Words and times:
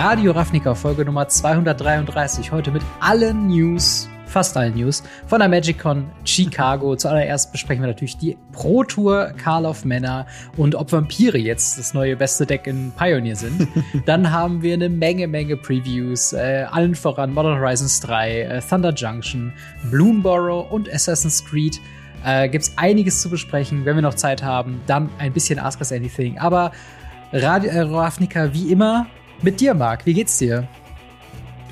Radio 0.00 0.30
Ravnica 0.30 0.76
Folge 0.76 1.04
Nummer 1.04 1.26
233. 1.26 2.52
Heute 2.52 2.70
mit 2.70 2.84
allen 3.00 3.48
News, 3.48 4.08
fast 4.26 4.56
allen 4.56 4.76
News 4.76 5.02
von 5.26 5.40
der 5.40 5.48
MagicCon 5.48 6.08
Chicago. 6.22 6.94
Zuallererst 6.94 7.50
besprechen 7.50 7.82
wir 7.82 7.88
natürlich 7.88 8.16
die 8.16 8.38
Pro 8.52 8.84
Tour 8.84 9.32
Carl 9.42 9.66
of 9.66 9.84
Männer 9.84 10.24
und 10.56 10.76
ob 10.76 10.92
Vampire 10.92 11.36
jetzt 11.36 11.80
das 11.80 11.94
neue 11.94 12.14
beste 12.14 12.46
Deck 12.46 12.68
in 12.68 12.92
Pioneer 12.96 13.34
sind. 13.34 13.66
Dann 14.06 14.30
haben 14.30 14.62
wir 14.62 14.74
eine 14.74 14.88
Menge, 14.88 15.26
Menge 15.26 15.56
Previews, 15.56 16.32
äh, 16.32 16.66
allen 16.70 16.94
voran 16.94 17.34
Modern 17.34 17.58
Horizons 17.58 17.98
3, 17.98 18.42
äh, 18.42 18.60
Thunder 18.60 18.94
Junction, 18.94 19.52
Bloomborough 19.90 20.70
und 20.70 20.88
Assassin's 20.94 21.44
Creed. 21.44 21.80
Äh, 22.24 22.48
Gibt 22.48 22.62
es 22.62 22.78
einiges 22.78 23.20
zu 23.20 23.30
besprechen, 23.30 23.84
wenn 23.84 23.96
wir 23.96 24.02
noch 24.02 24.14
Zeit 24.14 24.44
haben. 24.44 24.80
Dann 24.86 25.10
ein 25.18 25.32
bisschen 25.32 25.58
Ask 25.58 25.80
Us 25.80 25.90
Anything. 25.90 26.38
Aber 26.38 26.70
Radio 27.32 27.72
äh, 27.72 27.80
Ravnica 27.80 28.54
wie 28.54 28.70
immer 28.70 29.08
mit 29.42 29.60
dir, 29.60 29.74
Marc. 29.74 30.06
Wie 30.06 30.14
geht's 30.14 30.38
dir? 30.38 30.66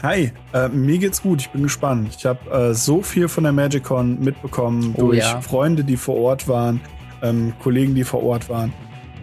Hi, 0.02 0.30
äh, 0.52 0.68
mir 0.68 0.98
geht's 0.98 1.22
gut. 1.22 1.40
Ich 1.40 1.50
bin 1.50 1.62
gespannt. 1.62 2.14
Ich 2.18 2.26
habe 2.26 2.50
äh, 2.50 2.74
so 2.74 3.02
viel 3.02 3.28
von 3.28 3.44
der 3.44 3.52
MagicCon 3.52 4.20
mitbekommen 4.20 4.94
oh, 4.96 5.00
durch 5.00 5.18
ja. 5.18 5.40
Freunde, 5.40 5.84
die 5.84 5.96
vor 5.96 6.16
Ort 6.16 6.48
waren, 6.48 6.80
ähm, 7.22 7.54
Kollegen, 7.62 7.94
die 7.94 8.04
vor 8.04 8.22
Ort 8.22 8.48
waren. 8.48 8.72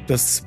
Das 0.07 0.45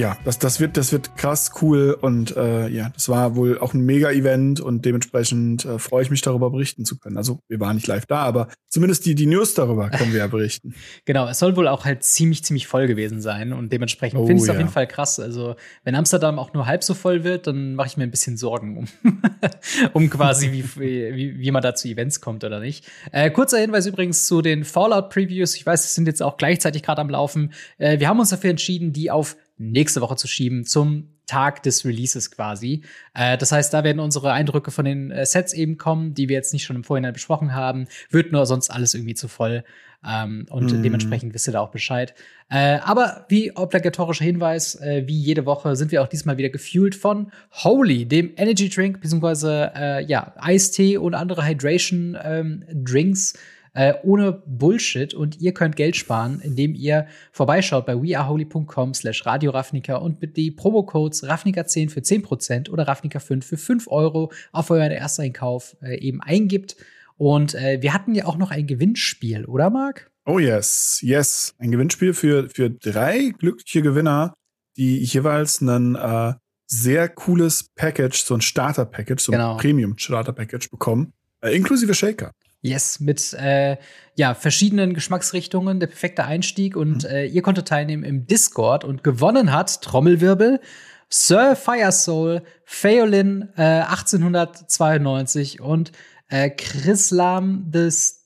ja, 0.00 0.16
das, 0.24 0.38
das, 0.38 0.60
wird, 0.60 0.78
das 0.78 0.92
wird 0.92 1.14
krass 1.16 1.52
cool 1.60 1.96
und 2.00 2.34
äh, 2.34 2.68
ja, 2.68 2.88
das 2.88 3.10
war 3.10 3.36
wohl 3.36 3.58
auch 3.58 3.74
ein 3.74 3.80
Mega-Event 3.80 4.58
und 4.58 4.86
dementsprechend 4.86 5.66
äh, 5.66 5.78
freue 5.78 6.02
ich 6.02 6.10
mich 6.10 6.22
darüber 6.22 6.50
berichten 6.50 6.86
zu 6.86 6.98
können. 6.98 7.18
Also 7.18 7.40
wir 7.48 7.60
waren 7.60 7.76
nicht 7.76 7.86
live 7.86 8.06
da, 8.06 8.20
aber 8.20 8.48
zumindest 8.70 9.04
die, 9.04 9.14
die 9.14 9.26
News 9.26 9.52
darüber 9.52 9.90
können 9.90 10.12
wir 10.12 10.20
ja 10.20 10.26
berichten. 10.26 10.74
genau, 11.04 11.28
es 11.28 11.38
soll 11.38 11.54
wohl 11.54 11.68
auch 11.68 11.84
halt 11.84 12.02
ziemlich, 12.02 12.42
ziemlich 12.42 12.66
voll 12.66 12.86
gewesen 12.86 13.20
sein 13.20 13.52
und 13.52 13.74
dementsprechend 13.74 14.18
oh, 14.18 14.26
finde 14.26 14.38
ich 14.38 14.42
es 14.42 14.46
ja. 14.46 14.54
auf 14.54 14.58
jeden 14.58 14.70
Fall 14.70 14.86
krass. 14.86 15.20
Also 15.20 15.54
wenn 15.84 15.94
Amsterdam 15.94 16.38
auch 16.38 16.54
nur 16.54 16.64
halb 16.64 16.82
so 16.82 16.94
voll 16.94 17.22
wird, 17.22 17.46
dann 17.46 17.74
mache 17.74 17.88
ich 17.88 17.96
mir 17.98 18.04
ein 18.04 18.10
bisschen 18.10 18.38
Sorgen 18.38 18.78
um, 18.78 18.88
um 19.92 20.08
quasi, 20.08 20.50
wie, 20.52 20.64
wie, 20.76 21.38
wie 21.38 21.50
man 21.50 21.60
da 21.60 21.74
zu 21.74 21.88
Events 21.88 22.22
kommt 22.22 22.42
oder 22.42 22.58
nicht. 22.60 22.86
Äh, 23.12 23.30
kurzer 23.30 23.58
Hinweis 23.58 23.84
übrigens 23.84 24.26
zu 24.26 24.40
den 24.40 24.64
Fallout-Previews. 24.64 25.56
Ich 25.56 25.66
weiß, 25.66 25.84
es 25.84 25.94
sind 25.94 26.06
jetzt 26.06 26.22
auch 26.22 26.38
gleichzeitig 26.38 26.82
gerade 26.82 27.02
am 27.02 27.10
Laufen. 27.10 27.52
Äh, 27.76 28.00
wir 28.00 28.08
haben 28.08 28.18
uns 28.18 28.30
dafür 28.30 28.48
entschieden, 28.48 28.94
die 28.94 29.10
auf 29.10 29.36
nächste 29.60 30.00
Woche 30.00 30.16
zu 30.16 30.26
schieben 30.26 30.64
zum 30.64 31.08
Tag 31.26 31.62
des 31.62 31.84
Releases 31.84 32.30
quasi. 32.30 32.82
Äh, 33.14 33.38
das 33.38 33.52
heißt, 33.52 33.72
da 33.72 33.84
werden 33.84 34.00
unsere 34.00 34.32
Eindrücke 34.32 34.70
von 34.70 34.84
den 34.84 35.10
äh, 35.10 35.24
Sets 35.24 35.52
eben 35.52 35.76
kommen, 35.78 36.14
die 36.14 36.28
wir 36.28 36.34
jetzt 36.34 36.52
nicht 36.52 36.64
schon 36.64 36.76
im 36.76 36.82
Vorhinein 36.82 37.12
besprochen 37.12 37.54
haben. 37.54 37.86
Wird 38.10 38.32
nur 38.32 38.46
sonst 38.46 38.70
alles 38.70 38.94
irgendwie 38.94 39.14
zu 39.14 39.28
voll. 39.28 39.62
Ähm, 40.04 40.46
und 40.48 40.72
mm. 40.72 40.82
dementsprechend 40.82 41.34
wisst 41.34 41.46
ihr 41.46 41.52
da 41.52 41.60
auch 41.60 41.70
Bescheid. 41.70 42.14
Äh, 42.48 42.78
aber 42.78 43.26
wie 43.28 43.54
obligatorischer 43.54 44.24
Hinweis, 44.24 44.74
äh, 44.76 45.04
wie 45.06 45.18
jede 45.18 45.44
Woche 45.44 45.76
sind 45.76 45.92
wir 45.92 46.02
auch 46.02 46.08
diesmal 46.08 46.38
wieder 46.38 46.48
gefühlt 46.48 46.94
von 46.94 47.30
Holy, 47.52 48.06
dem 48.06 48.32
Energy 48.36 48.70
Drink, 48.70 49.02
beziehungsweise 49.02 49.72
äh, 49.76 50.04
ja, 50.04 50.32
Eistee 50.38 50.96
und 50.96 51.14
andere 51.14 51.46
Hydration 51.46 52.16
ähm, 52.22 52.64
Drinks 52.72 53.34
äh, 53.72 53.94
ohne 54.02 54.42
Bullshit 54.46 55.14
und 55.14 55.40
ihr 55.40 55.52
könnt 55.52 55.76
Geld 55.76 55.96
sparen, 55.96 56.40
indem 56.42 56.74
ihr 56.74 57.06
vorbeischaut 57.32 57.86
bei 57.86 57.94
weareholy.com 57.94 58.94
slash 58.94 59.26
radioraffnika 59.26 59.96
und 59.96 60.20
mit 60.20 60.36
die 60.36 60.50
Promo-Codes 60.50 61.24
Raffnika10 61.24 61.90
für 61.90 62.00
10% 62.00 62.70
oder 62.70 62.88
Raffnika5 62.88 63.42
für 63.42 63.56
5 63.56 63.88
Euro 63.88 64.32
auf 64.52 64.70
euren 64.70 64.90
Ersteinkauf 64.90 65.76
äh, 65.82 65.98
eben 65.98 66.20
eingibt. 66.20 66.76
Und 67.16 67.54
äh, 67.54 67.78
wir 67.80 67.92
hatten 67.92 68.14
ja 68.14 68.24
auch 68.24 68.38
noch 68.38 68.50
ein 68.50 68.66
Gewinnspiel, 68.66 69.44
oder 69.44 69.68
Marc? 69.70 70.10
Oh 70.24 70.38
yes, 70.38 71.00
yes. 71.02 71.54
Ein 71.58 71.70
Gewinnspiel 71.70 72.14
für, 72.14 72.48
für 72.48 72.70
drei 72.70 73.32
glückliche 73.38 73.82
Gewinner, 73.82 74.34
die 74.76 74.98
jeweils 74.98 75.60
ein 75.60 75.96
äh, 75.96 76.34
sehr 76.66 77.08
cooles 77.08 77.68
Package, 77.74 78.22
so 78.22 78.34
ein 78.34 78.40
Starter-Package, 78.40 79.22
so 79.22 79.32
ein 79.32 79.38
genau. 79.38 79.56
Premium-Starter-Package 79.56 80.70
bekommen, 80.70 81.12
äh, 81.42 81.54
inklusive 81.54 81.94
Shaker. 81.94 82.32
Yes, 82.62 83.00
mit 83.00 83.32
äh, 83.34 83.78
ja, 84.16 84.34
verschiedenen 84.34 84.92
Geschmacksrichtungen, 84.92 85.80
der 85.80 85.86
perfekte 85.86 86.24
Einstieg. 86.24 86.76
Und 86.76 87.04
mhm. 87.04 87.10
äh, 87.10 87.26
ihr 87.26 87.42
konntet 87.42 87.68
teilnehmen 87.68 88.04
im 88.04 88.26
Discord 88.26 88.84
und 88.84 89.02
gewonnen 89.02 89.52
hat, 89.52 89.80
Trommelwirbel, 89.82 90.60
Sir 91.08 91.56
Firesoul, 91.56 92.42
Feolin 92.64 93.48
äh, 93.56 93.82
1892 93.82 95.60
und 95.60 95.92
äh, 96.28 96.50
Chrislam 96.50 97.70
des 97.70 98.20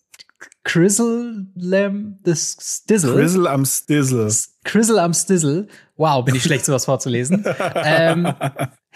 Chrislam 0.65 2.19
des 2.23 2.57
Stizzle. 2.61 3.15
Chrisl 3.15 3.47
am 3.47 3.65
Stizzle. 3.65 4.33
Chrisl 4.65 4.99
am 4.99 5.15
Stizzle. 5.15 5.69
Wow, 5.97 6.25
bin 6.25 6.35
ich 6.35 6.43
schlecht, 6.43 6.65
sowas 6.65 6.87
vorzulesen. 6.87 7.45
ähm, 7.75 8.35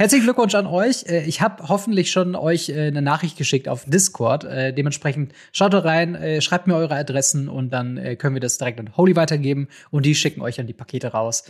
Herzlichen 0.00 0.26
Glückwunsch 0.26 0.54
an 0.54 0.69
euch. 0.69 1.06
Äh, 1.09 1.25
ich 1.25 1.41
habe 1.41 1.69
hoffentlich 1.69 2.12
schon 2.12 2.36
euch 2.36 2.69
äh, 2.69 2.86
eine 2.86 3.03
Nachricht 3.03 3.36
geschickt 3.36 3.69
auf 3.69 3.84
Discord. 3.84 4.44
Äh, 4.44 4.72
dementsprechend 4.72 5.32
schaut 5.50 5.75
da 5.75 5.81
rein, 5.81 6.16
schreibt 6.41 6.69
mir 6.69 6.76
eure 6.76 6.94
Adressen 6.94 7.48
und 7.48 7.70
dann 7.70 8.16
können 8.19 8.34
wir 8.34 8.41
das 8.41 8.59
direkt 8.59 8.78
an 8.78 8.97
Holy 8.97 9.16
weitergeben 9.16 9.66
und 9.91 10.06
die 10.06 10.14
schicken 10.14 10.41
euch 10.41 10.54
dann 10.54 10.69
die 10.69 10.72
Pakete 10.72 11.09
raus. 11.09 11.44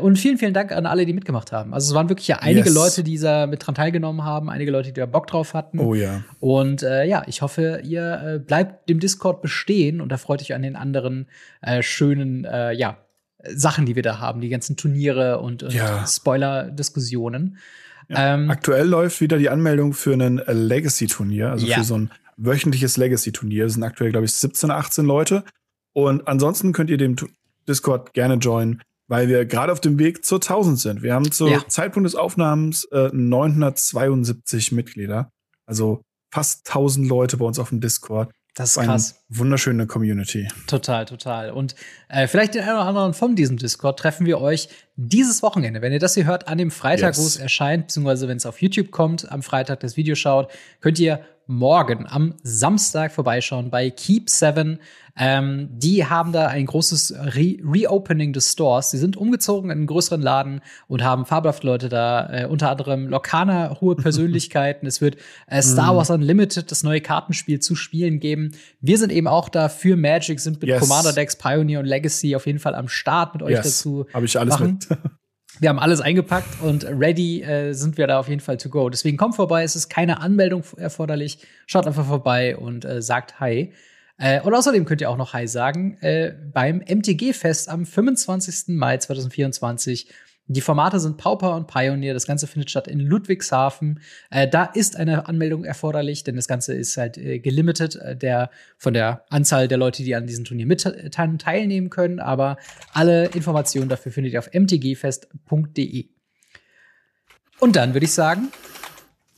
Und 0.00 0.16
vielen, 0.16 0.38
vielen 0.38 0.54
Dank 0.54 0.70
an 0.70 0.86
alle, 0.86 1.06
die 1.06 1.12
mitgemacht 1.12 1.50
haben. 1.50 1.74
Also 1.74 1.90
es 1.90 1.94
waren 1.94 2.08
wirklich 2.08 2.28
ja 2.28 2.38
einige 2.38 2.66
yes. 2.66 2.74
Leute, 2.74 3.02
die 3.02 3.18
da 3.18 3.48
mit 3.48 3.66
dran 3.66 3.74
teilgenommen 3.74 4.24
haben, 4.24 4.48
einige 4.48 4.70
Leute, 4.70 4.92
die 4.92 5.00
da 5.00 5.06
Bock 5.06 5.26
drauf 5.26 5.54
hatten. 5.54 5.80
Oh 5.80 5.94
ja. 5.94 6.22
Und 6.38 6.84
äh, 6.84 7.04
ja, 7.04 7.24
ich 7.26 7.42
hoffe, 7.42 7.80
ihr 7.82 8.42
bleibt 8.46 8.88
dem 8.88 9.00
Discord 9.00 9.42
bestehen 9.42 10.00
und 10.00 10.10
da 10.10 10.18
freut 10.18 10.40
euch 10.40 10.54
an 10.54 10.62
den 10.62 10.76
anderen 10.76 11.26
äh, 11.62 11.82
schönen, 11.82 12.44
äh, 12.44 12.72
ja, 12.72 12.98
Sachen, 13.44 13.86
die 13.86 13.96
wir 13.96 14.02
da 14.02 14.18
haben, 14.18 14.40
die 14.40 14.48
ganzen 14.48 14.76
Turniere 14.76 15.40
und, 15.40 15.62
und 15.62 15.72
ja. 15.72 16.06
Spoiler-Diskussionen. 16.06 17.58
Ja. 18.08 18.34
Ähm, 18.34 18.50
Aktuell 18.50 18.86
läuft 18.88 19.20
wieder 19.20 19.38
die 19.38 19.50
Anmeldung 19.50 19.92
für 19.92 20.14
ein 20.14 20.42
Legacy-Turnier, 20.46 21.50
also 21.50 21.66
ja. 21.66 21.78
für 21.78 21.84
so 21.84 21.96
ein 21.98 22.10
wöchentliches 22.36 22.96
Legacy-Turnier. 22.96 23.66
Es 23.66 23.74
sind 23.74 23.82
aktuell, 23.82 24.10
glaube 24.10 24.24
ich, 24.24 24.32
17, 24.32 24.70
18 24.70 25.04
Leute. 25.04 25.44
Und 25.92 26.26
ansonsten 26.26 26.72
könnt 26.72 26.90
ihr 26.90 26.96
dem 26.96 27.16
Discord 27.66 28.14
gerne 28.14 28.34
joinen, 28.34 28.82
weil 29.08 29.28
wir 29.28 29.44
gerade 29.44 29.72
auf 29.72 29.80
dem 29.80 29.98
Weg 29.98 30.24
zur 30.24 30.38
1000 30.38 30.78
sind. 30.78 31.02
Wir 31.02 31.14
haben 31.14 31.30
zum 31.30 31.48
ja. 31.48 31.66
Zeitpunkt 31.68 32.06
des 32.06 32.14
Aufnahmens 32.14 32.84
äh, 32.84 33.10
972 33.12 34.72
Mitglieder. 34.72 35.30
Also 35.66 36.02
fast 36.32 36.68
1000 36.68 37.08
Leute 37.08 37.36
bei 37.36 37.44
uns 37.44 37.58
auf 37.58 37.70
dem 37.70 37.80
Discord. 37.80 38.30
Das 38.58 38.76
ist 38.76 38.82
krass. 38.82 39.14
Eine 39.30 39.38
wunderschöne 39.38 39.86
Community. 39.86 40.48
Total, 40.66 41.04
total. 41.04 41.52
Und 41.52 41.76
äh, 42.08 42.26
vielleicht 42.26 42.56
den 42.56 42.62
einen 42.62 42.72
oder 42.72 42.86
anderen 42.86 43.14
von 43.14 43.36
diesem 43.36 43.56
Discord 43.56 44.00
treffen 44.00 44.26
wir 44.26 44.40
euch 44.40 44.68
dieses 44.96 45.42
Wochenende. 45.44 45.80
Wenn 45.80 45.92
ihr 45.92 46.00
das 46.00 46.14
hier 46.14 46.26
hört, 46.26 46.48
an 46.48 46.58
dem 46.58 46.72
Freitag, 46.72 47.14
yes. 47.14 47.18
wo 47.18 47.26
es 47.26 47.36
erscheint, 47.36 47.86
beziehungsweise 47.86 48.26
wenn 48.26 48.36
es 48.36 48.46
auf 48.46 48.60
YouTube 48.60 48.90
kommt, 48.90 49.30
am 49.30 49.44
Freitag 49.44 49.78
das 49.78 49.96
Video 49.96 50.16
schaut, 50.16 50.50
könnt 50.80 50.98
ihr 50.98 51.20
morgen 51.48 52.06
am 52.06 52.34
Samstag 52.42 53.10
vorbeischauen 53.10 53.70
bei 53.70 53.90
Keep 53.90 54.28
7. 54.28 54.78
Ähm, 55.16 55.70
die 55.72 56.04
haben 56.06 56.30
da 56.30 56.46
ein 56.46 56.66
großes 56.66 57.14
Re 57.18 57.56
Reopening 57.64 58.32
des 58.34 58.52
Stores. 58.52 58.90
Sie 58.92 58.98
sind 58.98 59.16
umgezogen 59.16 59.70
in 59.70 59.78
einen 59.78 59.86
größeren 59.86 60.20
Laden 60.20 60.60
und 60.86 61.02
haben 61.02 61.24
fabelhafte 61.24 61.66
Leute 61.66 61.88
da, 61.88 62.28
äh, 62.30 62.46
unter 62.46 62.70
anderem 62.70 63.08
Lokana, 63.08 63.80
hohe 63.80 63.96
Persönlichkeiten. 63.96 64.86
es 64.86 65.00
wird 65.00 65.16
äh, 65.48 65.62
Star 65.62 65.92
mhm. 65.92 65.96
Wars 65.96 66.10
Unlimited, 66.10 66.70
das 66.70 66.84
neue 66.84 67.00
Kartenspiel 67.00 67.60
zu 67.60 67.74
spielen 67.74 68.20
geben. 68.20 68.52
Wir 68.80 68.98
sind 68.98 69.10
eben 69.10 69.26
auch 69.26 69.48
da 69.48 69.70
für 69.70 69.96
Magic, 69.96 70.38
sind 70.40 70.60
mit 70.60 70.68
yes. 70.68 70.80
Commander 70.80 71.14
Decks, 71.14 71.34
Pioneer 71.36 71.80
und 71.80 71.86
Legacy 71.86 72.36
auf 72.36 72.46
jeden 72.46 72.58
Fall 72.60 72.74
am 72.74 72.88
Start 72.88 73.34
mit 73.34 73.42
euch 73.42 73.52
yes. 73.52 73.64
dazu. 73.64 74.06
Habe 74.12 74.26
ich 74.26 74.38
alles 74.38 74.54
machen. 74.54 74.78
mit. 74.88 74.98
Wir 75.60 75.70
haben 75.70 75.80
alles 75.80 76.00
eingepackt 76.00 76.62
und 76.62 76.84
ready 76.84 77.42
äh, 77.42 77.72
sind 77.72 77.98
wir 77.98 78.06
da 78.06 78.20
auf 78.20 78.28
jeden 78.28 78.40
Fall 78.40 78.58
to 78.58 78.68
go. 78.68 78.88
Deswegen 78.90 79.16
kommt 79.16 79.34
vorbei, 79.34 79.64
es 79.64 79.74
ist 79.74 79.88
keine 79.88 80.20
Anmeldung 80.20 80.62
erforderlich. 80.76 81.38
Schaut 81.66 81.86
einfach 81.86 82.06
vorbei 82.06 82.56
und 82.56 82.84
äh, 82.84 83.02
sagt 83.02 83.40
Hi. 83.40 83.72
Äh, 84.18 84.40
und 84.42 84.54
außerdem 84.54 84.84
könnt 84.84 85.00
ihr 85.00 85.10
auch 85.10 85.16
noch 85.16 85.32
Hi 85.32 85.48
sagen 85.48 85.98
äh, 86.00 86.32
beim 86.52 86.78
MTG-Fest 86.78 87.68
am 87.68 87.86
25. 87.86 88.76
Mai 88.76 88.98
2024 88.98 90.08
die 90.50 90.62
Formate 90.62 90.98
sind 90.98 91.18
Pauper 91.18 91.54
und 91.54 91.66
Pioneer. 91.66 92.14
Das 92.14 92.26
Ganze 92.26 92.46
findet 92.46 92.70
statt 92.70 92.88
in 92.88 93.00
Ludwigshafen. 93.00 94.00
Äh, 94.30 94.48
da 94.48 94.64
ist 94.64 94.96
eine 94.96 95.28
Anmeldung 95.28 95.64
erforderlich, 95.64 96.24
denn 96.24 96.36
das 96.36 96.48
Ganze 96.48 96.74
ist 96.74 96.96
halt 96.96 97.18
äh, 97.18 97.38
gelimitet 97.38 97.96
äh, 97.96 98.16
der, 98.16 98.50
von 98.78 98.94
der 98.94 99.24
Anzahl 99.28 99.68
der 99.68 99.76
Leute, 99.76 100.02
die 100.02 100.14
an 100.14 100.26
diesem 100.26 100.46
Turnier 100.46 100.64
mit 100.64 100.86
äh, 100.86 101.10
teilnehmen 101.10 101.90
können. 101.90 102.18
Aber 102.18 102.56
alle 102.94 103.26
Informationen 103.26 103.90
dafür 103.90 104.10
findet 104.10 104.32
ihr 104.32 104.38
auf 104.38 104.48
mtgfest.de. 104.52 106.06
Und 107.60 107.76
dann 107.76 107.92
würde 107.92 108.06
ich 108.06 108.12
sagen, 108.12 108.48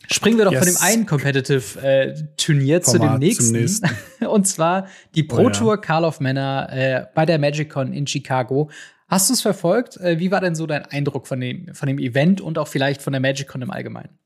springen 0.08 0.38
wir 0.38 0.44
doch 0.44 0.52
yes. 0.52 0.64
von 0.64 0.74
dem 0.74 0.82
einen 0.82 1.06
Competitive 1.06 1.80
äh, 1.82 2.14
zu 2.36 2.52
dem 2.98 3.18
nächsten. 3.18 3.52
nächsten. 3.52 3.88
und 4.26 4.46
zwar 4.46 4.86
die 5.16 5.24
Pro 5.24 5.50
Tour 5.50 5.68
oh, 5.68 5.74
ja. 5.74 5.76
Carl 5.78 6.04
of 6.04 6.20
Männer 6.20 7.08
bei 7.14 7.26
der 7.26 7.38
MagicCon 7.40 7.92
in 7.92 8.06
Chicago. 8.06 8.70
Hast 9.10 9.28
du 9.28 9.34
es 9.34 9.42
verfolgt? 9.42 9.96
Äh, 9.96 10.20
wie 10.20 10.30
war 10.30 10.40
denn 10.40 10.54
so 10.54 10.66
dein 10.66 10.86
Eindruck 10.86 11.26
von 11.26 11.40
dem, 11.40 11.74
von 11.74 11.88
dem 11.88 11.98
Event 11.98 12.40
und 12.40 12.58
auch 12.58 12.68
vielleicht 12.68 13.02
von 13.02 13.12
der 13.12 13.20
MagicCon 13.20 13.60
im 13.60 13.70
Allgemeinen? 13.72 14.18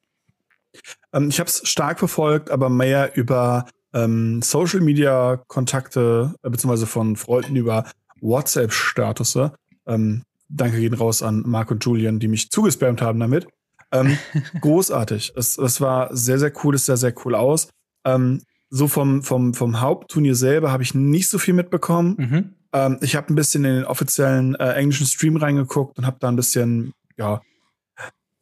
Ähm, 1.15 1.31
ich 1.31 1.41
habe 1.41 1.49
es 1.49 1.67
stark 1.67 1.99
verfolgt, 1.99 2.51
aber 2.51 2.69
mehr 2.69 3.17
über 3.17 3.67
ähm, 3.95 4.43
Social 4.43 4.81
Media 4.81 5.43
Kontakte, 5.47 6.35
äh, 6.43 6.51
beziehungsweise 6.51 6.87
von 6.87 7.17
Freunden 7.17 7.57
über 7.57 7.87
WhatsApp-Statusse. 8.21 9.55
Ähm, 9.87 10.23
danke 10.51 10.79
gehen 10.79 10.95
raus 10.95 11.23
an 11.23 11.45
Marc 11.47 11.71
und 11.71 11.83
Julian, 11.83 12.19
die 12.19 12.29
mich 12.29 12.51
zugespammt 12.51 13.01
haben 13.01 13.19
damit. 13.21 13.47
Ähm, 13.91 14.19
großartig. 14.61 15.33
Es, 15.35 15.57
es 15.57 15.81
war 15.81 16.15
sehr, 16.15 16.39
sehr 16.39 16.53
cool, 16.63 16.75
es 16.75 16.85
sah 16.85 16.97
sehr 16.97 17.15
cool 17.25 17.35
aus. 17.35 17.69
Ähm, 18.05 18.43
so 18.69 18.87
vom, 18.89 19.23
vom, 19.23 19.55
vom 19.55 19.81
Hauptturnier 19.81 20.35
selber 20.35 20.73
habe 20.73 20.83
ich 20.83 20.95
nicht 20.95 21.31
so 21.31 21.39
viel 21.39 21.55
mitbekommen. 21.55 22.17
Mhm. 22.19 22.55
Ähm, 22.75 22.99
ich 23.01 23.17
habe 23.17 23.33
ein 23.33 23.37
bisschen 23.37 23.65
in 23.65 23.77
den 23.77 23.85
offiziellen 23.85 24.57
äh, 24.57 24.73
englischen 24.73 25.07
Stream 25.07 25.37
reingeguckt 25.37 25.97
und 25.97 26.07
habe 26.07 26.19
da 26.21 26.29
ein 26.29 26.37
bisschen, 26.37 26.93
ja, 27.17 27.41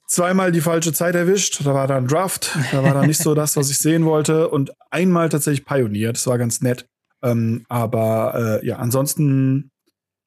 zweimal 0.08 0.52
die 0.52 0.60
falsche 0.60 0.92
Zeit 0.92 1.14
erwischt. 1.14 1.64
Da 1.64 1.74
war 1.74 1.86
dann 1.86 2.08
Draft. 2.08 2.56
Da 2.72 2.82
war 2.82 2.94
dann 2.94 3.06
nicht 3.06 3.22
so 3.22 3.34
das, 3.36 3.56
was 3.56 3.70
ich 3.70 3.78
sehen 3.78 4.04
wollte. 4.04 4.48
Und 4.48 4.72
einmal 4.90 5.28
tatsächlich 5.28 5.66
Pioneer. 5.66 6.12
Das 6.12 6.26
war 6.26 6.38
ganz 6.38 6.62
nett. 6.62 6.86
Ähm, 7.22 7.64
aber 7.68 8.60
äh, 8.62 8.66
ja, 8.66 8.76
ansonsten 8.76 9.70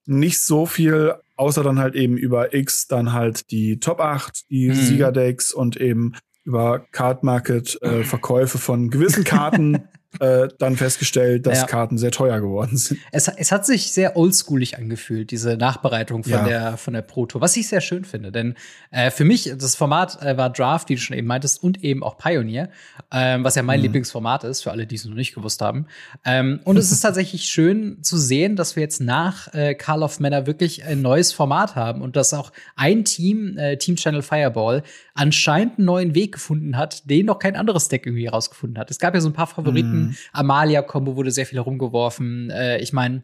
nicht 0.06 0.40
so 0.42 0.66
viel, 0.66 1.16
außer 1.36 1.64
dann 1.64 1.80
halt 1.80 1.96
eben 1.96 2.16
über 2.16 2.54
X 2.54 2.88
dann 2.88 3.12
halt 3.12 3.50
die 3.52 3.80
Top 3.80 4.00
8, 4.00 4.50
die 4.50 4.70
mhm. 4.70 4.74
Siegerdecks 4.74 5.52
und 5.52 5.78
eben 5.78 6.14
über 6.44 6.80
Card 6.92 7.24
Market 7.24 7.82
äh, 7.82 8.04
Verkäufe 8.06 8.60
von 8.60 8.90
gewissen 8.90 9.24
Karten 9.24 9.88
äh, 10.20 10.48
dann 10.60 10.76
festgestellt, 10.76 11.46
dass 11.46 11.60
ja. 11.60 11.66
Karten 11.66 11.98
sehr 11.98 12.12
teuer 12.12 12.40
geworden 12.40 12.78
sind. 12.78 13.00
Es, 13.12 13.28
es 13.28 13.52
hat 13.52 13.66
sich 13.66 13.92
sehr 13.92 14.16
oldschoolig 14.16 14.78
angefühlt, 14.78 15.32
diese 15.32 15.58
Nachbereitung 15.58 16.24
von 16.24 16.32
ja. 16.32 16.48
der 16.48 16.78
von 16.78 16.94
der 16.94 17.02
Pro 17.02 17.26
Tour, 17.26 17.42
was 17.42 17.56
ich 17.58 17.68
sehr 17.68 17.82
schön 17.82 18.06
finde, 18.06 18.32
denn 18.32 18.56
äh, 18.92 19.12
für 19.12 19.26
mich 19.26 19.52
das 19.58 19.76
Format 19.76 20.22
äh, 20.22 20.38
war 20.38 20.50
Draft, 20.50 20.90
wie 20.90 20.96
du 20.96 21.02
schon 21.02 21.18
eben 21.18 21.28
meintest, 21.28 21.62
und 21.64 21.84
eben 21.84 22.04
auch 22.04 22.18
Pioneer, 22.18 22.70
ähm, 23.12 23.44
was 23.44 23.56
ja 23.56 23.64
mein 23.64 23.80
mhm. 23.80 23.84
Lieblingsformat 23.84 24.44
ist 24.44 24.62
für 24.62 24.72
alle, 24.72 24.88
die 24.88 24.96
es 24.96 25.06
noch 25.06 25.16
nicht 25.16 25.36
gewusst 25.36 25.62
haben. 25.62 25.88
Ähm, 26.24 26.60
und 26.64 26.78
es 26.78 26.92
ist 26.92 27.00
tatsächlich 27.02 27.46
schön 27.46 28.02
zu 28.02 28.18
sehen, 28.18 28.56
dass 28.56 28.76
wir 28.76 28.84
jetzt 28.84 29.02
nach 29.02 29.54
äh, 29.54 29.76
Call 29.76 30.04
of 30.04 30.20
Männer 30.20 30.48
wirklich 30.48 30.84
ein 30.86 31.02
neues 31.02 31.34
Format 31.34 31.76
haben 31.76 32.02
und 32.02 32.16
dass 32.16 32.34
auch 32.34 32.52
ein 32.76 33.06
Team, 33.06 33.58
äh, 33.58 33.78
Team 33.78 33.96
Channel 33.96 34.22
Fireball, 34.22 34.84
anscheinend 35.14 35.80
einen 35.80 35.86
neuen 35.86 36.16
Weg 36.16 36.34
gefunden 36.34 36.78
hat, 36.78 37.10
den 37.10 37.26
noch 37.26 37.40
kein 37.40 37.56
anderes 37.56 37.88
Deck 37.88 38.06
irgendwie 38.06 38.26
herausgefunden 38.26 38.78
hat. 38.78 38.92
Es 38.92 39.00
gab 39.00 39.14
ja 39.14 39.22
so 39.22 39.30
ein 39.30 39.34
paar 39.34 39.48
Favoriten. 39.48 40.05
Mhm 40.05 40.05
Amalia-Kombo 40.34 41.16
wurde 41.16 41.32
sehr 41.32 41.46
viel 41.46 41.58
herumgeworfen. 41.58 42.50
Äh, 42.50 42.80
ich 42.80 42.94
meine, 42.94 43.24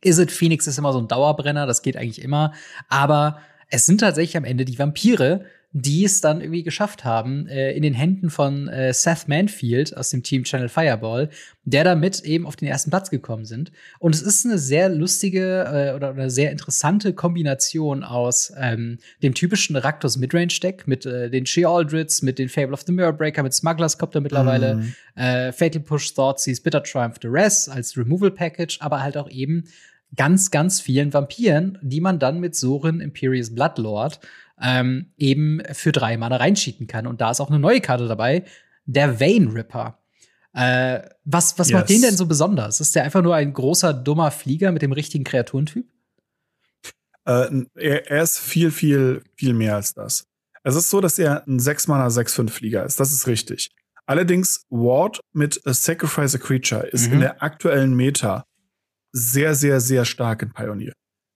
Is 0.00 0.18
it 0.18 0.30
Phoenix 0.30 0.66
ist 0.66 0.78
immer 0.78 0.92
so 0.92 1.00
ein 1.00 1.08
Dauerbrenner, 1.08 1.66
das 1.66 1.82
geht 1.82 1.96
eigentlich 1.96 2.22
immer. 2.22 2.52
Aber 2.88 3.40
es 3.68 3.86
sind 3.86 3.98
tatsächlich 4.00 4.36
am 4.36 4.44
Ende 4.44 4.64
die 4.64 4.78
Vampire, 4.78 5.44
die 5.80 6.04
es 6.04 6.20
dann 6.20 6.40
irgendwie 6.40 6.62
geschafft 6.62 7.04
haben, 7.04 7.46
äh, 7.46 7.72
in 7.72 7.82
den 7.82 7.94
Händen 7.94 8.30
von 8.30 8.68
äh, 8.68 8.92
Seth 8.92 9.28
Manfield 9.28 9.96
aus 9.96 10.10
dem 10.10 10.22
Team 10.22 10.42
Channel 10.44 10.68
Fireball, 10.68 11.30
der 11.64 11.84
damit 11.84 12.20
eben 12.20 12.46
auf 12.46 12.56
den 12.56 12.66
ersten 12.66 12.90
Platz 12.90 13.10
gekommen 13.10 13.44
sind. 13.44 13.70
Und 13.98 14.14
es 14.14 14.22
ist 14.22 14.44
eine 14.44 14.58
sehr 14.58 14.88
lustige 14.88 15.64
äh, 15.64 15.94
oder, 15.94 16.12
oder 16.12 16.30
sehr 16.30 16.50
interessante 16.50 17.12
Kombination 17.12 18.02
aus 18.02 18.52
ähm, 18.58 18.98
dem 19.22 19.34
typischen 19.34 19.76
Raktos 19.76 20.16
Midrange 20.16 20.58
Deck 20.60 20.88
mit 20.88 21.06
äh, 21.06 21.30
den 21.30 21.46
She 21.46 21.64
Aldrids, 21.64 22.22
mit 22.22 22.38
den 22.38 22.48
Fable 22.48 22.72
of 22.72 22.82
the 22.82 22.92
Mirror 22.92 23.12
Breaker, 23.12 23.42
mit 23.42 23.54
Smugglers 23.54 23.98
Copter 23.98 24.20
mittlerweile, 24.20 24.76
mm. 24.76 24.94
äh, 25.20 25.52
Fatal 25.52 25.82
Push 25.82 26.14
Thoughtseize, 26.14 26.60
Bitter 26.60 26.82
Triumph 26.82 27.16
the 27.22 27.28
Rest 27.28 27.70
als 27.70 27.96
Removal 27.96 28.30
Package, 28.30 28.78
aber 28.80 29.02
halt 29.02 29.16
auch 29.16 29.30
eben 29.30 29.64
ganz, 30.16 30.50
ganz 30.50 30.80
vielen 30.80 31.12
Vampiren, 31.12 31.78
die 31.82 32.00
man 32.00 32.18
dann 32.18 32.40
mit 32.40 32.56
Sorin 32.56 33.00
Imperious 33.00 33.54
Bloodlord 33.54 34.18
ähm, 34.60 35.12
eben 35.16 35.62
für 35.72 35.92
drei 35.92 36.16
Mana 36.16 36.36
reinschieten 36.36 36.86
kann. 36.86 37.06
Und 37.06 37.20
da 37.20 37.30
ist 37.30 37.40
auch 37.40 37.50
eine 37.50 37.58
neue 37.58 37.80
Karte 37.80 38.08
dabei, 38.08 38.44
der 38.84 39.20
Vein 39.20 39.48
Ripper. 39.48 39.98
Äh, 40.54 41.02
was 41.24 41.58
was 41.58 41.68
yes. 41.68 41.78
macht 41.78 41.90
den 41.90 42.02
denn 42.02 42.16
so 42.16 42.26
besonders? 42.26 42.80
Ist 42.80 42.94
der 42.94 43.04
einfach 43.04 43.22
nur 43.22 43.34
ein 43.34 43.52
großer, 43.52 43.92
dummer 43.92 44.30
Flieger 44.30 44.72
mit 44.72 44.82
dem 44.82 44.92
richtigen 44.92 45.24
Kreaturentyp? 45.24 45.86
Äh, 47.26 47.64
er, 47.74 48.10
er, 48.10 48.22
ist 48.22 48.38
viel, 48.38 48.70
viel, 48.70 49.22
viel 49.36 49.52
mehr 49.52 49.76
als 49.76 49.94
das. 49.94 50.24
Es 50.64 50.74
ist 50.74 50.90
so, 50.90 51.00
dass 51.00 51.18
er 51.18 51.46
ein 51.46 51.60
6-Mana 51.60 52.08
6-5-Flieger 52.08 52.84
ist. 52.84 52.98
Das 52.98 53.12
ist 53.12 53.26
richtig. 53.26 53.70
Allerdings, 54.06 54.64
Ward 54.70 55.20
mit 55.34 55.60
a 55.66 55.74
Sacrifice 55.74 56.34
a 56.34 56.38
Creature 56.38 56.86
ist 56.86 57.08
mhm. 57.08 57.14
in 57.14 57.20
der 57.20 57.42
aktuellen 57.42 57.94
Meta 57.94 58.44
sehr, 59.12 59.54
sehr, 59.54 59.80
sehr 59.80 60.06
stark 60.06 60.42
in 60.42 60.52
Pioneer. 60.52 60.94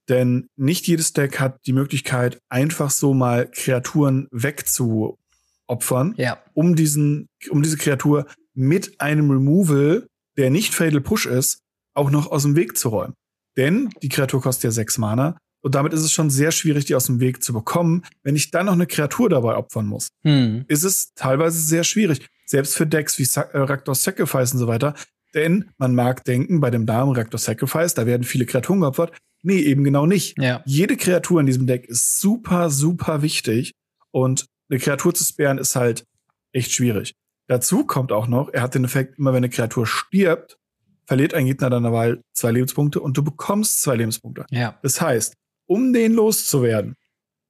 Denn 0.09 0.49
nicht 0.57 0.87
jedes 0.87 1.13
Deck 1.13 1.39
hat 1.39 1.61
die 1.67 1.73
Möglichkeit, 1.73 2.41
einfach 2.49 2.91
so 2.91 3.15
mal 3.15 3.49
Kreaturen 3.51 4.29
wegzuopfern, 4.31 6.15
ja. 6.17 6.43
um 6.55 6.75
diesen, 6.75 7.29
um 7.51 7.63
diese 7.63 7.77
Kreatur 7.77 8.27
mit 8.55 9.01
einem 9.01 9.31
Removal, 9.31 10.07
der 10.37 10.51
nicht 10.51 10.75
Fatal 10.75 11.01
Push 11.01 11.27
ist, 11.27 11.61
auch 11.95 12.11
noch 12.11 12.31
aus 12.31 12.43
dem 12.43 12.57
Weg 12.57 12.77
zu 12.77 12.89
räumen. 12.89 13.15
Denn 13.57 13.91
die 14.03 14.09
Kreatur 14.09 14.41
kostet 14.41 14.65
ja 14.65 14.71
sechs 14.71 14.99
Mana 14.99 15.37
und 15.63 15.75
damit 15.77 15.93
ist 15.93 16.03
es 16.03 16.13
schon 16.13 16.29
sehr 16.29 16.51
schwierig, 16.51 16.85
die 16.87 16.95
aus 16.95 17.07
dem 17.07 17.21
Weg 17.21 17.43
zu 17.43 17.53
bekommen. 17.53 18.03
Wenn 18.23 18.37
ich 18.37 18.51
dann 18.51 18.67
noch 18.67 18.73
eine 18.73 18.87
Kreatur 18.87 19.29
dabei 19.29 19.57
opfern 19.57 19.87
muss, 19.87 20.09
hm. 20.23 20.65
ist 20.69 20.83
es 20.83 21.15
teilweise 21.15 21.61
sehr 21.61 21.85
schwierig. 21.85 22.27
Selbst 22.47 22.77
für 22.77 22.87
Decks 22.87 23.19
wie 23.19 23.25
Sa 23.25 23.43
äh, 23.43 23.59
Rakdos 23.59 24.03
Sacrifice 24.03 24.53
und 24.53 24.59
so 24.59 24.67
weiter. 24.67 24.95
Denn 25.35 25.71
man 25.79 25.95
mag 25.95 26.25
denken, 26.25 26.61
bei 26.61 26.71
dem 26.71 26.85
Namen 26.85 27.15
Rakdos 27.15 27.45
Sacrifice, 27.45 27.95
da 27.95 28.07
werden 28.07 28.25
viele 28.25 28.45
Kreaturen 28.45 28.81
geopfert. 28.81 29.13
Nee, 29.43 29.61
eben 29.61 29.85
genau 29.85 30.07
nicht. 30.07 30.39
Ja. 30.39 30.63
Jede 30.65 30.97
Kreatur 30.97 31.41
in 31.41 31.47
diesem 31.47 31.67
Deck 31.67 31.87
ist 31.87 32.21
super, 32.21 32.71
super 32.71 33.23
wichtig. 33.23 33.73
Und 34.11 34.47
eine 34.71 34.79
Kreatur 34.79 35.15
zu 35.15 35.25
sparen 35.25 35.59
ist 35.59 35.77
halt 35.77 36.05
echt 36.53 36.73
schwierig. 36.73 37.15
Dazu 37.49 37.85
kommt 37.85 38.13
auch 38.13 38.29
noch, 38.29 38.51
er 38.51 38.63
hat 38.63 38.75
den 38.75 38.85
Effekt, 38.85 39.19
immer 39.19 39.33
wenn 39.33 39.39
eine 39.39 39.51
Kreatur 39.51 39.87
stirbt, 39.87 40.59
verliert 41.07 41.35
ein 41.35 41.47
Gegner 41.47 41.71
deiner 41.71 41.93
Wahl 41.93 42.23
zwei 42.33 42.53
Lebenspunkte 42.53 43.01
und 43.01 43.17
du 43.17 43.25
bekommst 43.25 43.83
zwei 43.83 43.97
Lebenspunkte. 43.97 44.47
Ja. 44.51 44.79
Das 44.83 45.01
heißt, 45.01 45.35
um 45.67 45.93
den 45.93 46.13
loszuwerden, 46.13 46.95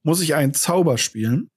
muss 0.02 0.20
ich 0.20 0.34
einen 0.34 0.54
Zauber 0.54 0.98
spielen, 0.98 1.48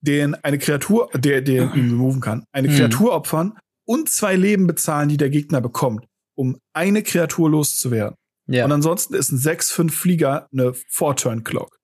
den 0.00 0.34
eine 0.34 0.58
Kreatur, 0.58 1.08
der, 1.14 1.40
der 1.40 1.74
ihn 1.74 1.90
removen 1.90 2.20
kann, 2.20 2.44
eine 2.52 2.68
mhm. 2.68 2.76
Kreatur 2.76 3.12
opfern 3.12 3.58
und 3.84 4.10
zwei 4.10 4.36
Leben 4.36 4.66
bezahlen, 4.66 5.08
die 5.08 5.16
der 5.16 5.30
Gegner 5.30 5.60
bekommt, 5.60 6.04
um 6.34 6.58
eine 6.72 7.02
Kreatur 7.02 7.50
loszuwerden. 7.50 8.16
Ja. 8.48 8.64
Und 8.64 8.72
ansonsten 8.72 9.14
ist 9.14 9.30
ein 9.30 9.38
6-5 9.38 9.90
Flieger 9.90 10.48
eine 10.52 10.72
Four-Turn-Clock. 10.88 11.78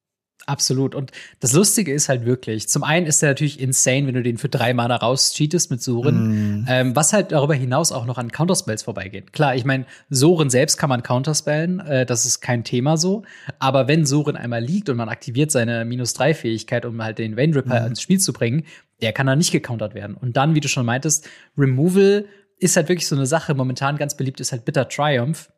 Absolut. 0.46 0.94
Und 0.94 1.11
das 1.40 1.55
Lustige 1.55 1.93
ist 1.93 2.08
halt 2.08 2.26
wirklich, 2.26 2.69
zum 2.69 2.84
einen 2.84 3.06
ist 3.06 3.22
er 3.22 3.31
natürlich 3.31 3.61
insane, 3.61 4.06
wenn 4.06 4.14
du 4.14 4.22
den 4.22 4.37
für 4.37 4.50
drei 4.50 4.75
Mana 4.75 4.96
rauscheatest 4.96 5.70
mit 5.70 5.82
Soren, 5.82 6.61
mm. 6.61 6.66
ähm, 6.69 6.96
was 6.96 7.14
halt 7.14 7.32
darüber 7.32 7.55
hinaus 7.55 7.93
auch 7.93 8.05
noch 8.05 8.19
an 8.19 8.31
Counterspells 8.31 8.82
vorbeigeht. 8.82 9.32
Klar, 9.32 9.55
ich 9.55 9.64
meine, 9.64 9.87
Soren 10.11 10.50
selbst 10.50 10.76
kann 10.76 10.90
man 10.90 11.02
counterspellen, 11.02 11.81
äh, 11.81 12.05
das 12.05 12.26
ist 12.26 12.40
kein 12.40 12.62
Thema 12.62 12.99
so. 12.99 13.22
Aber 13.58 13.88
wenn 13.88 14.04
Soren 14.04 14.37
einmal 14.37 14.62
liegt 14.62 14.90
und 14.90 14.99
man 14.99 15.09
aktiviert 15.09 15.50
seine 15.50 15.85
Minus-3-Fähigkeit, 15.87 16.85
um 16.85 17.02
halt 17.02 17.18
den 17.18 17.37
Vein 17.37 17.54
Ripper 17.54 17.83
mm. 17.83 17.87
ins 17.87 18.02
Spiel 18.02 18.21
zu 18.21 18.35
bringen, 18.35 18.64
der 19.00 19.12
kann 19.14 19.26
dann 19.26 19.38
nicht 19.38 19.52
gecountert 19.52 19.94
werden. 19.94 20.14
Und 20.14 20.37
dann, 20.37 20.54
wie 20.54 20.61
du 20.61 20.68
schon 20.68 20.85
meintest, 20.85 21.26
Removal 21.56 22.26
ist 22.59 22.76
halt 22.76 22.88
wirklich 22.88 23.09
so 23.09 23.16
eine 23.16 23.26
Sache. 23.26 23.54
Momentan 23.54 23.97
ganz 23.97 24.14
beliebt 24.14 24.40
ist 24.40 24.52
halt 24.52 24.66
Bitter 24.66 24.88
Triumph 24.88 25.49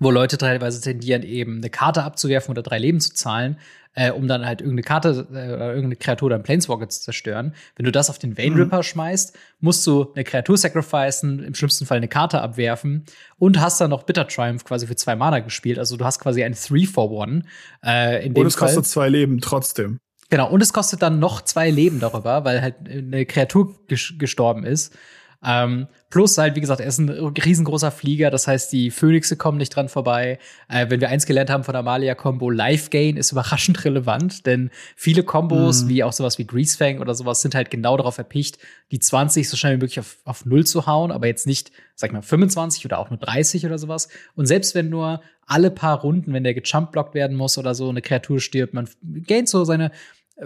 wo 0.00 0.10
Leute 0.10 0.38
teilweise 0.38 0.80
tendieren, 0.80 1.22
eben 1.22 1.58
eine 1.58 1.70
Karte 1.70 2.02
abzuwerfen 2.02 2.50
oder 2.50 2.62
drei 2.62 2.78
Leben 2.78 3.00
zu 3.00 3.14
zahlen, 3.14 3.58
äh, 3.94 4.10
um 4.10 4.26
dann 4.26 4.44
halt 4.44 4.60
irgendeine 4.60 4.82
Karte 4.82 5.26
äh, 5.30 5.54
oder 5.54 5.68
irgendeine 5.68 5.96
Kreatur 5.96 6.26
oder 6.26 6.34
einen 6.36 6.44
Planeswalker 6.44 6.88
zu 6.88 7.00
zerstören. 7.00 7.54
Wenn 7.76 7.84
du 7.84 7.92
das 7.92 8.10
auf 8.10 8.18
den 8.18 8.36
Vein 8.36 8.54
Ripper 8.54 8.78
mhm. 8.78 8.82
schmeißt, 8.82 9.36
musst 9.60 9.86
du 9.86 10.12
eine 10.14 10.24
Kreatur 10.24 10.56
sacrificen, 10.56 11.42
im 11.42 11.54
schlimmsten 11.54 11.86
Fall 11.86 11.98
eine 11.98 12.08
Karte 12.08 12.40
abwerfen 12.40 13.04
und 13.38 13.60
hast 13.60 13.80
dann 13.80 13.90
noch 13.90 14.02
Bitter 14.02 14.26
Triumph 14.26 14.64
quasi 14.64 14.86
für 14.86 14.96
zwei 14.96 15.16
Mana 15.16 15.40
gespielt. 15.40 15.78
Also 15.78 15.96
du 15.96 16.04
hast 16.04 16.18
quasi 16.18 16.42
ein 16.42 16.54
3 16.54 16.86
for 16.86 17.22
1. 17.22 17.44
Äh, 17.82 18.28
und 18.30 18.46
es 18.46 18.56
kostet 18.56 18.86
zwei 18.86 19.08
Leben 19.08 19.40
trotzdem. 19.40 19.98
Genau, 20.30 20.50
und 20.50 20.62
es 20.62 20.72
kostet 20.72 21.02
dann 21.02 21.20
noch 21.20 21.42
zwei 21.42 21.70
Leben 21.70 22.00
darüber, 22.00 22.44
weil 22.44 22.60
halt 22.60 22.76
eine 22.88 23.26
Kreatur 23.26 23.78
gestorben 23.86 24.64
ist. 24.64 24.96
Ähm, 25.44 25.88
plus 26.10 26.38
halt, 26.38 26.56
wie 26.56 26.60
gesagt, 26.60 26.80
er 26.80 26.86
ist 26.86 26.98
ein 26.98 27.08
riesengroßer 27.10 27.90
Flieger, 27.90 28.30
das 28.30 28.46
heißt, 28.46 28.72
die 28.72 28.90
Phönixe 28.90 29.36
kommen 29.36 29.58
nicht 29.58 29.74
dran 29.74 29.88
vorbei. 29.88 30.38
Äh, 30.68 30.88
wenn 30.88 31.00
wir 31.00 31.08
eins 31.08 31.26
gelernt 31.26 31.50
haben 31.50 31.64
von 31.64 31.76
Amalia 31.76 32.14
Combo, 32.14 32.50
Life 32.50 32.90
Gain 32.90 33.16
ist 33.16 33.32
überraschend 33.32 33.84
relevant, 33.84 34.46
denn 34.46 34.70
viele 34.96 35.22
Kombos, 35.22 35.84
mhm. 35.84 35.88
wie 35.88 36.04
auch 36.04 36.12
sowas 36.12 36.38
wie 36.38 36.46
Greasefang 36.46 37.00
oder 37.00 37.14
sowas, 37.14 37.42
sind 37.42 37.54
halt 37.54 37.70
genau 37.70 37.96
darauf 37.96 38.16
erpicht, 38.18 38.58
die 38.90 38.98
20 38.98 39.48
so 39.48 39.56
schnell 39.56 39.74
wie 39.74 39.80
möglich 39.80 40.00
auf, 40.00 40.18
auf 40.24 40.46
Null 40.46 40.64
zu 40.64 40.86
hauen, 40.86 41.10
aber 41.10 41.26
jetzt 41.26 41.46
nicht, 41.46 41.72
sag 41.94 42.10
ich 42.10 42.14
mal, 42.14 42.22
25 42.22 42.84
oder 42.86 42.98
auch 42.98 43.10
nur 43.10 43.18
30 43.18 43.66
oder 43.66 43.78
sowas. 43.78 44.08
Und 44.34 44.46
selbst 44.46 44.74
wenn 44.74 44.88
nur 44.88 45.20
alle 45.46 45.70
paar 45.70 46.00
Runden, 46.00 46.32
wenn 46.32 46.44
der 46.44 46.54
gejumpblockt 46.54 47.14
werden 47.14 47.36
muss 47.36 47.58
oder 47.58 47.74
so, 47.74 47.88
eine 47.88 48.02
Kreatur 48.02 48.40
stirbt, 48.40 48.72
man 48.72 48.88
gaint 49.26 49.48
so 49.48 49.64
seine 49.64 49.90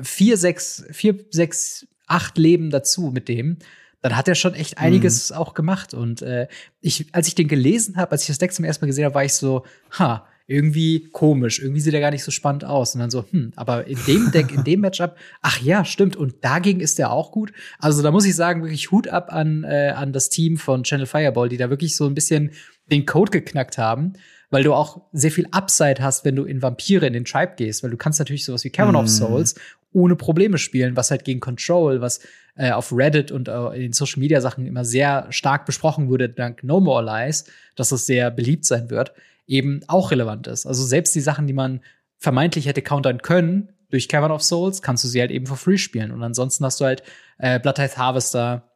vier, 0.02 0.37
sechs, 0.37 0.85
vier, 0.90 1.25
sechs, 1.31 1.87
acht 2.07 2.38
Leben 2.38 2.71
dazu 2.71 3.11
mit 3.12 3.28
dem 3.28 3.59
dann 4.00 4.17
hat 4.17 4.28
er 4.28 4.35
schon 4.35 4.55
echt 4.55 4.78
einiges 4.78 5.31
mhm. 5.31 5.37
auch 5.37 5.55
gemacht. 5.55 5.95
Und 5.95 6.23
äh, 6.23 6.49
ich, 6.81 7.07
als 7.12 7.28
ich 7.28 7.35
den 7.35 7.49
gelesen 7.49 7.97
habe, 7.97 8.12
als 8.12 8.23
ich 8.23 8.28
das 8.28 8.38
Deck 8.38 8.52
zum 8.52 8.64
ersten 8.64 8.85
Mal 8.85 8.88
gesehen 8.88 9.05
habe, 9.05 9.14
war 9.14 9.25
ich 9.25 9.35
so, 9.35 9.64
ha, 9.99 10.26
irgendwie 10.50 11.09
komisch, 11.12 11.61
irgendwie 11.61 11.81
sieht 11.81 11.93
er 11.93 12.00
gar 12.00 12.11
nicht 12.11 12.25
so 12.25 12.31
spannend 12.31 12.64
aus. 12.64 12.95
Und 12.95 13.00
dann 13.00 13.11
so, 13.11 13.25
hm, 13.31 13.52
aber 13.55 13.87
in 13.87 13.99
dem 14.07 14.33
Deck, 14.33 14.50
in 14.50 14.64
dem 14.64 14.81
Matchup, 14.81 15.17
ach 15.43 15.61
ja, 15.61 15.85
stimmt. 15.85 16.17
Und 16.17 16.37
dagegen 16.43 16.81
ist 16.81 16.99
er 16.99 17.12
auch 17.12 17.33
gut. 17.33 17.52
Also 17.78 18.02
da 18.02 18.11
muss 18.11 18.25
ich 18.25 18.35
sagen, 18.35 18.62
wirklich 18.62 18.90
Hut 18.90 19.09
ab 19.09 19.31
an, 19.31 19.64
äh, 19.64 19.93
an 19.95 20.12
das 20.12 20.31
Team 20.31 20.57
von 20.57 20.85
Channel 20.85 21.07
Fireball, 21.07 21.50
die 21.50 21.59
da 21.59 21.69
wirklich 21.69 21.95
so 21.97 22.07
ein 22.07 22.14
bisschen 22.14 22.52
den 22.90 23.05
Code 23.05 23.31
geknackt 23.31 23.76
haben. 23.76 24.14
weil 24.50 24.62
du 24.62 24.73
auch 24.73 25.02
sehr 25.12 25.31
viel 25.31 25.47
Upside 25.50 26.02
hast, 26.02 26.25
wenn 26.25 26.35
du 26.35 26.45
in 26.45 26.62
Vampire 26.62 27.07
in 27.07 27.12
den 27.12 27.26
Tribe 27.26 27.52
gehst, 27.57 27.83
weil 27.83 27.90
du 27.90 27.99
kannst 27.99 28.19
natürlich 28.19 28.47
sowas 28.47 28.64
wie 28.64 28.71
Cavern 28.71 28.97
of 28.97 29.07
Souls 29.07 29.55
ohne 29.92 30.16
Probleme 30.16 30.59
spielen, 30.59 30.97
was 30.97 31.11
halt 31.11 31.25
gegen 31.25 31.40
Control, 31.40 32.00
was 32.00 32.21
äh, 32.57 32.71
auf 32.73 32.92
Reddit 32.92 33.30
und 33.30 33.49
äh, 33.49 33.68
in 33.75 33.83
den 33.83 33.92
Social 33.92 34.21
Media 34.21 34.40
Sachen 34.40 34.66
immer 34.66 34.85
sehr 34.85 35.26
stark 35.30 35.64
besprochen 35.66 36.09
wurde, 36.09 36.28
dank 36.28 36.62
No 36.62 36.80
More 36.80 37.04
Lies, 37.04 37.45
dass 37.76 37.92
es 37.92 38.07
sehr 38.07 38.30
beliebt 38.30 38.64
sein 38.64 38.90
wird, 38.90 39.12
eben 39.47 39.80
auch 39.87 40.11
relevant 40.11 40.47
ist. 40.47 40.66
Also 40.66 40.85
selbst 40.85 41.14
die 41.14 41.21
Sachen, 41.21 41.47
die 41.47 41.52
man 41.52 41.80
vermeintlich 42.18 42.66
hätte 42.66 42.83
countern 42.83 43.23
können 43.23 43.71
durch 43.90 44.09
Cavern 44.09 44.33
of 44.33 44.42
Souls, 44.42 44.83
kannst 44.83 45.04
du 45.04 45.09
sie 45.09 45.21
halt 45.21 45.30
eben 45.30 45.47
for 45.47 45.57
free 45.57 45.78
spielen. 45.78 46.11
Und 46.11 46.23
ansonsten 46.23 46.64
hast 46.64 46.80
du 46.80 46.85
halt 46.85 47.02
äh, 47.38 47.59
Blood 47.59 47.76
Tithe 47.76 47.97
Harvester, 47.97 48.67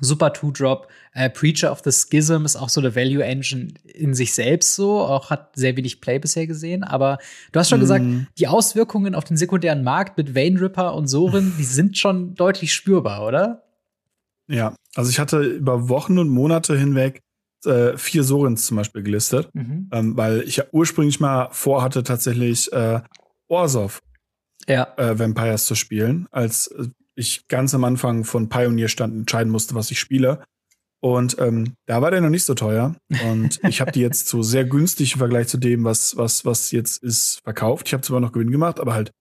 Super 0.00 0.32
Two-Drop. 0.32 0.88
Äh, 1.12 1.30
Preacher 1.30 1.72
of 1.72 1.82
the 1.84 1.92
Schism 1.92 2.44
ist 2.44 2.56
auch 2.56 2.68
so 2.68 2.80
eine 2.80 2.94
Value 2.94 3.24
Engine 3.24 3.74
in 3.84 4.14
sich 4.14 4.34
selbst 4.34 4.74
so, 4.74 5.00
auch 5.00 5.30
hat 5.30 5.56
sehr 5.56 5.76
wenig 5.76 6.00
Play 6.00 6.18
bisher 6.18 6.46
gesehen. 6.46 6.84
Aber 6.84 7.18
du 7.52 7.60
hast 7.60 7.68
schon 7.68 7.80
mm. 7.80 7.82
gesagt, 7.82 8.04
die 8.38 8.48
Auswirkungen 8.48 9.14
auf 9.14 9.24
den 9.24 9.36
sekundären 9.36 9.82
Markt 9.82 10.16
mit 10.16 10.34
Vane 10.34 10.60
Ripper 10.60 10.94
und 10.94 11.08
Sorin, 11.08 11.52
die 11.58 11.64
sind 11.64 11.98
schon 11.98 12.34
deutlich 12.34 12.72
spürbar, 12.72 13.26
oder? 13.26 13.64
Ja, 14.48 14.74
also 14.94 15.10
ich 15.10 15.18
hatte 15.18 15.40
über 15.42 15.88
Wochen 15.88 16.18
und 16.18 16.28
Monate 16.28 16.76
hinweg 16.76 17.20
äh, 17.64 17.96
vier 17.96 18.22
Sorins 18.22 18.66
zum 18.66 18.76
Beispiel 18.76 19.02
gelistet, 19.02 19.50
mhm. 19.52 19.90
ähm, 19.92 20.16
weil 20.16 20.42
ich 20.42 20.56
ja 20.56 20.64
ursprünglich 20.72 21.20
mal 21.20 21.48
vorhatte, 21.50 22.02
tatsächlich 22.02 22.72
äh, 22.72 23.00
Orsov 23.48 24.00
ja. 24.68 24.88
äh, 24.96 25.18
Vampires 25.18 25.66
zu 25.66 25.74
spielen, 25.74 26.28
als 26.30 26.68
äh, 26.68 26.86
ich 27.18 27.48
ganz 27.48 27.74
am 27.74 27.84
Anfang 27.84 28.24
von 28.24 28.48
Pioneer 28.48 28.88
stand 28.88 29.14
entscheiden 29.14 29.52
musste, 29.52 29.74
was 29.74 29.90
ich 29.90 29.98
spiele. 29.98 30.42
Und 31.00 31.36
ähm, 31.38 31.74
da 31.86 32.02
war 32.02 32.10
der 32.10 32.20
noch 32.20 32.30
nicht 32.30 32.44
so 32.44 32.54
teuer. 32.54 32.96
Und 33.24 33.60
ich 33.68 33.80
habe 33.80 33.92
die 33.92 34.00
jetzt 34.00 34.28
so 34.28 34.42
sehr 34.42 34.64
günstig 34.64 35.12
im 35.12 35.18
Vergleich 35.18 35.48
zu 35.48 35.58
dem, 35.58 35.84
was, 35.84 36.16
was, 36.16 36.44
was 36.44 36.70
jetzt 36.70 37.02
ist, 37.02 37.40
verkauft. 37.44 37.88
Ich 37.88 37.92
habe 37.92 38.02
zwar 38.02 38.20
noch 38.20 38.32
Gewinn 38.32 38.50
gemacht, 38.50 38.80
aber 38.80 38.94
halt 38.94 39.12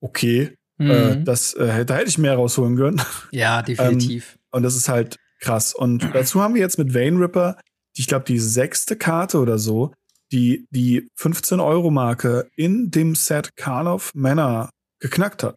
okay. 0.00 0.56
Äh, 0.78 0.82
mhm. 0.82 0.90
Äh, 0.90 1.24
das, 1.24 1.54
äh, 1.54 1.84
da 1.84 1.96
hätte 1.96 2.08
ich 2.08 2.18
mehr 2.18 2.34
rausholen 2.34 2.76
können. 2.76 3.02
Ja, 3.32 3.62
definitiv. 3.62 4.34
ähm, 4.34 4.40
und 4.52 4.62
das 4.62 4.76
ist 4.76 4.88
halt 4.88 5.16
krass. 5.40 5.74
Und 5.74 6.08
dazu 6.14 6.40
haben 6.40 6.54
wir 6.54 6.60
jetzt 6.60 6.78
mit 6.78 6.94
Vane 6.94 7.18
Ripper, 7.20 7.58
ich 7.96 8.06
glaube, 8.06 8.24
die 8.24 8.38
sechste 8.38 8.96
Karte 8.96 9.38
oder 9.38 9.58
so, 9.58 9.92
die 10.32 10.66
die 10.70 11.08
15-Euro-Marke 11.18 12.48
in 12.56 12.90
dem 12.90 13.14
Set 13.14 13.56
Karlov 13.56 14.14
Männer 14.14 14.70
geknackt 15.00 15.42
hat. 15.42 15.56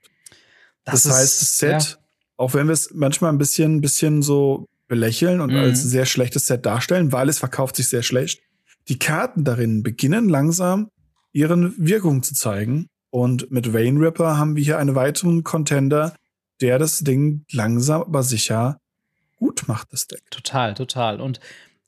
Das, 0.85 1.03
das 1.03 1.13
heißt, 1.13 1.41
das 1.41 1.57
Set, 1.57 1.71
ja. 1.71 1.97
auch 2.37 2.53
wenn 2.53 2.67
wir 2.67 2.73
es 2.73 2.91
manchmal 2.93 3.31
ein 3.31 3.37
bisschen, 3.37 3.81
bisschen 3.81 4.21
so 4.21 4.67
belächeln 4.87 5.41
und 5.41 5.51
mhm. 5.51 5.59
als 5.59 5.81
sehr 5.81 6.05
schlechtes 6.05 6.47
Set 6.47 6.65
darstellen, 6.65 7.11
weil 7.11 7.29
es 7.29 7.39
verkauft 7.39 7.75
sich 7.75 7.87
sehr 7.87 8.03
schlecht, 8.03 8.41
die 8.89 8.99
Karten 8.99 9.43
darin 9.43 9.81
beginnen 9.81 10.29
langsam 10.29 10.89
ihren 11.31 11.73
Wirkung 11.77 12.21
zu 12.21 12.33
zeigen. 12.35 12.87
Und 13.09 13.51
mit 13.51 13.73
Rain 13.73 13.97
Ripper 13.97 14.37
haben 14.37 14.55
wir 14.55 14.63
hier 14.63 14.77
einen 14.77 14.95
weiteren 14.95 15.43
Contender, 15.43 16.15
der 16.61 16.79
das 16.79 16.99
Ding 16.99 17.45
langsam 17.51 18.01
aber 18.01 18.23
sicher 18.23 18.79
gut 19.37 19.63
macht, 19.67 19.91
das 19.91 20.07
Deck. 20.07 20.23
Total, 20.31 20.73
total. 20.73 21.21
Und 21.21 21.39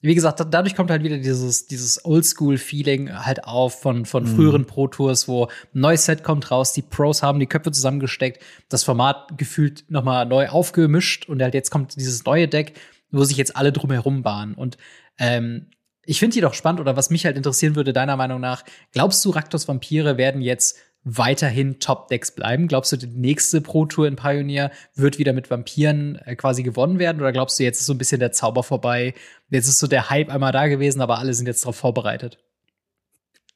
wie 0.06 0.16
gesagt, 0.16 0.40
dadurch 0.52 0.76
kommt 0.76 0.92
halt 0.92 1.04
wieder 1.04 1.18
dieses, 1.18 1.66
dieses 1.66 2.06
Oldschool-Feeling 2.06 3.12
halt 3.12 3.44
auf 3.44 3.82
von, 3.82 4.06
von 4.06 4.24
mhm. 4.24 4.36
früheren 4.36 4.66
Pro 4.66 4.88
Tours, 4.88 5.28
wo 5.28 5.46
ein 5.46 5.80
neues 5.80 6.06
Set 6.06 6.24
kommt 6.24 6.52
raus, 6.52 6.74
die 6.74 6.84
Pros 6.84 7.24
haben 7.24 7.40
die 7.40 7.48
Köpfe 7.48 7.72
zusammengesteckt, 7.72 8.42
das 8.70 8.84
Format 8.84 9.38
gefühlt 9.38 9.86
nochmal 9.90 10.26
neu 10.26 10.50
aufgemischt 10.50 11.28
und 11.28 11.42
halt 11.42 11.56
jetzt 11.56 11.72
kommt 11.72 11.96
dieses 11.96 12.24
neue 12.26 12.48
Deck, 12.48 12.74
wo 13.10 13.24
sich 13.24 13.38
jetzt 13.38 13.56
alle 13.56 13.72
drumherum 13.72 14.22
bahnen. 14.22 14.54
Und 14.54 14.78
ähm, 15.18 15.68
ich 16.06 16.20
finde 16.20 16.36
die 16.36 16.42
doch 16.42 16.54
spannend 16.54 16.82
oder 16.82 16.96
was 16.96 17.10
mich 17.10 17.26
halt 17.26 17.36
interessieren 17.36 17.76
würde, 17.76 17.92
deiner 17.92 18.16
Meinung 18.16 18.40
nach, 18.40 18.64
glaubst 18.92 19.26
du, 19.26 19.32
Raktos 19.32 19.68
Vampire 19.68 20.18
werden 20.18 20.42
jetzt 20.42 20.78
weiterhin 21.06 21.80
Top-Decks 21.80 22.32
bleiben? 22.32 22.68
Glaubst 22.68 22.92
du, 22.92 22.98
die 22.98 23.08
nächste 23.08 23.62
Pro-Tour 23.62 24.08
in 24.08 24.16
Pioneer 24.16 24.72
wird 24.96 25.20
wieder 25.20 25.34
mit 25.34 25.50
Vampiren 25.50 26.16
äh, 26.26 26.36
quasi 26.36 26.64
gewonnen 26.64 27.00
werden? 27.00 27.22
Oder 27.22 27.32
glaubst 27.32 27.60
du, 27.60 27.64
jetzt 27.64 27.80
ist 27.80 27.86
so 27.86 27.94
ein 27.94 28.00
bisschen 28.00 28.20
der 28.20 28.32
Zauber 28.32 28.64
vorbei? 28.64 29.14
Jetzt 29.50 29.68
ist 29.68 29.80
so 29.80 29.88
der 29.88 30.10
Hype 30.10 30.30
einmal 30.30 30.52
da 30.52 30.68
gewesen, 30.68 31.02
aber 31.02 31.20
alle 31.20 31.34
sind 31.34 31.46
jetzt 31.46 31.64
darauf 31.64 31.78
vorbereitet. 31.78 32.40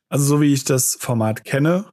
Also, 0.09 0.25
so 0.25 0.41
wie 0.41 0.53
ich 0.53 0.63
das 0.63 0.97
Format 0.99 1.43
kenne, 1.43 1.85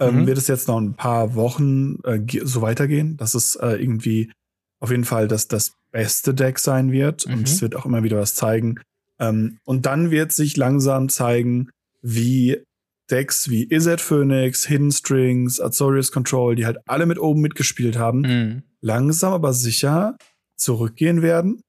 ähm, 0.00 0.22
mhm. 0.22 0.26
wird 0.26 0.38
es 0.38 0.48
jetzt 0.48 0.68
noch 0.68 0.78
ein 0.78 0.94
paar 0.94 1.34
Wochen 1.36 2.00
äh, 2.04 2.20
so 2.42 2.60
weitergehen, 2.60 3.16
dass 3.16 3.34
es 3.34 3.54
äh, 3.56 3.80
irgendwie 3.80 4.32
auf 4.80 4.90
jeden 4.90 5.04
Fall 5.04 5.28
das, 5.28 5.48
das 5.48 5.74
beste 5.92 6.34
Deck 6.34 6.58
sein 6.58 6.90
wird. 6.90 7.26
Mhm. 7.26 7.34
Und 7.34 7.48
es 7.48 7.62
wird 7.62 7.76
auch 7.76 7.86
immer 7.86 8.02
wieder 8.02 8.18
was 8.18 8.34
zeigen. 8.34 8.80
Ähm, 9.20 9.58
und 9.64 9.86
dann 9.86 10.10
wird 10.10 10.32
sich 10.32 10.56
langsam 10.56 11.08
zeigen, 11.08 11.70
wie 12.02 12.62
Decks 13.10 13.48
wie 13.48 13.70
Izzet 13.70 14.00
Phoenix, 14.00 14.66
Hidden 14.66 14.92
Strings, 14.92 15.60
Azorius 15.60 16.10
Control, 16.12 16.56
die 16.56 16.66
halt 16.66 16.78
alle 16.86 17.06
mit 17.06 17.18
oben 17.18 17.40
mitgespielt 17.40 17.96
haben, 17.96 18.20
mhm. 18.20 18.62
langsam 18.80 19.32
aber 19.32 19.52
sicher 19.52 20.16
zurückgehen 20.56 21.22
werden, 21.22 21.60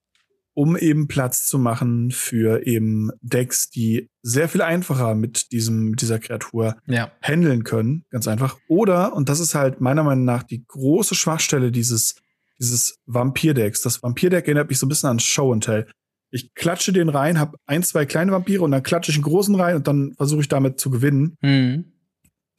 um 0.53 0.75
eben 0.75 1.07
Platz 1.07 1.45
zu 1.45 1.59
machen 1.59 2.09
für 2.11 2.65
eben 2.65 3.11
Decks, 3.21 3.69
die 3.69 4.09
sehr 4.23 4.49
viel 4.49 4.61
einfacher 4.63 5.13
mit 5.13 5.51
diesem, 5.51 5.91
mit 5.91 6.01
dieser 6.01 6.19
Kreatur 6.19 6.77
ja. 6.87 7.11
handeln 7.21 7.63
können. 7.63 8.05
Ganz 8.09 8.27
einfach. 8.27 8.57
Oder, 8.67 9.13
und 9.13 9.29
das 9.29 9.39
ist 9.39 9.53
halt 9.53 9.81
meiner 9.81 10.03
Meinung 10.03 10.25
nach 10.25 10.43
die 10.43 10.65
große 10.65 11.13
Schwachstelle 11.13 11.71
dieses, 11.71 12.15
dieses 12.59 12.97
Vampir-Decks. 13.05 13.81
Das 13.81 14.01
Vampir-Deck 14.01 14.45
erinnert 14.45 14.69
mich 14.69 14.79
so 14.79 14.87
ein 14.87 14.89
bisschen 14.89 15.09
an 15.09 15.19
Show 15.19 15.53
and 15.53 15.63
Tell. 15.63 15.87
Ich 16.29 16.53
klatsche 16.53 16.91
den 16.93 17.09
rein, 17.09 17.39
habe 17.39 17.57
ein, 17.65 17.83
zwei 17.83 18.05
kleine 18.05 18.31
Vampire 18.31 18.63
und 18.63 18.71
dann 18.71 18.83
klatsche 18.83 19.11
ich 19.11 19.17
einen 19.17 19.23
großen 19.23 19.55
rein 19.55 19.75
und 19.77 19.87
dann 19.87 20.13
versuche 20.15 20.41
ich 20.41 20.49
damit 20.49 20.79
zu 20.79 20.89
gewinnen. 20.89 21.37
Mhm. 21.41 21.93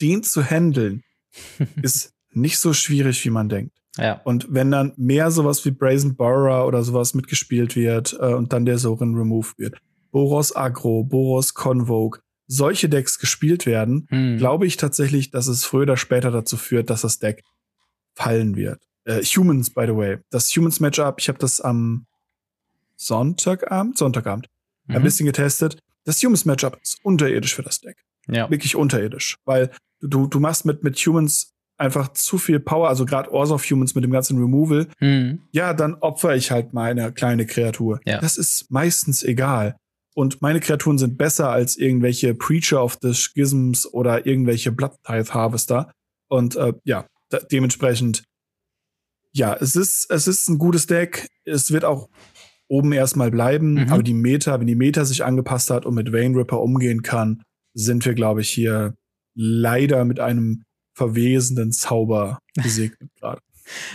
Den 0.00 0.22
zu 0.22 0.42
handeln 0.42 1.02
ist 1.82 2.14
nicht 2.32 2.58
so 2.58 2.72
schwierig, 2.72 3.24
wie 3.24 3.30
man 3.30 3.48
denkt. 3.48 3.76
Ja. 3.96 4.20
Und 4.24 4.46
wenn 4.50 4.70
dann 4.70 4.92
mehr 4.96 5.30
sowas 5.30 5.64
wie 5.64 5.70
Brazen 5.70 6.16
Borrower 6.16 6.66
oder 6.66 6.82
sowas 6.82 7.14
mitgespielt 7.14 7.74
wird 7.74 8.16
äh, 8.20 8.34
und 8.34 8.52
dann 8.52 8.64
der 8.64 8.78
Sorin 8.78 9.14
removed 9.14 9.58
wird, 9.58 9.78
Boros 10.10 10.54
Agro, 10.54 11.04
Boros 11.04 11.52
Convoke, 11.52 12.20
solche 12.46 12.88
Decks 12.88 13.18
gespielt 13.18 13.66
werden, 13.66 14.06
mhm. 14.10 14.38
glaube 14.38 14.66
ich 14.66 14.76
tatsächlich, 14.76 15.30
dass 15.30 15.48
es 15.48 15.64
früher 15.64 15.82
oder 15.82 15.96
später 15.96 16.30
dazu 16.30 16.56
führt, 16.56 16.90
dass 16.90 17.02
das 17.02 17.18
Deck 17.18 17.44
fallen 18.14 18.56
wird. 18.56 18.80
Äh, 19.04 19.22
Humans, 19.22 19.70
by 19.70 19.86
the 19.86 19.96
way. 19.96 20.18
Das 20.30 20.48
Humans 20.56 20.80
Matchup, 20.80 21.16
ich 21.18 21.28
habe 21.28 21.38
das 21.38 21.60
am 21.60 22.06
Sonntagabend, 22.98 23.96
Sonntagabend, 23.96 24.48
mhm. 24.86 24.96
ein 24.96 25.02
bisschen 25.02 25.26
getestet. 25.26 25.78
Das 26.04 26.22
Humans 26.22 26.44
Matchup 26.44 26.78
ist 26.82 26.98
unterirdisch 27.02 27.54
für 27.54 27.62
das 27.62 27.80
Deck. 27.80 27.96
Ja. 28.28 28.50
Wirklich 28.50 28.76
unterirdisch. 28.76 29.36
Weil 29.44 29.70
du, 30.00 30.26
du 30.26 30.40
machst 30.40 30.64
mit, 30.64 30.82
mit 30.82 30.96
Humans 30.98 31.52
einfach 31.78 32.12
zu 32.12 32.38
viel 32.38 32.60
Power, 32.60 32.88
also 32.88 33.04
gerade 33.04 33.32
Ors 33.32 33.50
of 33.50 33.64
Humans 33.70 33.94
mit 33.94 34.04
dem 34.04 34.10
ganzen 34.10 34.38
Removal. 34.38 34.88
Mhm. 35.00 35.42
Ja, 35.52 35.72
dann 35.74 35.94
opfer 35.94 36.34
ich 36.34 36.50
halt 36.50 36.72
meine 36.72 37.12
kleine 37.12 37.46
Kreatur. 37.46 38.00
Ja. 38.04 38.20
Das 38.20 38.36
ist 38.36 38.70
meistens 38.70 39.22
egal. 39.22 39.76
Und 40.14 40.42
meine 40.42 40.58
Kreaturen 40.58 40.98
sind 40.98 41.16
besser 41.16 41.50
als 41.50 41.76
irgendwelche 41.76 42.34
Preacher 42.34 42.82
of 42.82 42.98
the 43.00 43.14
Schisms 43.14 43.86
oder 43.86 44.26
irgendwelche 44.26 44.72
Blood 44.72 44.96
Tithe 45.04 45.32
Harvester. 45.32 45.92
Und 46.28 46.56
äh, 46.56 46.72
ja, 46.82 47.06
dementsprechend, 47.52 48.24
ja, 49.32 49.54
es 49.54 49.76
ist, 49.76 50.10
es 50.10 50.26
ist 50.26 50.48
ein 50.48 50.58
gutes 50.58 50.86
Deck. 50.86 51.28
Es 51.44 51.70
wird 51.70 51.84
auch 51.84 52.08
oben 52.68 52.92
erstmal 52.92 53.30
bleiben, 53.30 53.74
mhm. 53.74 53.92
aber 53.92 54.02
die 54.02 54.14
Meta, 54.14 54.60
wenn 54.60 54.66
die 54.66 54.74
Meta 54.74 55.04
sich 55.04 55.24
angepasst 55.24 55.70
hat 55.70 55.86
und 55.86 55.94
mit 55.94 56.12
Vein 56.12 56.34
Ripper 56.34 56.60
umgehen 56.60 57.02
kann, 57.02 57.42
sind 57.74 58.04
wir, 58.04 58.14
glaube 58.14 58.42
ich, 58.42 58.50
hier 58.50 58.94
leider 59.34 60.04
mit 60.04 60.20
einem 60.20 60.64
verwesenden 60.94 61.72
Zauber 61.72 62.38
gesegnet 62.54 63.10
gerade. 63.20 63.40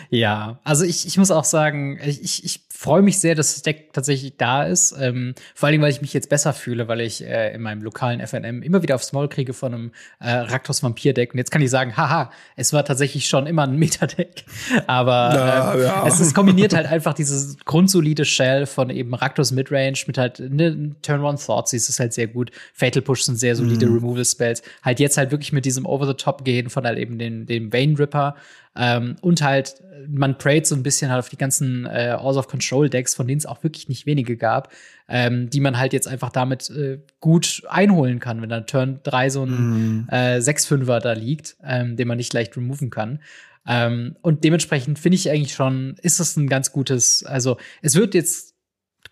Ja, 0.09 0.59
also 0.63 0.85
ich, 0.85 1.07
ich 1.07 1.17
muss 1.17 1.31
auch 1.31 1.45
sagen, 1.45 1.99
ich, 2.03 2.43
ich 2.43 2.61
freue 2.83 3.01
mich 3.01 3.19
sehr, 3.19 3.33
dass 3.33 3.53
das 3.53 3.61
Deck 3.61 3.93
tatsächlich 3.93 4.33
da 4.37 4.63
ist. 4.63 4.93
Ähm, 4.99 5.35
vor 5.55 5.67
allen 5.67 5.73
Dingen, 5.73 5.83
weil 5.83 5.91
ich 5.91 6.01
mich 6.01 6.13
jetzt 6.13 6.27
besser 6.27 6.51
fühle, 6.51 6.89
weil 6.89 6.99
ich 6.99 7.25
äh, 7.25 7.53
in 7.55 7.61
meinem 7.61 7.81
lokalen 7.81 8.19
FNM 8.19 8.61
immer 8.61 8.81
wieder 8.83 8.95
aufs 8.95 9.13
Maul 9.13 9.29
kriege 9.29 9.53
von 9.53 9.73
einem 9.73 9.91
äh, 10.19 10.29
Raktos 10.29 10.83
Vampir 10.83 11.13
Deck. 11.13 11.33
Und 11.33 11.37
jetzt 11.37 11.49
kann 11.49 11.61
ich 11.61 11.69
sagen, 11.69 11.95
haha, 11.95 12.29
es 12.57 12.73
war 12.73 12.83
tatsächlich 12.83 13.29
schon 13.29 13.47
immer 13.47 13.63
ein 13.63 13.77
Meta-Deck. 13.77 14.43
Aber 14.87 15.33
ja, 15.33 15.73
ähm, 15.73 15.81
ja. 15.81 16.07
es 16.07 16.19
ist 16.19 16.35
kombiniert 16.35 16.73
halt 16.73 16.85
einfach 16.85 17.13
dieses 17.13 17.57
grundsolide 17.63 18.25
Shell 18.25 18.65
von 18.65 18.89
eben 18.89 19.13
Raktos 19.13 19.51
Midrange 19.51 19.99
mit 20.05 20.17
halt 20.17 20.39
ne, 20.41 20.91
Turn 21.01 21.21
One 21.21 21.37
Thoughts, 21.37 21.71
das 21.71 21.87
ist 21.87 22.01
halt 22.01 22.11
sehr 22.11 22.27
gut. 22.27 22.51
Fatal 22.73 23.01
Push 23.01 23.21
sind 23.21 23.39
sehr 23.39 23.55
solide 23.55 23.85
mhm. 23.85 23.95
Removal 23.95 24.25
Spells. 24.25 24.61
Halt 24.81 24.99
jetzt 24.99 25.15
halt 25.17 25.31
wirklich 25.31 25.53
mit 25.53 25.63
diesem 25.63 25.85
Over 25.85 26.05
the 26.05 26.15
Top 26.15 26.43
gehen 26.43 26.69
von 26.69 26.85
halt 26.85 26.99
eben 26.99 27.17
den, 27.17 27.45
dem 27.45 27.71
Vein 27.71 27.95
Ripper. 27.95 28.35
Ähm, 28.75 29.15
und 29.21 29.41
halt, 29.41 29.75
man 30.07 30.37
prayt 30.37 30.67
so 30.67 30.75
ein 30.75 30.83
bisschen 30.83 31.11
halt 31.11 31.19
auf 31.19 31.29
die 31.29 31.37
ganzen 31.37 31.85
äh, 31.85 32.17
Hours 32.19 32.37
of 32.37 32.47
Control 32.47 32.89
Decks, 32.89 33.15
von 33.15 33.27
denen 33.27 33.37
es 33.37 33.45
auch 33.45 33.63
wirklich 33.63 33.87
nicht 33.87 34.05
wenige 34.05 34.37
gab, 34.37 34.71
ähm, 35.07 35.49
die 35.49 35.59
man 35.59 35.77
halt 35.77 35.93
jetzt 35.93 36.07
einfach 36.07 36.29
damit 36.29 36.69
äh, 36.69 36.99
gut 37.19 37.63
einholen 37.67 38.19
kann, 38.19 38.41
wenn 38.41 38.49
dann 38.49 38.67
Turn 38.67 38.99
3 39.03 39.29
so 39.29 39.43
ein 39.45 40.05
mm. 40.05 40.07
äh, 40.11 40.37
6-5er 40.37 40.99
da 40.99 41.13
liegt, 41.13 41.55
ähm, 41.63 41.95
den 41.95 42.07
man 42.07 42.17
nicht 42.17 42.33
leicht 42.33 42.57
removen 42.57 42.89
kann. 42.89 43.19
Ähm, 43.65 44.15
und 44.21 44.43
dementsprechend 44.43 44.99
finde 44.99 45.15
ich 45.15 45.29
eigentlich 45.29 45.53
schon, 45.53 45.95
ist 46.01 46.19
das 46.19 46.35
ein 46.35 46.47
ganz 46.47 46.71
gutes, 46.71 47.23
also 47.23 47.57
es 47.81 47.95
wird 47.95 48.13
jetzt 48.13 48.52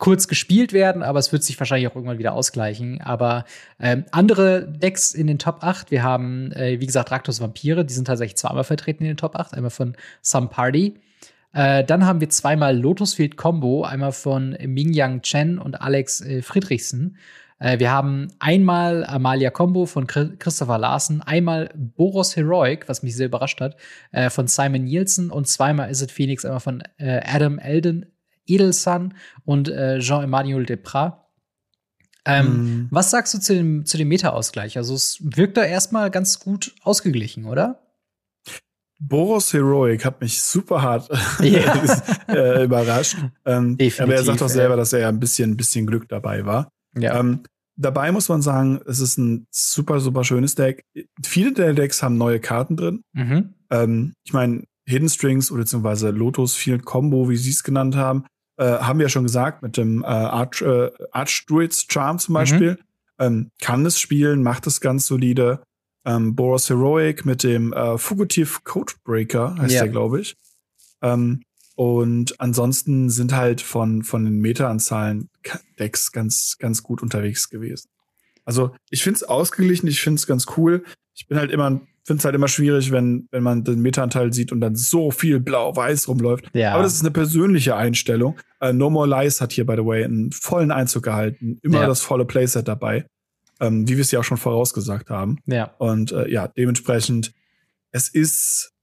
kurz 0.01 0.27
gespielt 0.27 0.73
werden, 0.73 1.03
aber 1.03 1.19
es 1.19 1.31
wird 1.31 1.43
sich 1.43 1.59
wahrscheinlich 1.59 1.87
auch 1.87 1.95
irgendwann 1.95 2.17
wieder 2.17 2.33
ausgleichen. 2.33 2.99
Aber 3.01 3.45
ähm, 3.79 4.03
andere 4.09 4.67
Decks 4.67 5.13
in 5.13 5.27
den 5.27 5.37
Top 5.37 5.59
8, 5.61 5.91
wir 5.91 6.01
haben, 6.01 6.51
äh, 6.53 6.79
wie 6.79 6.87
gesagt, 6.87 7.11
Raktos 7.11 7.39
Vampire, 7.39 7.85
die 7.85 7.93
sind 7.93 8.05
tatsächlich 8.05 8.35
zweimal 8.35 8.63
vertreten 8.63 9.03
in 9.03 9.09
den 9.09 9.17
Top 9.17 9.35
8, 9.35 9.53
einmal 9.53 9.69
von 9.69 9.95
Some 10.23 10.47
Party. 10.47 10.95
Äh, 11.53 11.83
dann 11.83 12.07
haben 12.07 12.19
wir 12.19 12.29
zweimal 12.29 12.75
Lotusfield 12.75 13.37
Combo, 13.37 13.83
einmal 13.83 14.11
von 14.11 14.57
Ming 14.65 14.91
Yang 14.91 15.21
Chen 15.21 15.59
und 15.59 15.79
Alex 15.79 16.19
äh, 16.21 16.41
Friedrichsen. 16.41 17.17
Äh, 17.59 17.77
wir 17.77 17.91
haben 17.91 18.29
einmal 18.39 19.05
Amalia 19.05 19.51
Combo 19.51 19.85
von 19.85 20.07
Christopher 20.07 20.79
Larsen, 20.79 21.21
einmal 21.21 21.69
Boros 21.75 22.35
Heroic, 22.35 22.89
was 22.89 23.03
mich 23.03 23.15
sehr 23.15 23.27
überrascht 23.27 23.61
hat, 23.61 23.75
äh, 24.13 24.31
von 24.31 24.47
Simon 24.47 24.83
Nielsen 24.83 25.29
und 25.29 25.47
zweimal 25.47 25.91
Is 25.91 26.01
It 26.01 26.11
Phoenix, 26.11 26.43
einmal 26.43 26.59
von 26.59 26.81
äh, 26.97 27.21
Adam 27.23 27.59
Elden, 27.59 28.07
Edelsun 28.45 29.13
und 29.45 29.67
Jean-Emmanuel 29.67 30.65
Deprat. 30.65 31.21
Ähm, 32.25 32.45
mm. 32.83 32.87
Was 32.91 33.09
sagst 33.11 33.33
du 33.33 33.39
zu 33.39 33.55
dem, 33.55 33.85
zu 33.85 33.97
dem 33.97 34.07
Meta-Ausgleich? 34.07 34.77
Also, 34.77 34.93
es 34.93 35.17
wirkt 35.21 35.57
da 35.57 35.63
erstmal 35.63 36.11
ganz 36.11 36.39
gut 36.39 36.75
ausgeglichen, 36.83 37.45
oder? 37.45 37.81
Boros 38.99 39.51
Heroic 39.51 40.05
hat 40.05 40.21
mich 40.21 40.41
super 40.41 40.81
hart 40.83 41.09
ja. 41.41 41.83
äh, 42.27 42.63
überrascht. 42.63 43.17
Ähm, 43.45 43.77
aber 43.97 44.13
er 44.13 44.23
sagt 44.23 44.41
doch 44.41 44.49
selber, 44.49 44.75
dass 44.75 44.93
er 44.93 44.99
ja 44.99 45.09
ein 45.09 45.19
bisschen, 45.19 45.51
ein 45.51 45.57
bisschen 45.57 45.87
Glück 45.87 46.07
dabei 46.07 46.45
war. 46.45 46.71
Ja. 46.95 47.19
Ähm, 47.19 47.41
dabei 47.75 48.11
muss 48.11 48.29
man 48.29 48.43
sagen, 48.43 48.79
es 48.85 48.99
ist 48.99 49.17
ein 49.17 49.47
super, 49.49 49.99
super 49.99 50.23
schönes 50.23 50.53
Deck. 50.53 50.85
Viele 51.25 51.53
der 51.53 51.73
Decks 51.73 52.03
haben 52.03 52.17
neue 52.17 52.39
Karten 52.39 52.77
drin. 52.77 53.03
Mhm. 53.13 53.55
Ähm, 53.71 54.13
ich 54.23 54.33
meine, 54.33 54.65
Hidden 54.85 55.09
Strings 55.09 55.51
oder 55.51 55.61
beziehungsweise 55.61 56.09
Lotus 56.09 56.55
Field 56.55 56.85
Combo, 56.85 57.29
wie 57.29 57.37
sie 57.37 57.51
es 57.51 57.63
genannt 57.63 57.95
haben, 57.95 58.25
äh, 58.57 58.63
haben 58.63 58.99
wir 58.99 59.05
ja 59.05 59.09
schon 59.09 59.23
gesagt, 59.23 59.63
mit 59.63 59.77
dem 59.77 60.03
äh, 60.03 60.07
Arch, 60.07 60.61
äh, 60.61 60.91
Archdruids 61.11 61.85
Charm 61.89 62.19
zum 62.19 62.33
mhm. 62.33 62.35
Beispiel. 62.35 62.71
Mhm. 62.71 62.77
Ähm, 63.19 63.51
kann 63.59 63.85
es 63.85 63.99
spielen, 63.99 64.43
macht 64.43 64.67
es 64.67 64.81
ganz 64.81 65.05
solide. 65.05 65.61
Ähm, 66.05 66.35
Boros 66.35 66.69
Heroic 66.69 67.25
mit 67.25 67.43
dem 67.43 67.73
äh, 67.73 67.97
Fugitive 67.97 68.61
Codebreaker 68.63 69.55
heißt 69.57 69.75
ja. 69.75 69.83
der, 69.83 69.91
glaube 69.91 70.21
ich. 70.21 70.35
Ähm, 71.01 71.43
und 71.75 72.39
ansonsten 72.39 73.09
sind 73.09 73.33
halt 73.33 73.61
von, 73.61 74.03
von 74.03 74.25
den 74.25 74.39
Meta-Anzahlen 74.39 75.29
Decks 75.79 76.11
ganz, 76.11 76.57
ganz 76.59 76.83
gut 76.83 77.01
unterwegs 77.01 77.49
gewesen. 77.49 77.89
Also 78.45 78.75
ich 78.89 79.03
finde 79.03 79.17
es 79.17 79.23
ausgeglichen, 79.23 79.87
ich 79.87 80.01
finde 80.01 80.19
es 80.19 80.27
ganz 80.27 80.45
cool. 80.57 80.83
Ich 81.13 81.27
bin 81.27 81.37
halt 81.37 81.51
immer, 81.51 81.81
finde 82.03 82.19
es 82.19 82.25
halt 82.25 82.35
immer 82.35 82.47
schwierig, 82.47 82.91
wenn, 82.91 83.27
wenn 83.31 83.43
man 83.43 83.63
den 83.63 83.81
Meta-Anteil 83.81 84.33
sieht 84.33 84.51
und 84.51 84.61
dann 84.61 84.75
so 84.75 85.11
viel 85.11 85.39
blau-weiß 85.39 86.07
rumläuft. 86.07 86.49
Ja. 86.53 86.73
Aber 86.73 86.83
das 86.83 86.93
ist 86.93 87.01
eine 87.01 87.11
persönliche 87.11 87.75
Einstellung. 87.75 88.39
Uh, 88.63 88.73
no 88.73 88.89
More 88.89 89.07
Lies 89.07 89.41
hat 89.41 89.51
hier, 89.51 89.65
by 89.65 89.75
the 89.75 89.85
way, 89.85 90.03
einen 90.03 90.31
vollen 90.31 90.71
Einzug 90.71 91.03
gehalten. 91.03 91.59
Immer 91.61 91.81
ja. 91.81 91.87
das 91.87 92.01
volle 92.01 92.25
Playset 92.25 92.67
dabei. 92.67 93.05
Ähm, 93.59 93.87
wie 93.87 93.95
wir 93.95 94.01
es 94.01 94.11
ja 94.11 94.19
auch 94.19 94.23
schon 94.23 94.37
vorausgesagt 94.37 95.09
haben. 95.11 95.37
Ja. 95.45 95.75
Und 95.77 96.11
äh, 96.11 96.27
ja, 96.29 96.47
dementsprechend, 96.47 97.33
es 97.91 98.07
ist 98.07 98.73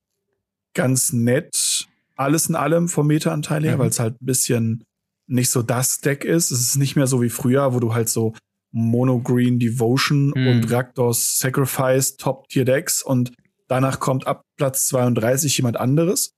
ganz 0.75 1.13
nett, 1.13 1.89
alles 2.15 2.49
in 2.49 2.55
allem 2.55 2.89
vom 2.89 3.09
Meta-Anteil 3.09 3.65
her, 3.65 3.77
mhm. 3.77 3.81
weil 3.81 3.89
es 3.89 3.99
halt 3.99 4.21
ein 4.23 4.27
bisschen 4.27 4.85
nicht 5.27 5.51
so 5.51 5.63
das 5.63 6.01
Deck 6.01 6.25
ist. 6.25 6.53
Es 6.53 6.61
ist 6.61 6.77
nicht 6.77 6.95
mehr 6.95 7.09
so 7.09 7.21
wie 7.21 7.29
früher, 7.29 7.75
wo 7.75 7.81
du 7.81 7.95
halt 7.95 8.09
so 8.09 8.35
Mono 8.71 9.21
Green 9.21 9.59
Devotion 9.59 10.33
mhm. 10.35 10.47
und 10.49 10.73
Rakdos 10.73 11.39
Sacrifice 11.39 12.17
Top-Tier-Decks 12.17 13.03
und 13.03 13.33
danach 13.67 14.01
kommt 14.01 14.27
ab 14.27 14.45
Platz 14.57 14.87
32 14.89 15.57
jemand 15.57 15.79
anderes. 15.79 16.35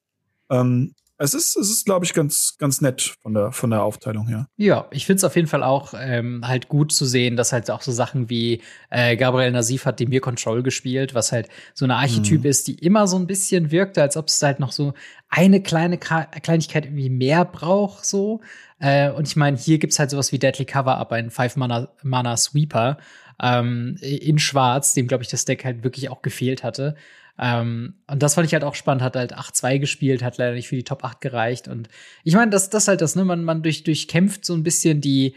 Ähm, 0.51 0.95
es 1.23 1.35
ist, 1.35 1.55
es 1.57 1.71
ist, 1.71 1.85
glaube 1.85 2.07
ich, 2.07 2.15
ganz, 2.15 2.57
ganz 2.59 2.81
nett 2.81 3.15
von 3.23 3.35
der, 3.35 3.53
von 3.53 3.69
der 3.69 3.83
Aufteilung 3.83 4.27
her. 4.27 4.49
Ja, 4.57 4.87
ich 4.91 5.05
finde 5.05 5.19
es 5.19 5.25
auf 5.25 5.37
jeden 5.37 5.49
Fall 5.49 5.63
auch 5.63 5.93
ähm, 5.95 6.43
halt 6.47 6.69
gut 6.69 6.93
zu 6.93 7.05
sehen, 7.05 7.37
dass 7.37 7.53
halt 7.53 7.71
auch 7.71 7.83
so 7.83 7.93
Sachen 7.93 8.31
wie 8.31 8.63
äh, 8.89 9.17
Gabriel 9.17 9.51
Nasif 9.51 9.85
hat 9.85 10.01
Demir 10.01 10.23
Control 10.23 10.63
gespielt, 10.63 11.15
was 11.15 11.31
halt 11.31 11.51
so 11.75 11.85
eine 11.85 11.97
Archetyp 11.97 12.41
mhm. 12.41 12.47
ist, 12.47 12.69
die 12.69 12.75
immer 12.75 13.07
so 13.07 13.19
ein 13.19 13.27
bisschen 13.27 13.71
wirkte, 13.71 14.01
als 14.01 14.17
ob 14.17 14.29
es 14.29 14.43
halt 14.43 14.61
noch 14.61 14.73
so 14.73 14.95
eine 15.29 15.63
kleine 15.63 15.99
Ka 15.99 16.25
Kleinigkeit 16.25 16.87
irgendwie 16.87 17.11
mehr 17.11 17.45
braucht, 17.45 18.07
so. 18.07 18.41
Äh, 18.79 19.11
und 19.11 19.29
ich 19.29 19.37
meine, 19.37 19.59
hier 19.59 19.79
gibt's 19.79 19.99
halt 19.99 20.09
sowas 20.09 20.33
wie 20.33 20.39
Deadly 20.39 20.65
Cover-Up, 20.65 21.13
ein 21.13 21.31
Five-Mana-Sweeper 21.31 22.97
ähm, 23.43 23.97
in 24.01 24.39
Schwarz, 24.39 24.95
dem, 24.95 25.07
glaube 25.07 25.23
ich, 25.23 25.29
das 25.29 25.45
Deck 25.45 25.67
halt 25.67 25.85
wirklich 25.85 26.09
auch 26.09 26.23
gefehlt 26.23 26.65
hatte. 26.65 26.97
Ähm, 27.43 27.95
und 28.07 28.23
das 28.23 28.35
fand 28.35 28.47
ich 28.47 28.53
halt 28.53 28.65
auch 28.65 28.75
spannend, 28.75 29.03
hat 29.03 29.17
halt 29.17 29.35
8-2 29.35 29.79
gespielt, 29.79 30.23
hat 30.23 30.37
leider 30.37 30.55
nicht 30.55 30.69
für 30.69 30.77
die 30.77 30.85
Top 30.85 31.03
8 31.03 31.23
gereicht. 31.23 31.69
Und 31.69 31.89
ich 32.23 32.35
meine, 32.35 32.51
das, 32.51 32.69
das 32.69 32.87
halt 32.87 33.01
das, 33.01 33.17
ne, 33.17 33.25
man, 33.25 33.45
man 33.45 33.63
durch, 33.63 33.83
durchkämpft 33.83 34.45
so 34.45 34.53
ein 34.53 34.63
bisschen 34.63 35.01
die, 35.01 35.35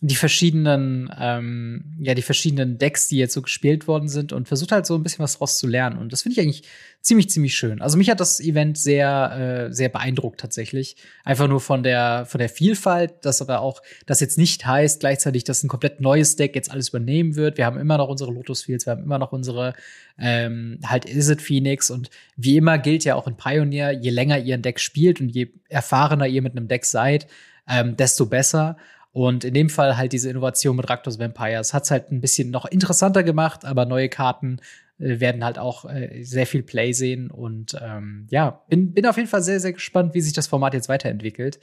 die 0.00 0.14
verschiedenen, 0.14 1.10
ähm, 1.18 1.96
ja, 1.98 2.14
die 2.14 2.22
verschiedenen 2.22 2.78
Decks, 2.78 3.08
die 3.08 3.16
jetzt 3.16 3.34
so 3.34 3.42
gespielt 3.42 3.88
worden 3.88 4.08
sind 4.08 4.32
und 4.32 4.46
versucht 4.46 4.70
halt 4.70 4.86
so 4.86 4.94
ein 4.94 5.02
bisschen 5.02 5.24
was 5.24 5.38
draus 5.38 5.58
zu 5.58 5.66
lernen. 5.66 5.98
Und 5.98 6.12
das 6.12 6.22
finde 6.22 6.34
ich 6.34 6.40
eigentlich 6.40 6.62
ziemlich, 7.00 7.30
ziemlich 7.30 7.56
schön. 7.56 7.82
Also 7.82 7.98
mich 7.98 8.08
hat 8.08 8.20
das 8.20 8.38
Event 8.38 8.78
sehr, 8.78 9.66
äh, 9.68 9.74
sehr 9.74 9.88
beeindruckt 9.88 10.38
tatsächlich. 10.38 10.94
Einfach 11.24 11.48
nur 11.48 11.60
von 11.60 11.82
der, 11.82 12.26
von 12.26 12.38
der 12.38 12.48
Vielfalt, 12.48 13.24
dass 13.24 13.42
aber 13.42 13.60
auch, 13.60 13.82
das 14.06 14.20
jetzt 14.20 14.38
nicht 14.38 14.64
heißt 14.64 15.00
gleichzeitig, 15.00 15.42
dass 15.42 15.64
ein 15.64 15.68
komplett 15.68 16.00
neues 16.00 16.36
Deck 16.36 16.54
jetzt 16.54 16.70
alles 16.70 16.90
übernehmen 16.90 17.34
wird. 17.34 17.58
Wir 17.58 17.66
haben 17.66 17.80
immer 17.80 17.98
noch 17.98 18.08
unsere 18.08 18.30
Lotus 18.30 18.62
Fields, 18.62 18.86
wir 18.86 18.92
haben 18.92 19.02
immer 19.02 19.18
noch 19.18 19.32
unsere, 19.32 19.74
ähm, 20.16 20.78
halt 20.84 21.06
Is 21.06 21.28
it 21.28 21.42
Phoenix 21.42 21.90
und 21.90 22.08
wie 22.36 22.56
immer 22.56 22.78
gilt 22.78 23.02
ja 23.02 23.16
auch 23.16 23.26
in 23.26 23.36
Pioneer, 23.36 23.90
je 23.90 24.10
länger 24.10 24.38
ihr 24.38 24.54
ein 24.54 24.62
Deck 24.62 24.78
spielt 24.78 25.20
und 25.20 25.30
je 25.30 25.48
erfahrener 25.68 26.28
ihr 26.28 26.42
mit 26.42 26.52
einem 26.52 26.68
Deck 26.68 26.84
seid, 26.84 27.26
ähm, 27.68 27.96
desto 27.96 28.26
besser. 28.26 28.76
Und 29.18 29.42
in 29.42 29.52
dem 29.52 29.68
Fall 29.68 29.96
halt 29.96 30.12
diese 30.12 30.30
Innovation 30.30 30.76
mit 30.76 30.88
Raktos 30.88 31.18
Vampires 31.18 31.74
hat 31.74 31.82
es 31.82 31.90
halt 31.90 32.12
ein 32.12 32.20
bisschen 32.20 32.52
noch 32.52 32.66
interessanter 32.66 33.24
gemacht, 33.24 33.64
aber 33.64 33.84
neue 33.84 34.08
Karten 34.08 34.60
äh, 35.00 35.18
werden 35.18 35.44
halt 35.44 35.58
auch 35.58 35.86
äh, 35.86 36.22
sehr 36.22 36.46
viel 36.46 36.62
Play 36.62 36.92
sehen. 36.92 37.28
Und 37.28 37.76
ähm, 37.82 38.28
ja, 38.30 38.62
bin, 38.68 38.92
bin 38.92 39.06
auf 39.06 39.16
jeden 39.16 39.28
Fall 39.28 39.42
sehr, 39.42 39.58
sehr 39.58 39.72
gespannt, 39.72 40.14
wie 40.14 40.20
sich 40.20 40.34
das 40.34 40.46
Format 40.46 40.72
jetzt 40.72 40.88
weiterentwickelt. 40.88 41.58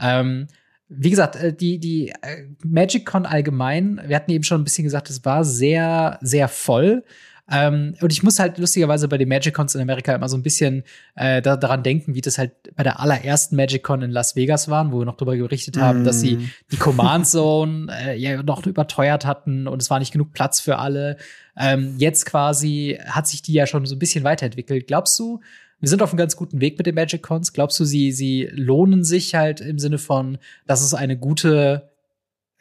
Ähm, 0.00 0.48
wie 0.88 1.10
gesagt, 1.10 1.36
äh, 1.36 1.52
die, 1.52 1.78
die 1.78 2.08
äh, 2.08 2.48
MagicCon 2.64 3.24
allgemein, 3.24 4.00
wir 4.04 4.16
hatten 4.16 4.32
eben 4.32 4.42
schon 4.42 4.60
ein 4.60 4.64
bisschen 4.64 4.82
gesagt, 4.82 5.08
es 5.08 5.24
war 5.24 5.44
sehr, 5.44 6.18
sehr 6.22 6.48
voll. 6.48 7.04
Ähm, 7.50 7.94
und 8.00 8.12
ich 8.12 8.22
muss 8.22 8.38
halt 8.38 8.58
lustigerweise 8.58 9.06
bei 9.06 9.18
den 9.18 9.28
Magic-Cons 9.28 9.74
in 9.76 9.80
Amerika 9.80 10.14
immer 10.14 10.28
so 10.28 10.36
ein 10.36 10.42
bisschen 10.42 10.82
äh, 11.14 11.40
da, 11.40 11.56
daran 11.56 11.84
denken, 11.84 12.14
wie 12.14 12.20
das 12.20 12.38
halt 12.38 12.52
bei 12.74 12.82
der 12.82 12.98
allerersten 12.98 13.54
Magic-Con 13.54 14.02
in 14.02 14.10
Las 14.10 14.34
Vegas 14.34 14.68
waren, 14.68 14.90
wo 14.90 14.98
wir 14.98 15.04
noch 15.04 15.16
darüber 15.16 15.36
berichtet 15.36 15.76
haben, 15.76 16.02
mm. 16.02 16.04
dass 16.04 16.20
sie 16.20 16.36
mm. 16.36 16.50
die 16.72 16.76
Command 16.76 17.26
Zone 17.26 17.86
äh, 17.92 18.18
ja 18.18 18.42
noch 18.42 18.66
überteuert 18.66 19.24
hatten 19.26 19.68
und 19.68 19.80
es 19.80 19.90
war 19.90 20.00
nicht 20.00 20.12
genug 20.12 20.32
Platz 20.32 20.60
für 20.60 20.78
alle. 20.78 21.18
Ähm, 21.56 21.94
jetzt 21.98 22.26
quasi 22.26 22.98
hat 23.06 23.28
sich 23.28 23.42
die 23.42 23.52
ja 23.52 23.66
schon 23.66 23.86
so 23.86 23.94
ein 23.94 24.00
bisschen 24.00 24.24
weiterentwickelt. 24.24 24.88
Glaubst 24.88 25.16
du, 25.18 25.40
wir 25.78 25.88
sind 25.88 26.02
auf 26.02 26.10
einem 26.10 26.18
ganz 26.18 26.36
guten 26.36 26.60
Weg 26.60 26.78
mit 26.78 26.86
den 26.86 26.94
Magic 26.94 27.22
Cons. 27.22 27.52
Glaubst 27.52 27.78
du, 27.78 27.84
sie, 27.84 28.10
sie 28.10 28.48
lohnen 28.50 29.04
sich 29.04 29.34
halt 29.34 29.60
im 29.60 29.78
Sinne 29.78 29.98
von, 29.98 30.38
dass 30.66 30.82
es 30.82 30.94
eine 30.94 31.18
gute 31.18 31.90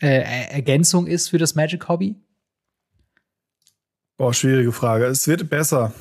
äh, 0.02 0.52
Ergänzung 0.52 1.08
ist 1.08 1.30
für 1.30 1.38
das 1.38 1.56
Magic 1.56 1.88
Hobby? 1.88 2.16
Boah, 4.18 4.34
schwierige 4.34 4.72
Frage. 4.72 5.06
Es 5.06 5.28
wird 5.28 5.50
besser. 5.50 5.94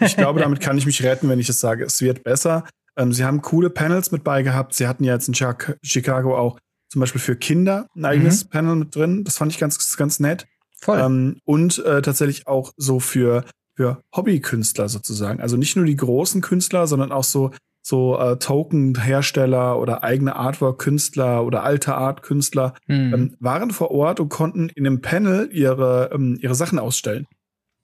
Ich 0.00 0.16
glaube, 0.16 0.40
damit 0.40 0.60
kann 0.60 0.78
ich 0.78 0.86
mich 0.86 1.02
retten, 1.02 1.28
wenn 1.28 1.40
ich 1.40 1.48
es 1.48 1.60
sage. 1.60 1.84
Es 1.84 2.00
wird 2.00 2.22
besser. 2.22 2.64
Ähm, 2.96 3.12
sie 3.12 3.24
haben 3.24 3.42
coole 3.42 3.70
Panels 3.70 4.12
mit 4.12 4.24
bei 4.24 4.42
gehabt. 4.42 4.74
Sie 4.74 4.86
hatten 4.86 5.04
ja 5.04 5.14
jetzt 5.14 5.28
in 5.28 5.34
Chicago 5.82 6.36
auch 6.36 6.58
zum 6.88 7.00
Beispiel 7.00 7.20
für 7.20 7.36
Kinder 7.36 7.86
ein 7.96 8.04
eigenes 8.04 8.44
mhm. 8.44 8.48
Panel 8.48 8.76
mit 8.76 8.94
drin. 8.94 9.24
Das 9.24 9.36
fand 9.36 9.52
ich 9.52 9.58
ganz, 9.58 9.96
ganz 9.96 10.20
nett. 10.20 10.46
Voll. 10.80 11.00
Ähm, 11.00 11.38
und 11.44 11.78
äh, 11.84 12.00
tatsächlich 12.02 12.46
auch 12.46 12.72
so 12.76 13.00
für, 13.00 13.44
für 13.76 14.00
Hobbykünstler 14.16 14.88
sozusagen. 14.88 15.40
Also 15.40 15.56
nicht 15.56 15.76
nur 15.76 15.84
die 15.84 15.96
großen 15.96 16.40
Künstler, 16.40 16.86
sondern 16.86 17.12
auch 17.12 17.24
so, 17.24 17.50
so 17.82 18.18
äh, 18.18 18.38
Token-Hersteller 18.38 19.78
oder 19.78 20.04
eigene 20.04 20.36
Artwork-Künstler 20.36 21.44
oder 21.44 21.64
alte 21.64 21.94
Art-Künstler 21.94 22.74
mhm. 22.86 23.14
ähm, 23.14 23.36
waren 23.40 23.70
vor 23.70 23.90
Ort 23.90 24.20
und 24.20 24.28
konnten 24.28 24.68
in 24.70 24.86
einem 24.86 25.02
Panel 25.02 25.50
ihre, 25.52 26.10
ähm, 26.12 26.38
ihre 26.40 26.54
Sachen 26.54 26.78
ausstellen 26.78 27.26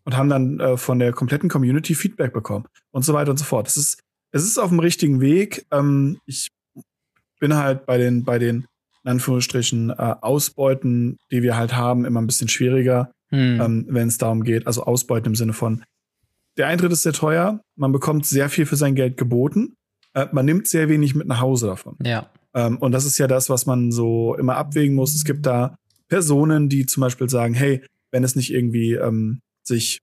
und 0.05 0.17
haben 0.17 0.29
dann 0.29 0.61
äh, 0.61 0.77
von 0.77 0.99
der 0.99 1.13
kompletten 1.13 1.49
Community 1.49 1.95
Feedback 1.95 2.33
bekommen 2.33 2.67
und 2.91 3.05
so 3.05 3.13
weiter 3.15 3.31
und 3.31 3.39
so 3.39 3.45
fort. 3.45 3.69
Es 3.69 3.77
ist, 3.77 4.01
es 4.33 4.45
ist 4.45 4.59
auf 4.59 4.69
dem 4.69 4.81
richtigen 4.81 5.21
Weg. 5.21 5.67
Ähm, 5.71 6.19
ich 6.27 6.51
bin 7.41 7.55
halt 7.55 7.87
bei 7.87 7.99
den, 7.99 8.25
bei 8.25 8.39
den, 8.39 8.67
in 9.05 9.11
Anführungsstrichen, 9.11 9.91
äh, 9.91 10.15
Ausbeuten, 10.21 11.19
die 11.31 11.43
wir 11.43 11.57
halt 11.57 11.77
haben, 11.77 12.05
immer 12.05 12.21
ein 12.21 12.27
bisschen 12.27 12.49
schwieriger, 12.49 13.13
hm. 13.31 13.61
ähm, 13.61 13.87
wenn 13.89 14.09
es 14.09 14.19
darum 14.19 14.45
geht. 14.45 14.67
Also 14.67 14.85
Ausbeuten 14.85 15.29
im 15.29 15.35
Sinne 15.35 15.53
von, 15.53 15.85
der 16.57 16.69
Eintritt 16.69 16.93
ist 16.93 17.03
sehr 17.03 17.13
teuer, 17.13 17.61
man 17.77 17.93
bekommt 17.93 18.27
sehr 18.27 18.49
viel 18.49 18.67
für 18.67 18.77
sein 18.77 18.95
Geld 18.95 19.17
geboten, 19.17 19.75
äh, 20.15 20.27
man 20.33 20.47
nimmt 20.47 20.69
sehr 20.69 20.89
wenig 20.89 21.15
mit 21.15 21.27
nach 21.27 21.41
Hause 21.41 21.67
davon. 21.67 21.97
Ja. 22.03 22.31
Ähm, 22.55 22.79
und 22.79 22.93
das 22.93 23.05
ist 23.05 23.19
ja 23.19 23.27
das, 23.27 23.51
was 23.51 23.67
man 23.67 23.91
so 23.91 24.37
immer 24.37 24.57
abwägen 24.57 24.95
muss. 24.95 25.15
Es 25.15 25.25
gibt 25.25 25.47
da 25.47 25.77
Personen, 26.09 26.69
die 26.69 26.87
zum 26.87 27.01
Beispiel 27.01 27.29
sagen, 27.29 27.55
hey, 27.55 27.83
wenn 28.13 28.23
es 28.23 28.37
nicht 28.37 28.53
irgendwie 28.53 28.93
ähm, 28.93 29.41
sich 29.67 30.01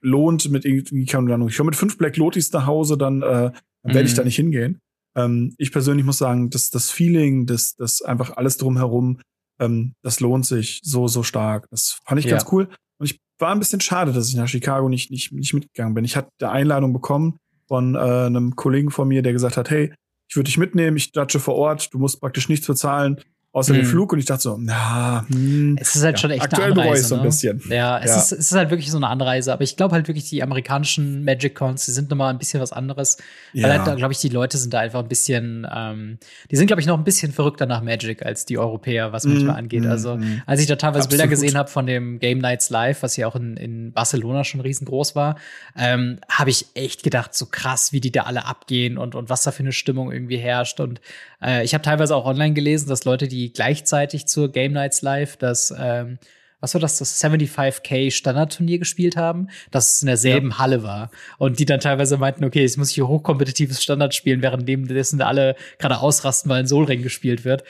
lohnt, 0.00 0.50
mit 0.50 0.64
irgendwie, 0.64 1.06
kann 1.06 1.24
man 1.24 1.48
ich 1.48 1.56
komme 1.56 1.68
mit 1.68 1.76
fünf 1.76 1.96
Black 1.96 2.16
Lotis 2.16 2.52
nach 2.52 2.66
Hause, 2.66 2.98
dann, 2.98 3.22
äh, 3.22 3.52
werde 3.82 4.08
ich 4.08 4.14
da 4.14 4.22
mhm. 4.22 4.26
nicht 4.26 4.36
hingehen. 4.36 4.80
Ähm, 5.16 5.54
ich 5.58 5.72
persönlich 5.72 6.04
muss 6.04 6.18
sagen, 6.18 6.50
dass 6.50 6.70
das 6.70 6.90
Feeling, 6.90 7.46
das, 7.46 7.76
das 7.76 8.02
einfach 8.02 8.36
alles 8.36 8.56
drumherum, 8.56 9.20
ähm, 9.60 9.94
das 10.02 10.20
lohnt 10.20 10.46
sich 10.46 10.80
so, 10.82 11.08
so 11.08 11.22
stark. 11.22 11.68
Das 11.70 12.00
fand 12.04 12.18
ich 12.18 12.26
ja. 12.26 12.32
ganz 12.32 12.50
cool. 12.52 12.68
Und 12.98 13.10
ich 13.10 13.20
war 13.38 13.52
ein 13.52 13.58
bisschen 13.58 13.80
schade, 13.80 14.12
dass 14.12 14.28
ich 14.28 14.36
nach 14.36 14.48
Chicago 14.48 14.88
nicht, 14.88 15.10
nicht, 15.10 15.32
nicht 15.32 15.54
mitgegangen 15.54 15.94
bin. 15.94 16.04
Ich 16.04 16.16
hatte 16.16 16.30
eine 16.40 16.50
Einladung 16.50 16.92
bekommen 16.92 17.38
von 17.66 17.94
äh, 17.94 17.98
einem 17.98 18.56
Kollegen 18.56 18.90
von 18.90 19.08
mir, 19.08 19.22
der 19.22 19.32
gesagt 19.32 19.56
hat, 19.56 19.70
hey, 19.70 19.92
ich 20.28 20.36
würde 20.36 20.46
dich 20.46 20.58
mitnehmen, 20.58 20.96
ich 20.96 21.12
datsche 21.12 21.40
vor 21.40 21.54
Ort, 21.54 21.92
du 21.92 21.98
musst 21.98 22.20
praktisch 22.20 22.48
nichts 22.48 22.66
bezahlen 22.66 23.20
außer 23.54 23.72
mhm. 23.72 23.78
dem 23.78 23.86
Flug 23.86 24.12
und 24.12 24.18
ich 24.18 24.24
dachte 24.24 24.42
so, 24.42 24.56
na, 24.58 25.24
hm, 25.28 25.78
es 25.80 25.94
ist 25.94 26.02
halt 26.02 26.16
ja, 26.16 26.20
schon 26.20 26.30
echt 26.32 26.42
aktuell 26.42 26.72
eine 26.72 26.82
Anreise, 26.82 27.04
so 27.04 27.14
ein 27.14 27.20
ne? 27.20 27.26
bisschen. 27.26 27.62
Ja, 27.70 28.00
es, 28.00 28.10
ja. 28.10 28.16
Ist, 28.16 28.32
es 28.32 28.38
ist 28.50 28.52
halt 28.52 28.70
wirklich 28.70 28.90
so 28.90 28.96
eine 28.96 29.06
Anreise, 29.06 29.52
aber 29.52 29.62
ich 29.62 29.76
glaube 29.76 29.94
halt 29.94 30.08
wirklich, 30.08 30.28
die 30.28 30.42
amerikanischen 30.42 31.24
Magic 31.24 31.54
Cons, 31.54 31.84
die 31.84 31.92
sind 31.92 32.10
nochmal 32.10 32.30
ein 32.30 32.38
bisschen 32.38 32.60
was 32.60 32.72
anderes. 32.72 33.16
Ja. 33.52 33.68
Weil 33.68 33.84
halt, 33.84 33.96
glaube 33.96 34.12
ich, 34.12 34.18
die 34.18 34.28
Leute 34.28 34.58
sind 34.58 34.74
da 34.74 34.80
einfach 34.80 34.98
ein 34.98 35.08
bisschen, 35.08 35.64
ähm, 35.72 36.18
die 36.50 36.56
sind, 36.56 36.66
glaube 36.66 36.80
ich, 36.80 36.88
noch 36.88 36.98
ein 36.98 37.04
bisschen 37.04 37.32
verrückter 37.32 37.66
nach 37.66 37.80
Magic 37.80 38.26
als 38.26 38.44
die 38.44 38.58
Europäer, 38.58 39.12
was 39.12 39.24
manchmal 39.24 39.54
mm, 39.54 39.58
angeht. 39.58 39.86
Also, 39.86 40.16
mm, 40.16 40.42
als 40.46 40.60
ich 40.60 40.66
da 40.66 40.74
teilweise 40.74 41.04
Absolut. 41.04 41.10
Bilder 41.10 41.28
gesehen 41.28 41.56
habe 41.56 41.70
von 41.70 41.86
dem 41.86 42.18
Game 42.18 42.38
Nights 42.38 42.70
Live, 42.70 43.04
was 43.04 43.16
ja 43.16 43.28
auch 43.28 43.36
in, 43.36 43.56
in 43.56 43.92
Barcelona 43.92 44.42
schon 44.42 44.62
riesengroß 44.62 45.14
war, 45.14 45.36
ähm, 45.78 46.18
habe 46.28 46.50
ich 46.50 46.66
echt 46.74 47.04
gedacht, 47.04 47.34
so 47.34 47.46
krass, 47.46 47.92
wie 47.92 48.00
die 48.00 48.10
da 48.10 48.22
alle 48.22 48.46
abgehen 48.46 48.98
und, 48.98 49.14
und 49.14 49.30
was 49.30 49.44
da 49.44 49.52
für 49.52 49.62
eine 49.62 49.72
Stimmung 49.72 50.10
irgendwie 50.10 50.38
herrscht. 50.38 50.80
Und 50.80 51.00
äh, 51.44 51.64
ich 51.64 51.74
habe 51.74 51.82
teilweise 51.82 52.16
auch 52.16 52.26
online 52.26 52.54
gelesen, 52.54 52.88
dass 52.88 53.04
Leute, 53.04 53.28
die 53.28 53.52
gleichzeitig 53.52 54.26
zur 54.26 54.50
Game 54.50 54.72
Nights 54.72 55.02
Live 55.02 55.36
das, 55.36 55.74
ähm, 55.76 56.18
was 56.60 56.74
war 56.74 56.80
das, 56.80 56.98
das 56.98 57.22
75k 57.22 58.10
Standardturnier 58.10 58.78
gespielt 58.78 59.16
haben, 59.16 59.48
das 59.70 60.00
in 60.00 60.06
derselben 60.06 60.50
ja. 60.50 60.58
Halle 60.58 60.82
war. 60.82 61.10
Und 61.38 61.58
die 61.58 61.66
dann 61.66 61.80
teilweise 61.80 62.16
meinten, 62.16 62.44
okay, 62.44 62.62
jetzt 62.62 62.78
muss 62.78 62.88
ich 62.88 62.94
hier 62.94 63.08
hochkompetitives 63.08 63.82
Standard 63.82 64.14
spielen, 64.14 64.40
während 64.40 64.68
dessen 64.68 65.20
alle 65.20 65.56
gerade 65.78 65.98
ausrasten, 65.98 66.50
weil 66.50 66.60
ein 66.60 66.66
Soul 66.66 66.86
gespielt 66.86 67.44
wird. 67.44 67.64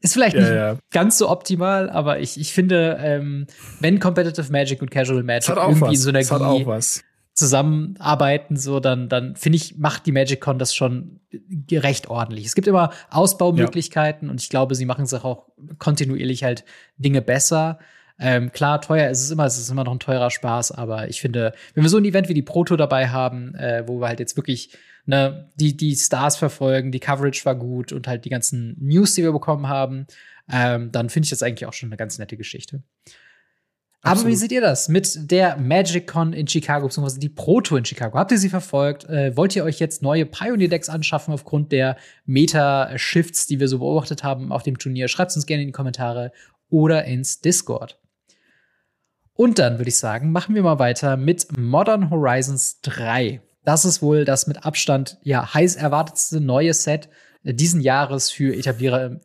Ist 0.00 0.14
vielleicht 0.14 0.34
ja, 0.34 0.42
nicht 0.42 0.50
ja. 0.50 0.78
ganz 0.90 1.18
so 1.18 1.28
optimal, 1.28 1.90
aber 1.90 2.20
ich, 2.20 2.40
ich 2.40 2.52
finde, 2.54 2.98
ähm, 3.00 3.46
wenn 3.80 4.00
Competitive 4.00 4.50
Magic 4.50 4.80
und 4.80 4.90
Casual 4.90 5.22
Magic 5.22 5.54
irgendwie 5.54 5.80
was. 5.82 5.90
in 5.90 5.96
Synergie 5.96 6.66
zusammenarbeiten, 7.40 8.56
so, 8.56 8.80
dann, 8.80 9.08
dann 9.08 9.34
finde 9.34 9.56
ich, 9.56 9.78
macht 9.78 10.04
die 10.04 10.12
Magic 10.12 10.42
Con 10.42 10.58
das 10.58 10.74
schon 10.74 11.20
recht 11.72 12.10
ordentlich. 12.10 12.44
Es 12.44 12.54
gibt 12.54 12.68
immer 12.68 12.90
Ausbaumöglichkeiten 13.08 14.28
ja. 14.28 14.30
und 14.30 14.42
ich 14.42 14.50
glaube, 14.50 14.74
sie 14.74 14.84
machen 14.84 15.06
sich 15.06 15.24
auch 15.24 15.46
kontinuierlich 15.78 16.44
halt 16.44 16.66
Dinge 16.98 17.22
besser. 17.22 17.78
Ähm, 18.18 18.52
klar, 18.52 18.82
teuer 18.82 19.08
ist 19.08 19.22
es 19.22 19.30
immer, 19.30 19.46
es 19.46 19.56
ist 19.56 19.70
immer 19.70 19.84
noch 19.84 19.92
ein 19.92 20.00
teurer 20.00 20.30
Spaß, 20.30 20.72
aber 20.72 21.08
ich 21.08 21.22
finde, 21.22 21.54
wenn 21.72 21.82
wir 21.82 21.88
so 21.88 21.96
ein 21.96 22.04
Event 22.04 22.28
wie 22.28 22.34
die 22.34 22.42
Proto 22.42 22.76
dabei 22.76 23.08
haben, 23.08 23.54
äh, 23.54 23.84
wo 23.86 24.00
wir 24.00 24.08
halt 24.08 24.20
jetzt 24.20 24.36
wirklich 24.36 24.76
ne, 25.06 25.50
die, 25.54 25.74
die 25.78 25.96
Stars 25.96 26.36
verfolgen, 26.36 26.92
die 26.92 27.00
Coverage 27.00 27.46
war 27.46 27.54
gut 27.54 27.90
und 27.90 28.06
halt 28.06 28.26
die 28.26 28.30
ganzen 28.30 28.76
News, 28.78 29.14
die 29.14 29.22
wir 29.22 29.32
bekommen 29.32 29.68
haben, 29.68 30.06
ähm, 30.52 30.92
dann 30.92 31.08
finde 31.08 31.24
ich 31.24 31.30
das 31.30 31.42
eigentlich 31.42 31.66
auch 31.66 31.72
schon 31.72 31.88
eine 31.88 31.96
ganz 31.96 32.18
nette 32.18 32.36
Geschichte. 32.36 32.82
Aber 34.02 34.26
wie 34.26 34.34
seht 34.34 34.50
ihr 34.50 34.62
das 34.62 34.88
mit 34.88 35.30
der 35.30 35.58
MagicCon 35.58 36.32
in 36.32 36.48
Chicago, 36.48 36.86
beziehungsweise 36.86 37.20
die 37.20 37.28
Proto 37.28 37.76
in 37.76 37.84
Chicago? 37.84 38.18
Habt 38.18 38.32
ihr 38.32 38.38
sie 38.38 38.48
verfolgt? 38.48 39.04
Äh, 39.04 39.36
wollt 39.36 39.54
ihr 39.54 39.64
euch 39.64 39.78
jetzt 39.78 40.00
neue 40.00 40.24
Pioneer-Decks 40.24 40.88
anschaffen 40.88 41.34
aufgrund 41.34 41.70
der 41.70 41.96
Meta-Shifts, 42.24 43.46
die 43.46 43.60
wir 43.60 43.68
so 43.68 43.80
beobachtet 43.80 44.24
haben 44.24 44.52
auf 44.52 44.62
dem 44.62 44.78
Turnier? 44.78 45.08
Schreibt 45.08 45.36
uns 45.36 45.44
gerne 45.44 45.62
in 45.62 45.68
die 45.68 45.72
Kommentare 45.72 46.32
oder 46.70 47.04
ins 47.04 47.40
Discord. 47.40 47.98
Und 49.34 49.58
dann 49.58 49.78
würde 49.78 49.88
ich 49.88 49.98
sagen, 49.98 50.32
machen 50.32 50.54
wir 50.54 50.62
mal 50.62 50.78
weiter 50.78 51.16
mit 51.18 51.58
Modern 51.58 52.10
Horizons 52.10 52.80
3. 52.80 53.42
Das 53.64 53.84
ist 53.84 54.00
wohl 54.00 54.24
das 54.24 54.46
mit 54.46 54.64
Abstand 54.64 55.18
ja 55.22 55.52
heiß 55.52 55.76
erwartetste 55.76 56.40
neue 56.40 56.72
Set 56.72 57.10
äh, 57.44 57.52
diesen 57.52 57.82
Jahres 57.82 58.30
für 58.30 58.54
äh, 58.54 58.58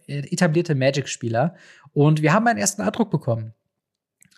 etablierte 0.07 0.75
Magic-Spieler. 0.75 1.55
Und 1.93 2.21
wir 2.21 2.33
haben 2.33 2.47
einen 2.47 2.59
ersten 2.59 2.81
Eindruck 2.81 3.09
bekommen. 3.09 3.53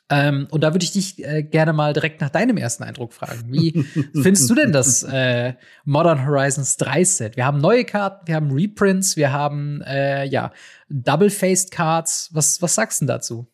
Ähm, 0.10 0.48
und 0.52 0.62
da 0.62 0.74
würde 0.74 0.86
ich 0.86 0.94
dich 0.94 1.24
äh, 1.24 1.44
gerne 1.44 1.74
mal 1.74 1.92
direkt 1.92 2.22
nach 2.22 2.30
deinem 2.30 2.56
ersten 2.56 2.84
Eindruck 2.84 3.12
fragen. 3.14 3.52
Wie 3.52 3.84
findest 4.14 4.50
du 4.50 4.56
denn 4.56 4.72
das 4.72 5.04
äh, 5.04 5.56
Modern 5.84 6.26
Horizons 6.26 6.78
3 6.78 7.04
Set? 7.04 7.36
Wir 7.36 7.46
haben 7.46 7.60
neue 7.60 7.84
Karten, 7.84 8.26
wir 8.26 8.36
haben 8.36 8.52
Reprints, 8.52 9.18
wir 9.18 9.34
haben 9.34 9.82
äh, 9.82 10.26
ja 10.26 10.54
Double-Faced 10.90 11.72
Cards. 11.72 12.30
Was, 12.32 12.62
was 12.62 12.76
sagst 12.76 13.02
du 13.02 13.06
dazu? 13.06 13.48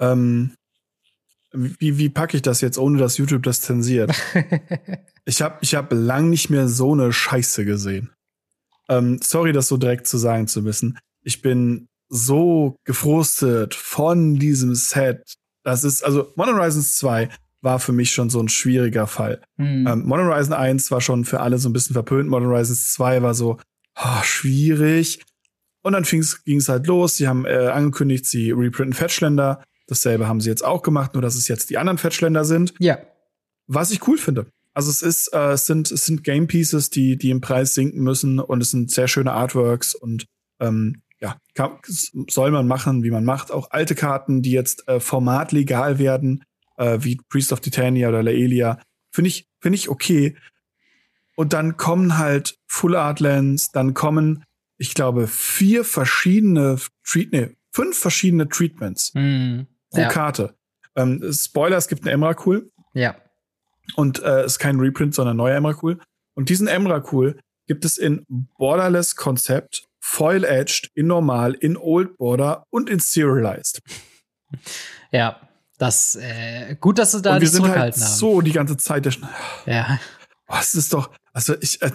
Ähm, 0.00 0.54
wie, 1.52 1.98
wie 1.98 2.08
packe 2.08 2.36
ich 2.38 2.42
das 2.42 2.62
jetzt, 2.62 2.78
ohne 2.78 2.98
dass 2.98 3.18
YouTube 3.18 3.42
das 3.42 3.60
zensiert? 3.60 4.10
ich 5.26 5.42
habe 5.42 5.58
ich 5.60 5.74
hab 5.74 5.92
lang 5.92 6.30
nicht 6.30 6.48
mehr 6.48 6.66
so 6.66 6.94
eine 6.94 7.12
Scheiße 7.12 7.66
gesehen. 7.66 8.10
Ähm, 8.88 9.20
sorry, 9.22 9.52
das 9.52 9.68
so 9.68 9.76
direkt 9.76 10.06
zu 10.06 10.16
sagen 10.16 10.48
zu 10.48 10.62
müssen. 10.62 10.98
Ich 11.22 11.42
bin 11.42 11.88
so 12.12 12.76
gefrustet 12.84 13.74
von 13.74 14.36
diesem 14.38 14.74
Set. 14.74 15.34
Das 15.64 15.82
ist, 15.82 16.04
also 16.04 16.30
Modern 16.36 16.56
Horizons 16.56 16.96
2 16.98 17.30
war 17.62 17.78
für 17.78 17.92
mich 17.92 18.12
schon 18.12 18.28
so 18.28 18.38
ein 18.40 18.50
schwieriger 18.50 19.06
Fall. 19.06 19.40
Mhm. 19.56 19.86
Ähm, 19.86 20.02
Modern 20.04 20.26
Horizon 20.26 20.52
1 20.52 20.90
war 20.90 21.00
schon 21.00 21.24
für 21.24 21.40
alle 21.40 21.56
so 21.56 21.70
ein 21.70 21.72
bisschen 21.72 21.94
verpönt. 21.94 22.28
Modern 22.28 22.50
Horizons 22.50 22.92
2 22.92 23.22
war 23.22 23.32
so 23.32 23.58
oh, 23.96 24.22
schwierig. 24.22 25.22
Und 25.82 25.94
dann 25.94 26.02
ging 26.04 26.20
es 26.58 26.68
halt 26.68 26.86
los. 26.86 27.16
Sie 27.16 27.28
haben 27.28 27.46
äh, 27.46 27.68
angekündigt, 27.68 28.26
sie 28.26 28.50
reprinten 28.50 28.92
Fetchländer. 28.92 29.64
Dasselbe 29.86 30.28
haben 30.28 30.40
sie 30.40 30.50
jetzt 30.50 30.64
auch 30.64 30.82
gemacht, 30.82 31.14
nur 31.14 31.22
dass 31.22 31.34
es 31.34 31.48
jetzt 31.48 31.70
die 31.70 31.78
anderen 31.78 31.98
Fetchländer 31.98 32.44
sind. 32.44 32.74
Ja. 32.78 32.98
Was 33.68 33.90
ich 33.90 34.06
cool 34.06 34.18
finde. 34.18 34.46
Also 34.74 34.90
es 34.90 35.00
ist, 35.00 35.28
äh, 35.32 35.52
es 35.52 35.64
sind, 35.64 35.90
es 35.90 36.04
sind 36.04 36.24
Game 36.24 36.46
Pieces, 36.46 36.90
die, 36.90 37.16
die 37.16 37.30
im 37.30 37.40
Preis 37.40 37.74
sinken 37.74 38.02
müssen 38.02 38.38
und 38.38 38.60
es 38.60 38.70
sind 38.70 38.90
sehr 38.90 39.08
schöne 39.08 39.32
Artworks 39.32 39.94
und 39.94 40.26
ähm, 40.60 41.02
ja, 41.22 41.36
kann, 41.54 41.78
soll 42.28 42.50
man 42.50 42.66
machen, 42.66 43.04
wie 43.04 43.12
man 43.12 43.24
macht. 43.24 43.52
Auch 43.52 43.70
alte 43.70 43.94
Karten, 43.94 44.42
die 44.42 44.50
jetzt 44.50 44.88
äh, 44.88 44.98
formatlegal 44.98 45.98
werden, 45.98 46.44
äh, 46.76 46.98
wie 47.00 47.20
Priest 47.28 47.52
of 47.52 47.60
Titania 47.60 48.08
oder 48.08 48.24
Laelia, 48.24 48.80
finde 49.12 49.28
ich, 49.28 49.46
finde 49.60 49.76
ich 49.76 49.88
okay. 49.88 50.36
Und 51.36 51.52
dann 51.52 51.76
kommen 51.76 52.18
halt 52.18 52.58
Full 52.66 52.96
Art 52.96 53.20
Lands, 53.20 53.70
dann 53.70 53.94
kommen, 53.94 54.44
ich 54.78 54.94
glaube, 54.94 55.28
vier 55.28 55.84
verschiedene 55.84 56.78
Treat, 57.04 57.32
nee, 57.32 57.56
fünf 57.70 57.96
verschiedene 57.96 58.48
Treatments 58.48 59.12
mm, 59.14 59.60
pro 59.90 60.00
ja. 60.00 60.08
Karte. 60.08 60.56
Ähm, 60.96 61.32
Spoiler, 61.32 61.76
es 61.76 61.86
gibt 61.88 62.02
einen 62.02 62.14
Emrakul. 62.14 62.70
Ja. 62.94 63.16
Und 63.94 64.22
äh, 64.22 64.40
es 64.40 64.52
ist 64.52 64.58
kein 64.58 64.80
Reprint, 64.80 65.14
sondern 65.14 65.34
ein 65.34 65.38
neuer 65.38 65.56
Emrakul. 65.56 66.00
Und 66.34 66.48
diesen 66.48 66.66
Emrakul 66.66 67.38
gibt 67.66 67.84
es 67.84 67.96
in 67.96 68.26
Borderless 68.58 69.14
Konzept 69.16 69.88
Foil-Edged, 70.02 70.90
in 70.94 71.06
Normal, 71.06 71.54
in 71.54 71.76
Old 71.76 72.18
Border 72.18 72.66
und 72.70 72.90
in 72.90 72.98
Serialized. 72.98 73.80
Ja, 75.14 75.40
das 75.78 76.14
äh, 76.16 76.74
gut, 76.80 76.98
dass 76.98 77.12
du 77.12 77.20
da 77.20 77.34
und 77.34 77.40
wir 77.42 77.48
sind 77.48 77.68
halt 77.68 77.94
so 77.94 78.40
die 78.40 78.52
ganze 78.52 78.76
Zeit. 78.78 79.06
Ja. 79.66 79.98
Oh, 80.48 80.56
es 80.58 80.74
ist 80.74 80.92
doch, 80.92 81.10
also 81.32 81.54
ich, 81.60 81.80
äh, 81.82 81.90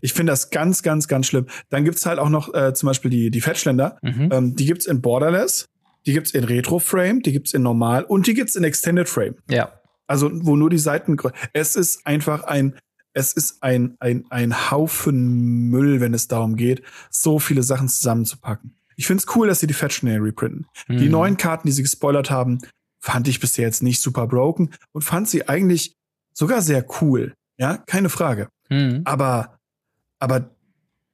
ich 0.00 0.12
finde 0.12 0.32
das 0.32 0.50
ganz, 0.50 0.82
ganz, 0.82 1.08
ganz 1.08 1.26
schlimm. 1.26 1.46
Dann 1.70 1.84
gibt's 1.84 2.06
halt 2.06 2.18
auch 2.18 2.28
noch 2.28 2.54
äh, 2.54 2.72
zum 2.74 2.88
Beispiel 2.88 3.10
die, 3.10 3.30
die 3.30 3.40
Fetchländer. 3.40 3.98
Mhm. 4.02 4.28
Ähm, 4.32 4.56
die 4.56 4.66
gibt's 4.66 4.86
in 4.86 5.00
Borderless, 5.00 5.66
die 6.06 6.12
gibt's 6.12 6.32
in 6.32 6.44
Retro 6.44 6.78
Frame, 6.78 7.20
die 7.22 7.32
gibt's 7.32 7.52
in 7.54 7.62
Normal 7.62 8.04
und 8.04 8.26
die 8.26 8.34
gibt's 8.34 8.54
in 8.54 8.64
Extended 8.64 9.08
Frame. 9.08 9.36
Ja. 9.50 9.72
Also, 10.06 10.30
wo 10.32 10.56
nur 10.56 10.70
die 10.70 10.78
Seiten, 10.78 11.16
es 11.52 11.76
ist 11.76 12.06
einfach 12.06 12.44
ein 12.44 12.78
es 13.18 13.32
ist 13.32 13.64
ein, 13.64 13.96
ein, 13.98 14.24
ein 14.30 14.70
Haufen 14.70 15.70
Müll, 15.70 16.00
wenn 16.00 16.14
es 16.14 16.28
darum 16.28 16.54
geht, 16.54 16.82
so 17.10 17.40
viele 17.40 17.64
Sachen 17.64 17.88
zusammenzupacken. 17.88 18.76
Ich 18.94 19.08
finde 19.08 19.24
es 19.26 19.36
cool, 19.36 19.48
dass 19.48 19.58
sie 19.58 19.66
die 19.66 19.74
Fetch 19.74 19.96
schnell 19.96 20.20
reprinten. 20.20 20.66
Mhm. 20.86 20.98
Die 20.98 21.08
neuen 21.08 21.36
Karten, 21.36 21.66
die 21.66 21.72
sie 21.72 21.82
gespoilert 21.82 22.30
haben, 22.30 22.58
fand 23.00 23.26
ich 23.26 23.40
bisher 23.40 23.66
jetzt 23.66 23.82
nicht 23.82 24.00
super 24.00 24.28
broken 24.28 24.70
und 24.92 25.02
fand 25.02 25.28
sie 25.28 25.48
eigentlich 25.48 25.96
sogar 26.32 26.62
sehr 26.62 26.86
cool. 27.00 27.34
Ja, 27.58 27.78
keine 27.86 28.08
Frage. 28.08 28.48
Mhm. 28.68 29.02
Aber, 29.04 29.58
aber 30.20 30.50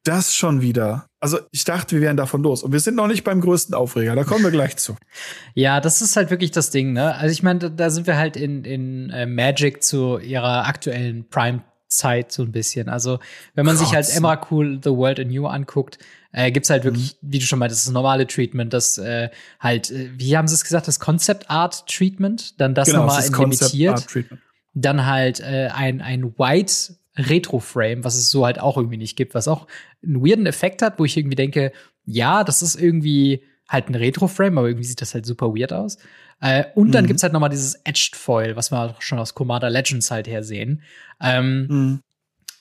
das 0.03 0.35
schon 0.35 0.61
wieder. 0.61 1.07
Also 1.21 1.39
ich 1.53 1.65
dachte, 1.65 1.97
wir 1.97 2.03
wären 2.03 2.19
davon 2.19 2.43
los. 2.43 2.63
Und 2.63 2.73
wir 2.73 2.81
sind 2.81 2.97
noch 2.97 3.07
nicht 3.07 3.25
beim 3.25 3.41
größten 3.41 3.75
Aufreger. 3.75 4.15
Da 4.15 4.25
kommen 4.25 4.45
wir 4.45 4.51
gleich 4.51 4.77
zu. 4.77 4.95
Ja, 5.55 5.81
das 5.81 6.03
ist 6.03 6.17
halt 6.17 6.31
wirklich 6.31 6.51
das 6.51 6.71
Ding, 6.71 6.93
ne? 6.93 7.15
Also 7.15 7.33
ich 7.33 7.43
meine, 7.43 7.71
da 7.71 7.89
sind 7.89 8.07
wir 8.07 8.19
halt 8.19 8.37
in, 8.37 8.65
in 8.65 9.09
äh, 9.11 9.25
Magic 9.25 9.83
zu 9.83 10.19
ihrer 10.19 10.67
aktuellen 10.67 11.29
Prime 11.31 11.63
Zeit 11.97 12.33
so 12.33 12.43
ein 12.43 12.53
bisschen. 12.53 12.89
Also, 12.89 13.19
wenn 13.55 13.67
man 13.67 13.77
Gott. 13.77 13.87
sich 13.87 13.95
halt 13.95 14.09
Emrakul 14.15 14.81
The 14.83 14.91
World 14.91 15.21
Anew 15.21 15.47
anguckt, 15.47 15.99
äh, 16.33 16.51
gibt's 16.51 16.71
halt 16.71 16.85
wirklich, 16.85 17.17
mhm. 17.21 17.33
wie 17.33 17.39
du 17.39 17.47
schon 17.47 17.59
meintest, 17.59 17.87
das 17.87 17.93
normale 17.93 18.27
Treatment, 18.27 18.73
das 18.73 18.99
äh, 18.99 19.31
halt, 19.61 19.91
äh, 19.91 20.11
wie 20.17 20.37
haben 20.37 20.49
sie 20.49 20.55
es 20.55 20.65
gesagt, 20.65 20.89
das 20.89 21.01
Concept 21.01 21.51
Art 21.51 21.87
Treatment, 21.89 22.61
dann 22.61 22.75
das 22.75 22.89
genau, 22.89 23.07
nochmal 23.07 23.23
limitiert, 23.29 24.07
dann 24.75 25.07
halt 25.07 25.41
äh, 25.41 25.71
ein, 25.73 26.01
ein 26.01 26.37
White 26.39 26.97
Retro 27.17 27.61
Frame, 27.61 28.03
was 28.03 28.17
es 28.17 28.31
so 28.31 28.45
halt 28.45 28.59
auch 28.59 28.77
irgendwie 28.77 28.97
nicht 28.97 29.17
gibt, 29.17 29.35
was 29.35 29.47
auch 29.47 29.69
einen 30.03 30.25
weirden 30.27 30.47
Effekt 30.47 30.83
hat, 30.83 30.99
wo 30.99 31.05
ich 31.05 31.17
irgendwie 31.17 31.37
denke, 31.37 31.73
ja, 32.05 32.43
das 32.45 32.63
ist 32.63 32.75
irgendwie 32.75 33.43
halt 33.69 33.89
ein 33.89 33.95
Retro-Frame, 33.95 34.59
aber 34.59 34.69
irgendwie 34.69 34.87
sieht 34.87 35.01
das 35.01 35.15
halt 35.15 35.27
super 35.27 35.55
weird 35.55 35.73
aus. 35.73 35.99
Äh, 36.41 36.65
und 36.75 36.93
dann 36.93 37.05
mhm. 37.05 37.09
gibt's 37.09 37.23
halt 37.23 37.33
noch 37.33 37.41
mal 37.41 37.49
dieses 37.49 37.75
Etched 37.85 38.17
Foil, 38.17 38.57
was 38.57 38.71
wir 38.71 38.79
auch 38.79 39.03
schon 39.03 39.19
aus 39.19 39.35
Commander 39.35 39.71
Legends 39.71 40.11
halt 40.11 40.27
her 40.27 40.43
sehen. 40.43 40.83
Ähm, 41.21 41.67
mhm. 41.69 42.01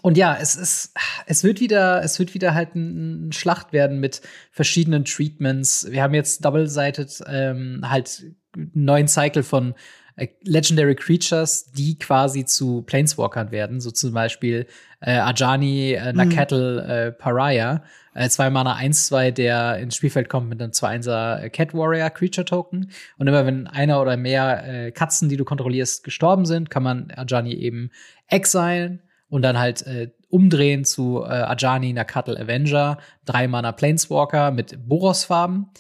Und 0.03 0.17
ja, 0.17 0.37
es 0.39 0.57
ist, 0.57 0.93
es 1.27 1.45
wird 1.45 1.61
wieder, 1.61 2.03
es 2.03 2.19
wird 2.19 2.33
wieder 2.33 2.53
halt 2.53 2.75
ein, 2.75 3.31
Schlacht 3.31 3.71
werden 3.71 4.01
mit 4.01 4.21
verschiedenen 4.51 5.05
Treatments. 5.05 5.87
Wir 5.89 6.03
haben 6.03 6.13
jetzt 6.13 6.43
double-sided 6.43 7.23
ähm, 7.27 7.81
halt 7.89 8.25
einen 8.53 8.71
neuen 8.73 9.07
Cycle 9.07 9.43
von 9.43 9.73
äh, 10.17 10.27
Legendary 10.43 10.95
Creatures, 10.95 11.71
die 11.71 11.97
quasi 11.97 12.43
zu 12.43 12.81
Planeswalkern 12.81 13.51
werden. 13.51 13.79
So 13.79 13.91
zum 13.91 14.13
Beispiel 14.13 14.67
äh, 14.99 15.17
Ajani, 15.17 15.93
äh, 15.93 16.11
Nakatl, 16.11 16.83
mhm. 16.83 16.89
äh, 16.89 17.11
Pariah. 17.13 17.83
Äh, 18.13 18.29
zwei 18.29 18.49
Mana 18.49 18.77
1-2, 18.77 19.31
der 19.31 19.77
ins 19.77 19.95
Spielfeld 19.95 20.29
kommt 20.29 20.49
mit 20.49 20.61
einem 20.61 20.71
2-1er 20.71 21.49
Cat 21.49 21.73
Warrior 21.73 22.09
Creature 22.09 22.45
Token. 22.45 22.91
Und 23.17 23.27
immer 23.27 23.45
wenn 23.45 23.67
einer 23.67 24.01
oder 24.01 24.17
mehr 24.17 24.67
äh, 24.67 24.91
Katzen, 24.91 25.29
die 25.29 25.37
du 25.37 25.45
kontrollierst, 25.45 26.03
gestorben 26.03 26.45
sind, 26.45 26.69
kann 26.69 26.83
man 26.83 27.11
Ajani 27.11 27.53
eben 27.53 27.91
exilen 28.27 29.01
und 29.29 29.41
dann 29.41 29.57
halt 29.57 29.85
äh, 29.87 30.11
umdrehen 30.29 30.85
zu 30.85 31.23
äh, 31.23 31.27
Ajani 31.27 31.93
Nakatl 31.93 32.37
Avenger, 32.37 32.97
drei 33.25 33.47
Mana 33.47 33.71
Planeswalker 33.71 34.51
mit 34.51 34.87
Boros-Farben. 34.87 35.71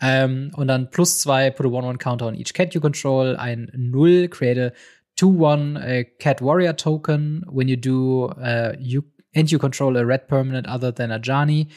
Ähm, 0.00 0.50
und 0.56 0.68
dann 0.68 0.90
plus 0.90 1.20
zwei, 1.20 1.50
put 1.50 1.66
a 1.66 1.68
1-1 1.68 1.98
Counter 1.98 2.26
on 2.26 2.34
each 2.34 2.54
cat 2.54 2.72
you 2.74 2.80
control, 2.80 3.36
ein 3.36 3.70
0, 3.74 4.28
create 4.28 4.58
a 4.58 4.72
2-1 5.20 5.76
uh, 5.76 6.04
Cat 6.18 6.40
Warrior 6.40 6.76
Token. 6.76 7.44
When 7.50 7.68
you 7.68 7.76
do, 7.76 8.32
uh, 8.38 8.72
you 8.78 9.02
and 9.34 9.50
you 9.50 9.58
control 9.58 9.96
a 9.96 10.04
red 10.04 10.28
permanent 10.28 10.66
other 10.66 10.92
than 10.92 11.10
Ajani, 11.10 11.68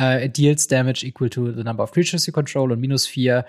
uh, 0.00 0.18
it 0.22 0.34
deals 0.34 0.66
damage 0.66 1.04
equal 1.04 1.28
to 1.28 1.52
the 1.52 1.64
number 1.64 1.82
of 1.82 1.92
creatures 1.92 2.26
you 2.26 2.32
control 2.32 2.72
und 2.72 2.80
minus 2.80 3.06
4 3.06 3.44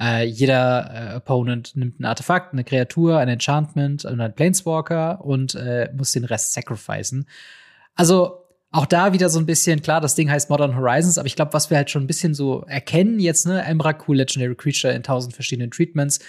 äh, 0.00 0.24
jeder 0.24 1.12
äh, 1.12 1.16
Opponent 1.16 1.76
nimmt 1.76 2.00
ein 2.00 2.04
Artefakt, 2.04 2.52
eine 2.52 2.64
Kreatur, 2.64 3.18
ein 3.18 3.28
Enchantment 3.28 4.04
und 4.04 4.20
ein 4.20 4.34
Planeswalker 4.34 5.24
und 5.24 5.54
äh, 5.54 5.90
muss 5.94 6.12
den 6.12 6.24
Rest 6.24 6.54
sacrificen. 6.54 7.26
Also 7.94 8.38
auch 8.70 8.86
da 8.86 9.12
wieder 9.12 9.28
so 9.28 9.38
ein 9.38 9.44
bisschen, 9.44 9.82
klar, 9.82 10.00
das 10.00 10.14
Ding 10.14 10.30
heißt 10.30 10.48
Modern 10.48 10.76
Horizons, 10.76 11.18
aber 11.18 11.26
ich 11.26 11.36
glaube, 11.36 11.52
was 11.52 11.68
wir 11.68 11.76
halt 11.76 11.90
schon 11.90 12.04
ein 12.04 12.06
bisschen 12.06 12.32
so 12.32 12.62
erkennen 12.62 13.20
jetzt, 13.20 13.46
ne, 13.46 13.62
Emrakul, 13.62 14.16
Legendary 14.16 14.54
Creature 14.54 14.94
in 14.94 15.02
tausend 15.02 15.34
verschiedenen 15.34 15.70
Treatments, 15.70 16.20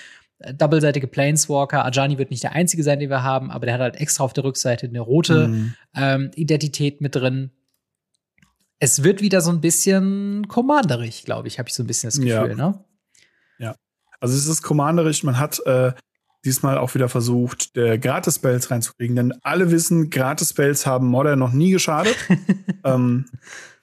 äh, 0.44 0.54
doppelseitige 0.54 1.08
Planeswalker, 1.08 1.86
Ajani 1.86 2.18
wird 2.18 2.32
nicht 2.32 2.44
der 2.44 2.54
einzige 2.54 2.84
sein, 2.84 3.00
den 3.00 3.10
wir 3.10 3.24
haben, 3.24 3.52
aber 3.52 3.66
der 3.66 3.76
hat 3.76 3.82
halt 3.82 3.96
extra 3.96 4.24
auf 4.24 4.34
der 4.34 4.44
Rückseite 4.44 4.88
eine 4.88 5.02
rote 5.02 5.48
mhm. 5.48 5.74
ähm, 5.96 6.32
Identität 6.36 7.02
mit 7.02 7.16
drin. 7.16 7.52
Es 8.80 9.04
wird 9.04 9.22
wieder 9.22 9.42
so 9.42 9.52
ein 9.52 9.62
bisschen 9.62 10.48
commanderig, 10.48 11.24
glaube 11.26 11.48
ich, 11.48 11.60
habe 11.60 11.70
ich 11.70 11.76
so 11.76 11.84
ein 11.84 11.88
bisschen 11.88 12.08
das 12.08 12.20
Gefühl, 12.20 12.50
ja. 12.50 12.56
ne? 12.56 12.84
Also 14.24 14.38
es 14.38 14.48
ist 14.48 14.62
commanderisch, 14.62 15.26
man 15.26 15.38
hat 15.38 15.60
äh, 15.66 15.92
diesmal 16.46 16.78
auch 16.78 16.96
wieder 16.96 17.10
versucht, 17.10 17.76
der 17.76 17.98
Gratis-Spells 17.98 18.72
reinzukriegen, 18.72 19.18
denn 19.18 19.34
alle 19.42 19.70
wissen, 19.70 20.10
Gratis-Spells 20.10 20.86
haben 20.86 21.08
Modern 21.08 21.40
noch 21.40 21.52
nie 21.52 21.72
geschadet. 21.72 22.16
ähm, 22.86 23.26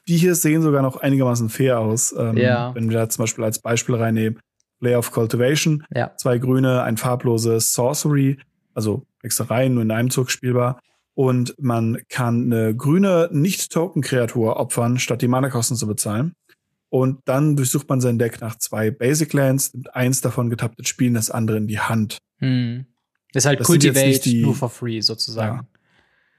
die 0.08 0.16
hier 0.16 0.34
sehen 0.34 0.62
sogar 0.62 0.80
noch 0.80 0.96
einigermaßen 0.96 1.50
fair 1.50 1.78
aus. 1.78 2.14
Ähm, 2.18 2.38
ja. 2.38 2.74
Wenn 2.74 2.88
wir 2.88 2.96
da 2.96 3.08
zum 3.10 3.24
Beispiel 3.24 3.44
als 3.44 3.58
Beispiel 3.58 3.96
reinnehmen, 3.96 4.40
Layer 4.80 4.98
of 4.98 5.12
Cultivation, 5.12 5.84
ja. 5.94 6.14
zwei 6.16 6.38
grüne, 6.38 6.82
ein 6.82 6.96
farbloses 6.96 7.72
Sorcery, 7.72 8.38
also 8.74 9.06
extra 9.22 9.44
rein, 9.44 9.74
nur 9.74 9.82
in 9.82 9.90
einem 9.90 10.10
Zug 10.10 10.30
spielbar. 10.30 10.80
Und 11.14 11.54
man 11.58 11.98
kann 12.08 12.52
eine 12.52 12.74
grüne 12.74 13.28
Nicht-Token-Kreatur 13.32 14.56
opfern, 14.56 14.98
statt 14.98 15.22
die 15.22 15.28
Mana-Kosten 15.28 15.76
zu 15.76 15.86
bezahlen. 15.86 16.32
Und 16.88 17.20
dann 17.24 17.56
durchsucht 17.56 17.88
man 17.88 18.00
sein 18.00 18.18
Deck 18.18 18.40
nach 18.40 18.56
zwei 18.56 18.90
Basic 18.90 19.32
Lands, 19.32 19.74
nimmt 19.74 19.94
eins 19.94 20.20
davon 20.20 20.50
getappt 20.50 20.86
spielen, 20.88 21.14
das 21.14 21.30
andere 21.30 21.56
in 21.58 21.68
die 21.68 21.78
Hand. 21.78 22.18
Hm. 22.38 22.86
ist 23.34 23.44
halt 23.44 23.60
das 23.60 23.66
Cultivate 23.66 24.20
die, 24.20 24.42
nur 24.42 24.54
for 24.54 24.70
free 24.70 25.00
sozusagen. 25.00 25.68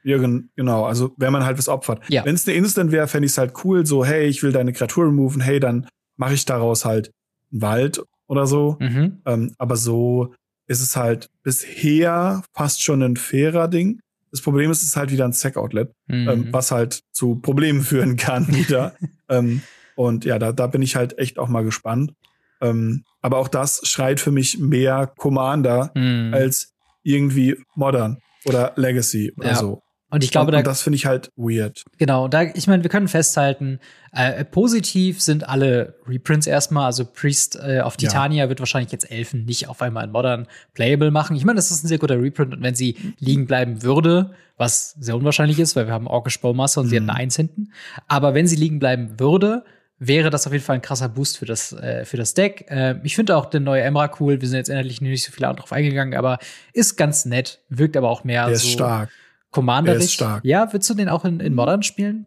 Ja. 0.02 0.16
ja. 0.16 0.38
genau. 0.56 0.84
Also 0.84 1.14
wenn 1.16 1.32
man 1.32 1.44
halt 1.44 1.58
was 1.58 1.68
opfert. 1.68 2.02
Ja. 2.08 2.24
Wenn 2.24 2.34
es 2.34 2.46
eine 2.46 2.56
Instant 2.56 2.92
wäre, 2.92 3.06
fände 3.06 3.26
ich 3.26 3.32
es 3.32 3.38
halt 3.38 3.64
cool, 3.64 3.86
so, 3.86 4.04
hey, 4.04 4.26
ich 4.26 4.42
will 4.42 4.52
deine 4.52 4.72
Kreatur 4.72 5.06
removen, 5.06 5.40
hey, 5.40 5.58
dann 5.58 5.86
mache 6.16 6.34
ich 6.34 6.44
daraus 6.44 6.84
halt 6.84 7.12
einen 7.50 7.62
Wald 7.62 8.02
oder 8.32 8.46
so. 8.46 8.78
Mhm. 8.80 9.20
Ähm, 9.26 9.54
aber 9.58 9.76
so 9.76 10.34
ist 10.66 10.80
es 10.80 10.96
halt 10.96 11.28
bisher 11.42 12.42
fast 12.54 12.82
schon 12.82 13.02
ein 13.02 13.16
fairer 13.16 13.68
Ding. 13.68 14.00
Das 14.30 14.40
Problem 14.40 14.70
ist, 14.70 14.78
es 14.78 14.88
ist 14.88 14.96
halt 14.96 15.12
wieder 15.12 15.26
ein 15.26 15.34
Sack-Outlet, 15.34 15.92
mhm. 16.06 16.28
ähm, 16.28 16.48
was 16.50 16.70
halt 16.70 17.02
zu 17.12 17.36
Problemen 17.36 17.82
führen 17.82 18.16
kann 18.16 18.48
wieder. 18.48 18.94
ähm, 19.28 19.60
und 19.96 20.24
ja, 20.24 20.38
da, 20.38 20.52
da 20.52 20.66
bin 20.66 20.80
ich 20.80 20.96
halt 20.96 21.18
echt 21.18 21.38
auch 21.38 21.48
mal 21.48 21.62
gespannt. 21.62 22.14
Ähm, 22.62 23.04
aber 23.20 23.36
auch 23.36 23.48
das 23.48 23.82
schreit 23.84 24.18
für 24.18 24.30
mich 24.30 24.58
mehr 24.58 25.12
Commander 25.18 25.90
mm. 25.94 26.32
als 26.32 26.72
irgendwie 27.02 27.56
Modern 27.74 28.18
oder 28.44 28.72
Legacy 28.76 29.32
oder 29.36 29.48
ja. 29.48 29.54
so. 29.56 29.82
Und 30.12 30.22
ich 30.22 30.30
glaube, 30.30 30.48
und, 30.48 30.52
da, 30.52 30.58
und 30.58 30.66
das 30.66 30.82
finde 30.82 30.96
ich 30.96 31.06
halt 31.06 31.32
weird. 31.36 31.84
Genau, 31.96 32.28
da, 32.28 32.42
ich 32.42 32.66
meine, 32.66 32.82
wir 32.82 32.90
können 32.90 33.08
festhalten, 33.08 33.80
äh, 34.12 34.44
positiv 34.44 35.22
sind 35.22 35.48
alle 35.48 35.94
Reprints 36.06 36.46
erstmal. 36.46 36.84
Also 36.84 37.06
Priest 37.06 37.56
äh, 37.56 37.80
of 37.80 37.96
Titania 37.96 38.44
ja. 38.44 38.48
wird 38.50 38.60
wahrscheinlich 38.60 38.92
jetzt 38.92 39.10
Elfen 39.10 39.46
nicht 39.46 39.70
auf 39.70 39.80
einmal 39.80 40.04
in 40.04 40.10
Modern 40.10 40.48
Playable 40.74 41.10
machen. 41.10 41.34
Ich 41.34 41.46
meine, 41.46 41.56
das 41.56 41.70
ist 41.70 41.82
ein 41.82 41.88
sehr 41.88 41.96
guter 41.96 42.20
Reprint 42.20 42.52
und 42.52 42.62
wenn 42.62 42.74
sie 42.74 43.14
liegen 43.20 43.46
bleiben 43.46 43.82
würde, 43.82 44.32
was 44.58 44.90
sehr 45.00 45.16
unwahrscheinlich 45.16 45.58
ist, 45.58 45.76
weil 45.76 45.86
wir 45.86 45.94
haben 45.94 46.06
Orkish 46.06 46.38
Bowmaster 46.42 46.82
und 46.82 46.88
mhm. 46.88 46.90
sie 46.90 46.96
hat 46.96 47.02
eine 47.04 47.14
Eins 47.14 47.36
hinten. 47.36 47.72
Aber 48.06 48.34
wenn 48.34 48.46
sie 48.46 48.56
liegen 48.56 48.78
bleiben 48.78 49.18
würde, 49.18 49.64
wäre 49.98 50.28
das 50.28 50.46
auf 50.46 50.52
jeden 50.52 50.64
Fall 50.64 50.74
ein 50.74 50.82
krasser 50.82 51.08
Boost 51.08 51.38
für 51.38 51.46
das, 51.46 51.72
äh, 51.72 52.04
für 52.04 52.18
das 52.18 52.34
Deck. 52.34 52.66
Äh, 52.68 52.96
ich 53.02 53.16
finde 53.16 53.34
auch 53.34 53.46
den 53.46 53.62
neue 53.62 53.80
Emra 53.80 54.10
cool. 54.20 54.42
Wir 54.42 54.48
sind 54.48 54.58
jetzt 54.58 54.68
endlich 54.68 55.00
nicht 55.00 55.24
so 55.24 55.32
viel 55.32 55.46
drauf 55.46 55.72
eingegangen, 55.72 56.18
aber 56.18 56.38
ist 56.74 56.96
ganz 56.96 57.24
nett, 57.24 57.60
wirkt 57.70 57.96
aber 57.96 58.10
auch 58.10 58.24
mehr 58.24 58.46
Der 58.46 58.56
so 58.56 58.66
ist 58.66 58.72
stark. 58.74 59.08
Commander. 59.52 59.94
ist 59.94 60.12
stark. 60.12 60.44
Ja, 60.44 60.72
würdest 60.72 60.90
du 60.90 60.94
den 60.94 61.08
auch 61.08 61.24
in, 61.24 61.38
in 61.38 61.54
Modern 61.54 61.82
spielen? 61.82 62.26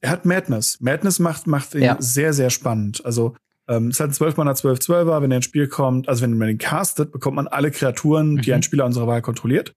Er 0.00 0.10
hat 0.10 0.26
Madness. 0.26 0.78
Madness 0.80 1.18
macht, 1.18 1.46
macht 1.46 1.74
ihn 1.74 1.82
ja. 1.82 1.96
sehr, 1.98 2.32
sehr 2.32 2.50
spannend. 2.50 3.04
Also, 3.04 3.34
ähm, 3.68 3.88
es 3.88 4.00
hat 4.00 4.14
12 4.14 4.36
Mana 4.36 4.54
12 4.54 4.80
12er, 4.80 5.22
wenn 5.22 5.30
er 5.30 5.38
ins 5.38 5.46
Spiel 5.46 5.68
kommt, 5.68 6.08
also 6.08 6.22
wenn 6.22 6.36
man 6.36 6.48
ihn 6.48 6.58
castet, 6.58 7.12
bekommt 7.12 7.36
man 7.36 7.48
alle 7.48 7.70
Kreaturen, 7.70 8.34
mhm. 8.34 8.42
die 8.42 8.52
ein 8.52 8.62
Spieler 8.62 8.84
unserer 8.84 9.06
Wahl 9.06 9.22
kontrolliert. 9.22 9.72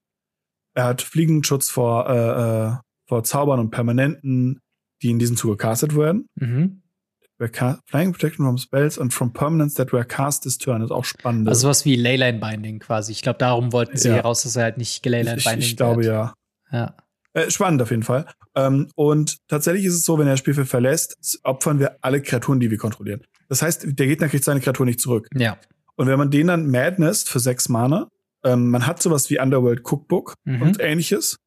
Er 0.74 0.86
hat 0.86 1.02
Fliegenschutz 1.02 1.70
vor, 1.70 2.10
äh, 2.10 2.70
äh, 2.70 2.74
vor 3.08 3.24
Zaubern 3.24 3.60
und 3.60 3.72
Permanenten, 3.72 4.60
die 5.02 5.10
in 5.10 5.20
diesem 5.20 5.36
Zuge 5.36 5.58
castet 5.58 5.96
werden. 5.96 6.28
Mhm. 6.36 6.82
Flying 7.86 8.12
Protection 8.12 8.46
from 8.46 8.58
Spells 8.58 9.00
and 9.00 9.14
from 9.14 9.34
Permanents 9.34 9.76
that 9.76 9.92
were 9.92 10.04
cast 10.04 10.44
this 10.44 10.58
turn 10.58 10.82
ist 10.82 10.92
auch 10.92 11.06
spannend. 11.06 11.48
Also 11.48 11.68
was 11.68 11.86
wie 11.86 11.96
Leyline 11.96 12.40
Binding 12.40 12.80
quasi. 12.80 13.12
Ich 13.12 13.22
glaube, 13.22 13.40
darum 13.40 13.72
wollten 13.74 13.98
sie 13.98 14.10
ja. 14.10 14.16
heraus, 14.16 14.44
dass 14.44 14.56
er 14.56 14.64
halt 14.64 14.78
nicht 14.78 15.06
Leyline 15.06 15.38
Binding 15.38 15.60
Ich, 15.60 15.72
ich 15.72 15.78
glaube 15.78 16.06
ja. 16.06 16.34
Ja. 16.72 16.96
Äh, 17.34 17.50
spannend 17.50 17.82
auf 17.82 17.92
jeden 17.92 18.04
Fall. 18.04 18.26
Ähm, 18.56 18.90
und 18.96 19.38
tatsächlich 19.48 19.86
ist 19.86 19.94
es 19.94 20.04
so, 20.04 20.18
wenn 20.18 20.28
er 20.28 20.34
das 20.34 20.40
Spielfeld 20.40 20.68
verlässt, 20.68 21.40
opfern 21.44 21.80
wir 21.80 21.98
alle 22.02 22.22
Kreaturen, 22.22 22.60
die 22.60 22.70
wir 22.70 22.78
kontrollieren. 22.78 23.22
Das 23.48 23.62
heißt, 23.62 23.86
der 23.88 24.08
Gegner 24.08 24.28
kriegt 24.28 24.44
seine 24.44 24.60
Kreatur 24.60 24.86
nicht 24.86 25.00
zurück. 25.00 25.28
Ja. 25.34 25.58
Und 25.96 26.08
wenn 26.08 26.18
man 26.18 26.32
den 26.32 26.48
dann 26.48 26.70
Madness 26.70 27.24
für 27.24 27.40
sechs 27.40 27.70
Mana, 27.70 28.08
ähm, 28.44 28.70
man 28.70 28.88
hat 28.88 29.02
sowas 29.02 29.30
wie 29.30 29.40
Underworld 29.40 29.82
Cookbook 29.90 30.34
mhm. 30.46 30.62
und 30.62 30.80
ähnliches. 30.80 31.38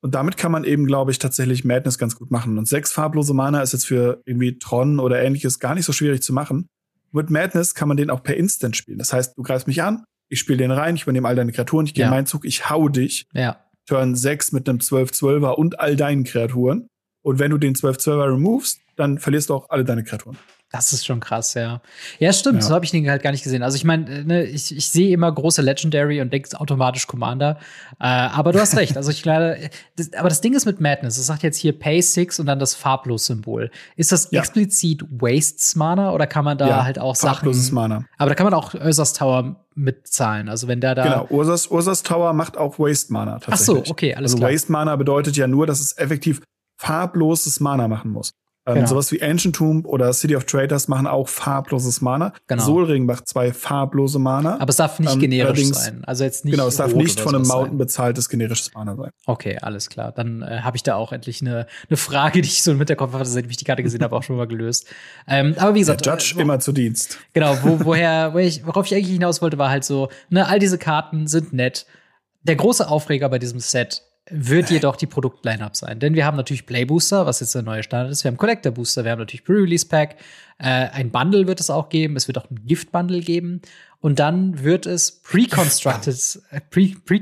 Und 0.00 0.14
damit 0.14 0.36
kann 0.36 0.52
man 0.52 0.64
eben, 0.64 0.86
glaube 0.86 1.10
ich, 1.10 1.18
tatsächlich 1.18 1.64
Madness 1.64 1.98
ganz 1.98 2.14
gut 2.16 2.30
machen. 2.30 2.56
Und 2.56 2.68
sechs 2.68 2.92
farblose 2.92 3.34
Mana 3.34 3.62
ist 3.62 3.72
jetzt 3.72 3.86
für 3.86 4.22
irgendwie 4.26 4.58
Tron 4.58 5.00
oder 5.00 5.20
ähnliches 5.20 5.58
gar 5.58 5.74
nicht 5.74 5.84
so 5.84 5.92
schwierig 5.92 6.22
zu 6.22 6.32
machen. 6.32 6.68
Mit 7.10 7.30
Madness 7.30 7.74
kann 7.74 7.88
man 7.88 7.96
den 7.96 8.10
auch 8.10 8.22
per 8.22 8.36
Instant 8.36 8.76
spielen. 8.76 8.98
Das 8.98 9.12
heißt, 9.12 9.36
du 9.36 9.42
greifst 9.42 9.66
mich 9.66 9.82
an, 9.82 10.04
ich 10.28 10.38
spiele 10.38 10.58
den 10.58 10.70
rein, 10.70 10.94
ich 10.94 11.02
übernehme 11.02 11.26
all 11.26 11.34
deine 11.34 11.52
Kreaturen, 11.52 11.86
ich 11.86 11.94
gehe 11.94 12.02
ja. 12.02 12.08
in 12.08 12.14
meinen 12.14 12.26
Zug, 12.26 12.44
ich 12.44 12.68
hau 12.70 12.88
dich. 12.88 13.26
Ja. 13.32 13.64
Turn 13.86 14.14
6 14.14 14.52
mit 14.52 14.68
einem 14.68 14.78
12-12er 14.78 15.54
und 15.54 15.80
all 15.80 15.96
deinen 15.96 16.24
Kreaturen. 16.24 16.88
Und 17.22 17.38
wenn 17.38 17.50
du 17.50 17.58
den 17.58 17.74
12-12er 17.74 18.34
removest, 18.34 18.80
dann 18.96 19.18
verlierst 19.18 19.48
du 19.48 19.54
auch 19.54 19.70
alle 19.70 19.84
deine 19.84 20.04
Kreaturen. 20.04 20.36
Das 20.70 20.92
ist 20.92 21.06
schon 21.06 21.20
krass, 21.20 21.54
ja. 21.54 21.80
Ja, 22.18 22.30
stimmt, 22.30 22.56
ja. 22.56 22.62
so 22.62 22.74
habe 22.74 22.84
ich 22.84 22.90
den 22.90 23.08
halt 23.08 23.22
gar 23.22 23.30
nicht 23.30 23.42
gesehen. 23.42 23.62
Also 23.62 23.76
ich 23.76 23.84
meine, 23.84 24.10
äh, 24.10 24.24
ne, 24.24 24.44
ich, 24.44 24.76
ich 24.76 24.90
sehe 24.90 25.14
immer 25.14 25.32
große 25.32 25.62
Legendary 25.62 26.20
und 26.20 26.30
denke 26.30 26.60
automatisch 26.60 27.06
Commander. 27.06 27.58
Äh, 27.98 28.04
aber 28.04 28.52
du 28.52 28.60
hast 28.60 28.76
recht. 28.76 28.96
Also 28.98 29.10
ich 29.10 29.22
glaube, 29.22 29.70
das, 29.96 30.12
aber 30.12 30.28
das 30.28 30.42
Ding 30.42 30.54
ist 30.54 30.66
mit 30.66 30.78
Madness, 30.78 31.16
es 31.16 31.26
sagt 31.26 31.42
jetzt 31.42 31.56
hier 31.56 31.78
Pay 31.78 32.02
6 32.02 32.40
und 32.40 32.46
dann 32.46 32.58
das 32.58 32.74
Farblos-Symbol. 32.74 33.70
Ist 33.96 34.12
das 34.12 34.30
ja. 34.30 34.40
explizit 34.40 35.04
Wastes 35.10 35.74
Mana 35.74 36.12
oder 36.12 36.26
kann 36.26 36.44
man 36.44 36.58
da 36.58 36.68
ja, 36.68 36.84
halt 36.84 36.98
auch 36.98 37.16
farbloses 37.16 37.66
Sachen. 37.66 37.74
Mana. 37.74 38.04
Aber 38.18 38.28
da 38.28 38.34
kann 38.34 38.44
man 38.44 38.52
auch 38.52 38.74
Ursas 38.74 39.14
Tower 39.14 39.64
mitzahlen. 39.74 40.50
Also 40.50 40.68
wenn 40.68 40.82
der 40.82 40.94
da. 40.94 41.02
Genau, 41.04 41.26
Ursas, 41.30 41.70
Ursas 41.70 42.02
Tower 42.02 42.34
macht 42.34 42.58
auch 42.58 42.78
Waste 42.78 43.10
Mana 43.10 43.38
tatsächlich. 43.38 43.80
Ach 43.80 43.86
so, 43.86 43.90
okay, 43.90 44.14
alles 44.14 44.32
also 44.32 44.38
klar. 44.38 44.52
Waste 44.52 44.70
Mana 44.70 44.96
bedeutet 44.96 45.34
ja 45.38 45.46
nur, 45.46 45.66
dass 45.66 45.80
es 45.80 45.96
effektiv 45.96 46.42
farbloses 46.76 47.60
Mana 47.60 47.88
machen 47.88 48.10
muss. 48.10 48.32
Ähm, 48.68 48.74
genau. 48.74 48.86
Sowas 48.86 49.10
wie 49.12 49.22
Ancient 49.22 49.56
Tomb 49.56 49.86
oder 49.86 50.12
City 50.12 50.36
of 50.36 50.44
Traders 50.44 50.88
machen 50.88 51.06
auch 51.06 51.26
farbloses 51.28 52.02
Mana. 52.02 52.34
Genau. 52.46 52.62
Solring 52.62 53.06
macht 53.06 53.26
zwei 53.26 53.52
farblose 53.52 54.18
Mana. 54.18 54.60
Aber 54.60 54.68
es 54.68 54.76
darf 54.76 54.98
nicht 55.00 55.14
ähm, 55.14 55.20
generisch 55.20 55.64
sein. 55.64 56.04
Also 56.04 56.24
jetzt 56.24 56.44
nicht. 56.44 56.52
Genau, 56.52 56.66
es 56.66 56.76
darf 56.76 56.94
nicht 56.94 57.18
von 57.18 57.34
einem 57.34 57.46
Mountain 57.46 57.70
sein. 57.70 57.78
bezahltes 57.78 58.28
generisches 58.28 58.74
Mana 58.74 58.94
sein. 58.94 59.10
Okay, 59.24 59.58
alles 59.62 59.88
klar. 59.88 60.12
Dann 60.12 60.42
äh, 60.42 60.60
habe 60.60 60.76
ich 60.76 60.82
da 60.82 60.96
auch 60.96 61.12
endlich 61.12 61.40
eine, 61.40 61.66
eine 61.88 61.96
Frage, 61.96 62.42
die 62.42 62.48
ich 62.48 62.62
so 62.62 62.74
mit 62.74 62.90
der 62.90 62.96
Kopf 62.96 63.14
hatte, 63.14 63.24
seitdem 63.24 63.50
ich 63.50 63.56
die 63.56 63.64
Karte 63.64 63.82
gesehen 63.82 64.02
habe, 64.02 64.14
auch 64.14 64.22
schon 64.22 64.36
mal 64.36 64.46
gelöst. 64.46 64.86
Ähm, 65.26 65.54
aber 65.56 65.74
wie 65.74 65.80
gesagt. 65.80 66.04
Der 66.04 66.12
Judge 66.12 66.34
äh, 66.36 66.42
immer 66.42 66.60
zu 66.60 66.72
Dienst. 66.72 67.18
Genau, 67.32 67.56
wo, 67.62 67.84
woher, 67.86 68.34
wo 68.34 68.38
ich, 68.38 68.66
worauf 68.66 68.84
ich 68.84 68.94
eigentlich 68.94 69.08
hinaus 69.08 69.40
wollte, 69.40 69.56
war 69.56 69.70
halt 69.70 69.84
so, 69.84 70.10
ne, 70.28 70.46
all 70.46 70.58
diese 70.58 70.76
Karten 70.76 71.26
sind 71.26 71.54
nett. 71.54 71.86
Der 72.42 72.56
große 72.56 72.86
Aufreger 72.88 73.28
bei 73.30 73.38
diesem 73.38 73.60
Set 73.60 74.02
wird 74.30 74.70
jedoch 74.70 74.96
die 74.96 75.06
Produkt-Line-Up 75.06 75.76
sein. 75.76 75.98
Denn 76.00 76.14
wir 76.14 76.24
haben 76.24 76.36
natürlich 76.36 76.66
Playbooster, 76.66 77.26
was 77.26 77.40
jetzt 77.40 77.54
der 77.54 77.62
neue 77.62 77.82
Standard 77.82 78.12
ist. 78.12 78.24
Wir 78.24 78.30
haben 78.30 78.36
Collector 78.36 78.72
Booster, 78.72 79.04
wir 79.04 79.12
haben 79.12 79.18
natürlich 79.18 79.44
Pre-Release 79.44 79.86
Pack. 79.86 80.16
Äh, 80.58 80.88
ein 80.88 81.10
Bundle 81.10 81.46
wird 81.46 81.60
es 81.60 81.70
auch 81.70 81.88
geben. 81.88 82.16
Es 82.16 82.28
wird 82.28 82.38
auch 82.38 82.50
ein 82.50 82.66
Gift-Bundle 82.66 83.20
geben. 83.20 83.62
Und 84.00 84.18
dann 84.18 84.62
wird 84.62 84.86
es 84.86 85.22
Pre-Constructed 85.22 86.40
äh, 86.50 86.60
Pre 86.70 86.94
Pre 87.04 87.20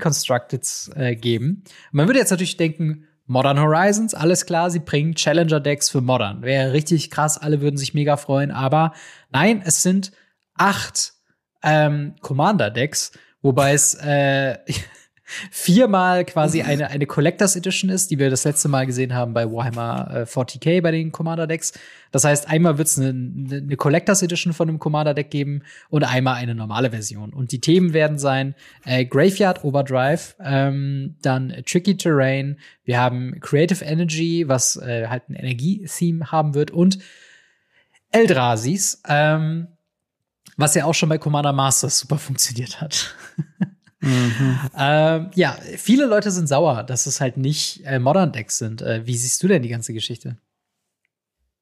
äh, 0.96 1.16
geben. 1.16 1.64
Man 1.92 2.06
würde 2.06 2.18
jetzt 2.18 2.30
natürlich 2.30 2.56
denken, 2.56 3.06
Modern 3.26 3.58
Horizons, 3.58 4.14
alles 4.14 4.46
klar, 4.46 4.70
sie 4.70 4.78
bringen 4.78 5.14
Challenger-Decks 5.14 5.90
für 5.90 6.00
Modern. 6.00 6.42
Wäre 6.42 6.72
richtig 6.72 7.10
krass, 7.10 7.38
alle 7.38 7.60
würden 7.60 7.76
sich 7.76 7.92
mega 7.92 8.16
freuen. 8.16 8.52
Aber 8.52 8.92
nein, 9.30 9.62
es 9.64 9.82
sind 9.82 10.12
acht 10.54 11.14
ähm, 11.62 12.14
Commander-Decks, 12.20 13.12
wobei 13.42 13.72
es 13.72 13.94
äh, 13.94 14.58
viermal 15.50 16.24
quasi 16.24 16.62
eine, 16.62 16.88
eine 16.90 17.06
Collectors 17.06 17.56
Edition 17.56 17.90
ist, 17.90 18.10
die 18.10 18.18
wir 18.18 18.30
das 18.30 18.44
letzte 18.44 18.68
Mal 18.68 18.86
gesehen 18.86 19.12
haben 19.12 19.34
bei 19.34 19.50
Warhammer 19.50 20.08
äh, 20.12 20.22
40k 20.22 20.80
bei 20.80 20.92
den 20.92 21.10
Commander 21.10 21.46
Decks. 21.46 21.72
Das 22.12 22.24
heißt, 22.24 22.48
einmal 22.48 22.78
wird 22.78 22.88
es 22.88 22.98
eine, 22.98 23.08
eine 23.08 23.76
Collectors 23.76 24.22
Edition 24.22 24.52
von 24.52 24.68
einem 24.68 24.78
Commander 24.78 25.14
Deck 25.14 25.30
geben 25.30 25.62
und 25.90 26.04
einmal 26.04 26.34
eine 26.34 26.54
normale 26.54 26.90
Version. 26.90 27.32
Und 27.32 27.50
die 27.50 27.60
Themen 27.60 27.92
werden 27.92 28.18
sein 28.18 28.54
äh, 28.84 29.04
Graveyard 29.04 29.64
Overdrive, 29.64 30.36
ähm, 30.40 31.16
dann 31.22 31.52
Tricky 31.66 31.96
Terrain, 31.96 32.58
wir 32.84 33.00
haben 33.00 33.40
Creative 33.40 33.84
Energy, 33.84 34.44
was 34.46 34.76
äh, 34.76 35.08
halt 35.08 35.28
ein 35.28 35.34
Energie-Theme 35.34 36.30
haben 36.30 36.54
wird 36.54 36.70
und 36.70 36.98
Eldrasis, 38.12 39.02
ähm, 39.08 39.66
was 40.56 40.74
ja 40.74 40.84
auch 40.84 40.94
schon 40.94 41.08
bei 41.08 41.18
Commander 41.18 41.52
Masters 41.52 41.98
super 41.98 42.18
funktioniert 42.18 42.80
hat. 42.80 43.14
Mhm. 44.00 44.60
Ähm, 44.76 45.30
ja, 45.34 45.56
viele 45.76 46.06
Leute 46.06 46.30
sind 46.30 46.48
sauer, 46.48 46.82
dass 46.82 47.06
es 47.06 47.20
halt 47.20 47.36
nicht 47.36 47.82
äh, 47.84 47.98
Modern 47.98 48.32
Decks 48.32 48.58
sind. 48.58 48.82
Äh, 48.82 49.06
wie 49.06 49.16
siehst 49.16 49.42
du 49.42 49.48
denn 49.48 49.62
die 49.62 49.68
ganze 49.68 49.92
Geschichte? 49.92 50.36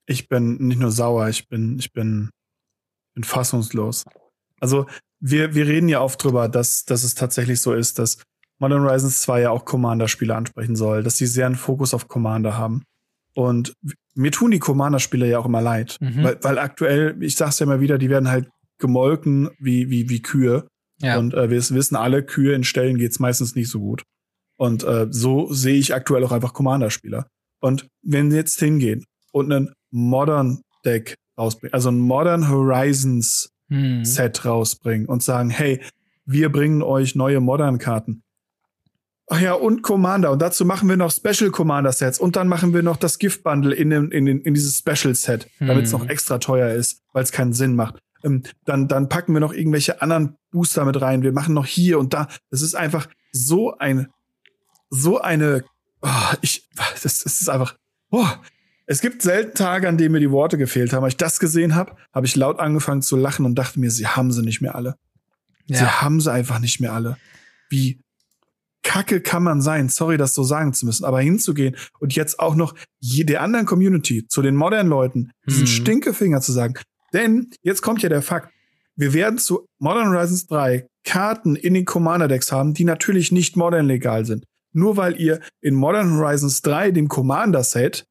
Ich 0.06 0.28
bin 0.28 0.56
nicht 0.56 0.80
nur 0.80 0.90
sauer, 0.90 1.28
ich 1.28 1.48
bin, 1.48 1.78
ich 1.78 1.92
bin, 1.92 2.30
bin 3.14 3.24
fassungslos. 3.24 4.04
Also, 4.60 4.86
wir, 5.20 5.54
wir 5.54 5.66
reden 5.66 5.88
ja 5.88 6.00
oft 6.00 6.22
drüber, 6.22 6.48
dass, 6.48 6.84
dass 6.84 7.02
es 7.02 7.14
tatsächlich 7.14 7.60
so 7.60 7.72
ist, 7.72 7.98
dass 7.98 8.18
Modern 8.58 8.82
Horizons 8.82 9.20
2 9.20 9.42
ja 9.42 9.50
auch 9.50 9.64
Commander-Spiele 9.64 10.34
ansprechen 10.34 10.76
soll, 10.76 11.02
dass 11.02 11.16
sie 11.16 11.26
sehr 11.26 11.46
einen 11.46 11.54
Fokus 11.54 11.94
auf 11.94 12.08
Commander 12.08 12.58
haben. 12.58 12.82
Und 13.34 13.74
mir 14.14 14.30
tun 14.30 14.50
die 14.50 14.58
Commander-Spiele 14.58 15.28
ja 15.28 15.38
auch 15.38 15.46
immer 15.46 15.62
leid, 15.62 15.96
mhm. 16.00 16.22
weil, 16.22 16.38
weil 16.42 16.58
aktuell, 16.58 17.16
ich 17.22 17.36
sag's 17.36 17.58
ja 17.58 17.64
immer 17.64 17.80
wieder, 17.80 17.98
die 17.98 18.10
werden 18.10 18.28
halt 18.28 18.48
gemolken 18.78 19.50
wie, 19.58 19.90
wie, 19.90 20.08
wie 20.08 20.22
Kühe. 20.22 20.66
Ja. 21.00 21.18
Und 21.18 21.34
äh, 21.34 21.50
wir 21.50 21.58
wissen 21.58 21.96
alle, 21.96 22.22
Kühe 22.22 22.54
in 22.54 22.64
Stellen 22.64 22.98
geht's 22.98 23.18
meistens 23.18 23.54
nicht 23.54 23.70
so 23.70 23.80
gut. 23.80 24.02
Und 24.56 24.84
äh, 24.84 25.08
so 25.10 25.52
sehe 25.52 25.76
ich 25.76 25.94
aktuell 25.94 26.24
auch 26.24 26.32
einfach 26.32 26.52
Commander-Spieler. 26.52 27.26
Und 27.60 27.88
wenn 28.02 28.30
sie 28.30 28.36
jetzt 28.36 28.58
hingehen 28.58 29.04
und 29.32 29.52
einen 29.52 29.72
Modern 29.90 30.60
Deck 30.84 31.16
rausbringen, 31.38 31.74
also 31.74 31.90
ein 31.90 31.98
Modern 31.98 32.48
Horizons 32.48 33.50
hm. 33.68 34.04
Set 34.04 34.44
rausbringen 34.44 35.06
und 35.06 35.22
sagen, 35.22 35.50
hey, 35.50 35.80
wir 36.26 36.50
bringen 36.50 36.82
euch 36.82 37.14
neue 37.14 37.40
Modern-Karten. 37.40 38.22
Ach 39.28 39.40
ja, 39.40 39.54
und 39.54 39.82
Commander. 39.82 40.30
Und 40.30 40.42
dazu 40.42 40.66
machen 40.66 40.88
wir 40.88 40.96
noch 40.96 41.10
Special 41.10 41.50
Commander 41.50 41.92
Sets. 41.92 42.18
Und 42.18 42.36
dann 42.36 42.46
machen 42.46 42.74
wir 42.74 42.82
noch 42.82 42.98
das 42.98 43.18
Gift 43.18 43.42
Bundle 43.42 43.74
in, 43.74 43.90
in, 43.90 44.10
in, 44.10 44.40
in 44.40 44.54
dieses 44.54 44.78
Special 44.78 45.14
Set, 45.14 45.48
damit 45.58 45.86
es 45.86 45.92
hm. 45.92 46.00
noch 46.00 46.08
extra 46.08 46.38
teuer 46.38 46.70
ist, 46.74 47.00
weil 47.12 47.24
es 47.24 47.32
keinen 47.32 47.54
Sinn 47.54 47.74
macht. 47.74 47.98
Ähm, 48.24 48.42
dann, 48.64 48.88
dann 48.88 49.08
packen 49.08 49.34
wir 49.34 49.40
noch 49.40 49.52
irgendwelche 49.52 50.02
anderen 50.02 50.36
Booster 50.50 50.84
mit 50.84 51.00
rein. 51.00 51.22
Wir 51.22 51.32
machen 51.32 51.54
noch 51.54 51.66
hier 51.66 51.98
und 51.98 52.14
da. 52.14 52.28
Das 52.50 52.62
ist 52.62 52.74
einfach 52.74 53.08
so 53.32 53.76
ein, 53.78 54.08
so 54.90 55.20
eine, 55.20 55.64
oh, 56.02 56.34
ich, 56.40 56.68
das, 56.74 57.02
das 57.02 57.40
ist 57.40 57.48
einfach, 57.48 57.76
oh. 58.10 58.26
Es 58.86 59.00
gibt 59.00 59.22
selten 59.22 59.54
Tage, 59.56 59.88
an 59.88 59.96
denen 59.96 60.12
mir 60.12 60.20
die 60.20 60.30
Worte 60.30 60.58
gefehlt 60.58 60.92
haben. 60.92 61.04
Als 61.04 61.14
ich 61.14 61.16
das 61.16 61.40
gesehen 61.40 61.74
habe, 61.74 61.96
habe 62.12 62.26
ich 62.26 62.36
laut 62.36 62.60
angefangen 62.60 63.00
zu 63.00 63.16
lachen 63.16 63.46
und 63.46 63.54
dachte 63.54 63.80
mir, 63.80 63.90
sie 63.90 64.06
haben 64.06 64.30
sie 64.30 64.42
nicht 64.42 64.60
mehr 64.60 64.74
alle. 64.74 64.96
Ja. 65.66 65.78
Sie 65.78 65.86
haben 65.86 66.20
sie 66.20 66.30
einfach 66.30 66.58
nicht 66.58 66.80
mehr 66.80 66.92
alle. 66.92 67.16
Wie 67.70 68.04
kacke 68.82 69.20
kann 69.22 69.42
man 69.42 69.62
sein? 69.62 69.88
Sorry, 69.88 70.18
das 70.18 70.34
so 70.34 70.44
sagen 70.44 70.74
zu 70.74 70.86
müssen, 70.86 71.04
aber 71.04 71.20
hinzugehen 71.20 71.76
und 71.98 72.14
jetzt 72.14 72.38
auch 72.38 72.54
noch 72.54 72.74
der 73.00 73.42
anderen 73.42 73.66
Community, 73.66 74.26
zu 74.28 74.42
den 74.42 74.54
modernen 74.54 74.90
Leuten, 74.90 75.32
diesen 75.48 75.62
hm. 75.62 75.66
Stinkefinger 75.68 76.40
zu 76.42 76.52
sagen, 76.52 76.74
denn 77.14 77.50
jetzt 77.62 77.82
kommt 77.82 78.02
ja 78.02 78.08
der 78.08 78.22
Fakt, 78.22 78.52
wir 78.96 79.12
werden 79.12 79.38
zu 79.38 79.66
Modern 79.78 80.08
Horizons 80.08 80.46
3 80.46 80.86
Karten 81.04 81.56
in 81.56 81.74
den 81.74 81.84
Commander 81.84 82.28
Decks 82.28 82.52
haben, 82.52 82.74
die 82.74 82.84
natürlich 82.84 83.32
nicht 83.32 83.56
modern 83.56 83.86
legal 83.86 84.24
sind. 84.24 84.44
Nur 84.72 84.96
weil 84.96 85.20
ihr 85.20 85.40
in 85.60 85.74
Modern 85.74 86.16
Horizons 86.16 86.62
3 86.62 86.90
dem 86.90 87.08
Commander 87.08 87.62
Set 87.62 88.06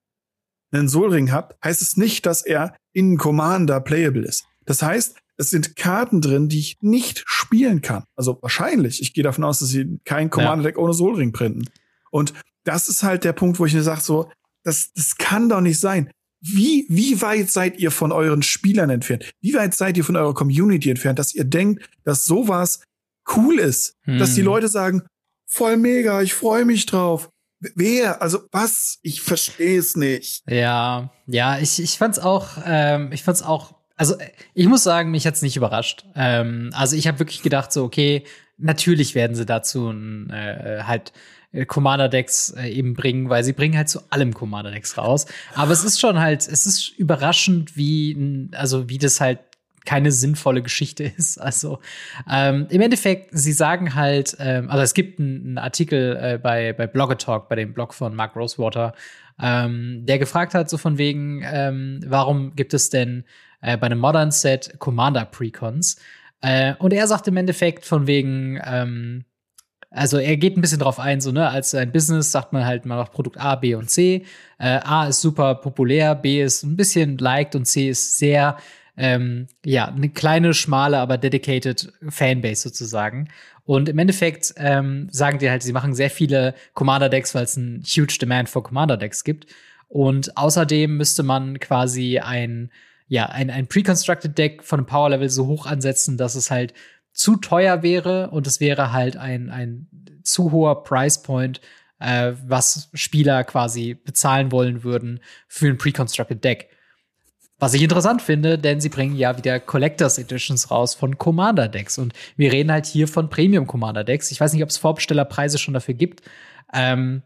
einen 0.72 0.90
Soul 0.90 1.30
habt, 1.32 1.56
heißt 1.64 1.82
es 1.82 1.98
nicht, 1.98 2.26
dass 2.26 2.44
er 2.44 2.76
in 2.94 3.18
Commander 3.18 3.80
playable 3.80 4.26
ist. 4.26 4.46
Das 4.66 4.82
heißt, 4.82 5.18
es 5.38 5.50
sind 5.50 5.76
Karten 5.76 6.22
drin, 6.22 6.48
die 6.48 6.60
ich 6.60 6.78
nicht 6.82 7.24
spielen 7.26 7.82
kann. 7.82 8.04
Also 8.16 8.40
wahrscheinlich. 8.42 9.02
Ich 9.02 9.14
gehe 9.14 9.24
davon 9.24 9.44
aus, 9.44 9.60
dass 9.60 9.70
sie 9.70 10.00
kein 10.06 10.30
Commander 10.30 10.64
Deck 10.64 10.78
ja. 10.78 10.82
ohne 10.82 10.94
Soul 10.94 11.32
printen. 11.32 11.66
Und 12.12 12.34
das 12.64 12.88
ist 12.88 13.04
halt 13.04 13.24
der 13.24 13.34
Punkt, 13.34 13.60
wo 13.60 13.66
ich 13.66 13.74
mir 13.74 13.84
sage, 13.84 14.02
so, 14.02 14.32
das, 14.64 14.94
das 14.94 15.18
kann 15.18 15.50
doch 15.50 15.62
nicht 15.62 15.80
sein. 15.80 16.10
Wie, 16.46 16.86
wie 16.90 17.22
weit 17.22 17.50
seid 17.50 17.80
ihr 17.80 17.90
von 17.90 18.12
euren 18.12 18.44
Spielern 18.44 18.90
entfernt? 18.90 19.32
Wie 19.40 19.54
weit 19.54 19.74
seid 19.74 19.96
ihr 19.96 20.04
von 20.04 20.18
eurer 20.18 20.34
Community 20.34 20.90
entfernt, 20.90 21.18
dass 21.18 21.34
ihr 21.34 21.46
denkt, 21.46 21.90
dass 22.04 22.26
sowas 22.26 22.82
cool 23.36 23.60
ist? 23.60 23.96
Hm. 24.04 24.20
Dass 24.20 24.36
die 24.36 24.42
hm. 24.42 24.48
Leute 24.48 24.68
sagen, 24.68 25.04
voll 25.48 25.78
mega, 25.78 26.22
ich 26.22 26.34
freue 26.34 26.66
mich 26.66 26.86
drauf. 26.86 27.30
Wer? 27.76 28.22
Also 28.22 28.42
was? 28.52 29.00
Ich 29.04 29.22
verstehe 29.22 29.80
es 29.80 29.96
nicht. 29.96 30.44
Ja, 30.50 31.14
ja, 31.28 31.60
ich, 31.60 31.82
ich 31.82 31.98
fand's 31.98 32.20
auch, 32.20 32.58
ähm, 32.66 33.14
ich 33.14 33.24
fand's 33.24 33.42
auch, 33.42 33.76
also 33.96 34.18
ich 34.54 34.68
muss 34.68 34.84
sagen, 34.84 35.12
mich 35.12 35.26
hat's 35.26 35.44
nicht 35.44 35.56
überrascht. 35.56 36.06
Ähm, 36.14 36.72
also 36.74 36.98
ich 36.98 37.08
habe 37.08 37.20
wirklich 37.20 37.42
gedacht, 37.42 37.72
so, 37.72 37.86
okay, 37.86 38.26
natürlich 38.58 39.16
werden 39.16 39.36
sie 39.36 39.46
dazu 39.46 39.94
äh, 40.30 40.84
halt 40.84 41.14
Commander-Decks 41.68 42.56
äh, 42.58 42.70
eben 42.70 42.94
bringen, 42.94 43.30
weil 43.30 43.44
sie 43.44 43.54
bringen 43.54 43.78
halt 43.78 43.90
zu 43.90 44.02
allem 44.10 44.34
Commander-Decks 44.34 44.98
raus. 44.98 45.26
Aber 45.54 45.72
es 45.72 45.84
ist 45.84 46.00
schon 46.00 46.20
halt, 46.20 46.48
es 46.48 46.66
ist 46.66 46.90
überraschend, 46.98 47.78
wie, 47.78 48.50
also 48.54 48.90
wie 48.90 48.98
das 48.98 49.22
halt 49.22 49.40
keine 49.86 50.12
sinnvolle 50.12 50.62
Geschichte 50.62 51.04
ist. 51.18 51.38
Also 51.40 51.80
ähm, 52.30 52.68
im 52.70 52.82
Endeffekt, 52.82 53.30
sie 53.32 53.52
sagen 53.52 53.96
halt, 53.96 54.36
ähm, 54.40 54.70
also 54.70 54.84
es 54.84 54.94
gibt 54.94 55.20
einen 55.20 55.58
Artikel 55.58 56.18
äh, 56.20 56.40
bei, 56.42 56.74
bei 56.74 56.88
Blogger 56.88 57.40
bei 57.48 57.56
dem 57.56 57.74
Blog 57.74 57.94
von 57.94 58.16
Mark 58.16 58.36
Rosewater, 58.36 58.94
ähm, 59.42 60.06
der 60.06 60.20
gefragt 60.20 60.54
hat, 60.54 60.70
so 60.70 60.78
von 60.78 60.98
wegen, 60.98 61.44
ähm, 61.46 62.02
warum 62.06 62.56
gibt 62.56 62.74
es 62.74 62.90
denn 62.90 63.26
äh, 63.62 63.78
bei 63.78 63.88
einem 63.88 64.00
Modern 64.00 64.32
Set 64.32 64.76
Commander 64.80 65.26
Precons? 65.26 65.98
Äh, 66.42 66.76
und 66.80 66.94
er 66.94 67.08
sagt 67.08 67.28
im 67.28 67.38
Endeffekt 67.38 67.86
von 67.86 68.08
wegen, 68.08 68.60
ähm, 68.66 69.26
also 69.94 70.18
er 70.18 70.38
geht 70.38 70.58
ein 70.58 70.62
bisschen 70.62 70.80
drauf 70.80 71.00
ein, 71.00 71.22
so, 71.22 71.32
ne, 71.32 71.48
als 71.50 71.74
ein 71.76 71.92
Business 71.92 72.32
sagt 72.32 72.52
man 72.52 72.66
halt, 72.66 72.86
man 72.86 72.98
macht 72.98 73.12
Produkt 73.12 73.40
A, 73.40 73.56
B 73.56 73.76
und 73.76 73.90
C. 73.90 74.26
Äh, 74.58 74.80
A 74.84 75.08
ist 75.08 75.22
super 75.22 75.56
populär, 75.56 76.16
B 76.16 76.42
ist 76.42 76.64
ein 76.64 76.76
bisschen 76.76 77.18
liked 77.20 77.56
und 77.56 77.66
C 77.66 77.90
ist 77.90 78.18
sehr, 78.18 78.58
ähm, 78.98 79.48
ja, 79.64 79.88
eine 79.88 80.10
kleine, 80.10 80.56
schmale, 80.56 80.98
aber 80.98 81.18
dedicated 81.18 81.94
Fanbase 82.10 82.62
sozusagen. 82.64 83.30
Und 83.66 83.88
im 83.88 84.00
Endeffekt 84.00 84.54
ähm, 84.58 85.08
sagen 85.12 85.40
die 85.40 85.50
halt, 85.50 85.62
sie 85.62 85.74
machen 85.74 85.94
sehr 85.94 86.10
viele 86.10 86.56
Commander-Decks, 86.74 87.36
weil 87.36 87.44
es 87.44 87.56
ein 87.56 87.84
huge 87.86 88.18
Demand 88.20 88.50
for 88.50 88.64
Commander-Decks 88.64 89.24
gibt. 89.24 89.46
Und 89.88 90.36
außerdem 90.38 90.98
müsste 90.98 91.22
man 91.22 91.60
quasi 91.60 92.18
ein, 92.18 92.72
ja, 93.08 93.28
ein, 93.28 93.52
ein 93.52 93.68
pre-constructed 93.68 94.38
Deck 94.38 94.64
von 94.64 94.80
einem 94.80 94.88
Power-Level 94.88 95.30
so 95.30 95.46
hoch 95.46 95.68
ansetzen, 95.68 96.18
dass 96.18 96.34
es 96.34 96.50
halt 96.50 96.74
zu 97.14 97.38
teuer 97.38 97.84
wäre 97.84 98.32
und 98.32 98.48
es 98.48 98.60
wäre 98.60 98.92
halt 98.92 99.16
ein, 99.16 99.50
ein 99.50 99.88
zu 100.24 100.52
hoher 100.52 100.84
Price 100.84 101.22
Point, 101.22 101.62
äh, 102.00 102.34
was 102.46 102.90
Spieler 102.94 103.44
quasi 103.44 103.94
bezahlen 103.94 104.52
wollen 104.52 104.84
würden 104.84 105.20
für 105.48 105.68
ein 105.68 105.78
Pre-Constructed 105.78 106.44
Deck. 106.44 106.70
Was 107.60 107.74
ich 107.74 107.82
interessant 107.82 108.22
finde, 108.22 108.58
denn 108.58 108.82
sie 108.82 108.90
bringen 108.90 109.16
ja 109.16 109.38
wieder 109.38 109.60
Collectors 109.60 110.18
Editions 110.18 110.70
raus 110.70 110.96
von 110.96 111.18
Commander 111.18 111.70
Decks. 111.70 111.98
Und 111.98 112.14
wir 112.36 112.52
reden 112.52 112.72
halt 112.72 112.86
hier 112.86 113.08
von 113.08 113.30
Premium 113.30 113.68
Commander 113.68 114.04
Decks. 114.04 114.32
Ich 114.32 114.42
weiß 114.42 114.52
nicht, 114.52 114.64
ob 114.64 114.70
es 114.70 114.78
Vorbestellerpreise 114.78 115.58
schon 115.58 115.74
dafür 115.74 115.94
gibt. 115.94 116.24
Ähm, 116.74 117.22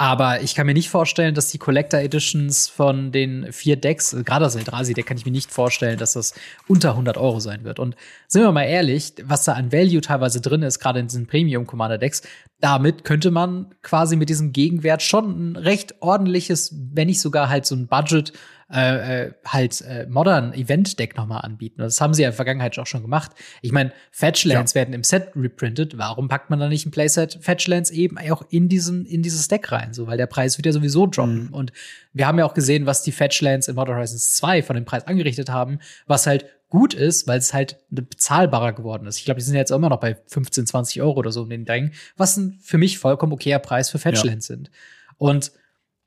aber 0.00 0.42
ich 0.42 0.54
kann 0.54 0.66
mir 0.66 0.74
nicht 0.74 0.90
vorstellen, 0.90 1.34
dass 1.34 1.50
die 1.50 1.58
Collector 1.58 1.98
Editions 1.98 2.68
von 2.68 3.10
den 3.10 3.52
vier 3.52 3.74
Decks, 3.74 4.16
gerade 4.24 4.44
das 4.44 4.54
Eldrazi-Deck, 4.54 5.04
kann 5.04 5.16
ich 5.16 5.26
mir 5.26 5.32
nicht 5.32 5.50
vorstellen, 5.50 5.98
dass 5.98 6.12
das 6.12 6.34
unter 6.68 6.90
100 6.90 7.16
Euro 7.16 7.40
sein 7.40 7.64
wird. 7.64 7.80
Und 7.80 7.96
sind 8.28 8.42
wir 8.42 8.52
mal 8.52 8.62
ehrlich, 8.62 9.14
was 9.24 9.44
da 9.44 9.54
an 9.54 9.72
Value 9.72 10.00
teilweise 10.00 10.40
drin 10.40 10.62
ist, 10.62 10.78
gerade 10.78 11.00
in 11.00 11.08
diesen 11.08 11.26
Premium 11.26 11.66
Commander 11.66 11.98
Decks, 11.98 12.22
damit 12.60 13.02
könnte 13.02 13.32
man 13.32 13.74
quasi 13.82 14.14
mit 14.14 14.28
diesem 14.28 14.52
Gegenwert 14.52 15.02
schon 15.02 15.52
ein 15.52 15.56
recht 15.56 15.96
ordentliches, 16.00 16.76
wenn 16.92 17.08
nicht 17.08 17.20
sogar 17.20 17.48
halt 17.48 17.66
so 17.66 17.74
ein 17.74 17.88
Budget 17.88 18.32
äh, 18.70 19.24
äh, 19.24 19.32
halt 19.46 19.80
äh, 19.80 20.06
Modern 20.10 20.52
Event 20.52 20.98
Deck 20.98 21.16
nochmal 21.16 21.40
anbieten. 21.40 21.80
Das 21.80 22.02
haben 22.02 22.12
sie 22.12 22.20
ja 22.20 22.28
in 22.28 22.32
der 22.32 22.36
Vergangenheit 22.36 22.78
auch 22.78 22.86
schon 22.86 23.00
gemacht. 23.00 23.32
Ich 23.62 23.72
meine, 23.72 23.92
Fetchlands 24.10 24.74
ja. 24.74 24.80
werden 24.80 24.92
im 24.92 25.04
Set 25.04 25.30
reprintet. 25.34 25.96
Warum 25.96 26.28
packt 26.28 26.50
man 26.50 26.60
da 26.60 26.68
nicht 26.68 26.84
ein 26.84 26.90
Playset 26.90 27.38
Fetchlands 27.40 27.90
eben 27.90 28.18
auch 28.18 28.42
in 28.50 28.68
diesen 28.68 29.06
in 29.06 29.22
dieses 29.22 29.48
Deck 29.48 29.72
rein? 29.72 29.94
So, 29.94 30.06
weil 30.06 30.18
der 30.18 30.26
Preis 30.26 30.58
wird 30.58 30.66
ja 30.66 30.72
sowieso 30.72 31.06
droppen. 31.06 31.44
Mhm. 31.44 31.54
Und 31.54 31.72
wir 32.12 32.26
haben 32.26 32.38
ja 32.38 32.44
auch 32.44 32.52
gesehen, 32.52 32.84
was 32.84 33.02
die 33.02 33.12
Fetchlands 33.12 33.68
in 33.68 33.74
Modern 33.74 33.96
Horizons 33.96 34.34
2 34.34 34.62
von 34.62 34.76
dem 34.76 34.84
Preis 34.84 35.06
angerichtet 35.06 35.48
haben, 35.48 35.78
was 36.06 36.26
halt 36.26 36.44
gut 36.68 36.92
ist, 36.92 37.26
weil 37.26 37.38
es 37.38 37.54
halt 37.54 37.78
bezahlbarer 37.88 38.74
geworden 38.74 39.06
ist. 39.06 39.16
Ich 39.16 39.24
glaube, 39.24 39.40
die 39.40 39.46
sind 39.46 39.54
jetzt 39.54 39.70
immer 39.70 39.88
noch 39.88 40.00
bei 40.00 40.18
15, 40.26 40.66
20 40.66 41.00
Euro 41.00 41.18
oder 41.18 41.32
so 41.32 41.40
um 41.40 41.48
den 41.48 41.64
Drängen, 41.64 41.94
was 42.18 42.36
ein 42.36 42.58
für 42.60 42.76
mich 42.76 42.98
vollkommen 42.98 43.32
okayer 43.32 43.60
Preis 43.60 43.88
für 43.88 43.98
Fetchlands 43.98 44.48
ja. 44.48 44.56
sind. 44.56 44.70
Und 45.16 45.52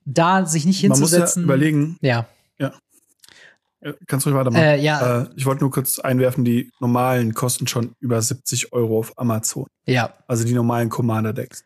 da 0.05 0.45
sich 0.45 0.66
nicht 0.66 0.80
hinzusetzen. 0.80 1.45
Man 1.45 1.57
muss 1.57 1.64
ja 1.64 1.70
überlegen. 1.72 1.97
Ja. 2.01 2.28
Ja. 3.82 3.93
Kannst 4.07 4.25
du 4.25 4.29
ruhig 4.29 4.39
weitermachen? 4.39 4.63
Äh, 4.63 4.77
ja. 4.77 5.21
Äh, 5.21 5.29
ich 5.36 5.45
wollte 5.45 5.61
nur 5.61 5.71
kurz 5.71 5.99
einwerfen, 5.99 6.45
die 6.45 6.71
normalen 6.79 7.34
kosten 7.34 7.67
schon 7.67 7.95
über 7.99 8.21
70 8.21 8.73
Euro 8.73 8.99
auf 8.99 9.17
Amazon. 9.17 9.65
Ja. 9.86 10.13
Also 10.27 10.45
die 10.45 10.53
normalen 10.53 10.89
Commander-Decks. 10.89 11.63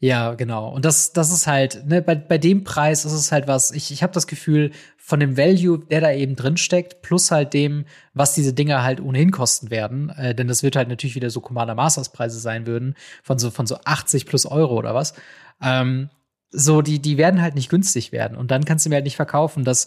Ja, 0.00 0.34
genau. 0.34 0.68
Und 0.68 0.84
das, 0.84 1.14
das 1.14 1.32
ist 1.32 1.46
halt, 1.46 1.86
ne, 1.86 2.02
bei, 2.02 2.14
bei 2.14 2.36
dem 2.36 2.62
Preis 2.64 3.06
ist 3.06 3.12
es 3.12 3.32
halt 3.32 3.48
was, 3.48 3.70
ich, 3.70 3.90
ich 3.90 4.02
habe 4.02 4.12
das 4.12 4.26
Gefühl, 4.26 4.72
von 4.98 5.20
dem 5.20 5.36
Value, 5.36 5.78
der 5.78 6.00
da 6.00 6.12
eben 6.12 6.36
drin 6.36 6.56
steckt, 6.56 7.00
plus 7.02 7.30
halt 7.30 7.54
dem, 7.54 7.84
was 8.12 8.34
diese 8.34 8.52
Dinger 8.52 8.82
halt 8.82 9.00
ohnehin 9.00 9.30
kosten 9.30 9.70
werden, 9.70 10.10
äh, 10.10 10.34
denn 10.34 10.48
das 10.48 10.62
wird 10.62 10.76
halt 10.76 10.88
natürlich 10.88 11.14
wieder 11.14 11.30
so 11.30 11.40
Commander 11.40 11.74
Masters 11.74 12.10
Preise 12.10 12.38
sein 12.38 12.66
würden, 12.66 12.96
von 13.22 13.38
so, 13.38 13.50
von 13.50 13.66
so 13.66 13.78
80 13.84 14.26
plus 14.26 14.44
Euro 14.46 14.76
oder 14.76 14.94
was. 14.94 15.14
Ähm, 15.62 16.10
so, 16.50 16.82
die, 16.82 17.00
die 17.00 17.16
werden 17.16 17.40
halt 17.40 17.54
nicht 17.54 17.70
günstig 17.70 18.12
werden. 18.12 18.36
Und 18.36 18.50
dann 18.50 18.64
kannst 18.64 18.84
du 18.84 18.90
mir 18.90 18.96
halt 18.96 19.04
nicht 19.04 19.16
verkaufen, 19.16 19.64
dass 19.64 19.86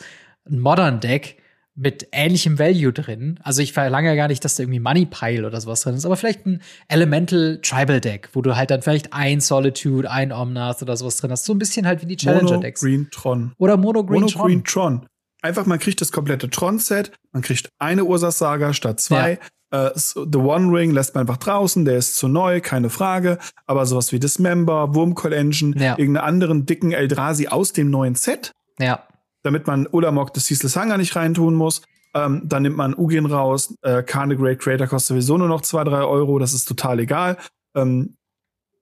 ein 0.50 0.60
Modern 0.60 1.00
Deck 1.00 1.38
mit 1.78 2.08
ähnlichem 2.12 2.58
Value 2.58 2.92
drin. 2.92 3.40
Also 3.44 3.62
ich 3.62 3.72
verlange 3.72 4.10
ja 4.10 4.16
gar 4.16 4.28
nicht, 4.28 4.44
dass 4.44 4.56
da 4.56 4.64
irgendwie 4.64 4.80
Money 4.80 5.06
Pile 5.06 5.46
oder 5.46 5.62
sowas 5.62 5.82
drin 5.82 5.96
ist, 5.96 6.06
aber 6.06 6.18
vielleicht 6.18 6.46
ein 6.46 6.62
Elemental 6.88 7.60
Tribal 7.62 8.02
Deck, 8.02 8.30
wo 8.34 8.42
du 8.42 8.58
halt 8.58 8.72
dann 8.72 8.82
vielleicht 8.82 9.14
ein 9.14 9.40
Solitude, 9.40 10.10
ein 10.10 10.34
Omnath 10.34 10.82
oder 10.82 10.98
sowas 10.98 11.18
drin 11.18 11.32
hast. 11.32 11.46
So 11.46 11.54
ein 11.54 11.60
bisschen 11.60 11.86
halt 11.86 12.02
wie 12.02 12.08
die 12.08 12.18
Challenger 12.18 12.60
Decks. 12.60 12.82
Mono 12.82 12.94
Green 12.96 13.12
Tron. 13.12 13.54
Oder 13.60 13.78
Mono 13.78 14.04
Green 14.04 14.22
Mono 14.22 14.32
Tron. 14.32 14.48
Green 14.48 14.64
Tron. 14.64 15.06
Einfach, 15.44 15.68
man 15.68 15.78
kriegt 15.78 16.02
das 16.02 16.12
komplette 16.12 16.50
Tron-Set, 16.50 17.12
man 17.32 17.44
kriegt 17.44 17.70
eine 17.78 18.04
Ursas 18.04 18.40
Saga 18.40 18.74
statt 18.74 19.00
zwei. 19.00 19.34
Ja. 19.34 19.38
Uh, 19.70 19.90
The 19.96 20.38
One 20.38 20.72
Ring 20.76 20.92
lässt 20.92 21.14
man 21.14 21.22
einfach 21.22 21.38
draußen, 21.38 21.84
der 21.84 21.98
ist 21.98 22.16
zu 22.16 22.30
neu, 22.30 22.62
keine 22.62 22.90
Frage. 22.90 23.38
Aber 23.66 23.86
sowas 23.86 24.14
wie 24.14 24.20
Dismember, 24.20 24.96
Wurmcoil 24.96 25.34
Engine, 25.34 25.76
ja. 25.78 25.92
irgendeinen 25.98 26.26
anderen 26.26 26.66
dicken 26.66 26.94
Eldrazi 26.94 27.50
aus 27.50 27.74
dem 27.74 27.90
neuen 27.90 28.16
Set. 28.16 28.52
Ja 28.80 29.04
damit 29.44 29.68
man 29.68 29.88
Ulamog 29.88 30.34
des 30.34 30.46
Cecil 30.46 30.70
Sanger 30.70 30.98
nicht 30.98 31.16
reintun 31.16 31.56
muss. 31.56 31.82
Ähm, 32.14 32.44
dann 32.46 32.64
nimmt 32.64 32.78
man 32.78 32.96
Ugin 32.96 33.26
raus. 33.26 33.76
Äh, 33.82 34.04
Khan 34.04 34.30
the 34.30 34.36
Great 34.36 34.60
Creator 34.60 34.88
kostet 34.88 35.10
sowieso 35.10 35.38
nur 35.38 35.48
noch 35.48 35.62
zwei 35.62 35.84
drei 35.84 36.04
Euro. 36.04 36.40
Das 36.40 36.54
ist 36.54 36.66
total 36.66 37.00
egal. 37.00 37.38
Ähm, 37.76 38.18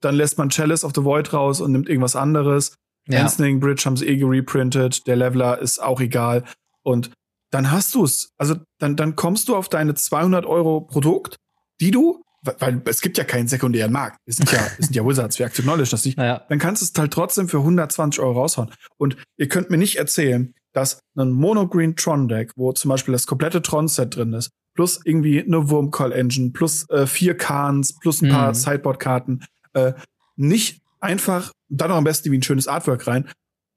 dann 0.01 0.15
lässt 0.15 0.37
man 0.37 0.49
Chalice 0.49 0.83
of 0.83 0.93
the 0.95 1.03
Void 1.03 1.33
raus 1.33 1.61
und 1.61 1.71
nimmt 1.71 1.89
irgendwas 1.89 2.15
anderes. 2.15 2.75
Ja. 3.07 3.21
Ansling 3.21 3.59
Bridge 3.59 3.83
haben 3.85 3.97
sie 3.97 4.07
eh 4.07 4.17
gereprintet. 4.17 5.07
Der 5.07 5.15
Leveler 5.15 5.59
ist 5.59 5.79
auch 5.79 5.99
egal. 5.99 6.43
Und 6.83 7.11
dann 7.51 7.71
hast 7.71 7.95
du's. 7.95 8.33
Also 8.37 8.55
dann, 8.79 8.95
dann 8.95 9.15
kommst 9.15 9.47
du 9.47 9.55
auf 9.55 9.69
deine 9.69 9.95
200 9.95 10.45
Euro 10.45 10.81
Produkt, 10.81 11.37
die 11.79 11.91
du 11.91 12.24
weil 12.59 12.81
es 12.85 13.01
gibt 13.01 13.17
ja 13.17 13.23
keinen 13.23 13.47
sekundären 13.47 13.91
Markt. 13.91 14.17
Wir 14.25 14.33
sind 14.33 14.51
ja, 14.51 14.59
wir 14.77 14.85
sind 14.85 14.95
ja 14.95 15.05
Wizards, 15.05 15.39
wir 15.39 15.49
Knowledge, 15.49 15.91
das 15.91 16.05
nicht. 16.05 16.17
Ja. 16.17 16.43
Dann 16.49 16.59
kannst 16.59 16.81
du 16.81 16.85
es 16.85 16.99
halt 16.99 17.11
trotzdem 17.11 17.47
für 17.47 17.59
120 17.59 18.21
Euro 18.21 18.39
raushauen. 18.39 18.71
Und 18.97 19.17
ihr 19.37 19.47
könnt 19.47 19.69
mir 19.69 19.77
nicht 19.77 19.97
erzählen, 19.97 20.53
dass 20.73 20.99
ein 21.15 21.31
Monogreen 21.31 21.95
Tron 21.95 22.27
Deck, 22.27 22.51
wo 22.55 22.73
zum 22.73 22.89
Beispiel 22.89 23.13
das 23.13 23.27
komplette 23.27 23.61
Tron 23.61 23.87
Set 23.87 24.15
drin 24.15 24.33
ist, 24.33 24.51
plus 24.73 24.99
irgendwie 25.05 25.41
eine 25.41 25.69
Wurmcall 25.69 26.11
Engine, 26.11 26.51
plus 26.51 26.89
äh, 26.89 27.07
vier 27.07 27.37
Khans, 27.37 27.97
plus 27.99 28.21
ein 28.21 28.29
paar 28.29 28.49
mhm. 28.49 28.55
Sideboard 28.55 28.99
Karten, 28.99 29.45
äh, 29.73 29.93
nicht 30.35 30.81
einfach, 30.99 31.51
dann 31.69 31.89
noch 31.89 31.97
am 31.97 32.03
besten 32.03 32.31
wie 32.31 32.37
ein 32.37 32.43
schönes 32.43 32.67
Artwork 32.67 33.07
rein, 33.07 33.29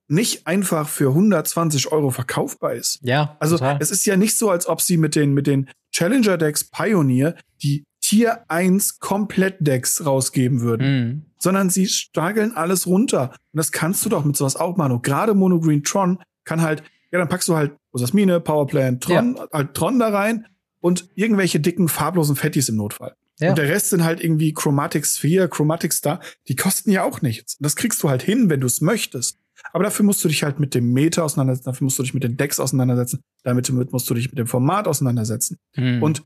nicht 0.08 0.46
einfach 0.46 0.88
für 0.88 1.10
120 1.10 1.92
Euro 1.92 2.10
verkaufbar 2.10 2.72
ist. 2.72 2.98
Ja. 3.02 3.36
Also 3.40 3.58
total. 3.58 3.78
es 3.80 3.90
ist 3.90 4.06
ja 4.06 4.16
nicht 4.16 4.36
so, 4.36 4.50
als 4.50 4.66
ob 4.66 4.80
sie 4.80 4.96
mit 4.96 5.14
den, 5.14 5.34
mit 5.34 5.46
den 5.46 5.70
Challenger 5.92 6.38
Decks 6.38 6.64
Pioneer, 6.64 7.36
die 7.62 7.84
Tier 8.09 8.44
1 8.48 9.00
Komplett-Decks 9.00 10.06
rausgeben 10.06 10.62
würden, 10.62 10.86
mhm. 10.86 11.22
sondern 11.38 11.68
sie 11.68 11.86
stageln 11.86 12.56
alles 12.56 12.86
runter. 12.86 13.32
Und 13.52 13.59
das 13.59 13.70
kannst 13.70 14.02
du 14.02 14.09
doch 14.09 14.24
mit 14.24 14.34
sowas 14.34 14.56
auch 14.56 14.78
machen. 14.78 14.92
Und 14.92 15.02
gerade 15.02 15.34
Mono 15.34 15.61
Green 15.61 15.84
Tron 15.84 16.18
kann 16.44 16.62
halt, 16.62 16.82
ja, 17.12 17.18
dann 17.18 17.28
packst 17.28 17.48
du 17.48 17.54
halt 17.54 17.72
Osasmine, 17.92 18.40
Powerplant, 18.40 19.02
Tron, 19.02 19.36
ja. 19.36 19.46
halt 19.52 19.74
Tron 19.74 19.98
da 19.98 20.09
rein 20.09 20.46
und 20.80 21.11
irgendwelche 21.16 21.61
dicken, 21.61 21.88
farblosen 21.88 22.34
Fettis 22.34 22.70
im 22.70 22.76
Notfall. 22.76 23.14
Ja. 23.40 23.50
Und 23.50 23.59
der 23.59 23.68
Rest 23.68 23.90
sind 23.90 24.02
halt 24.02 24.24
irgendwie 24.24 24.54
Chromatic 24.54 25.04
Sphere, 25.04 25.50
Chromatic 25.50 25.92
Star. 25.92 26.20
Die 26.48 26.56
kosten 26.56 26.90
ja 26.90 27.04
auch 27.04 27.20
nichts. 27.20 27.56
Und 27.56 27.64
das 27.66 27.76
kriegst 27.76 28.02
du 28.02 28.09
halt 28.09 28.22
hin, 28.22 28.48
wenn 28.48 28.61
du 28.61 28.66
es 28.66 28.80
möchtest. 28.80 29.38
Aber 29.74 29.84
dafür 29.84 30.06
musst 30.06 30.24
du 30.24 30.28
dich 30.28 30.44
halt 30.44 30.59
mit 30.59 30.74
dem 30.74 30.94
Meta 30.94 31.22
auseinandersetzen, 31.22 31.66
dafür 31.66 31.84
musst 31.84 31.98
du 31.98 32.04
dich 32.04 32.14
mit 32.14 32.24
den 32.24 32.38
Decks 32.38 32.59
auseinandersetzen, 32.59 33.20
damit 33.42 33.70
musst 33.92 34.09
du 34.09 34.14
dich 34.14 34.30
mit 34.30 34.38
dem 34.38 34.46
Format 34.46 34.88
auseinandersetzen. 34.88 35.59
Mhm. 35.76 36.02
Und 36.02 36.22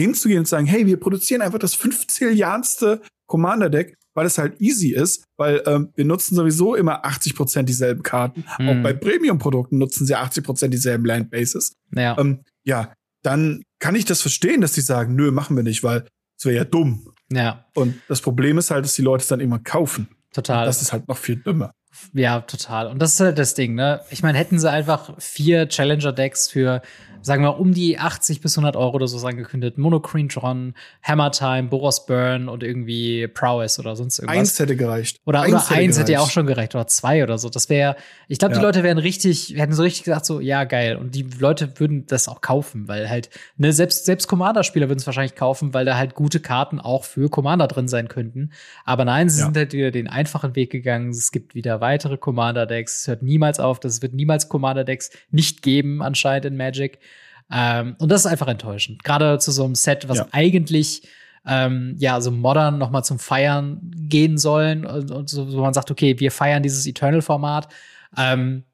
hinzugehen 0.00 0.40
und 0.40 0.48
sagen, 0.48 0.66
hey, 0.66 0.86
wir 0.86 0.98
produzieren 0.98 1.42
einfach 1.42 1.58
das 1.58 1.74
15 1.74 2.36
Jahrste 2.36 3.00
Commander-Deck, 3.26 3.96
weil 4.14 4.26
es 4.26 4.38
halt 4.38 4.60
easy 4.60 4.92
ist, 4.92 5.24
weil 5.36 5.62
ähm, 5.66 5.92
wir 5.94 6.04
nutzen 6.04 6.34
sowieso 6.34 6.74
immer 6.74 7.04
80% 7.04 7.62
dieselben 7.64 8.02
Karten. 8.02 8.44
Mhm. 8.58 8.68
Auch 8.68 8.82
bei 8.82 8.92
Premium-Produkten 8.92 9.78
nutzen 9.78 10.06
sie 10.06 10.16
80% 10.16 10.68
dieselben 10.68 11.04
Landbases. 11.04 11.72
Ja. 11.94 12.16
Ähm, 12.18 12.42
ja, 12.64 12.92
dann 13.22 13.62
kann 13.78 13.94
ich 13.94 14.04
das 14.04 14.20
verstehen, 14.20 14.60
dass 14.60 14.72
die 14.72 14.80
sagen, 14.80 15.16
nö, 15.16 15.30
machen 15.30 15.56
wir 15.56 15.62
nicht, 15.62 15.82
weil 15.82 16.06
es 16.38 16.44
wäre 16.44 16.56
ja 16.56 16.64
dumm. 16.64 17.12
Ja. 17.32 17.66
Und 17.74 17.94
das 18.08 18.20
Problem 18.20 18.58
ist 18.58 18.70
halt, 18.70 18.84
dass 18.84 18.94
die 18.94 19.02
Leute 19.02 19.22
es 19.22 19.28
dann 19.28 19.40
immer 19.40 19.58
kaufen. 19.58 20.08
Total. 20.32 20.60
Und 20.60 20.66
das 20.66 20.82
ist 20.82 20.92
halt 20.92 21.08
noch 21.08 21.18
viel 21.18 21.36
dümmer. 21.36 21.72
Ja, 22.12 22.40
total. 22.40 22.88
Und 22.88 23.00
das 23.00 23.14
ist 23.14 23.20
halt 23.20 23.38
das 23.38 23.54
Ding, 23.54 23.74
ne? 23.74 24.02
Ich 24.10 24.22
meine, 24.22 24.36
hätten 24.38 24.58
sie 24.58 24.70
einfach 24.70 25.14
vier 25.18 25.68
Challenger-Decks 25.68 26.48
für 26.50 26.82
sagen 27.26 27.42
wir, 27.42 27.58
um 27.58 27.74
die 27.74 27.98
80 27.98 28.40
bis 28.40 28.56
100 28.56 28.76
Euro 28.76 28.94
oder 28.94 29.08
so 29.08 29.26
angekündigt. 29.26 29.78
Monocrene 29.78 30.28
Tron, 30.28 30.74
Hammer 31.02 31.32
Time, 31.32 31.64
Boros 31.64 32.06
Burn 32.06 32.48
und 32.48 32.62
irgendwie 32.62 33.26
Prowess 33.26 33.80
oder 33.80 33.96
sonst 33.96 34.20
irgendwas. 34.20 34.38
Eins 34.38 34.58
hätte 34.60 34.76
gereicht. 34.76 35.20
Oder 35.26 35.40
eins, 35.40 35.52
oder 35.52 35.62
hätte, 35.70 35.74
eins 35.74 35.98
hätte 35.98 36.12
ja 36.12 36.20
auch 36.20 36.30
schon 36.30 36.46
gereicht. 36.46 36.76
Oder 36.76 36.86
zwei 36.86 37.24
oder 37.24 37.36
so. 37.36 37.48
Das 37.48 37.68
wäre, 37.68 37.96
ich 38.28 38.38
glaube, 38.38 38.54
ja. 38.54 38.60
die 38.60 38.64
Leute 38.64 38.82
wären 38.84 38.98
richtig, 38.98 39.54
hätten 39.56 39.72
so 39.72 39.82
richtig 39.82 40.04
gesagt, 40.04 40.24
so, 40.24 40.38
ja, 40.38 40.62
geil. 40.62 40.96
Und 40.96 41.16
die 41.16 41.26
Leute 41.40 41.80
würden 41.80 42.06
das 42.06 42.28
auch 42.28 42.40
kaufen, 42.40 42.86
weil 42.86 43.10
halt, 43.10 43.28
ne, 43.56 43.72
selbst, 43.72 44.04
selbst 44.04 44.28
Commander-Spieler 44.28 44.88
würden 44.88 45.00
es 45.00 45.06
wahrscheinlich 45.06 45.34
kaufen, 45.34 45.74
weil 45.74 45.84
da 45.84 45.96
halt 45.96 46.14
gute 46.14 46.38
Karten 46.38 46.78
auch 46.78 47.02
für 47.02 47.28
Commander 47.28 47.66
drin 47.66 47.88
sein 47.88 48.06
könnten. 48.06 48.52
Aber 48.84 49.04
nein, 49.04 49.28
sie 49.28 49.40
ja. 49.40 49.46
sind 49.46 49.56
halt 49.56 49.72
wieder 49.72 49.90
den 49.90 50.06
einfachen 50.06 50.54
Weg 50.54 50.70
gegangen. 50.70 51.10
Es 51.10 51.32
gibt 51.32 51.56
wieder 51.56 51.80
weitere 51.80 52.18
Commander-Decks. 52.18 53.00
Es 53.00 53.08
hört 53.08 53.22
niemals 53.24 53.58
auf. 53.58 53.80
Das 53.80 54.00
wird 54.00 54.14
niemals 54.14 54.48
Commander-Decks 54.48 55.10
nicht 55.32 55.62
geben, 55.62 56.02
anscheinend 56.02 56.44
in 56.44 56.56
Magic. 56.56 57.00
Ähm, 57.50 57.96
und 57.98 58.10
das 58.10 58.22
ist 58.24 58.30
einfach 58.30 58.48
enttäuschend. 58.48 59.04
Gerade 59.04 59.38
zu 59.38 59.52
so 59.52 59.64
einem 59.64 59.74
Set, 59.74 60.08
was 60.08 60.18
ja. 60.18 60.28
eigentlich 60.32 61.08
ähm, 61.46 61.94
ja 61.98 62.20
so 62.20 62.30
modern 62.30 62.78
noch 62.78 62.90
mal 62.90 63.04
zum 63.04 63.18
Feiern 63.18 63.80
gehen 63.94 64.36
sollen 64.36 64.84
und, 64.84 65.10
und 65.10 65.30
so, 65.30 65.52
wo 65.52 65.60
man 65.60 65.74
sagt, 65.74 65.90
okay, 65.90 66.18
wir 66.18 66.32
feiern 66.32 66.62
dieses 66.62 66.86
Eternal-Format. 66.86 67.68
Ähm, 68.16 68.64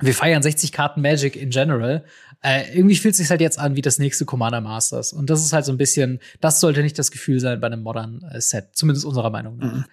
wir 0.00 0.14
feiern 0.14 0.42
60 0.42 0.72
Karten 0.72 1.02
Magic 1.02 1.36
in 1.36 1.50
general. 1.50 2.04
Äh, 2.40 2.72
irgendwie 2.74 2.96
fühlt 2.96 3.12
es 3.12 3.18
sich 3.18 3.30
halt 3.30 3.40
jetzt 3.40 3.58
an 3.58 3.74
wie 3.74 3.82
das 3.82 3.98
nächste 3.98 4.24
Commander 4.24 4.60
Masters. 4.60 5.12
Und 5.12 5.28
das 5.28 5.44
ist 5.44 5.52
halt 5.52 5.64
so 5.64 5.72
ein 5.72 5.78
bisschen, 5.78 6.20
das 6.40 6.60
sollte 6.60 6.82
nicht 6.82 6.98
das 6.98 7.10
Gefühl 7.10 7.40
sein 7.40 7.60
bei 7.60 7.66
einem 7.66 7.82
modernen 7.82 8.22
äh, 8.22 8.40
Set, 8.40 8.70
zumindest 8.72 9.04
unserer 9.04 9.30
Meinung 9.30 9.56
nach. 9.58 9.74
Mhm. 9.74 9.84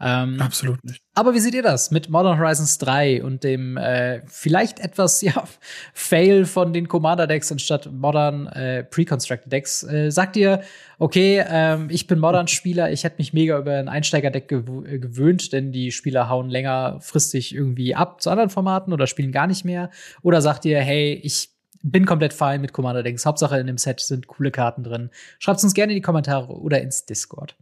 Ähm, 0.00 0.40
Absolut 0.40 0.82
nicht. 0.84 1.02
Aber 1.14 1.34
wie 1.34 1.40
seht 1.40 1.54
ihr 1.54 1.62
das 1.62 1.90
mit 1.90 2.08
Modern 2.08 2.38
Horizons 2.38 2.78
3 2.78 3.24
und 3.24 3.42
dem 3.42 3.76
äh, 3.76 4.22
vielleicht 4.26 4.78
etwas 4.78 5.20
ja, 5.22 5.44
Fail 5.92 6.44
von 6.44 6.72
den 6.72 6.86
Commander-Decks 6.86 7.50
anstatt 7.50 7.90
Modern 7.90 8.46
äh, 8.48 8.84
Pre-Constructed 8.84 9.52
Decks? 9.52 9.82
Äh, 9.82 10.10
sagt 10.10 10.36
ihr, 10.36 10.62
okay, 10.98 11.44
ähm, 11.48 11.88
ich 11.90 12.06
bin 12.06 12.20
Modern-Spieler, 12.20 12.92
ich 12.92 13.02
hätte 13.02 13.16
mich 13.18 13.32
mega 13.32 13.58
über 13.58 13.72
ein 13.72 13.88
Einsteiger-Deck 13.88 14.48
gew 14.48 14.84
äh, 14.84 14.98
gewöhnt, 15.00 15.52
denn 15.52 15.72
die 15.72 15.90
Spieler 15.90 16.28
hauen 16.28 16.48
längerfristig 16.48 17.54
irgendwie 17.54 17.96
ab 17.96 18.20
zu 18.20 18.30
anderen 18.30 18.50
Formaten 18.50 18.92
oder 18.92 19.08
spielen 19.08 19.32
gar 19.32 19.48
nicht 19.48 19.64
mehr? 19.64 19.90
Oder 20.22 20.40
sagt 20.40 20.64
ihr, 20.64 20.80
hey, 20.80 21.14
ich 21.24 21.50
bin 21.82 22.06
komplett 22.06 22.32
fein 22.32 22.60
mit 22.60 22.72
Commander-Decks. 22.72 23.26
Hauptsache 23.26 23.58
in 23.58 23.66
dem 23.66 23.78
Set 23.78 24.00
sind 24.00 24.28
coole 24.28 24.52
Karten 24.52 24.84
drin. 24.84 25.10
Schreibt 25.40 25.62
uns 25.62 25.74
gerne 25.74 25.92
in 25.92 25.96
die 25.96 26.02
Kommentare 26.02 26.52
oder 26.52 26.80
ins 26.80 27.04
Discord. 27.04 27.56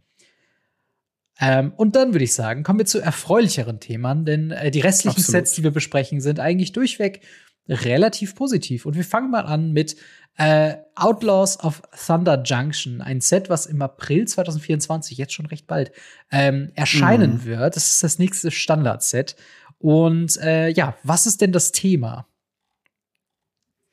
Ähm, 1.39 1.73
und 1.75 1.95
dann 1.95 2.13
würde 2.13 2.23
ich 2.23 2.33
sagen, 2.33 2.63
kommen 2.63 2.79
wir 2.79 2.85
zu 2.85 2.99
erfreulicheren 2.99 3.79
Themen, 3.79 4.25
denn 4.25 4.51
äh, 4.51 4.71
die 4.71 4.79
restlichen 4.79 5.19
Absolut. 5.19 5.45
Sets, 5.45 5.51
die 5.53 5.63
wir 5.63 5.71
besprechen, 5.71 6.19
sind 6.19 6.39
eigentlich 6.39 6.71
durchweg 6.71 7.21
relativ 7.69 8.35
positiv. 8.35 8.85
Und 8.85 8.95
wir 8.95 9.03
fangen 9.03 9.29
mal 9.29 9.45
an 9.45 9.71
mit 9.71 9.97
äh, 10.37 10.75
Outlaws 10.95 11.59
of 11.59 11.81
Thunder 12.05 12.41
Junction, 12.43 13.01
ein 13.01 13.21
Set, 13.21 13.49
was 13.49 13.65
im 13.65 13.81
April 13.81 14.27
2024, 14.27 15.17
jetzt 15.17 15.33
schon 15.33 15.47
recht 15.47 15.67
bald, 15.67 15.91
ähm, 16.31 16.71
erscheinen 16.75 17.33
mhm. 17.33 17.45
wird. 17.45 17.75
Das 17.75 17.89
ist 17.89 18.03
das 18.03 18.19
nächste 18.19 18.51
Standard-Set. 18.51 19.35
Und 19.79 20.37
äh, 20.37 20.69
ja, 20.69 20.95
was 21.03 21.25
ist 21.25 21.41
denn 21.41 21.51
das 21.51 21.71
Thema? 21.71 22.27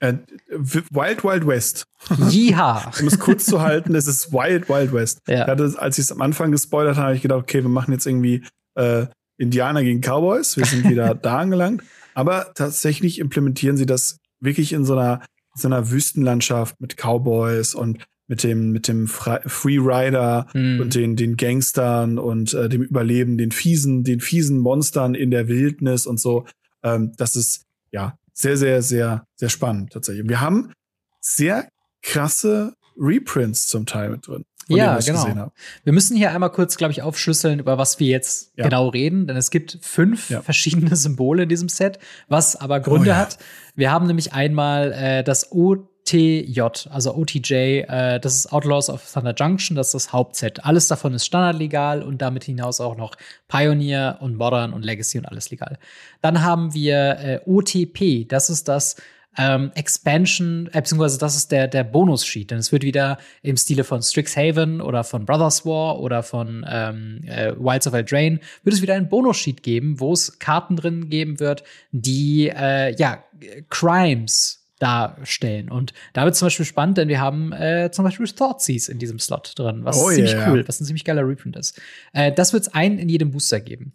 Äh, 0.04 0.18
Wild 0.50 1.24
Wild 1.24 1.46
West. 1.46 1.84
Ja. 2.30 2.90
um 3.00 3.06
es 3.06 3.18
kurz 3.18 3.46
zu 3.46 3.60
halten, 3.62 3.94
es 3.94 4.06
ist 4.06 4.32
Wild 4.32 4.68
Wild 4.68 4.92
West. 4.92 5.20
Ja. 5.26 5.46
Hatte, 5.46 5.74
als 5.78 5.98
ich 5.98 6.04
es 6.04 6.12
am 6.12 6.20
Anfang 6.20 6.52
gespoilert 6.52 6.96
habe, 6.96 7.06
habe 7.06 7.16
ich 7.16 7.22
gedacht, 7.22 7.40
okay, 7.42 7.62
wir 7.62 7.68
machen 7.70 7.92
jetzt 7.92 8.06
irgendwie 8.06 8.44
äh, 8.74 9.06
Indianer 9.38 9.82
gegen 9.82 10.00
Cowboys. 10.00 10.56
Wir 10.56 10.64
sind 10.66 10.88
wieder 10.88 11.14
da 11.22 11.38
angelangt. 11.38 11.82
Aber 12.14 12.52
tatsächlich 12.54 13.18
implementieren 13.18 13.76
sie 13.76 13.86
das 13.86 14.18
wirklich 14.40 14.72
in 14.72 14.84
so 14.84 14.92
einer, 14.94 15.22
so 15.54 15.68
einer 15.68 15.90
Wüstenlandschaft 15.90 16.80
mit 16.80 16.96
Cowboys 16.96 17.74
und 17.74 18.04
mit 18.26 18.42
dem, 18.42 18.70
mit 18.72 18.88
dem 18.88 19.06
Freerider 19.06 20.46
Mhm. 20.54 20.80
und 20.80 20.94
den, 20.94 21.16
den 21.16 21.36
Gangstern 21.36 22.18
und 22.18 22.54
äh, 22.54 22.68
dem 22.68 22.82
Überleben, 22.82 23.36
den 23.38 23.50
fiesen, 23.50 24.04
den 24.04 24.20
fiesen 24.20 24.58
Monstern 24.58 25.14
in 25.14 25.30
der 25.30 25.48
Wildnis 25.48 26.06
und 26.06 26.18
so. 26.20 26.46
Ähm, 26.82 27.12
das 27.16 27.36
ist 27.36 27.64
ja 27.90 28.16
sehr, 28.34 28.56
sehr, 28.56 28.82
sehr, 28.82 29.26
sehr 29.36 29.48
spannend 29.48 29.92
tatsächlich. 29.92 30.28
Wir 30.28 30.40
haben 30.40 30.72
sehr 31.20 31.68
krasse 32.02 32.74
Reprints 32.96 33.66
zum 33.66 33.86
Teil 33.86 34.10
mit 34.10 34.26
drin. 34.26 34.44
Ja, 34.68 34.98
genau. 34.98 35.50
Wir 35.84 35.92
müssen 35.92 36.16
hier 36.16 36.32
einmal 36.32 36.50
kurz, 36.50 36.76
glaube 36.76 36.92
ich, 36.92 37.02
aufschlüsseln, 37.02 37.58
über 37.60 37.76
was 37.78 38.00
wir 38.00 38.06
jetzt 38.08 38.52
Ja. 38.56 38.64
genau 38.64 38.88
reden, 38.88 39.26
denn 39.26 39.36
es 39.36 39.50
gibt 39.50 39.78
fünf 39.82 40.30
Ja. 40.30 40.42
verschiedene 40.42 40.96
Symbole 40.96 41.42
in 41.44 41.48
diesem 41.48 41.68
Set, 41.68 41.98
was 42.28 42.56
aber 42.56 42.80
Gründe 42.80 43.10
Oh 43.10 43.12
ja. 43.12 43.16
hat. 43.18 43.38
Wir 43.74 43.90
haben 43.92 44.06
nämlich 44.06 44.32
einmal 44.32 44.92
äh, 44.92 45.22
das 45.24 45.50
OTJ, 45.52 46.60
also 46.90 47.14
OTJ, 47.16 47.52
äh, 47.88 48.20
das 48.20 48.36
ist 48.36 48.52
Outlaws 48.52 48.90
of 48.90 49.02
Thunder 49.12 49.34
Junction, 49.36 49.74
das 49.76 49.88
ist 49.88 49.94
das 49.94 50.12
Hauptset. 50.12 50.64
Alles 50.64 50.86
davon 50.88 51.14
ist 51.14 51.24
standardlegal 51.26 52.02
und 52.02 52.20
damit 52.22 52.44
hinaus 52.44 52.80
auch 52.80 52.96
noch 52.96 53.14
Pioneer 53.48 54.18
und 54.20 54.36
Modern 54.36 54.72
und 54.72 54.84
Legacy 54.84 55.18
und 55.18 55.26
alles 55.26 55.50
legal. 55.50 55.78
Dann 56.20 56.42
haben 56.42 56.74
wir 56.74 57.18
äh, 57.18 57.40
OTP, 57.46 58.26
das 58.28 58.50
ist 58.50 58.68
das 58.68 58.96
ähm, 59.38 59.70
Expansion, 59.74 60.68
äh, 60.72 60.80
beziehungsweise 60.80 61.18
das 61.18 61.36
ist 61.36 61.52
der, 61.52 61.68
der 61.68 61.84
Bonus-Sheet, 61.84 62.50
denn 62.50 62.58
es 62.58 62.72
wird 62.72 62.82
wieder 62.82 63.18
im 63.42 63.56
Stile 63.56 63.84
von 63.84 64.02
Strixhaven 64.02 64.80
oder 64.80 65.04
von 65.04 65.24
Brothers 65.24 65.64
War 65.66 66.00
oder 66.00 66.22
von 66.22 66.64
ähm, 66.68 67.20
äh, 67.26 67.52
Wilds 67.56 67.86
of 67.86 67.94
Eldraine, 67.94 68.40
wird 68.62 68.74
es 68.74 68.82
wieder 68.82 68.94
einen 68.94 69.08
Bonus-Sheet 69.08 69.62
geben, 69.62 70.00
wo 70.00 70.12
es 70.12 70.38
Karten 70.38 70.76
drin 70.76 71.08
geben 71.08 71.40
wird, 71.40 71.64
die, 71.92 72.48
äh, 72.48 72.94
ja, 72.96 73.24
Crimes 73.68 74.64
darstellen. 74.78 75.70
Und 75.70 75.94
da 76.12 76.24
wird 76.24 76.34
zum 76.34 76.46
Beispiel 76.46 76.66
spannend, 76.66 76.98
denn 76.98 77.08
wir 77.08 77.20
haben 77.20 77.52
äh, 77.52 77.90
zum 77.92 78.04
Beispiel 78.04 78.26
Thoughtseize 78.26 78.90
in 78.90 78.98
diesem 78.98 79.18
Slot 79.18 79.52
drin, 79.56 79.84
was 79.84 79.96
Oh, 79.96 80.10
ziemlich 80.10 80.32
yeah. 80.34 80.50
cool, 80.50 80.66
was 80.66 80.80
ein 80.80 80.84
ziemlich 80.84 81.04
geiler 81.04 81.26
Reprint 81.26 81.56
ist. 81.56 81.80
Äh, 82.12 82.32
das 82.32 82.52
wird 82.52 82.64
es 82.64 82.74
einen 82.74 82.98
in 82.98 83.08
jedem 83.08 83.30
Booster 83.30 83.60
geben. 83.60 83.92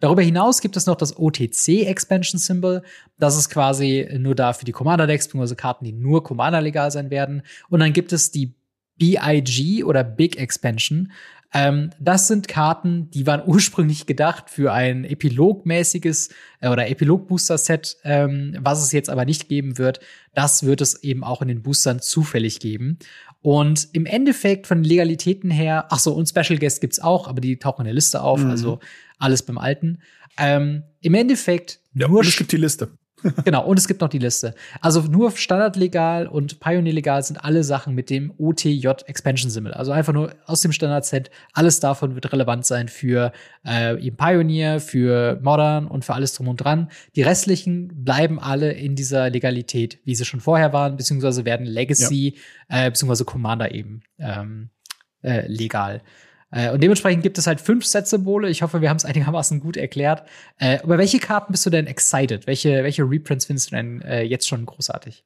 Darüber 0.00 0.22
hinaus 0.22 0.60
gibt 0.60 0.76
es 0.76 0.86
noch 0.86 0.96
das 0.96 1.18
OTC 1.18 1.86
Expansion 1.86 2.38
Symbol. 2.38 2.82
Das 3.18 3.36
ist 3.36 3.50
quasi 3.50 4.08
nur 4.18 4.34
da 4.34 4.54
für 4.54 4.64
die 4.64 4.72
Commander 4.72 5.06
Decks, 5.06 5.26
beziehungsweise 5.26 5.56
Karten, 5.56 5.84
die 5.84 5.92
nur 5.92 6.24
Commander 6.24 6.60
legal 6.60 6.90
sein 6.90 7.10
werden. 7.10 7.42
Und 7.68 7.80
dann 7.80 7.92
gibt 7.92 8.12
es 8.12 8.30
die 8.30 8.54
BIG 8.96 9.84
oder 9.84 10.02
Big 10.02 10.38
Expansion. 10.38 11.12
Ähm, 11.52 11.90
das 11.98 12.28
sind 12.28 12.48
Karten, 12.48 13.10
die 13.10 13.26
waren 13.26 13.42
ursprünglich 13.46 14.06
gedacht 14.06 14.50
für 14.50 14.72
ein 14.72 15.04
epilogmäßiges 15.04 16.30
äh, 16.60 16.68
oder 16.68 16.88
Epilog-Booster-Set, 16.88 17.96
ähm, 18.04 18.56
was 18.60 18.82
es 18.82 18.92
jetzt 18.92 19.10
aber 19.10 19.24
nicht 19.24 19.48
geben 19.48 19.76
wird. 19.76 20.00
Das 20.34 20.64
wird 20.64 20.80
es 20.80 21.02
eben 21.02 21.24
auch 21.24 21.42
in 21.42 21.48
den 21.48 21.62
Boostern 21.62 22.00
zufällig 22.00 22.60
geben. 22.60 22.98
Und 23.42 23.88
im 23.92 24.04
Endeffekt 24.06 24.66
von 24.66 24.78
den 24.82 24.84
Legalitäten 24.84 25.50
her, 25.50 25.86
ach 25.90 25.98
so, 25.98 26.12
und 26.12 26.28
Special 26.28 26.58
Guest 26.58 26.80
gibt's 26.80 27.00
auch, 27.00 27.26
aber 27.26 27.40
die 27.40 27.56
tauchen 27.58 27.82
in 27.82 27.86
der 27.86 27.94
Liste 27.94 28.22
auf, 28.22 28.42
Mhm. 28.42 28.50
also 28.50 28.80
alles 29.18 29.42
beim 29.42 29.56
Alten. 29.58 29.98
Ähm, 30.38 30.82
Im 31.00 31.14
Endeffekt 31.14 31.80
Ja, 31.94 32.08
nur 32.08 32.20
und 32.20 32.26
es 32.28 32.36
gibt 32.36 32.52
die 32.52 32.56
Liste. 32.58 32.90
Genau, 33.44 33.64
und 33.64 33.78
es 33.78 33.88
gibt 33.88 34.00
noch 34.00 34.08
die 34.08 34.18
Liste. 34.18 34.54
Also 34.80 35.02
nur 35.02 35.30
Standardlegal 35.32 36.26
und 36.26 36.60
Pioneer 36.60 36.92
legal 36.92 37.22
sind 37.22 37.42
alle 37.44 37.64
Sachen 37.64 37.94
mit 37.94 38.10
dem 38.10 38.32
OTJ 38.38 38.88
Expansion 39.06 39.50
Symbol. 39.50 39.72
Also 39.72 39.92
einfach 39.92 40.12
nur 40.12 40.34
aus 40.46 40.60
dem 40.60 40.72
Standardset. 40.72 41.30
Alles 41.52 41.80
davon 41.80 42.14
wird 42.14 42.32
relevant 42.32 42.66
sein 42.66 42.88
für 42.88 43.32
äh, 43.66 44.00
eben 44.00 44.16
Pioneer, 44.16 44.80
für 44.80 45.38
Modern 45.42 45.86
und 45.86 46.04
für 46.04 46.14
alles 46.14 46.34
drum 46.34 46.48
und 46.48 46.56
dran. 46.56 46.90
Die 47.16 47.22
restlichen 47.22 48.04
bleiben 48.04 48.38
alle 48.40 48.72
in 48.72 48.94
dieser 48.94 49.30
Legalität, 49.30 49.98
wie 50.04 50.14
sie 50.14 50.24
schon 50.24 50.40
vorher 50.40 50.72
waren, 50.72 50.96
beziehungsweise 50.96 51.44
werden 51.44 51.66
Legacy 51.66 52.38
äh, 52.68 52.90
beziehungsweise 52.90 53.24
Commander 53.24 53.74
eben 53.74 54.02
ähm, 54.18 54.70
äh, 55.22 55.46
legal. 55.46 56.02
Äh, 56.50 56.70
und 56.72 56.82
dementsprechend 56.82 57.22
gibt 57.22 57.38
es 57.38 57.46
halt 57.46 57.60
fünf 57.60 57.84
Set-Symbole. 57.84 58.48
Ich 58.48 58.62
hoffe, 58.62 58.80
wir 58.80 58.90
haben 58.90 58.96
es 58.96 59.04
einigermaßen 59.04 59.60
gut 59.60 59.76
erklärt. 59.76 60.26
Äh, 60.58 60.82
über 60.82 60.98
welche 60.98 61.18
Karten 61.18 61.52
bist 61.52 61.64
du 61.66 61.70
denn 61.70 61.86
excited? 61.86 62.46
Welche, 62.46 62.82
welche 62.82 63.02
Reprints 63.02 63.46
findest 63.46 63.70
du 63.70 63.76
denn 63.76 64.02
äh, 64.02 64.22
jetzt 64.22 64.48
schon 64.48 64.66
großartig? 64.66 65.24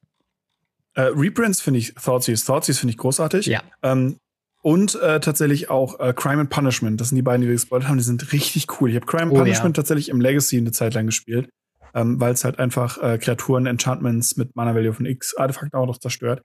Äh, 0.93 1.01
Reprints 1.01 1.61
finde 1.61 1.79
ich 1.79 1.93
Thoughtseize. 1.95 2.45
Thoughtseas 2.45 2.79
finde 2.79 2.91
ich 2.91 2.97
großartig. 2.97 3.47
Ja. 3.47 3.63
Ähm, 3.81 4.17
und 4.61 4.95
äh, 4.95 5.19
tatsächlich 5.19 5.69
auch 5.69 5.99
äh, 5.99 6.13
Crime 6.15 6.41
and 6.41 6.49
Punishment. 6.49 6.99
Das 6.99 7.09
sind 7.09 7.17
die 7.17 7.21
beiden, 7.21 7.41
die 7.41 7.47
wir 7.47 7.55
gespoilert 7.55 7.87
haben. 7.87 7.97
Die 7.97 8.03
sind 8.03 8.31
richtig 8.31 8.79
cool. 8.79 8.89
Ich 8.89 8.95
habe 8.95 9.05
Crime 9.05 9.23
and 9.23 9.33
Oh, 9.33 9.37
Punishment 9.37 9.77
ja. 9.77 9.81
tatsächlich 9.81 10.09
im 10.09 10.21
Legacy 10.21 10.57
eine 10.57 10.71
Zeit 10.71 10.93
lang 10.93 11.07
gespielt, 11.07 11.49
ähm, 11.93 12.19
weil 12.19 12.33
es 12.33 12.43
halt 12.43 12.57
einfach 12.57 12.99
Kreaturen, 13.19 13.67
Enchantments 13.67 14.37
mit 14.37 14.55
Mana 14.55 14.73
Value 14.73 14.93
von 14.93 15.05
X 15.05 15.35
Artefakten 15.35 15.79
auch 15.79 15.85
noch 15.85 15.99
zerstört. 15.99 16.41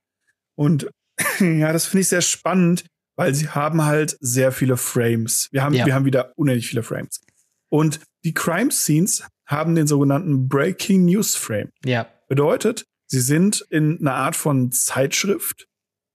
Und 0.54 0.90
ja, 1.40 1.72
das 1.72 1.86
finde 1.86 2.02
ich 2.02 2.08
sehr 2.08 2.20
spannend, 2.20 2.84
weil 3.20 3.34
sie 3.34 3.50
haben 3.50 3.84
halt 3.84 4.16
sehr 4.20 4.50
viele 4.50 4.78
Frames. 4.78 5.48
Wir 5.52 5.62
haben, 5.62 5.74
Ja. 5.74 5.84
wir 5.84 5.94
haben 5.94 6.06
wieder 6.06 6.32
unendlich 6.36 6.68
viele 6.68 6.82
Frames. 6.82 7.20
Und 7.68 8.00
die 8.24 8.32
Crime 8.32 8.70
Scenes 8.70 9.22
haben 9.46 9.74
den 9.74 9.86
sogenannten 9.86 10.48
Breaking 10.48 11.04
News 11.04 11.36
Frame. 11.36 11.68
Ja. 11.84 12.06
Bedeutet, 12.28 12.86
sie 13.08 13.20
sind 13.20 13.66
in 13.68 13.98
einer 14.00 14.14
Art 14.14 14.36
von 14.36 14.72
Zeitschrift 14.72 15.66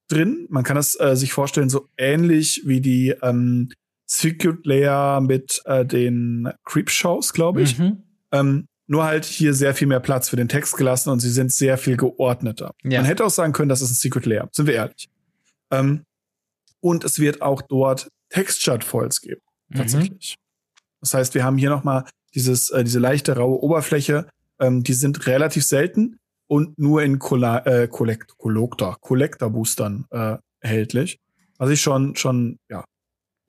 drin. 0.07 0.47
Man 0.49 0.63
kann 0.63 0.77
das 0.77 0.99
äh, 0.99 1.15
sich 1.15 1.31
vorstellen, 1.31 1.69
so 1.69 1.87
ähnlich 1.95 2.63
wie 2.65 2.81
die 2.81 3.13
ähm, 3.21 3.71
Secret 4.07 4.65
Layer 4.65 5.21
mit 5.21 5.61
äh, 5.65 5.85
den 5.85 6.49
Creepshows, 6.63 7.33
glaube 7.33 7.61
ich. 7.61 7.77
Mhm. 7.77 8.01
Ähm, 8.31 8.65
nur 8.87 9.03
halt 9.03 9.25
hier 9.25 9.53
sehr 9.53 9.75
viel 9.75 9.87
mehr 9.87 9.99
Platz 9.99 10.29
für 10.29 10.37
den 10.37 10.47
Text 10.47 10.75
gelassen 10.75 11.11
und 11.11 11.19
sie 11.19 11.29
sind 11.29 11.51
sehr 11.51 11.77
viel 11.77 11.97
geordneter. 11.97 12.71
Ja. 12.83 13.01
Man 13.01 13.05
hätte 13.05 13.23
auch 13.25 13.29
sagen 13.29 13.53
können, 13.53 13.69
das 13.69 13.83
ist 13.83 13.91
ein 13.91 13.95
Secret 13.95 14.25
Layer, 14.25 14.49
sind 14.51 14.65
wir 14.65 14.73
ehrlich. 14.73 15.07
Ähm, 15.69 16.01
und 16.85 17.03
es 17.03 17.17
wird 17.19 17.41
auch 17.41 17.63
dort 17.63 18.09
Textured 18.29 18.83
Foils 18.83 19.19
geben, 19.19 19.41
Mhm. 19.69 19.77
tatsächlich. 19.77 20.35
Das 21.01 21.15
heißt, 21.15 21.33
wir 21.33 21.43
haben 21.43 21.57
hier 21.57 21.71
noch 21.71 21.83
mal 21.83 22.05
dieses, 22.35 22.69
äh, 22.69 22.83
diese 22.83 22.99
leichte 22.99 23.35
raue 23.35 23.59
Oberfläche. 23.63 24.27
Ähm, 24.59 24.83
die 24.83 24.93
sind 24.93 25.25
relativ 25.25 25.65
selten 25.65 26.19
und 26.47 26.77
nur 26.77 27.01
in 27.01 27.17
Colla 27.17 27.65
äh, 27.65 27.87
Collect 27.87 28.37
Collector 28.37 28.97
Collector 29.01 29.49
Boostern 29.49 30.05
äh, 30.11 30.37
erhältlich. 30.59 31.19
Was 31.57 31.71
ich 31.71 31.81
schon 31.81 32.15
schon 32.15 32.59
ja 32.69 32.83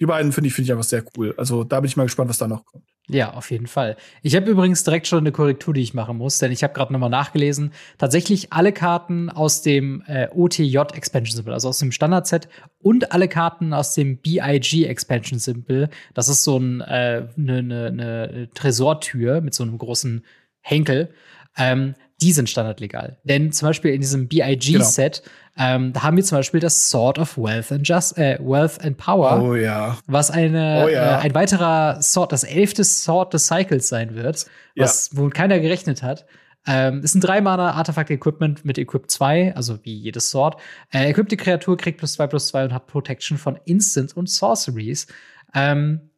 die 0.01 0.07
beiden 0.07 0.33
finde 0.33 0.49
ich 0.49 0.55
finde 0.55 0.67
ich 0.67 0.73
einfach 0.73 0.85
sehr 0.85 1.05
cool. 1.17 1.35
Also 1.37 1.63
da 1.65 1.81
bin 1.81 1.89
ich 1.89 1.97
mal 1.97 2.05
gespannt, 2.05 2.31
was 2.31 2.39
da 2.39 2.49
noch 2.49 2.65
kommt. 2.65 2.85
Ja, 3.09 3.35
auf 3.35 3.53
jeden 3.53 3.69
Fall. 3.69 3.97
Ich 4.23 4.35
habe 4.35 4.51
übrigens 4.51 4.83
direkt 4.83 5.07
schon 5.07 5.21
eine 5.21 5.31
Korrektur, 5.31 5.73
die 5.73 5.81
ich 5.81 5.95
machen 5.95 6.17
muss, 6.17 6.39
denn 6.39 6.51
ich 6.51 6.65
habe 6.65 6.75
gerade 6.75 6.93
nochmal 6.93 7.11
nachgelesen. 7.11 7.73
Tatsächlich 7.99 8.53
alle 8.53 8.73
Karten 8.73 9.31
aus 9.31 9.63
dem 9.63 10.03
äh, 10.09 10.29
OTJ 10.35 10.79
Expansion 10.93 11.37
Symbol, 11.37 11.53
also 11.53 11.69
aus 11.69 11.79
dem 11.79 11.93
Standard-Set, 11.93 12.49
und 12.81 13.13
alle 13.13 13.29
Karten 13.29 13.73
aus 13.73 13.95
dem 13.95 14.19
BIG 14.19 14.87
Expansion 14.87 15.39
Symbol. 15.39 15.89
Das 16.15 16.29
ist 16.29 16.43
so 16.43 16.59
ein, 16.59 16.81
äh, 16.81 17.29
eine 17.37 17.63
ne, 17.63 17.93
ne 17.93 18.49
Tresortür 18.55 19.41
mit 19.41 19.55
so 19.55 19.63
einem 19.63 19.79
großen 19.79 20.25
Henkel. 20.61 21.11
Ähm, 21.57 21.95
die 22.23 22.33
sind 22.33 22.49
standardlegal. 22.49 23.19
Denn 23.25 23.53
zum 23.53 23.69
Beispiel 23.69 23.93
in 23.93 24.01
diesem 24.01 24.27
BIG-Set, 24.29 25.23
ähm, 25.59 25.93
da 25.93 26.03
haben 26.03 26.17
wir 26.17 26.25
zum 26.25 26.39
Beispiel 26.39 26.61
das 26.61 26.91
Sword 26.91 27.19
of 27.19 27.37
Wealth 27.37 27.73
and 27.73 27.87
Just, 27.87 28.17
äh, 28.17 28.39
Wealth 28.41 28.83
and 28.83 28.97
Power 28.97 29.43
Oh 29.43 29.55
ja. 29.55 29.99
was 30.07 30.31
eine, 30.31 30.85
Oh 30.87 30.89
ja. 30.89 31.19
äh, 31.19 31.23
ein 31.23 31.35
weiterer 31.35 32.01
Sort, 32.01 32.33
das 32.33 32.43
elfte 32.45 32.85
Sort 32.85 33.35
des 33.35 33.47
Cycles 33.47 33.89
sein 33.89 34.15
wird, 34.15 34.47
was 34.77 35.15
wohl 35.17 35.31
keiner 35.31 35.61
gerechnet 35.61 36.03
hat. 36.03 36.27
Ähm, 36.69 37.03
ist 37.05 37.15
ein 37.15 37.21
drei 37.21 37.41
Mana 37.41 37.73
Artefakt 37.73 38.11
Equipment 38.11 38.65
mit 38.65 38.77
Equip 38.77 39.09
2, 39.09 39.55
also 39.55 39.79
wie 39.85 39.95
jedes 39.95 40.31
Sort. 40.31 40.61
Äh, 40.93 41.11
equipte 41.11 41.37
Kreatur 41.37 41.77
kriegt 41.77 41.99
plus 41.99 42.15
2 42.15 42.27
plus 42.27 42.49
2 42.49 42.65
und 42.65 42.73
hat 42.75 42.87
Protection 42.89 43.39
von 43.39 43.57
Instants 43.67 44.13
und 44.15 44.29
Sorceries. 44.29 45.07
Ähm, 45.55 46.11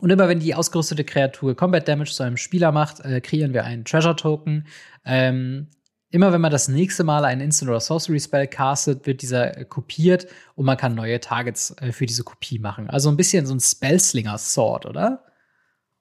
und 0.00 0.10
immer 0.10 0.28
wenn 0.28 0.40
die 0.40 0.54
ausgerüstete 0.54 1.04
Kreatur 1.04 1.54
Combat 1.56 1.86
Damage 1.86 2.12
zu 2.12 2.22
einem 2.22 2.36
Spieler 2.36 2.72
macht, 2.72 3.00
äh, 3.00 3.20
kreieren 3.20 3.52
wir 3.54 3.64
einen 3.64 3.84
Treasure 3.84 4.16
Token. 4.16 4.66
Ähm, 5.04 5.68
immer 6.10 6.32
wenn 6.32 6.40
man 6.40 6.50
das 6.50 6.68
nächste 6.68 7.04
Mal 7.04 7.24
einen 7.24 7.40
Instant 7.40 7.70
oder 7.70 7.80
Sorcery 7.80 8.18
Spell 8.18 8.46
castet, 8.48 9.06
wird 9.06 9.22
dieser 9.22 9.56
äh, 9.58 9.64
kopiert 9.64 10.26
und 10.56 10.66
man 10.66 10.76
kann 10.76 10.94
neue 10.94 11.20
Targets 11.20 11.74
äh, 11.80 11.92
für 11.92 12.06
diese 12.06 12.24
Kopie 12.24 12.58
machen. 12.58 12.90
Also 12.90 13.10
ein 13.10 13.16
bisschen 13.16 13.46
so 13.46 13.54
ein 13.54 13.60
Spellslinger 13.60 14.36
Sword, 14.38 14.86
oder? 14.86 15.24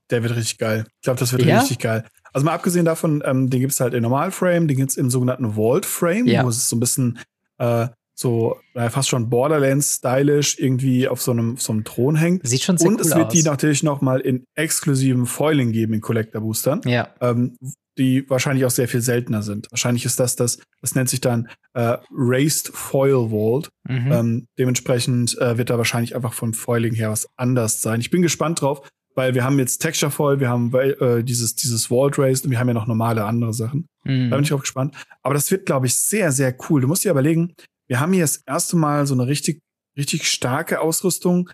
Der 0.10 0.24
wird 0.24 0.36
richtig 0.36 0.58
geil. 0.58 0.86
Ich 0.95 1.02
glaube, 1.04 1.20
das 1.20 1.32
wird 1.32 1.43
Ja? 1.45 1.60
richtig 1.60 1.80
geil. 1.80 2.04
Also 2.34 2.45
mal 2.45 2.54
abgesehen 2.54 2.86
davon, 2.86 3.22
ähm, 3.26 3.50
den 3.50 3.60
gibt's 3.60 3.80
halt 3.80 3.93
in 3.93 4.02
Normalframe, 4.04 4.68
den 4.68 4.78
gibt's 4.78 4.97
im 4.97 5.10
sogenannten 5.10 5.54
Vault 5.54 5.86
Frame, 5.86 6.28
Ja. 6.28 6.43
wo 6.43 6.50
es 6.50 6.68
so 6.70 6.76
ein 6.76 6.80
bisschen 6.80 7.20
äh, 7.60 7.88
so 8.20 8.57
äh, 8.74 8.89
fast 8.89 9.07
schon 9.07 9.30
Borderlands-stylisch 9.30 10.59
irgendwie 10.59 11.07
auf 11.07 11.22
so 11.22 11.32
einem, 11.32 11.55
so 11.55 11.72
einem 11.72 11.86
Thron 11.86 12.17
hängt. 12.17 12.45
Sieht 12.45 12.63
schon 12.63 12.78
sehr 12.78 12.89
Und 12.89 12.95
cool 12.95 13.01
es 13.01 13.15
wird 13.15 13.28
aus. 13.28 13.34
die 13.34 13.43
natürlich 13.43 13.82
noch 13.82 14.01
mal 14.01 14.20
in 14.20 14.43
exklusiven 14.55 15.26
Foiling 15.26 15.72
geben 15.72 15.93
in 15.93 16.01
Collector-Boostern. 16.01 16.82
Ja. 16.86 17.09
Ähm, 17.22 17.57
die 17.97 18.30
wahrscheinlich 18.30 18.65
auch 18.65 18.72
sehr 18.72 18.88
viel 18.88 19.01
seltener 19.01 19.41
sind. 19.41 19.67
Wahrscheinlich 19.72 20.05
ist 20.05 20.20
das 20.20 20.36
das, 20.36 20.59
das 20.82 20.95
nennt 20.95 21.09
sich 21.09 21.22
dann 21.22 21.49
äh, 21.74 21.97
Raised 22.11 22.70
Foil 22.74 23.30
Vault. 23.30 23.70
Mhm. 23.88 24.11
Ähm, 24.11 24.47
dementsprechend 24.57 25.38
äh, 25.38 25.57
wird 25.57 25.70
da 25.70 25.78
wahrscheinlich 25.78 26.15
einfach 26.15 26.34
vom 26.34 26.53
Foiling 26.53 26.93
her 26.95 27.11
was 27.11 27.28
anders 27.38 27.82
sein. 27.82 28.01
Ich 28.01 28.09
bin 28.09 28.22
gespannt 28.22 28.61
drauf, 28.61 28.88
weil 29.15 29.34
wir 29.34 29.43
haben 29.43 29.59
jetzt 29.59 29.80
Texture 29.80 30.11
Foil, 30.11 30.39
wir 30.39 30.49
haben 30.49 30.74
äh, 30.74 31.24
dieses, 31.24 31.55
dieses 31.55 31.88
Vault 31.88 32.17
Raised 32.20 32.45
und 32.45 32.51
wir 32.51 32.59
haben 32.59 32.67
ja 32.67 32.74
noch 32.74 32.88
normale 32.88 33.24
andere 33.26 33.53
Sachen. 33.53 33.88
Mhm. 34.03 34.30
Da 34.30 34.36
bin 34.36 34.43
ich 34.43 34.53
auch 34.53 34.61
gespannt. 34.61 34.95
Aber 35.22 35.34
das 35.34 35.51
wird, 35.51 35.65
glaube 35.65 35.88
ich, 35.88 35.95
sehr, 35.95 36.32
sehr 36.34 36.55
cool. 36.70 36.82
Du 36.82 36.88
musst 36.88 37.03
dir 37.03 37.11
überlegen, 37.11 37.53
wir 37.90 38.00
haben 38.00 38.14
hier 38.14 38.24
das 38.24 38.38
erste 38.46 38.78
Mal 38.78 39.06
so 39.06 39.14
eine 39.14 39.28
richtig, 39.28 39.60
richtig 39.98 40.30
starke 40.30 40.80
Ausrüstung 40.80 41.50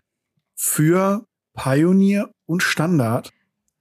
für 0.55 1.25
Pioneer 1.53 2.29
und 2.45 2.61
Standard, 2.61 3.31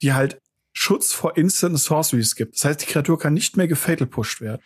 die 0.00 0.12
halt 0.14 0.38
Schutz 0.72 1.12
vor 1.12 1.36
Instant 1.36 1.78
Sorceries 1.78 2.34
gibt. 2.36 2.56
Das 2.56 2.64
heißt, 2.64 2.82
die 2.82 2.86
Kreatur 2.86 3.18
kann 3.18 3.34
nicht 3.34 3.56
mehr 3.56 3.68
gefatal 3.68 4.06
pushed 4.06 4.40
werden. 4.40 4.62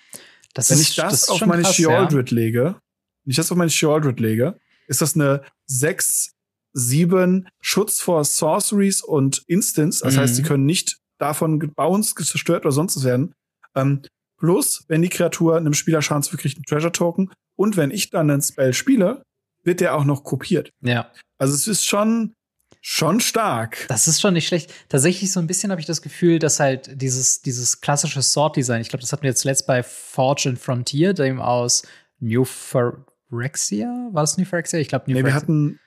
Das 0.55 0.71
Wenn 0.71 0.79
ist, 0.79 0.91
ich 0.91 0.97
das, 0.97 1.25
ist 1.25 1.29
auf 1.31 1.45
meine 1.47 1.63
krass, 1.63 1.75
Sheoldred 1.77 2.31
lege, 2.31 2.77
wenn 3.25 3.31
ich 3.31 3.37
das 3.37 3.51
auf 3.51 3.59
meine 3.59 3.71
Sheoldred 3.71 4.21
lege, 4.21 4.59
ist 4.87 5.03
das 5.03 5.15
eine 5.15 5.43
6, 5.67 6.33
7 6.73 7.49
Schutz 7.61 8.01
vor 8.01 8.25
Sorceries 8.25 9.03
und 9.03 9.43
Instants. 9.47 10.01
Das 10.01 10.15
Mhm. 10.15 10.21
heißt, 10.21 10.37
sie 10.37 10.43
können 10.43 10.65
nicht 10.67 10.99
davon 11.19 11.59
gebounced, 11.61 12.19
zerstört 12.25 12.65
oder 12.65 12.73
sonst 12.73 12.97
was 12.97 13.05
werden. 13.05 13.35
Ähm, 13.75 14.03
plus, 14.39 14.85
wenn 14.89 15.03
die 15.03 15.09
Kreatur 15.09 15.57
einem 15.57 15.75
Spieler 15.75 16.03
Schaden 16.03 16.23
zufügt, 16.23 16.43
kriegt 16.43 16.57
einen 16.57 16.65
Treasure 16.65 16.93
Token. 16.93 17.31
Und 17.57 17.77
wenn 17.77 17.91
ich 17.91 18.11
dann 18.11 18.31
einen 18.31 18.43
Spell 18.43 18.73
spiele, 18.73 19.23
wird 19.65 19.81
der 19.81 19.95
auch 19.97 20.05
noch 20.05 20.25
kopiert. 20.25 20.71
Ja. 20.81 21.11
Also 21.39 21.55
es 21.55 21.67
ist 21.67 21.85
schon, 21.85 22.33
schon 22.81 23.21
stark. 23.21 23.85
Das 23.89 24.07
ist 24.09 24.21
schon 24.21 24.35
nicht 24.35 24.47
schlecht. 24.47 24.73
Tatsächlich 24.89 25.33
so 25.33 25.41
ein 25.41 25.47
bisschen 25.47 25.71
habe 25.71 25.81
ich 25.81 25.87
das 25.87 26.01
Gefühl, 26.03 26.39
dass 26.39 26.61
halt 26.61 27.01
dieses, 27.03 27.43
dieses 27.43 27.81
klassische 27.81 28.23
Sword-Design, 28.23 28.81
ich 28.81 28.89
glaube, 28.89 29.01
das 29.03 29.13
hatten 29.13 29.23
wir 29.25 29.31
jetzt 29.31 29.41
zuletzt 29.41 29.67
bei 29.67 29.83
Forge 29.83 30.49
and 30.51 30.59
Frontier, 30.59 31.13
dem 31.13 31.41
aus 31.41 31.83
New 32.21 32.45
Phyrexia? 32.45 34.09
War 34.13 34.23
das 34.23 34.39
New 34.39 34.45
Phyrexia? 34.45 34.79
Ich 34.79 34.89
glaube, 34.89 35.05
New 35.11 35.15
Nee, 35.17 35.25
wir 35.25 35.31
Phyrexia. 35.31 35.43
hatten, 35.43 35.81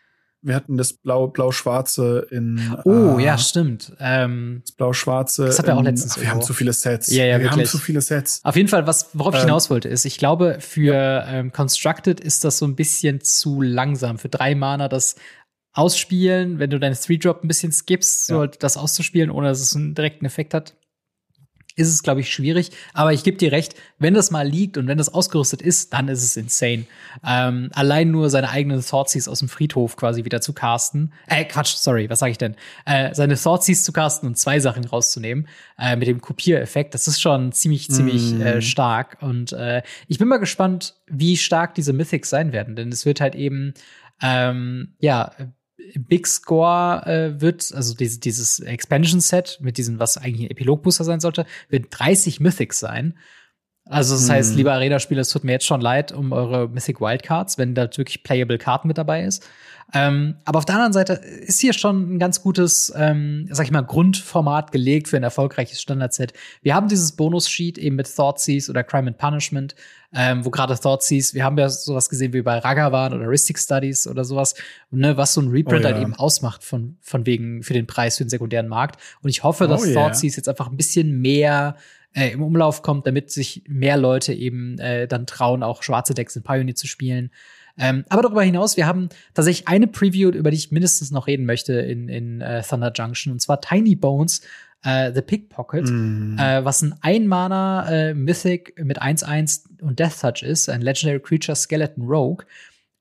wir 0.43 0.55
hatten 0.55 0.77
das 0.77 0.93
blau, 0.93 1.27
blau-schwarze 1.27 2.27
in. 2.31 2.59
Oh, 2.85 3.17
äh, 3.19 3.23
ja, 3.25 3.37
stimmt. 3.37 3.93
Ähm, 3.99 4.61
Das 4.65 4.71
blau-schwarze. 4.73 5.45
Das 5.45 5.59
hatten 5.59 5.67
wir 5.69 5.77
auch 5.77 5.83
letztens 5.83 6.19
Wir 6.19 6.29
haben 6.31 6.41
zu 6.41 6.53
viele 6.53 6.73
Sets. 6.73 7.07
Ja, 7.11 7.25
ja, 7.25 7.39
wir 7.39 7.49
haben 7.49 7.57
wirklich. 7.57 7.69
zu 7.69 7.77
viele 7.77 8.01
Sets. 8.01 8.41
Auf 8.43 8.55
jeden 8.55 8.67
Fall, 8.67 8.87
was, 8.87 9.09
worauf 9.13 9.33
ich 9.35 9.41
Ähm, 9.41 9.47
hinaus 9.47 9.69
wollte, 9.69 9.87
ist, 9.89 10.05
ich 10.05 10.17
glaube, 10.17 10.57
für 10.59 11.23
ähm, 11.27 11.51
Constructed 11.51 12.19
ist 12.19 12.43
das 12.43 12.57
so 12.57 12.65
ein 12.65 12.75
bisschen 12.75 13.21
zu 13.21 13.61
langsam. 13.61 14.17
Für 14.17 14.29
drei 14.29 14.55
Mana 14.55 14.87
das 14.87 15.15
Ausspielen, 15.73 16.59
wenn 16.59 16.69
du 16.69 16.79
deine 16.79 16.95
Three-Drop 16.95 17.43
ein 17.43 17.47
bisschen 17.47 17.71
skippst, 17.71 18.25
so 18.27 18.33
Ja. 18.33 18.39
halt 18.41 18.61
das 18.63 18.75
auszuspielen, 18.77 19.29
ohne 19.31 19.47
dass 19.47 19.61
es 19.61 19.75
einen 19.75 19.95
direkten 19.95 20.25
Effekt 20.25 20.53
hat, 20.53 20.75
ist 21.75 21.89
es, 21.89 22.03
glaube 22.03 22.21
ich, 22.21 22.33
schwierig. 22.33 22.71
Aber 22.93 23.13
ich 23.13 23.23
gebe 23.23 23.37
dir 23.37 23.51
recht, 23.51 23.75
wenn 23.99 24.13
das 24.13 24.31
mal 24.31 24.47
liegt 24.47 24.77
und 24.77 24.87
wenn 24.87 24.97
das 24.97 25.13
ausgerüstet 25.13 25.61
ist, 25.61 25.93
dann 25.93 26.07
ist 26.07 26.23
es 26.23 26.37
insane. 26.37 26.85
Ähm, 27.25 27.69
allein 27.73 28.11
nur 28.11 28.29
seine 28.29 28.49
eigenen 28.49 28.81
Thoughtseize 28.81 29.29
aus 29.29 29.39
dem 29.39 29.49
Friedhof 29.49 29.95
quasi 29.95 30.25
wieder 30.25 30.41
zu 30.41 30.53
casten. 30.53 31.13
Äh, 31.27 31.45
Quatsch, 31.45 31.75
sorry, 31.75 32.09
was 32.09 32.19
sage 32.19 32.31
ich 32.31 32.37
denn? 32.37 32.55
Äh, 32.85 33.13
seine 33.13 33.35
Thoughtseize 33.35 33.83
zu 33.83 33.93
casten 33.93 34.27
und 34.27 34.37
zwei 34.37 34.59
Sachen 34.59 34.85
rauszunehmen 34.85 35.47
äh, 35.77 35.95
mit 35.95 36.07
dem 36.07 36.21
Kopiereffekt, 36.21 36.93
das 36.93 37.07
ist 37.07 37.21
schon 37.21 37.51
ziemlich, 37.51 37.89
ziemlich 37.89 38.33
Mm. 38.33 38.41
äh, 38.41 38.61
stark. 38.61 39.17
Und 39.21 39.53
äh, 39.53 39.81
ich 40.07 40.17
bin 40.19 40.27
mal 40.27 40.37
gespannt, 40.37 40.95
wie 41.07 41.37
stark 41.37 41.75
diese 41.75 41.93
Mythics 41.93 42.29
sein 42.29 42.51
werden. 42.51 42.75
Denn 42.75 42.89
es 42.89 43.05
wird 43.05 43.21
halt 43.21 43.35
eben, 43.35 43.73
ähm, 44.21 44.95
ja, 44.99 45.31
Big 45.97 46.27
Score 46.27 47.05
äh, 47.05 47.41
wird, 47.41 47.71
also 47.73 47.95
diese, 47.95 48.19
dieses 48.19 48.59
Expansion-Set 48.59 49.59
mit 49.61 49.77
diesem, 49.77 49.99
was 49.99 50.17
eigentlich 50.17 50.47
ein 50.47 50.51
Epilog-Booster 50.51 51.03
sein 51.03 51.19
sollte, 51.19 51.45
wird 51.69 51.87
30 51.89 52.39
Mythics 52.39 52.79
sein. 52.79 53.17
Also 53.85 54.13
das 54.15 54.29
heißt, 54.29 54.51
Hm. 54.51 54.57
liebe 54.57 54.71
Arena-Spieler, 54.71 55.21
es 55.21 55.29
tut 55.29 55.43
mir 55.43 55.53
jetzt 55.53 55.65
schon 55.65 55.81
leid 55.81 56.11
um 56.11 56.31
eure 56.31 56.69
Mythic 56.69 57.01
Wildcards, 57.01 57.57
wenn 57.57 57.75
da 57.75 57.83
wirklich 57.97 58.23
playable 58.23 58.57
Karten 58.57 58.87
mit 58.87 58.97
dabei 58.97 59.23
ist. 59.23 59.45
Ähm, 59.93 60.35
aber 60.45 60.59
auf 60.59 60.65
der 60.65 60.75
anderen 60.75 60.93
Seite 60.93 61.13
ist 61.13 61.59
hier 61.59 61.73
schon 61.73 62.15
ein 62.15 62.19
ganz 62.19 62.41
gutes, 62.41 62.93
ähm, 62.95 63.47
sag 63.51 63.65
ich 63.65 63.71
mal, 63.71 63.81
Grundformat 63.81 64.71
gelegt 64.71 65.09
für 65.09 65.17
ein 65.17 65.23
erfolgreiches 65.23 65.81
Standard-Set. 65.81 66.33
Wir 66.61 66.75
haben 66.75 66.87
dieses 66.87 67.13
Bonus-Sheet 67.13 67.77
eben 67.77 67.97
mit 67.97 68.13
Thoughtseize 68.15 68.69
oder 68.71 68.83
Crime 68.83 69.07
and 69.07 69.17
Punishment, 69.17 69.75
ähm, 70.13 70.43
wo 70.45 70.49
gerade 70.49 70.77
Thoughtseize, 70.77 71.33
wir 71.33 71.43
haben 71.43 71.57
ja 71.57 71.69
sowas 71.69 72.09
gesehen 72.09 72.33
wie 72.33 72.41
bei 72.41 72.57
Ragavan 72.57 73.13
oder 73.13 73.29
Ristic 73.29 73.57
Studies 73.57 74.07
oder 74.07 74.25
sowas, 74.25 74.55
ne, 74.89 75.15
was 75.15 75.33
so 75.33 75.41
ein 75.41 75.49
Reprint 75.49 75.85
Oh 75.85 75.87
ja. 75.87 75.93
halt 75.93 76.03
eben 76.03 76.13
ausmacht 76.15 76.63
von, 76.63 76.97
von 77.01 77.25
wegen 77.25 77.63
für 77.63 77.73
den 77.73 77.87
Preis 77.87 78.17
für 78.17 78.25
den 78.25 78.29
sekundären 78.29 78.67
Markt. 78.67 78.99
Und 79.21 79.29
ich 79.29 79.43
hoffe, 79.43 79.67
dass 79.67 79.83
Oh 79.83 79.85
yeah. 79.85 79.93
Thoughtseize 79.93 80.37
jetzt 80.37 80.49
einfach 80.49 80.69
ein 80.69 80.77
bisschen 80.77 81.21
mehr 81.21 81.77
äh, 82.13 82.31
im 82.31 82.43
Umlauf 82.43 82.81
kommt, 82.81 83.07
damit 83.07 83.31
sich 83.31 83.63
mehr 83.67 83.95
Leute 83.97 84.33
eben 84.33 84.77
äh, 84.79 85.07
dann 85.07 85.25
trauen, 85.25 85.63
auch 85.63 85.81
schwarze 85.81 86.13
Decks 86.13 86.35
in 86.35 86.43
Pioneer 86.43 86.75
zu 86.75 86.87
spielen. 86.87 87.31
Ähm, 87.77 88.03
aber 88.09 88.21
darüber 88.21 88.43
hinaus, 88.43 88.75
wir 88.75 88.85
haben 88.85 89.07
tatsächlich 89.33 89.69
eine 89.69 89.87
Preview, 89.87 90.29
über 90.29 90.51
die 90.51 90.57
ich 90.57 90.71
mindestens 90.71 91.11
noch 91.11 91.27
reden 91.27 91.45
möchte 91.45 91.73
in, 91.73 92.09
in 92.09 92.41
äh, 92.41 92.61
Thunder 92.63 92.91
Junction, 92.93 93.31
und 93.31 93.39
zwar 93.39 93.61
Tiny 93.61 93.95
Bones, 93.95 94.41
äh, 94.83 95.11
The 95.13 95.21
Pickpocket, 95.21 95.89
Mm. 95.89 96.37
äh, 96.39 96.65
was 96.65 96.81
ein 96.81 96.95
Ein-Mana 97.01 97.89
äh, 97.89 98.13
Mythic 98.13 98.73
mit 98.83 99.01
1-1 99.01 99.63
und 99.81 99.99
Death 99.99 100.19
Touch 100.21 100.43
ist, 100.43 100.69
ein 100.69 100.81
Legendary 100.81 101.19
Creature 101.19 101.55
Skeleton 101.55 102.05
Rogue, 102.05 102.45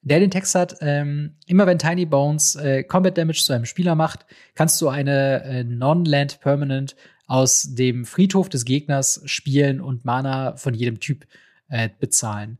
der 0.03 0.21
den 0.21 0.31
Text 0.31 0.55
hat, 0.55 0.77
ähm, 0.81 1.37
immer 1.47 1.67
wenn 1.67 1.79
Tiny 1.79 2.07
Bones 2.07 2.57
äh, 2.57 2.85
Combat 2.85 3.17
Damage 3.17 3.43
zu 3.45 3.53
einem 3.53 3.67
Spieler 3.67 3.95
macht, 3.95 4.25
kannst 4.55 4.81
du 4.81 4.89
eine 4.89 5.43
äh, 5.45 5.65
Non-Land 5.65 6.41
Permanent 6.41 6.97
aus 7.27 7.69
dem 7.75 8.05
Friedhof 8.05 8.49
des 8.49 8.65
Gegners 8.65 9.21
spielen 9.27 9.81
und 9.81 10.05
Mana 10.05 10.57
von 10.57 10.75
jedem 10.75 11.01
Typ 11.01 11.27
äh, 11.69 11.89
bezahlen. 12.01 12.59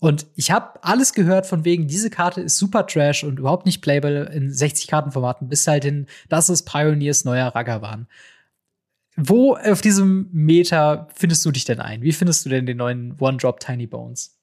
Und 0.00 0.26
ich 0.34 0.50
habe 0.50 0.82
alles 0.82 1.12
gehört 1.12 1.46
von 1.46 1.64
wegen, 1.64 1.86
diese 1.86 2.10
Karte 2.10 2.40
ist 2.40 2.56
super 2.56 2.86
trash 2.86 3.22
und 3.22 3.38
überhaupt 3.38 3.66
nicht 3.66 3.82
playable 3.82 4.24
in 4.32 4.52
60 4.52 4.86
Kartenformaten, 4.88 5.48
bis 5.48 5.66
halt 5.66 5.84
hin, 5.84 6.06
das 6.28 6.48
ist 6.48 6.62
Pioneers 6.64 7.24
neuer 7.24 7.48
Ragavan. 7.48 8.06
Wo 9.22 9.54
auf 9.54 9.82
diesem 9.82 10.28
Meta 10.32 11.08
findest 11.14 11.44
du 11.44 11.50
dich 11.50 11.66
denn 11.66 11.78
ein? 11.78 12.00
Wie 12.00 12.12
findest 12.12 12.46
du 12.46 12.48
denn 12.48 12.64
den 12.64 12.78
neuen 12.78 13.16
One-Drop 13.18 13.60
Tiny 13.60 13.86
Bones? 13.86 14.38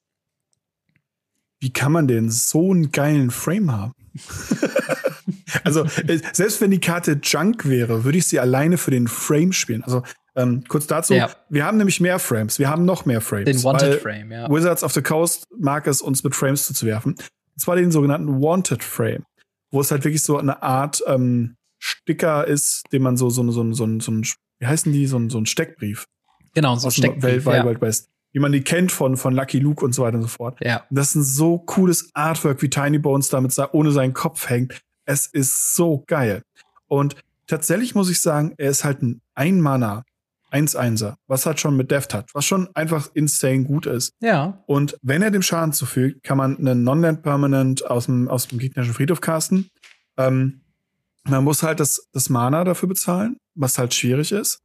Wie 1.59 1.73
kann 1.73 1.91
man 1.91 2.07
denn 2.07 2.29
so 2.29 2.71
einen 2.71 2.91
geilen 2.91 3.31
Frame 3.31 3.71
haben? 3.71 3.93
also, 5.63 5.83
äh, 6.07 6.19
selbst 6.31 6.61
wenn 6.61 6.69
die 6.69 6.79
Karte 6.79 7.19
Junk 7.23 7.67
wäre, 7.67 8.03
würde 8.03 8.19
ich 8.19 8.27
sie 8.27 8.39
alleine 8.39 8.77
für 8.77 8.91
den 8.91 9.07
Frame 9.07 9.51
spielen. 9.51 9.83
Also, 9.83 10.03
ähm, 10.35 10.63
kurz 10.67 10.85
dazu, 10.85 11.15
Ja. 11.15 11.31
wir 11.49 11.65
haben 11.65 11.77
nämlich 11.77 11.99
mehr 11.99 12.19
Frames. 12.19 12.59
Wir 12.59 12.69
haben 12.69 12.85
noch 12.85 13.05
mehr 13.05 13.21
Frames. 13.21 13.45
Den 13.45 13.63
Wanted 13.63 13.99
Frame, 14.01 14.31
ja. 14.31 14.49
Wizards 14.49 14.83
of 14.83 14.93
the 14.93 15.01
Coast 15.01 15.45
mag 15.57 15.87
es, 15.87 16.03
uns 16.03 16.23
mit 16.23 16.35
Frames 16.35 16.67
zuzuwerfen. 16.67 17.13
Und 17.13 17.59
zwar 17.59 17.75
den 17.75 17.91
sogenannten 17.91 18.39
Wanted 18.39 18.83
Frame, 18.83 19.23
wo 19.71 19.81
es 19.81 19.89
halt 19.89 20.03
wirklich 20.03 20.21
so 20.21 20.37
eine 20.37 20.61
Art 20.61 21.01
ähm, 21.07 21.55
Sticker 21.79 22.45
ist, 22.45 22.83
den 22.91 23.01
man 23.01 23.17
so, 23.17 23.31
so, 23.31 23.49
so, 23.49 23.63
so, 23.73 23.73
so, 23.73 23.99
so 23.99 24.11
ein, 24.11 24.23
wie 24.59 24.67
heißen 24.67 24.91
die, 24.91 25.07
so, 25.07 25.17
ein- 25.17 25.29
so 25.29 25.37
ein 25.39 25.45
Steckbrief 25.45 26.05
Genau, 26.53 26.75
so 26.75 26.87
ein 26.87 26.91
Steckbrief, 26.91 27.23
Welt, 27.23 27.45
Wild, 27.45 27.55
ja. 27.57 27.65
Wild 27.65 27.81
West, 27.81 28.09
wie 28.31 28.39
man 28.39 28.51
die 28.51 28.61
kennt 28.61 28.91
von, 28.91 29.15
von 29.17 29.33
Lucky 29.35 29.59
Luke 29.59 29.83
und 29.85 29.93
so 29.93 30.03
weiter 30.03 30.15
und 30.17 30.23
so 30.23 30.27
fort. 30.27 30.57
ja. 30.61 30.83
Das 30.89 31.09
ist 31.09 31.15
ein 31.15 31.23
so 31.23 31.59
cooles 31.59 32.09
Artwork, 32.13 32.61
wie 32.61 32.69
Tiny 32.69 32.97
Bones 32.99 33.29
damit 33.29 33.55
ohne 33.73 33.91
seinen 33.91 34.13
Kopf 34.13 34.49
hängt. 34.49 34.79
Es 35.05 35.27
ist 35.27 35.75
so 35.75 36.03
geil. 36.07 36.41
Und 36.87 37.15
tatsächlich 37.45 37.93
muss 37.95 38.09
ich 38.09 38.19
sagen, 38.21 38.53
er 38.57 38.69
ist 38.71 38.83
halt 38.83 39.01
ein 39.03 39.21
Ein-Mana, 39.35 40.03
1-1er, 40.51 41.15
was 41.27 41.45
halt 41.45 41.59
schon 41.59 41.75
mit 41.75 41.91
Death 41.91 42.09
Touch, 42.09 42.25
was 42.33 42.45
schon 42.45 42.69
einfach 42.73 43.09
insane 43.13 43.63
gut 43.65 43.85
ist. 43.85 44.13
Ja. 44.21 44.63
Und 44.65 44.97
wenn 45.01 45.21
er 45.21 45.29
dem 45.29 45.41
Schaden 45.41 45.73
zufügt, 45.73 46.23
kann 46.23 46.37
man 46.37 46.57
einen 46.57 46.83
Non-Land 46.83 47.21
Permanent 47.21 47.85
aus 47.85 48.05
dem, 48.05 48.29
aus 48.29 48.47
dem 48.47 48.57
gegnerischen 48.57 48.93
Friedhof 48.93 49.19
casten. 49.21 49.69
Ähm, 50.17 50.61
man 51.29 51.43
muss 51.43 51.63
halt 51.63 51.79
das, 51.79 52.07
das 52.13 52.29
Mana 52.29 52.63
dafür 52.63 52.89
bezahlen, 52.89 53.37
was 53.55 53.77
halt 53.77 53.93
schwierig 53.93 54.31
ist. 54.31 54.59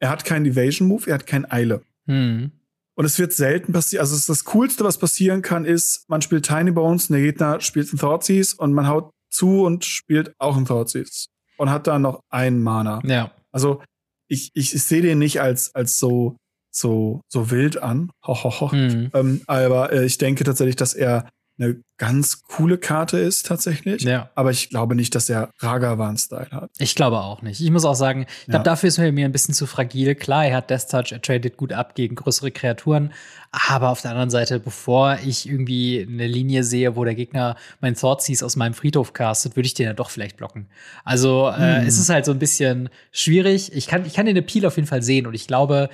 Er 0.00 0.10
hat 0.10 0.24
keinen 0.24 0.46
Evasion 0.46 0.88
Move, 0.88 1.08
er 1.08 1.14
hat 1.14 1.26
kein 1.26 1.50
Eile. 1.50 1.82
Hm. 2.06 2.52
Und 2.94 3.04
es 3.04 3.18
wird 3.18 3.32
selten 3.32 3.72
passieren. 3.72 4.00
Also 4.00 4.16
das 4.32 4.44
Coolste, 4.44 4.84
was 4.84 4.98
passieren 4.98 5.42
kann, 5.42 5.64
ist, 5.64 6.04
man 6.08 6.20
spielt 6.20 6.46
Tiny 6.46 6.72
Bones, 6.72 7.08
und 7.08 7.14
der 7.14 7.22
Gegner 7.22 7.60
spielt 7.60 7.90
einen 7.90 7.98
Thoughtseize 7.98 8.56
und 8.56 8.72
man 8.72 8.88
haut 8.88 9.12
zu 9.30 9.64
und 9.64 9.84
spielt 9.84 10.34
auch 10.38 10.56
einen 10.56 10.66
Thoughtseize. 10.66 11.28
Und 11.58 11.70
hat 11.70 11.86
dann 11.86 12.02
noch 12.02 12.20
ein 12.28 12.60
Mana. 12.60 13.00
Ja. 13.04 13.32
Also 13.52 13.82
ich, 14.28 14.50
ich, 14.54 14.74
ich 14.74 14.82
sehe 14.82 15.02
den 15.02 15.18
nicht 15.18 15.40
als, 15.40 15.74
als 15.74 15.98
so, 15.98 16.36
so, 16.70 17.20
so 17.28 17.50
wild 17.50 17.82
an. 17.82 18.10
Ho, 18.26 18.34
ho, 18.34 18.60
ho. 18.60 18.72
Hm. 18.72 19.10
Ähm, 19.14 19.42
aber 19.46 19.92
äh, 19.92 20.04
ich 20.04 20.18
denke 20.18 20.44
tatsächlich, 20.44 20.76
dass 20.76 20.94
er 20.94 21.28
eine 21.58 21.82
ganz 21.96 22.44
coole 22.44 22.78
Karte 22.78 23.18
ist 23.18 23.46
tatsächlich. 23.46 24.02
Ja. 24.02 24.30
Aber 24.36 24.52
ich 24.52 24.70
glaube 24.70 24.94
nicht, 24.94 25.14
dass 25.16 25.28
er 25.28 25.50
Ragavan-Style 25.58 26.50
hat. 26.52 26.70
Ich 26.78 26.94
glaube 26.94 27.18
auch 27.18 27.42
nicht. 27.42 27.60
Ich 27.60 27.70
muss 27.72 27.84
auch 27.84 27.96
sagen, 27.96 28.26
ich 28.40 28.46
glaube, 28.46 28.58
ja. 28.58 28.62
dafür 28.62 28.88
ist 28.88 28.98
er 28.98 29.10
mir 29.10 29.24
ein 29.24 29.32
bisschen 29.32 29.54
zu 29.54 29.66
fragil. 29.66 30.14
Klar, 30.14 30.46
er 30.46 30.56
hat 30.56 30.70
Death 30.70 30.88
Touch, 30.88 31.10
er 31.10 31.20
tradet 31.20 31.56
gut 31.56 31.72
ab 31.72 31.96
gegen 31.96 32.14
größere 32.14 32.52
Kreaturen. 32.52 33.12
Aber 33.50 33.88
auf 33.88 34.02
der 34.02 34.12
anderen 34.12 34.30
Seite, 34.30 34.60
bevor 34.60 35.18
ich 35.24 35.48
irgendwie 35.48 36.06
eine 36.08 36.28
Linie 36.28 36.62
sehe, 36.62 36.94
wo 36.94 37.04
der 37.04 37.16
Gegner 37.16 37.56
mein 37.80 37.94
Thoughtseize 37.94 38.46
aus 38.46 38.54
meinem 38.54 38.74
Friedhof 38.74 39.12
castet, 39.12 39.56
würde 39.56 39.66
ich 39.66 39.74
den 39.74 39.86
ja 39.86 39.94
doch 39.94 40.10
vielleicht 40.10 40.36
blocken. 40.36 40.68
Also 41.04 41.48
äh, 41.48 41.80
hm. 41.80 41.86
es 41.86 41.98
ist 41.98 42.10
halt 42.10 42.24
so 42.24 42.32
ein 42.32 42.38
bisschen 42.38 42.90
schwierig. 43.10 43.72
Ich 43.72 43.88
kann, 43.88 44.06
ich 44.06 44.14
kann 44.14 44.26
den 44.26 44.36
Appeal 44.36 44.66
auf 44.66 44.76
jeden 44.76 44.88
Fall 44.88 45.02
sehen 45.02 45.26
und 45.26 45.34
ich 45.34 45.48
glaube, 45.48 45.88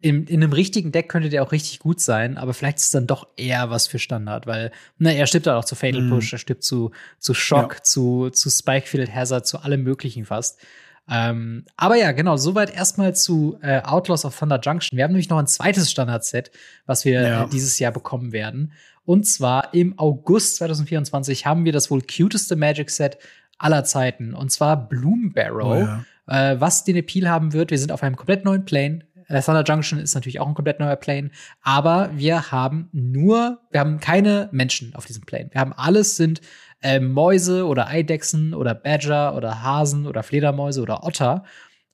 in, 0.00 0.26
in 0.26 0.42
einem 0.42 0.52
richtigen 0.52 0.92
Deck 0.92 1.08
könnte 1.08 1.30
der 1.30 1.42
auch 1.42 1.52
richtig 1.52 1.78
gut 1.78 2.00
sein, 2.00 2.36
aber 2.36 2.52
vielleicht 2.52 2.78
ist 2.78 2.84
es 2.84 2.90
dann 2.90 3.06
doch 3.06 3.28
eher 3.36 3.70
was 3.70 3.86
für 3.86 3.98
Standard, 3.98 4.46
weil 4.46 4.70
ne, 4.98 5.16
er 5.16 5.26
stirbt 5.26 5.46
dann 5.46 5.56
auch 5.56 5.64
zu 5.64 5.74
Fatal 5.74 6.02
mhm. 6.02 6.10
Push, 6.10 6.32
er 6.32 6.38
stirbt 6.38 6.62
zu, 6.62 6.90
zu 7.18 7.32
Shock, 7.34 7.74
ja. 7.76 7.82
zu, 7.82 8.30
zu 8.30 8.50
Spikefield 8.50 9.14
Hazard, 9.14 9.46
zu 9.46 9.58
allem 9.58 9.82
möglichen 9.82 10.26
fast. 10.26 10.60
Ähm, 11.08 11.64
aber 11.76 11.96
ja, 11.96 12.12
genau, 12.12 12.36
soweit 12.36 12.74
erstmal 12.74 13.14
zu 13.14 13.58
äh, 13.62 13.80
Outlaws 13.82 14.24
of 14.24 14.38
Thunder 14.38 14.60
Junction. 14.60 14.96
Wir 14.96 15.04
haben 15.04 15.12
nämlich 15.12 15.30
noch 15.30 15.38
ein 15.38 15.46
zweites 15.46 15.90
Standard-Set, 15.90 16.50
was 16.84 17.04
wir 17.04 17.22
ja. 17.22 17.44
äh, 17.44 17.48
dieses 17.48 17.78
Jahr 17.78 17.92
bekommen 17.92 18.32
werden. 18.32 18.72
Und 19.04 19.24
zwar 19.24 19.72
im 19.72 19.98
August 19.98 20.56
2024 20.56 21.46
haben 21.46 21.64
wir 21.64 21.72
das 21.72 21.90
wohl 21.90 22.02
cuteste 22.02 22.56
Magic-Set 22.56 23.18
aller 23.56 23.84
Zeiten. 23.84 24.34
Und 24.34 24.50
zwar 24.50 24.88
Bloom 24.88 25.32
Barrow. 25.32 25.76
Oh, 25.76 26.32
ja. 26.32 26.52
Äh, 26.52 26.60
was 26.60 26.82
den 26.82 26.96
Appeal 26.96 27.30
haben 27.30 27.52
wird, 27.52 27.70
wir 27.70 27.78
sind 27.78 27.92
auf 27.92 28.02
einem 28.02 28.16
komplett 28.16 28.44
neuen 28.44 28.64
Plane. 28.64 29.06
Thunder 29.28 29.64
Junction 29.64 29.98
ist 29.98 30.14
natürlich 30.14 30.40
auch 30.40 30.46
ein 30.46 30.54
komplett 30.54 30.80
neuer 30.80 30.96
Plane, 30.96 31.30
aber 31.62 32.10
wir 32.14 32.50
haben 32.52 32.88
nur, 32.92 33.60
wir 33.70 33.80
haben 33.80 34.00
keine 34.00 34.48
Menschen 34.52 34.94
auf 34.94 35.06
diesem 35.06 35.24
Plane. 35.24 35.48
Wir 35.52 35.60
haben 35.60 35.72
alles 35.72 36.16
sind 36.16 36.40
äh, 36.82 37.00
Mäuse 37.00 37.66
oder 37.66 37.88
Eidechsen 37.88 38.54
oder 38.54 38.74
Badger 38.74 39.34
oder 39.34 39.62
Hasen 39.62 40.06
oder 40.06 40.22
Fledermäuse 40.22 40.80
oder 40.80 41.04
Otter. 41.04 41.44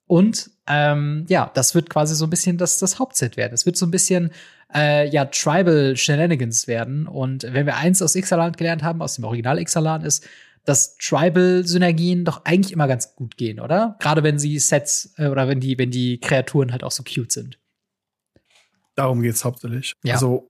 Und 0.06 0.50
ähm, 0.66 1.24
ja, 1.28 1.50
das 1.54 1.74
wird 1.74 1.88
quasi 1.88 2.14
so 2.14 2.26
ein 2.26 2.30
bisschen 2.30 2.58
das, 2.58 2.78
das 2.78 2.98
Hauptset 2.98 3.36
werden. 3.36 3.54
Es 3.54 3.64
wird 3.64 3.76
so 3.76 3.86
ein 3.86 3.90
bisschen 3.90 4.30
äh, 4.74 5.08
ja, 5.08 5.24
Tribal 5.24 5.96
Shenanigans 5.96 6.66
werden. 6.66 7.06
Und 7.06 7.44
wenn 7.44 7.66
wir 7.66 7.76
eins 7.76 8.02
aus 8.02 8.14
Ixalan 8.14 8.52
gelernt 8.52 8.82
haben, 8.82 9.00
aus 9.00 9.14
dem 9.14 9.24
Original 9.24 9.58
Ixalan, 9.58 10.02
ist, 10.02 10.26
dass 10.64 10.96
Tribal-Synergien 10.96 12.24
doch 12.24 12.44
eigentlich 12.44 12.72
immer 12.72 12.86
ganz 12.86 13.14
gut 13.16 13.36
gehen, 13.36 13.58
oder? 13.60 13.96
Gerade 14.00 14.22
wenn 14.22 14.38
sie 14.38 14.58
Sets 14.58 15.12
äh, 15.16 15.26
oder 15.26 15.48
wenn 15.48 15.60
die, 15.60 15.78
wenn 15.78 15.90
die 15.90 16.18
Kreaturen 16.20 16.72
halt 16.72 16.84
auch 16.84 16.92
so 16.92 17.02
cute 17.02 17.32
sind. 17.32 17.58
Darum 18.94 19.22
geht's 19.22 19.44
hauptsächlich. 19.44 19.94
Ja. 20.04 20.14
Also, 20.14 20.48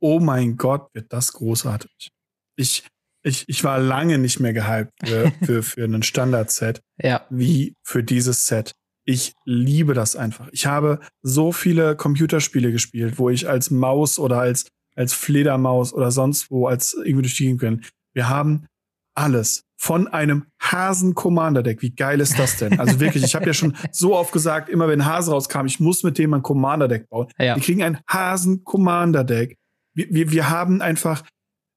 oh 0.00 0.20
mein 0.20 0.56
Gott, 0.56 0.88
wird 0.92 1.12
das 1.12 1.32
großartig. 1.32 2.10
Ich, 2.56 2.86
ich, 3.22 3.48
ich 3.48 3.64
war 3.64 3.78
lange 3.78 4.18
nicht 4.18 4.40
mehr 4.40 4.52
gehypt 4.52 4.92
für, 5.02 5.32
für, 5.44 5.62
für 5.62 5.84
einen 5.84 6.02
Standard-Set 6.02 6.80
ja. 7.02 7.24
wie 7.30 7.74
für 7.82 8.02
dieses 8.02 8.46
Set. 8.46 8.72
Ich 9.06 9.34
liebe 9.44 9.94
das 9.94 10.16
einfach. 10.16 10.48
Ich 10.52 10.66
habe 10.66 11.00
so 11.22 11.52
viele 11.52 11.94
Computerspiele 11.94 12.72
gespielt, 12.72 13.18
wo 13.18 13.30
ich 13.30 13.48
als 13.48 13.70
Maus 13.70 14.18
oder 14.18 14.40
als, 14.40 14.66
als 14.94 15.12
Fledermaus 15.12 15.92
oder 15.92 16.10
sonst 16.10 16.50
wo 16.50 16.66
als 16.66 16.94
irgendwie 16.94 17.22
durch 17.22 17.36
die 17.36 17.44
Gegend 17.44 17.60
bin. 17.60 17.84
Wir 18.14 18.28
haben 18.28 18.66
alles 19.14 19.64
von 19.76 20.08
einem 20.08 20.46
Hasen-Commander-Deck. 20.60 21.82
Wie 21.82 21.94
geil 21.94 22.20
ist 22.20 22.38
das 22.38 22.56
denn? 22.56 22.78
Also 22.80 23.00
wirklich, 23.00 23.22
ich 23.22 23.34
habe 23.34 23.46
ja 23.46 23.52
schon 23.52 23.76
so 23.92 24.16
oft 24.16 24.32
gesagt, 24.32 24.68
immer 24.68 24.88
wenn 24.88 25.04
Hase 25.04 25.30
rauskam, 25.30 25.66
ich 25.66 25.80
muss 25.80 26.02
mit 26.02 26.16
dem 26.18 26.32
ein 26.34 26.42
Commander-Deck 26.42 27.08
bauen. 27.08 27.28
Ja. 27.38 27.56
Wir 27.56 27.62
kriegen 27.62 27.82
ein 27.82 27.98
Hasen-Commander-Deck. 28.08 29.56
Wir, 29.94 30.06
wir, 30.10 30.32
wir 30.32 30.50
haben 30.50 30.80
einfach 30.80 31.22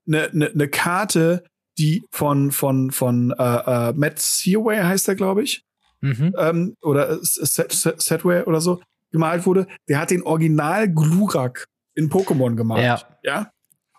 eine, 0.08 0.30
eine, 0.30 0.50
eine 0.50 0.68
Karte, 0.70 1.44
die 1.78 2.04
von 2.12 2.52
von 2.52 2.92
von 2.92 3.32
äh, 3.38 3.44
äh, 3.90 3.94
Matt 3.94 4.20
Seaway 4.20 4.78
heißt 4.78 5.08
er, 5.10 5.16
glaube 5.16 5.44
ich, 5.44 5.64
mhm. 6.02 6.34
ähm, 6.38 6.76
oder 6.82 7.20
Set, 7.22 7.72
Set, 7.72 8.02
Setway 8.02 8.44
oder 8.44 8.62
so 8.62 8.82
gemalt 9.12 9.46
wurde. 9.46 9.68
Der 9.88 10.00
hat 10.00 10.10
den 10.10 10.24
Original 10.24 10.90
Glurak 10.92 11.66
in 11.94 12.10
Pokémon 12.10 12.56
gemalt. 12.56 12.84
Ja. 12.84 13.02
ja. 13.24 13.52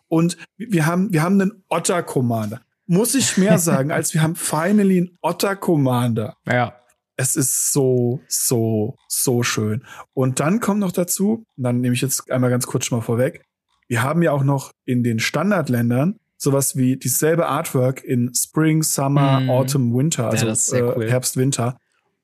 Und 0.09 0.39
wir 0.57 0.87
haben 0.87 1.13
wir 1.13 1.23
haben 1.23 1.41
einen 1.41 1.65
Otter 1.69 2.03
Commander 2.03 2.63
muss 2.89 3.15
ich 3.15 3.37
mehr 3.37 3.59
sagen, 3.59 3.93
als 3.93 4.13
wir 4.15 4.23
haben 4.23 4.35
finally 4.35 4.99
einen 4.99 5.19
Otter 5.23 5.55
Commander. 5.55 6.37
Ja. 6.47 6.75
Es 7.17 7.37
ist 7.37 7.73
so, 7.73 8.21
so, 8.29 8.97
so 9.09 9.43
schön. 9.43 9.85
Und 10.15 10.41
dann 10.41 10.61
kommt 10.61 10.81
noch 10.81 10.93
dazu, 10.93 11.45
dann 11.57 11.81
nehme 11.81 11.95
ich 11.95 12.01
jetzt 12.01 12.31
einmal 12.31 12.51
ganz 12.51 12.67
kurz 12.67 12.87
schon 12.87 12.99
mal 12.99 13.05
vorweg, 13.05 13.45
wir 13.89 14.03
haben 14.03 14.23
ja 14.23 14.33
auch 14.33 14.45
noch 14.45 14.73
in 14.85 15.03
den 15.03 15.19
Standardländern 15.19 16.19
sowas 16.37 16.77
wie 16.77 16.97
dieselbe 16.97 17.47
Artwork 17.47 18.05
in 18.05 18.33
Spring, 18.35 18.83
Summer, 18.83 19.41
mm. 19.41 19.51
Autumn, 19.51 19.95
Winter, 19.95 20.29
also 20.29 20.47
ja, 20.47 20.79
äh, 20.79 20.93
cool. 20.97 21.11
Herbst, 21.11 21.37
Winter. 21.37 21.77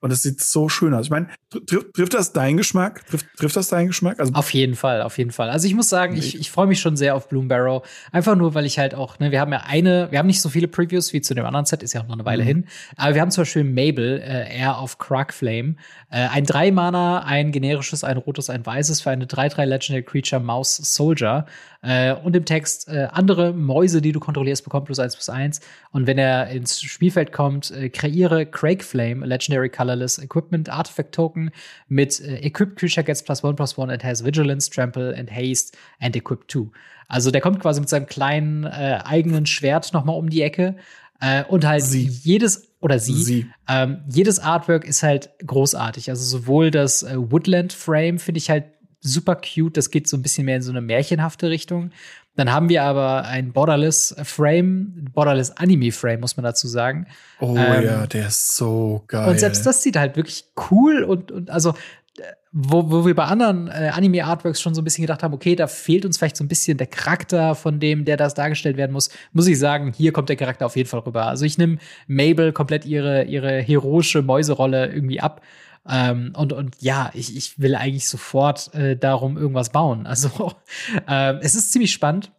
Und 0.05 0.11
es 0.11 0.21
sieht 0.21 0.39
so 0.43 0.69
schön 0.69 0.93
aus. 0.93 1.07
Ich 1.07 1.11
meine, 1.11 1.29
trifft, 1.49 1.95
trifft 1.95 2.13
das 2.13 2.35
deinen 2.35 2.59
Geschmack? 2.59 3.07
Trifft, 3.07 3.25
trifft 3.39 3.57
das 3.57 3.69
deinen 3.69 3.87
Geschmack? 3.87 4.21
Also 4.21 4.35
auf 4.35 4.53
jeden 4.53 4.75
Fall, 4.75 5.01
auf 5.01 5.17
jeden 5.17 5.31
Fall. 5.31 5.49
Also 5.49 5.67
ich 5.67 5.75
muss 5.75 5.89
sagen, 5.89 6.15
ich, 6.15 6.39
ich 6.39 6.51
freue 6.51 6.67
mich 6.67 6.79
schon 6.79 6.99
sehr 6.99 7.15
auf 7.15 7.31
Bloom 7.31 7.49
Barrow. 7.49 7.83
Einfach 8.13 8.37
nur, 8.37 8.53
weil 8.53 8.67
ich 8.67 8.79
halt 8.79 8.95
auch, 8.95 9.19
ne, 9.19 9.31
wir 9.31 9.41
haben 9.41 9.51
ja 9.51 9.63
eine, 9.67 10.09
wir 10.11 10.19
haben 10.19 10.27
nicht 10.27 10.43
so 10.43 10.51
viele 10.51 10.69
Previews 10.69 11.15
wie 11.15 11.23
zu 11.23 11.33
dem 11.33 11.47
anderen 11.47 11.65
Set, 11.65 11.83
ist 11.83 11.95
ja 11.95 12.03
auch 12.03 12.07
noch 12.07 12.17
eine 12.17 12.27
Weile 12.27 12.43
mhm. 12.43 12.49
hin. 12.49 12.67
Aber 12.97 13.15
wir 13.15 13.23
haben 13.23 13.31
zum 13.31 13.43
Beispiel 13.45 13.65
Mabel, 13.65 14.21
äh, 14.21 14.59
Air 14.59 14.83
of 14.83 14.99
Flame. 15.31 15.77
Äh, 16.11 16.29
ein 16.29 16.45
drei 16.45 16.71
Mana, 16.71 17.21
ein 17.21 17.51
generisches, 17.51 18.05
ein 18.05 18.19
rotes, 18.19 18.51
ein 18.51 18.67
weißes 18.67 19.01
für 19.01 19.09
eine 19.09 19.25
3-3 19.25 19.65
Legendary 19.65 20.03
Creature 20.05 20.43
Mouse 20.43 20.77
Soldier. 20.77 21.47
Äh, 21.85 22.15
und 22.15 22.35
im 22.35 22.47
Text 22.47 22.89
äh, 22.89 23.09
andere 23.13 23.53
Mäuse, 23.53 24.01
die 24.01 24.13
du 24.13 24.21
kontrollierst, 24.21 24.65
bekommen 24.65 24.87
plus 24.87 24.99
eins 24.99 25.15
plus 25.15 25.29
eins. 25.29 25.61
Und 25.93 26.07
wenn 26.07 26.17
er 26.17 26.49
ins 26.49 26.81
Spielfeld 26.81 27.31
kommt, 27.31 27.71
äh, 27.71 27.91
kreiere 27.91 28.47
Craig 28.47 28.83
Flame, 28.83 29.27
Legendary 29.27 29.69
Colorless 29.69 30.19
Equipment 30.19 30.71
Artifact 30.71 31.15
Token 31.15 31.51
mit 31.89 32.21
äh, 32.21 32.37
Equipped 32.37 32.77
Creature 32.77 33.05
gets 33.05 33.23
plus 33.23 33.45
one 33.45 33.55
plus 33.55 33.77
one 33.77 33.93
and 33.93 34.03
has 34.03 34.25
Vigilance, 34.25 34.71
Trample 34.71 35.15
and 35.15 35.31
Haste 35.31 35.77
and 36.01 36.17
Equip 36.17 36.49
two. 36.49 36.71
Also 37.09 37.31
der 37.31 37.43
kommt 37.43 37.61
quasi 37.61 37.81
mit 37.81 37.91
seinem 37.91 38.07
kleinen 38.07 38.65
äh, 38.65 39.01
eigenen 39.05 39.45
Schwert 39.45 39.93
noch 39.93 40.05
mal 40.05 40.13
um 40.13 40.31
die 40.31 40.41
Ecke. 40.41 40.77
Äh, 41.21 41.45
und 41.45 41.67
halt 41.67 41.83
sie. 41.83 42.07
jedes 42.07 42.75
oder 42.81 42.99
sie, 42.99 43.23
sie. 43.23 43.47
Ähm, 43.69 44.03
jedes 44.11 44.41
Artwork 44.41 44.85
ist 44.85 45.03
halt 45.03 45.31
großartig. 45.47 46.11
Also 46.11 46.25
sowohl 46.25 46.71
das 46.71 47.03
äh, 47.03 47.15
Woodland 47.17 47.73
Frame 47.73 48.19
finde 48.19 48.39
ich 48.39 48.51
halt 48.51 48.65
super 49.05 49.37
cute. 49.37 49.77
Das 49.77 49.91
geht 49.91 50.09
so 50.09 50.17
ein 50.17 50.23
bisschen 50.23 50.47
mehr 50.47 50.57
in 50.57 50.63
so 50.63 50.71
eine 50.71 50.81
märchenhafte 50.81 51.51
Richtung. 51.51 51.91
Dann 52.37 52.51
haben 52.51 52.69
wir 52.69 52.83
aber 52.83 53.27
ein 53.27 53.53
Borderless 53.53 54.17
Frame, 54.25 55.09
Borderless 55.13 55.53
Anime 55.53 55.93
Frame, 55.93 56.21
muss 56.21 56.37
man 56.37 56.43
dazu 56.43 56.67
sagen. 56.67 57.07
Oh 57.39 57.55
ähm, 57.57 57.85
ja, 57.85 58.07
der 58.07 58.27
ist 58.27 58.57
so 58.57 59.05
geil. 59.07 59.29
Und 59.29 59.39
selbst 59.39 59.65
das 59.65 59.83
sieht 59.83 59.97
halt 59.97 60.17
wirklich 60.17 60.47
cool 60.71 61.05
und, 61.05 61.31
und 61.31 61.51
also 61.51 61.75
wo, 62.57 62.89
wo 62.89 63.05
wir 63.05 63.17
bei 63.17 63.25
anderen 63.25 63.67
äh, 63.67 63.91
Anime-Artworks 63.93 64.61
schon 64.61 64.77
so 64.77 64.81
ein 64.81 64.85
bisschen 64.85 65.03
gedacht 65.03 65.25
haben, 65.25 65.35
okay, 65.35 65.57
da 65.57 65.67
fehlt 65.67 66.05
uns 66.05 66.19
vielleicht 66.19 66.37
so 66.37 66.45
ein 66.45 66.49
bisschen 66.49 66.79
der 66.79 66.87
Charakter 66.87 67.57
von 67.57 67.81
dem, 67.81 68.05
der 68.05 68.17
das 68.17 68.35
dargestellt 68.35 68.77
werden 68.77 68.93
muss, 68.93 69.11
muss 69.33 69.49
ich 69.49 69.59
sagen, 69.59 69.93
hier 69.93 70.13
kommt 70.13 70.29
der 70.29 70.37
Charakter 70.37 70.67
auf 70.67 70.77
jeden 70.77 70.89
Fall 70.89 71.01
rüber. 71.01 71.27
Also 71.27 71.45
ich 71.45 71.59
nehme 71.59 71.79
Mabel 72.07 72.53
komplett 72.53 72.87
ihre, 72.87 73.25
ihre 73.25 73.61
heroische 73.61 74.23
Mäuserolle 74.23 74.87
irgendwie 74.87 75.21
ab 75.21 75.41
ähm, 75.89 76.33
und, 76.37 76.53
und 76.53 76.77
ja, 76.81 77.11
ich, 77.15 77.37
ich 77.37 77.59
will 77.59 77.75
eigentlich 77.75 78.09
sofort 78.09 78.73
äh, 78.75 78.97
darum 78.97 79.37
irgendwas 79.37 79.71
bauen. 79.71 80.07
Also 80.15 80.53
äh, 81.09 81.35
es 81.41 81.55
ist 81.55 81.73
ziemlich 81.73 81.93
spannend. 81.93 82.31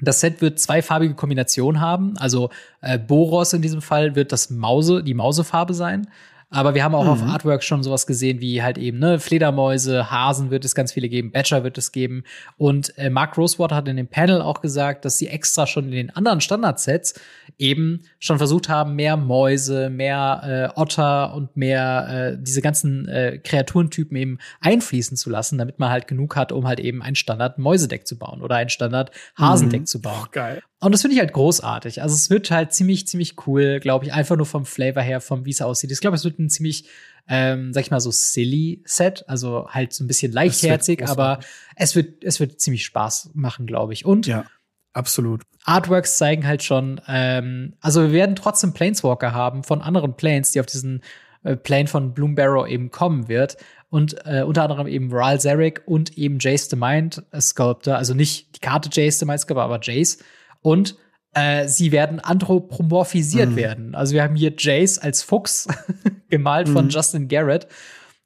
Das 0.00 0.20
Set 0.20 0.40
wird 0.40 0.58
zweifarbige 0.58 1.14
Kombinationen 1.14 1.80
haben. 1.80 2.16
Also 2.16 2.50
äh, 2.80 2.98
Boros 2.98 3.52
in 3.52 3.62
diesem 3.62 3.82
Fall 3.82 4.14
wird 4.14 4.32
das 4.32 4.50
Mause, 4.50 5.02
die 5.02 5.14
Mausefarbe 5.14 5.74
sein. 5.74 6.08
Aber 6.52 6.74
wir 6.74 6.84
haben 6.84 6.94
auch 6.94 7.04
mhm. 7.04 7.10
auf 7.10 7.22
Artwork 7.22 7.64
schon 7.64 7.82
sowas 7.82 8.06
gesehen, 8.06 8.40
wie 8.40 8.62
halt 8.62 8.76
eben, 8.76 8.98
ne, 8.98 9.18
Fledermäuse, 9.18 10.10
Hasen 10.10 10.50
wird 10.50 10.66
es 10.66 10.74
ganz 10.74 10.92
viele 10.92 11.08
geben, 11.08 11.32
Badger 11.32 11.64
wird 11.64 11.78
es 11.78 11.92
geben. 11.92 12.24
Und 12.58 12.96
äh, 12.98 13.08
Mark 13.08 13.38
Rosewater 13.38 13.74
hat 13.74 13.88
in 13.88 13.96
dem 13.96 14.06
Panel 14.06 14.42
auch 14.42 14.60
gesagt, 14.60 15.06
dass 15.06 15.16
sie 15.16 15.28
extra 15.28 15.66
schon 15.66 15.86
in 15.86 15.92
den 15.92 16.10
anderen 16.10 16.42
Standardsets 16.42 17.14
eben 17.58 18.02
schon 18.18 18.36
versucht 18.36 18.68
haben, 18.68 18.94
mehr 18.94 19.16
Mäuse, 19.16 19.88
mehr 19.88 20.72
äh, 20.76 20.80
Otter 20.80 21.34
und 21.34 21.56
mehr 21.56 22.34
äh, 22.34 22.38
diese 22.38 22.60
ganzen 22.60 23.08
äh, 23.08 23.38
Kreaturentypen 23.38 24.16
eben 24.16 24.38
einfließen 24.60 25.16
zu 25.16 25.30
lassen, 25.30 25.56
damit 25.56 25.78
man 25.78 25.90
halt 25.90 26.06
genug 26.06 26.36
hat, 26.36 26.52
um 26.52 26.66
halt 26.66 26.80
eben 26.80 27.02
ein 27.02 27.14
Standard-Mäusedeck 27.14 28.06
zu 28.06 28.18
bauen 28.18 28.42
oder 28.42 28.56
ein 28.56 28.68
Standard-Hasendeck 28.68 29.80
mhm. 29.80 29.86
zu 29.86 30.02
bauen. 30.02 30.24
Oh, 30.24 30.28
geil. 30.30 30.62
Und 30.82 30.90
das 30.90 31.02
finde 31.02 31.14
ich 31.14 31.20
halt 31.20 31.32
großartig. 31.32 32.02
Also 32.02 32.16
es 32.16 32.28
wird 32.28 32.50
halt 32.50 32.72
ziemlich, 32.72 33.06
ziemlich 33.06 33.46
cool, 33.46 33.78
glaube 33.78 34.04
ich, 34.04 34.12
einfach 34.12 34.34
nur 34.34 34.46
vom 34.46 34.66
Flavor 34.66 35.00
her, 35.00 35.20
vom 35.20 35.44
wie 35.44 35.50
es 35.50 35.62
aussieht. 35.62 35.92
Ich 35.92 36.00
glaube, 36.00 36.16
es 36.16 36.24
wird 36.24 36.40
ein 36.40 36.50
ziemlich, 36.50 36.86
ähm, 37.28 37.72
sag 37.72 37.82
ich 37.82 37.92
mal 37.92 38.00
so 38.00 38.10
silly 38.10 38.82
Set, 38.84 39.24
also 39.28 39.68
halt 39.68 39.92
so 39.92 40.02
ein 40.02 40.08
bisschen 40.08 40.32
leichtherzig, 40.32 41.08
aber 41.08 41.38
es 41.76 41.94
wird, 41.94 42.24
es 42.24 42.40
wird 42.40 42.60
ziemlich 42.60 42.84
Spaß 42.84 43.30
machen, 43.34 43.66
glaube 43.66 43.92
ich. 43.92 44.04
Und 44.04 44.26
ja, 44.26 44.44
absolut. 44.92 45.42
Artworks 45.64 46.18
zeigen 46.18 46.48
halt 46.48 46.64
schon, 46.64 47.00
ähm, 47.06 47.74
also 47.80 48.02
wir 48.02 48.12
werden 48.12 48.34
trotzdem 48.34 48.72
Planeswalker 48.72 49.32
haben 49.32 49.62
von 49.62 49.82
anderen 49.82 50.16
Planes, 50.16 50.50
die 50.50 50.58
auf 50.58 50.66
diesen 50.66 51.02
äh, 51.44 51.54
Plane 51.54 51.86
von 51.86 52.12
Bloom 52.12 52.34
Barrow 52.34 52.66
eben 52.66 52.90
kommen 52.90 53.28
wird. 53.28 53.56
Und 53.88 54.16
äh, 54.26 54.42
unter 54.42 54.64
anderem 54.64 54.88
eben 54.88 55.12
Ral 55.12 55.40
Zarek 55.40 55.82
und 55.86 56.18
eben 56.18 56.38
Jace 56.40 56.70
the 56.70 56.76
Mind 56.76 57.22
Sculptor, 57.38 57.98
also 57.98 58.14
nicht 58.14 58.56
die 58.56 58.60
Karte 58.60 58.88
Jace 58.92 59.20
the 59.20 59.26
Mind 59.26 59.38
Sculptor, 59.38 59.62
aber 59.62 59.78
Jace. 59.80 60.18
Und 60.62 60.96
äh, 61.34 61.66
sie 61.68 61.92
werden 61.92 62.20
anthropomorphisiert 62.20 63.50
mhm. 63.50 63.56
werden. 63.56 63.94
Also 63.94 64.14
wir 64.14 64.22
haben 64.22 64.36
hier 64.36 64.54
Jace 64.56 64.98
als 64.98 65.22
Fuchs 65.22 65.66
gemalt 66.28 66.68
von 66.68 66.86
mhm. 66.86 66.90
Justin 66.90 67.28
Garrett. 67.28 67.66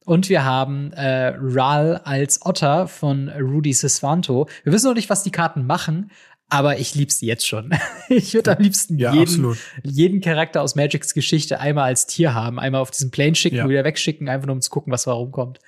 Und 0.05 0.29
wir 0.29 0.45
haben 0.45 0.93
äh, 0.93 1.35
Ral 1.37 2.01
als 2.05 2.45
Otter 2.47 2.87
von 2.87 3.29
Rudy 3.29 3.73
Sesvanto. 3.73 4.49
Wir 4.63 4.73
wissen 4.73 4.87
noch 4.87 4.95
nicht, 4.95 5.11
was 5.11 5.25
die 5.25 5.33
Karten 5.33 5.67
machen, 5.67 6.13
aber 6.49 6.79
ich 6.79 6.95
lieb's 6.95 7.21
jetzt 7.21 7.47
schon. 7.47 7.73
ich 8.09 8.33
würde 8.35 8.57
am 8.57 8.63
liebsten 8.63 8.99
ja, 8.99 9.13
jeden, 9.13 9.57
jeden 9.83 10.21
Charakter 10.21 10.63
aus 10.63 10.77
Magics 10.77 11.13
Geschichte 11.13 11.59
einmal 11.59 11.87
als 11.87 12.07
Tier 12.07 12.35
haben, 12.35 12.61
einmal 12.61 12.81
auf 12.81 12.93
diesen 12.93 13.11
Plane 13.11 13.35
schicken, 13.35 13.57
ja. 13.57 13.69
wieder 13.69 13.85
wegschicken, 13.85 14.29
einfach 14.29 14.47
nur 14.47 14.55
um 14.55 14.63
zu 14.63 14.71
gucken, 14.71 14.93
was 14.93 15.05
da 15.05 15.13
rumkommt. 15.13 15.59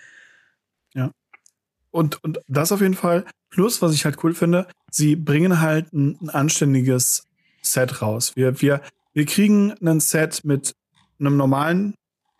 Und, 1.90 2.22
und 2.22 2.40
das 2.48 2.72
auf 2.72 2.80
jeden 2.80 2.94
Fall. 2.94 3.24
Plus, 3.50 3.80
was 3.80 3.94
ich 3.94 4.04
halt 4.04 4.22
cool 4.22 4.34
finde, 4.34 4.66
sie 4.90 5.16
bringen 5.16 5.60
halt 5.60 5.92
ein, 5.92 6.18
ein 6.20 6.30
anständiges 6.30 7.24
Set 7.62 8.02
raus. 8.02 8.32
Wir, 8.36 8.60
wir, 8.60 8.82
wir 9.14 9.26
kriegen 9.26 9.72
ein 9.84 10.00
Set 10.00 10.44
mit 10.44 10.74
einem 11.18 11.36
normalen 11.36 11.94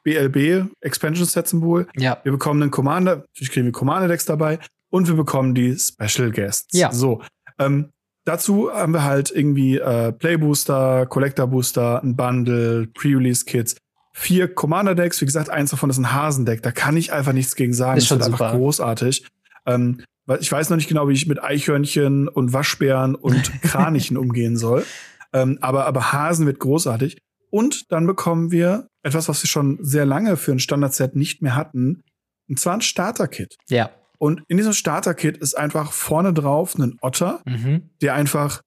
BLB 0.05 0.71
Expansion 0.81 1.27
Set 1.27 1.49
Symbol. 1.49 1.87
Ja. 1.97 2.19
Wir 2.23 2.33
bekommen 2.33 2.63
einen 2.63 2.71
Commander, 2.71 3.17
natürlich 3.17 3.51
kriegen 3.51 3.67
wir 3.67 3.73
Commander 3.73 4.09
Decks 4.09 4.25
dabei 4.25 4.59
und 4.91 5.09
wir 5.09 5.15
bekommen 5.15 5.55
die 5.55 5.77
Special 5.77 6.31
Guests. 6.31 6.79
Ja. 6.79 6.93
So. 6.93 7.23
Ähm, 7.59 7.91
dazu 8.25 8.73
haben 8.73 8.93
wir 8.93 9.05
halt 9.05 9.31
irgendwie 9.31 9.79
äh, 9.79 10.13
Play 10.13 10.37
Booster, 10.37 11.07
Collector 11.07 11.47
Booster, 11.47 12.03
ein 12.03 12.17
Bundle, 12.17 12.87
Pre-Release 12.87 13.45
Kits. 13.45 13.77
Vier 14.13 14.53
Commander 14.53 14.95
Decks, 14.95 15.21
wie 15.21 15.27
gesagt, 15.27 15.49
eins 15.49 15.71
davon 15.71 15.91
ist 15.91 15.99
ein 15.99 16.13
Hasendeck. 16.13 16.63
Da 16.63 16.73
kann 16.73 16.97
ich 16.97 17.13
einfach 17.13 17.33
nichts 17.33 17.55
gegen 17.55 17.73
sagen. 17.73 17.99
Ist, 17.99 18.11
das 18.11 18.19
ist 18.19 18.27
einfach 18.27 18.53
großartig. 18.53 19.27
Ähm, 19.69 20.03
ich 20.41 20.51
weiß 20.51 20.71
noch 20.71 20.77
nicht 20.77 20.89
genau, 20.89 21.09
wie 21.09 21.14
ich 21.14 21.27
mit 21.27 21.43
Eichhörnchen 21.43 22.29
und 22.29 22.53
Waschbären 22.53 23.14
und 23.14 23.53
Kranichen 23.62 24.16
umgehen 24.16 24.57
soll. 24.57 24.85
Ähm, 25.33 25.59
aber, 25.61 25.87
aber 25.87 26.12
Hasen 26.12 26.47
wird 26.47 26.59
großartig. 26.59 27.19
Und 27.51 27.91
dann 27.91 28.07
bekommen 28.07 28.51
wir 28.51 28.89
etwas, 29.03 29.29
was 29.29 29.43
wir 29.43 29.49
schon 29.49 29.79
sehr 29.81 30.05
lange 30.05 30.37
für 30.37 30.53
ein 30.53 30.59
Standardset 30.59 31.16
nicht 31.16 31.41
mehr 31.41 31.55
hatten. 31.55 32.03
Und 32.49 32.61
zwar 32.61 32.75
ein 32.75 32.83
Starter-Kit. 32.83 33.57
Ja. 33.69 33.91
Und 34.19 34.43
in 34.49 34.57
diesem 34.57 34.73
Starter-Kit 34.73 35.39
ist 35.39 35.57
einfach 35.57 35.93
vorne 35.93 36.33
drauf 36.33 36.77
ein 36.77 36.97
Otter, 37.01 37.41
mhm. 37.47 37.91
der 38.03 38.14
einfach 38.14 38.62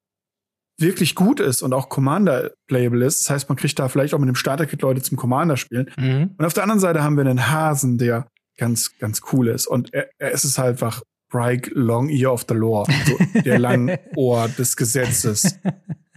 wirklich 0.79 1.13
gut 1.13 1.39
ist 1.39 1.61
und 1.61 1.73
auch 1.73 1.89
Commander-playable 1.89 3.05
ist. 3.05 3.25
Das 3.25 3.29
heißt, 3.29 3.49
man 3.49 3.55
kriegt 3.55 3.77
da 3.77 3.87
vielleicht 3.87 4.13
auch 4.13 4.19
mit 4.19 4.29
dem 4.29 4.35
Starter-Kit 4.35 4.81
Leute 4.81 5.01
zum 5.01 5.17
Commander 5.17 5.57
spielen. 5.57 5.91
Mhm. 5.97 6.35
Und 6.37 6.45
auf 6.45 6.53
der 6.53 6.63
anderen 6.63 6.79
Seite 6.79 7.03
haben 7.03 7.17
wir 7.17 7.25
einen 7.25 7.51
Hasen, 7.51 7.97
der 7.99 8.27
ganz, 8.57 8.97
ganz 8.97 9.21
cool 9.31 9.47
ist. 9.47 9.67
Und 9.67 9.93
er, 9.93 10.09
er 10.17 10.31
ist 10.31 10.43
es 10.43 10.57
halt 10.57 10.71
einfach 10.71 11.01
Bryke 11.31 11.71
Long 11.73 12.09
Ear 12.09 12.33
of 12.33 12.45
the 12.47 12.53
Law, 12.53 12.83
also 12.83 13.17
der 13.45 13.57
lange 13.57 13.99
Ohr 14.15 14.49
des 14.49 14.75
Gesetzes. 14.75 15.57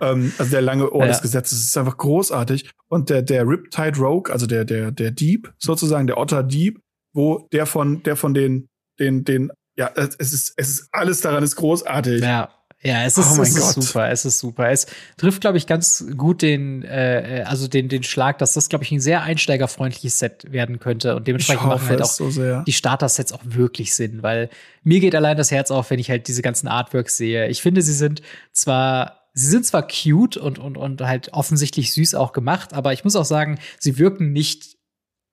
ähm, 0.00 0.32
also 0.38 0.50
der 0.50 0.62
lange 0.62 0.90
Ohr 0.90 1.02
ja. 1.02 1.08
des 1.08 1.22
Gesetzes. 1.22 1.58
Es 1.58 1.64
ist 1.66 1.78
einfach 1.78 1.96
großartig. 1.96 2.70
Und 2.88 3.10
der, 3.10 3.22
der 3.22 3.46
Riptide 3.46 3.98
Rogue, 3.98 4.32
also 4.32 4.46
der, 4.46 4.64
der, 4.64 4.90
der 4.90 5.12
Dieb, 5.12 5.52
sozusagen, 5.58 6.06
der 6.06 6.18
Otter 6.18 6.42
Dieb, 6.42 6.80
wo 7.14 7.48
der 7.52 7.66
von, 7.66 8.02
der 8.02 8.16
von 8.16 8.34
den, 8.34 8.68
den, 8.98 9.24
den, 9.24 9.50
ja, 9.76 9.90
es 9.94 10.16
ist, 10.16 10.54
es 10.56 10.68
ist, 10.68 10.88
alles 10.92 11.20
daran 11.20 11.44
ist 11.44 11.56
großartig. 11.56 12.22
Ja. 12.22 12.50
Ja, 12.86 13.04
es 13.04 13.16
ist, 13.16 13.38
oh 13.38 13.42
es 13.42 13.56
ist 13.56 13.72
super, 13.72 14.10
es 14.10 14.24
ist 14.26 14.38
super. 14.38 14.70
Es 14.70 14.86
trifft, 15.16 15.40
glaube 15.40 15.56
ich, 15.56 15.66
ganz 15.66 16.04
gut 16.18 16.42
den, 16.42 16.82
äh, 16.82 17.44
also 17.46 17.66
den, 17.66 17.88
den 17.88 18.02
Schlag, 18.02 18.38
dass 18.38 18.52
das, 18.52 18.68
glaube 18.68 18.84
ich, 18.84 18.92
ein 18.92 19.00
sehr 19.00 19.22
einsteigerfreundliches 19.22 20.18
Set 20.18 20.52
werden 20.52 20.80
könnte. 20.80 21.16
Und 21.16 21.26
dementsprechend 21.26 21.66
machen 21.66 21.88
halt 21.88 22.02
auch 22.02 22.10
so 22.10 22.28
die 22.62 22.72
Starter-Sets 22.72 23.32
auch 23.32 23.40
wirklich 23.42 23.94
Sinn, 23.94 24.22
weil 24.22 24.50
mir 24.82 25.00
geht 25.00 25.14
allein 25.14 25.38
das 25.38 25.50
Herz 25.50 25.70
auf, 25.70 25.88
wenn 25.90 25.98
ich 25.98 26.10
halt 26.10 26.28
diese 26.28 26.42
ganzen 26.42 26.68
Artworks 26.68 27.16
sehe. 27.16 27.48
Ich 27.48 27.62
finde, 27.62 27.80
sie 27.80 27.94
sind 27.94 28.20
zwar 28.52 29.24
sie 29.32 29.48
sind 29.48 29.66
zwar 29.66 29.88
cute 29.88 30.36
und, 30.36 30.58
und, 30.58 30.76
und 30.76 31.00
halt 31.00 31.32
offensichtlich 31.32 31.92
süß 31.92 32.14
auch 32.14 32.32
gemacht, 32.32 32.72
aber 32.72 32.92
ich 32.92 33.02
muss 33.02 33.16
auch 33.16 33.24
sagen, 33.24 33.58
sie 33.80 33.98
wirken 33.98 34.32
nicht 34.32 34.76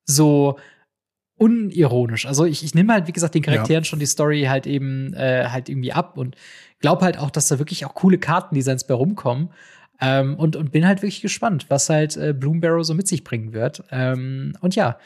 so 0.05 0.57
unironisch. 1.35 2.25
Also 2.25 2.45
ich, 2.45 2.63
ich 2.63 2.75
nehme 2.75 2.93
halt, 2.93 3.07
wie 3.07 3.11
gesagt, 3.11 3.35
den 3.35 3.41
Charakteren 3.41 3.83
ja. 3.83 3.87
schon 3.87 3.99
die 3.99 4.05
Story 4.05 4.43
halt 4.43 4.67
eben 4.67 5.13
äh, 5.13 5.47
halt 5.49 5.69
irgendwie 5.69 5.93
ab 5.93 6.17
und 6.17 6.35
glaube 6.81 7.05
halt 7.05 7.17
auch, 7.17 7.31
dass 7.31 7.47
da 7.47 7.59
wirklich 7.59 7.85
auch 7.85 7.93
coole 7.93 8.17
Kartendesigns 8.17 8.83
bei 8.83 8.93
rumkommen. 8.93 9.49
Ähm, 10.03 10.35
und, 10.35 10.55
und 10.55 10.71
bin 10.71 10.87
halt 10.87 11.03
wirklich 11.03 11.21
gespannt, 11.21 11.67
was 11.69 11.87
halt 11.89 12.17
äh, 12.17 12.33
Bloombarrow 12.33 12.83
so 12.83 12.95
mit 12.95 13.07
sich 13.07 13.23
bringen 13.23 13.53
wird. 13.53 13.83
Ähm, 13.91 14.57
und 14.59 14.75
ja, 14.75 14.97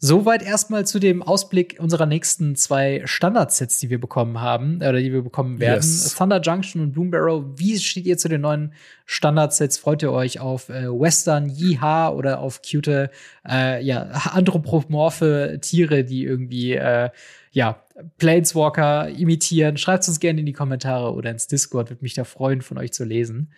Soweit 0.00 0.44
erstmal 0.44 0.86
zu 0.86 1.00
dem 1.00 1.24
Ausblick 1.24 1.76
unserer 1.80 2.06
nächsten 2.06 2.54
zwei 2.54 3.02
Standardsets, 3.04 3.80
die 3.80 3.90
wir 3.90 3.98
bekommen 3.98 4.40
haben, 4.40 4.76
oder 4.76 5.00
die 5.00 5.12
wir 5.12 5.22
bekommen 5.22 5.58
werden. 5.58 5.82
Yes. 5.82 6.14
Thunder 6.14 6.40
Junction 6.40 6.80
und 6.80 6.92
Bloombarrow. 6.92 7.44
Wie 7.56 7.76
steht 7.78 8.06
ihr 8.06 8.16
zu 8.16 8.28
den 8.28 8.42
neuen 8.42 8.72
Standardsets? 9.06 9.76
Freut 9.76 10.04
ihr 10.04 10.12
euch 10.12 10.38
auf 10.38 10.68
äh, 10.68 10.86
Western, 10.88 11.48
Yeehaw 11.50 12.14
oder 12.14 12.38
auf 12.38 12.62
cute, 12.62 13.10
äh, 13.48 13.82
ja, 13.82 14.02
anthropomorphe 14.32 15.58
Tiere, 15.60 16.04
die 16.04 16.22
irgendwie, 16.22 16.74
äh, 16.74 17.10
ja, 17.50 17.82
Planeswalker 18.18 19.08
imitieren? 19.08 19.76
Schreibt 19.76 20.06
uns 20.08 20.20
gerne 20.20 20.40
in 20.40 20.46
die 20.46 20.52
Kommentare 20.52 21.12
oder 21.12 21.30
ins 21.30 21.46
Discord. 21.46 21.90
Würde 21.90 22.02
mich 22.02 22.14
da 22.14 22.24
freuen, 22.24 22.62
von 22.62 22.78
euch 22.78 22.92
zu 22.92 23.04
lesen. 23.04 23.52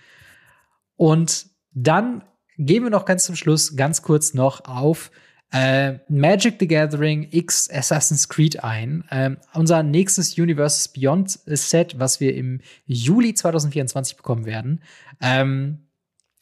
Und 0.96 1.46
dann 1.72 2.24
gehen 2.58 2.82
wir 2.82 2.90
noch 2.90 3.04
ganz 3.04 3.24
zum 3.24 3.36
Schluss 3.36 3.76
ganz 3.76 4.02
kurz 4.02 4.34
noch 4.34 4.64
auf 4.66 5.10
äh, 5.52 5.98
Magic 6.08 6.56
the 6.60 6.68
Gathering 6.68 7.28
X 7.30 7.68
Assassin's 7.70 8.28
Creed 8.28 8.62
ein. 8.62 9.04
Ähm, 9.10 9.38
unser 9.54 9.82
nächstes 9.82 10.38
Universes 10.38 10.88
Beyond 10.88 11.40
Set, 11.46 11.98
was 11.98 12.20
wir 12.20 12.34
im 12.36 12.60
Juli 12.86 13.34
2024 13.34 14.16
bekommen 14.16 14.44
werden. 14.46 14.82
Ähm, 15.20 15.86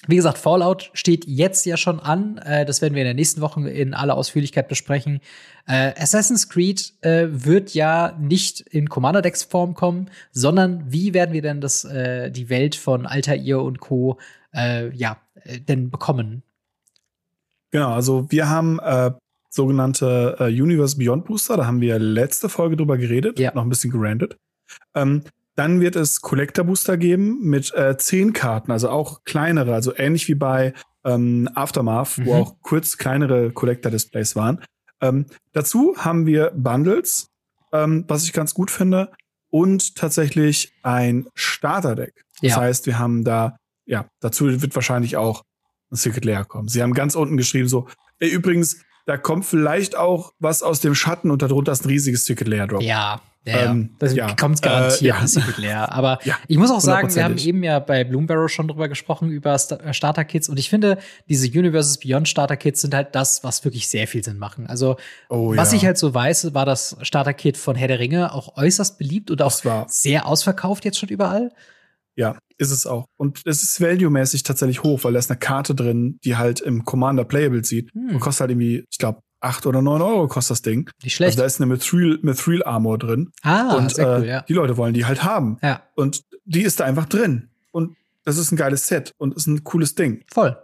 wie 0.06 0.16
gesagt, 0.16 0.38
Fallout 0.38 0.90
steht 0.94 1.26
jetzt 1.26 1.66
ja 1.66 1.76
schon 1.76 1.98
an. 1.98 2.38
Äh, 2.38 2.64
das 2.64 2.80
werden 2.80 2.94
wir 2.94 3.02
in 3.02 3.06
der 3.08 3.14
nächsten 3.14 3.40
Woche 3.40 3.68
in 3.68 3.94
aller 3.94 4.16
Ausführlichkeit 4.16 4.68
besprechen. 4.68 5.20
Äh, 5.66 5.92
Assassin's 6.00 6.48
Creed 6.48 6.94
äh, 7.00 7.26
wird 7.30 7.74
ja 7.74 8.16
nicht 8.20 8.60
in 8.60 8.88
Commander 8.88 9.22
Decks 9.22 9.42
Form 9.42 9.74
kommen, 9.74 10.10
sondern 10.30 10.84
wie 10.92 11.14
werden 11.14 11.32
wir 11.32 11.42
denn 11.42 11.60
das, 11.60 11.84
äh, 11.84 12.30
die 12.30 12.48
Welt 12.48 12.76
von 12.76 13.06
Altair 13.06 13.60
und 13.60 13.80
Co. 13.80 14.18
Ja, 14.54 15.18
denn 15.68 15.90
bekommen? 15.90 16.42
Genau, 17.70 17.92
also 17.92 18.30
wir 18.30 18.48
haben 18.48 18.78
äh, 18.80 19.10
sogenannte 19.50 20.36
äh, 20.38 20.44
Universe 20.44 20.96
Beyond 20.96 21.26
Booster, 21.26 21.56
da 21.56 21.66
haben 21.66 21.80
wir 21.80 21.98
letzte 21.98 22.48
Folge 22.48 22.76
drüber 22.76 22.96
geredet, 22.96 23.38
ja. 23.38 23.52
noch 23.54 23.62
ein 23.62 23.68
bisschen 23.68 23.90
gerandet. 23.90 24.36
Ähm, 24.94 25.22
dann 25.58 25.80
wird 25.80 25.96
es 25.96 26.20
Collector 26.20 26.64
Booster 26.64 26.96
geben 26.96 27.40
mit 27.40 27.74
äh, 27.74 27.96
zehn 27.98 28.32
Karten, 28.32 28.70
also 28.70 28.90
auch 28.90 29.24
kleinere, 29.24 29.74
also 29.74 29.92
ähnlich 29.96 30.28
wie 30.28 30.36
bei 30.36 30.72
ähm, 31.04 31.48
Aftermath, 31.52 32.18
mhm. 32.18 32.26
wo 32.26 32.34
auch 32.34 32.56
kurz 32.62 32.96
kleinere 32.96 33.50
Collector 33.50 33.90
Displays 33.90 34.36
waren. 34.36 34.62
Ähm, 35.00 35.26
dazu 35.52 35.96
haben 35.98 36.26
wir 36.26 36.52
Bundles, 36.54 37.26
ähm, 37.72 38.04
was 38.06 38.22
ich 38.22 38.32
ganz 38.32 38.54
gut 38.54 38.70
finde, 38.70 39.10
und 39.50 39.96
tatsächlich 39.96 40.72
ein 40.84 41.26
Starter 41.34 41.96
Deck. 41.96 42.24
Das 42.40 42.52
ja. 42.52 42.56
heißt, 42.60 42.86
wir 42.86 43.00
haben 43.00 43.24
da, 43.24 43.56
ja, 43.84 44.06
dazu 44.20 44.62
wird 44.62 44.74
wahrscheinlich 44.76 45.16
auch 45.16 45.42
Secret 45.90 46.24
Layer 46.24 46.44
kommen. 46.44 46.68
Sie 46.68 46.82
haben 46.82 46.94
ganz 46.94 47.16
unten 47.16 47.36
geschrieben 47.36 47.66
so, 47.66 47.88
ey, 48.20 48.28
übrigens, 48.28 48.84
da 49.08 49.16
kommt 49.16 49.46
vielleicht 49.46 49.96
auch 49.96 50.34
was 50.38 50.62
aus 50.62 50.80
dem 50.80 50.94
Schatten 50.94 51.30
und 51.30 51.40
darunter 51.40 51.72
ist 51.72 51.84
ein 51.84 51.88
riesiges 51.88 52.26
Secret 52.26 52.46
Layer 52.46 52.66
Drop. 52.66 52.82
Ja. 52.82 53.22
Ja, 53.46 53.70
ähm, 53.70 53.94
das 53.98 54.14
ja. 54.14 54.34
kommt 54.34 54.60
garantiert 54.60 55.16
äh, 55.16 55.20
ja. 55.20 55.26
Secret 55.26 55.56
Layer. 55.56 55.90
Aber 55.90 56.18
ja, 56.24 56.36
ich 56.48 56.58
muss 56.58 56.70
auch 56.70 56.80
sagen, 56.80 57.14
wir 57.14 57.24
haben 57.24 57.38
eben 57.38 57.62
ja 57.62 57.78
bei 57.78 58.04
Bloombarrow 58.04 58.50
schon 58.50 58.68
drüber 58.68 58.88
gesprochen, 58.88 59.30
über 59.30 59.54
äh, 59.54 59.94
Starter-Kits. 59.94 60.50
Und 60.50 60.58
ich 60.58 60.68
finde, 60.68 60.98
diese 61.30 61.46
Universes 61.46 61.96
Beyond 61.98 62.28
Starter-Kits 62.28 62.82
sind 62.82 62.94
halt 62.94 63.14
das, 63.14 63.42
was 63.44 63.64
wirklich 63.64 63.88
sehr 63.88 64.06
viel 64.06 64.22
Sinn 64.22 64.36
machen. 64.36 64.66
Also, 64.66 64.96
oh, 65.30 65.56
was 65.56 65.72
ich 65.72 65.86
halt 65.86 65.96
so 65.96 66.12
weiß, 66.12 66.52
war 66.52 66.66
das 66.66 66.98
Starter-Kit 67.00 67.56
von 67.56 67.74
Herr 67.74 67.88
der 67.88 68.00
Ringe 68.00 68.34
auch 68.34 68.58
äußerst 68.58 68.98
beliebt 68.98 69.30
und 69.30 69.40
auch 69.40 69.86
sehr 69.86 70.26
ausverkauft 70.26 70.84
jetzt 70.84 70.98
schon 70.98 71.08
überall. 71.08 71.50
Ja, 72.18 72.36
ist 72.56 72.72
es 72.72 72.84
auch. 72.84 73.06
Und 73.16 73.42
es 73.44 73.62
ist 73.62 73.80
value-mäßig 73.80 74.42
tatsächlich 74.42 74.82
hoch, 74.82 75.04
weil 75.04 75.12
da 75.12 75.20
ist 75.20 75.30
eine 75.30 75.38
Karte 75.38 75.72
drin, 75.74 76.18
die 76.24 76.36
halt 76.36 76.60
im 76.60 76.84
Commander 76.84 77.24
Playable 77.24 77.64
sieht. 77.64 77.92
Hm. 77.94 78.16
Und 78.16 78.20
kostet 78.20 78.40
halt 78.40 78.50
irgendwie, 78.50 78.84
ich 78.90 78.98
glaube, 78.98 79.20
acht 79.40 79.66
oder 79.66 79.82
neun 79.82 80.02
Euro 80.02 80.26
kostet 80.26 80.50
das 80.50 80.62
Ding. 80.62 80.90
Nicht 81.04 81.14
schlecht. 81.14 81.28
Also 81.30 81.42
da 81.42 81.46
ist 81.46 81.60
eine 81.60 81.72
Mithril, 81.72 82.18
Mithril 82.22 82.64
Armor 82.64 82.98
drin. 82.98 83.30
Ah, 83.42 83.76
und 83.76 83.94
sehr 83.94 84.18
cool, 84.18 84.24
äh, 84.24 84.28
ja. 84.28 84.42
die 84.42 84.52
Leute 84.52 84.76
wollen 84.76 84.94
die 84.94 85.04
halt 85.04 85.22
haben. 85.22 85.58
Ja. 85.62 85.82
Und 85.94 86.24
die 86.44 86.62
ist 86.62 86.80
da 86.80 86.84
einfach 86.84 87.06
drin. 87.06 87.50
Und 87.70 87.96
das 88.24 88.36
ist 88.36 88.50
ein 88.50 88.56
geiles 88.56 88.88
Set 88.88 89.14
und 89.18 89.36
ist 89.36 89.46
ein 89.46 89.62
cooles 89.62 89.94
Ding. 89.94 90.24
Voll. 90.32 90.56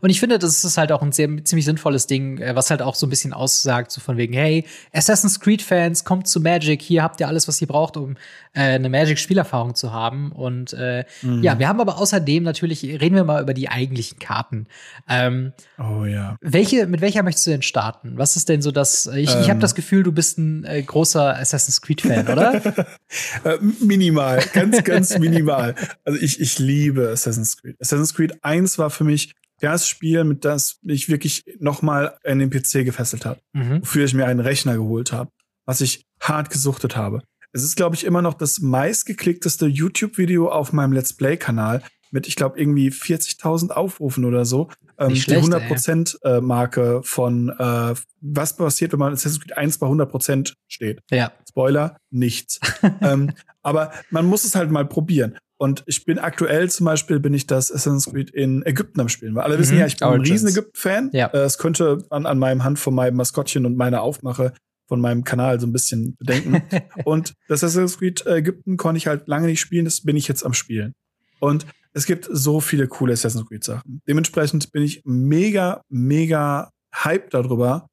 Und 0.00 0.10
ich 0.10 0.20
finde, 0.20 0.38
das 0.38 0.64
ist 0.64 0.78
halt 0.78 0.92
auch 0.92 1.02
ein 1.02 1.12
sehr, 1.12 1.28
ziemlich 1.44 1.64
sinnvolles 1.64 2.06
Ding, 2.06 2.38
äh, 2.38 2.54
was 2.54 2.70
halt 2.70 2.82
auch 2.82 2.94
so 2.94 3.06
ein 3.06 3.10
bisschen 3.10 3.32
aussagt, 3.32 3.90
so 3.90 4.00
von 4.00 4.16
wegen, 4.16 4.32
hey, 4.32 4.64
Assassin's 4.92 5.40
Creed-Fans, 5.40 6.04
kommt 6.04 6.28
zu 6.28 6.40
Magic, 6.40 6.82
hier 6.82 7.02
habt 7.02 7.20
ihr 7.20 7.28
alles, 7.28 7.48
was 7.48 7.60
ihr 7.60 7.66
braucht, 7.66 7.96
um 7.96 8.16
äh, 8.52 8.60
eine 8.60 8.88
Magic-Spielerfahrung 8.88 9.74
zu 9.74 9.92
haben. 9.92 10.32
Und 10.32 10.72
äh, 10.72 11.04
mhm. 11.22 11.42
ja, 11.42 11.58
wir 11.58 11.68
haben 11.68 11.80
aber 11.80 11.98
außerdem 11.98 12.42
natürlich, 12.42 12.82
reden 12.82 13.14
wir 13.14 13.24
mal 13.24 13.42
über 13.42 13.54
die 13.54 13.68
eigentlichen 13.68 14.18
Karten. 14.18 14.66
Ähm, 15.08 15.52
oh 15.78 16.04
ja. 16.04 16.36
Welche, 16.40 16.86
mit 16.86 17.00
welcher 17.00 17.22
möchtest 17.22 17.46
du 17.46 17.50
denn 17.50 17.62
starten? 17.62 18.12
Was 18.16 18.36
ist 18.36 18.48
denn 18.48 18.62
so 18.62 18.70
das, 18.70 19.06
ich, 19.06 19.34
ähm. 19.34 19.40
ich 19.42 19.50
habe 19.50 19.60
das 19.60 19.74
Gefühl, 19.74 20.02
du 20.02 20.12
bist 20.12 20.38
ein 20.38 20.64
äh, 20.64 20.82
großer 20.82 21.36
Assassin's 21.38 21.80
Creed-Fan, 21.80 22.28
oder? 22.28 22.54
äh, 23.44 23.58
minimal, 23.80 24.42
ganz, 24.52 24.84
ganz 24.84 25.18
minimal. 25.18 25.74
Also 26.04 26.18
ich, 26.20 26.40
ich 26.40 26.58
liebe 26.58 27.10
Assassin's 27.10 27.56
Creed. 27.56 27.76
Assassin's 27.80 28.14
Creed 28.14 28.44
1 28.44 28.78
war 28.78 28.90
für 28.90 29.04
mich 29.04 29.34
das 29.62 29.88
Spiel, 29.88 30.24
mit 30.24 30.44
das 30.44 30.78
mich 30.82 31.08
wirklich 31.08 31.44
nochmal 31.60 32.18
an 32.24 32.40
den 32.40 32.50
PC 32.50 32.84
gefesselt 32.84 33.24
hat, 33.24 33.40
mhm. 33.52 33.80
wofür 33.80 34.04
ich 34.04 34.12
mir 34.12 34.26
einen 34.26 34.40
Rechner 34.40 34.74
geholt 34.74 35.12
habe, 35.12 35.30
was 35.64 35.80
ich 35.80 36.04
hart 36.20 36.50
gesuchtet 36.50 36.96
habe. 36.96 37.22
Es 37.52 37.62
ist, 37.62 37.76
glaube 37.76 37.94
ich, 37.94 38.04
immer 38.04 38.22
noch 38.22 38.34
das 38.34 38.60
meistgeklickteste 38.60 39.66
YouTube-Video 39.66 40.48
auf 40.48 40.72
meinem 40.72 40.92
Let's 40.92 41.12
Play-Kanal 41.12 41.82
mit, 42.10 42.26
ich 42.26 42.36
glaube, 42.36 42.60
irgendwie 42.60 42.90
40.000 42.90 43.70
Aufrufen 43.70 44.24
oder 44.24 44.44
so. 44.44 44.68
Ähm, 44.98 45.16
schlecht, 45.16 45.46
die 45.46 45.50
100%-Marke 45.50 46.98
äh, 46.98 47.02
von 47.02 47.48
äh, 47.50 47.94
was 48.20 48.56
passiert, 48.56 48.92
wenn 48.92 48.98
man 48.98 49.12
Assassin's 49.12 49.40
Creed 49.40 49.56
1 49.56 49.78
bei 49.78 49.86
100% 49.86 50.54
steht. 50.68 51.00
Ja. 51.10 51.32
Spoiler, 51.48 51.96
nichts. 52.10 52.60
ähm, 53.00 53.32
aber 53.62 53.92
man 54.10 54.26
muss 54.26 54.44
es 54.44 54.54
halt 54.54 54.70
mal 54.70 54.86
probieren. 54.86 55.38
Und 55.62 55.84
ich 55.86 56.04
bin 56.04 56.18
aktuell 56.18 56.68
zum 56.70 56.86
Beispiel, 56.86 57.20
bin 57.20 57.34
ich 57.34 57.46
das 57.46 57.70
Assassin's 57.70 58.06
Creed 58.06 58.30
in 58.30 58.66
Ägypten 58.66 59.00
am 59.00 59.08
Spielen. 59.08 59.36
Weil 59.36 59.44
alle 59.44 59.54
mhm. 59.54 59.60
wissen 59.60 59.78
ja, 59.78 59.86
ich 59.86 59.96
bin 59.96 60.08
Origins. 60.08 60.28
ein 60.28 60.32
riesen 60.32 60.48
Ägypten-Fan. 60.48 61.10
Ja. 61.12 61.26
Äh, 61.28 61.38
es 61.38 61.56
könnte 61.56 62.04
an, 62.10 62.26
an 62.26 62.40
meinem 62.40 62.64
Hand 62.64 62.80
von 62.80 62.92
meinem 62.92 63.14
Maskottchen 63.14 63.64
und 63.64 63.76
meiner 63.76 64.02
Aufmache 64.02 64.54
von 64.88 65.00
meinem 65.00 65.22
Kanal 65.22 65.60
so 65.60 65.68
ein 65.68 65.72
bisschen 65.72 66.16
bedenken. 66.16 66.64
und 67.04 67.34
das 67.46 67.62
Assassin's 67.62 68.00
Creed 68.00 68.26
Ägypten 68.26 68.76
konnte 68.76 68.98
ich 68.98 69.06
halt 69.06 69.28
lange 69.28 69.46
nicht 69.46 69.60
spielen, 69.60 69.84
das 69.84 70.00
bin 70.00 70.16
ich 70.16 70.26
jetzt 70.26 70.44
am 70.44 70.52
Spielen. 70.52 70.94
Und 71.38 71.64
es 71.92 72.06
gibt 72.06 72.28
so 72.28 72.58
viele 72.58 72.88
coole 72.88 73.12
Assassin's 73.12 73.46
Creed 73.46 73.62
Sachen. 73.62 74.02
Dementsprechend 74.08 74.72
bin 74.72 74.82
ich 74.82 75.02
mega, 75.04 75.82
mega 75.88 76.70
hyped 76.92 77.34
darüber, 77.34 77.86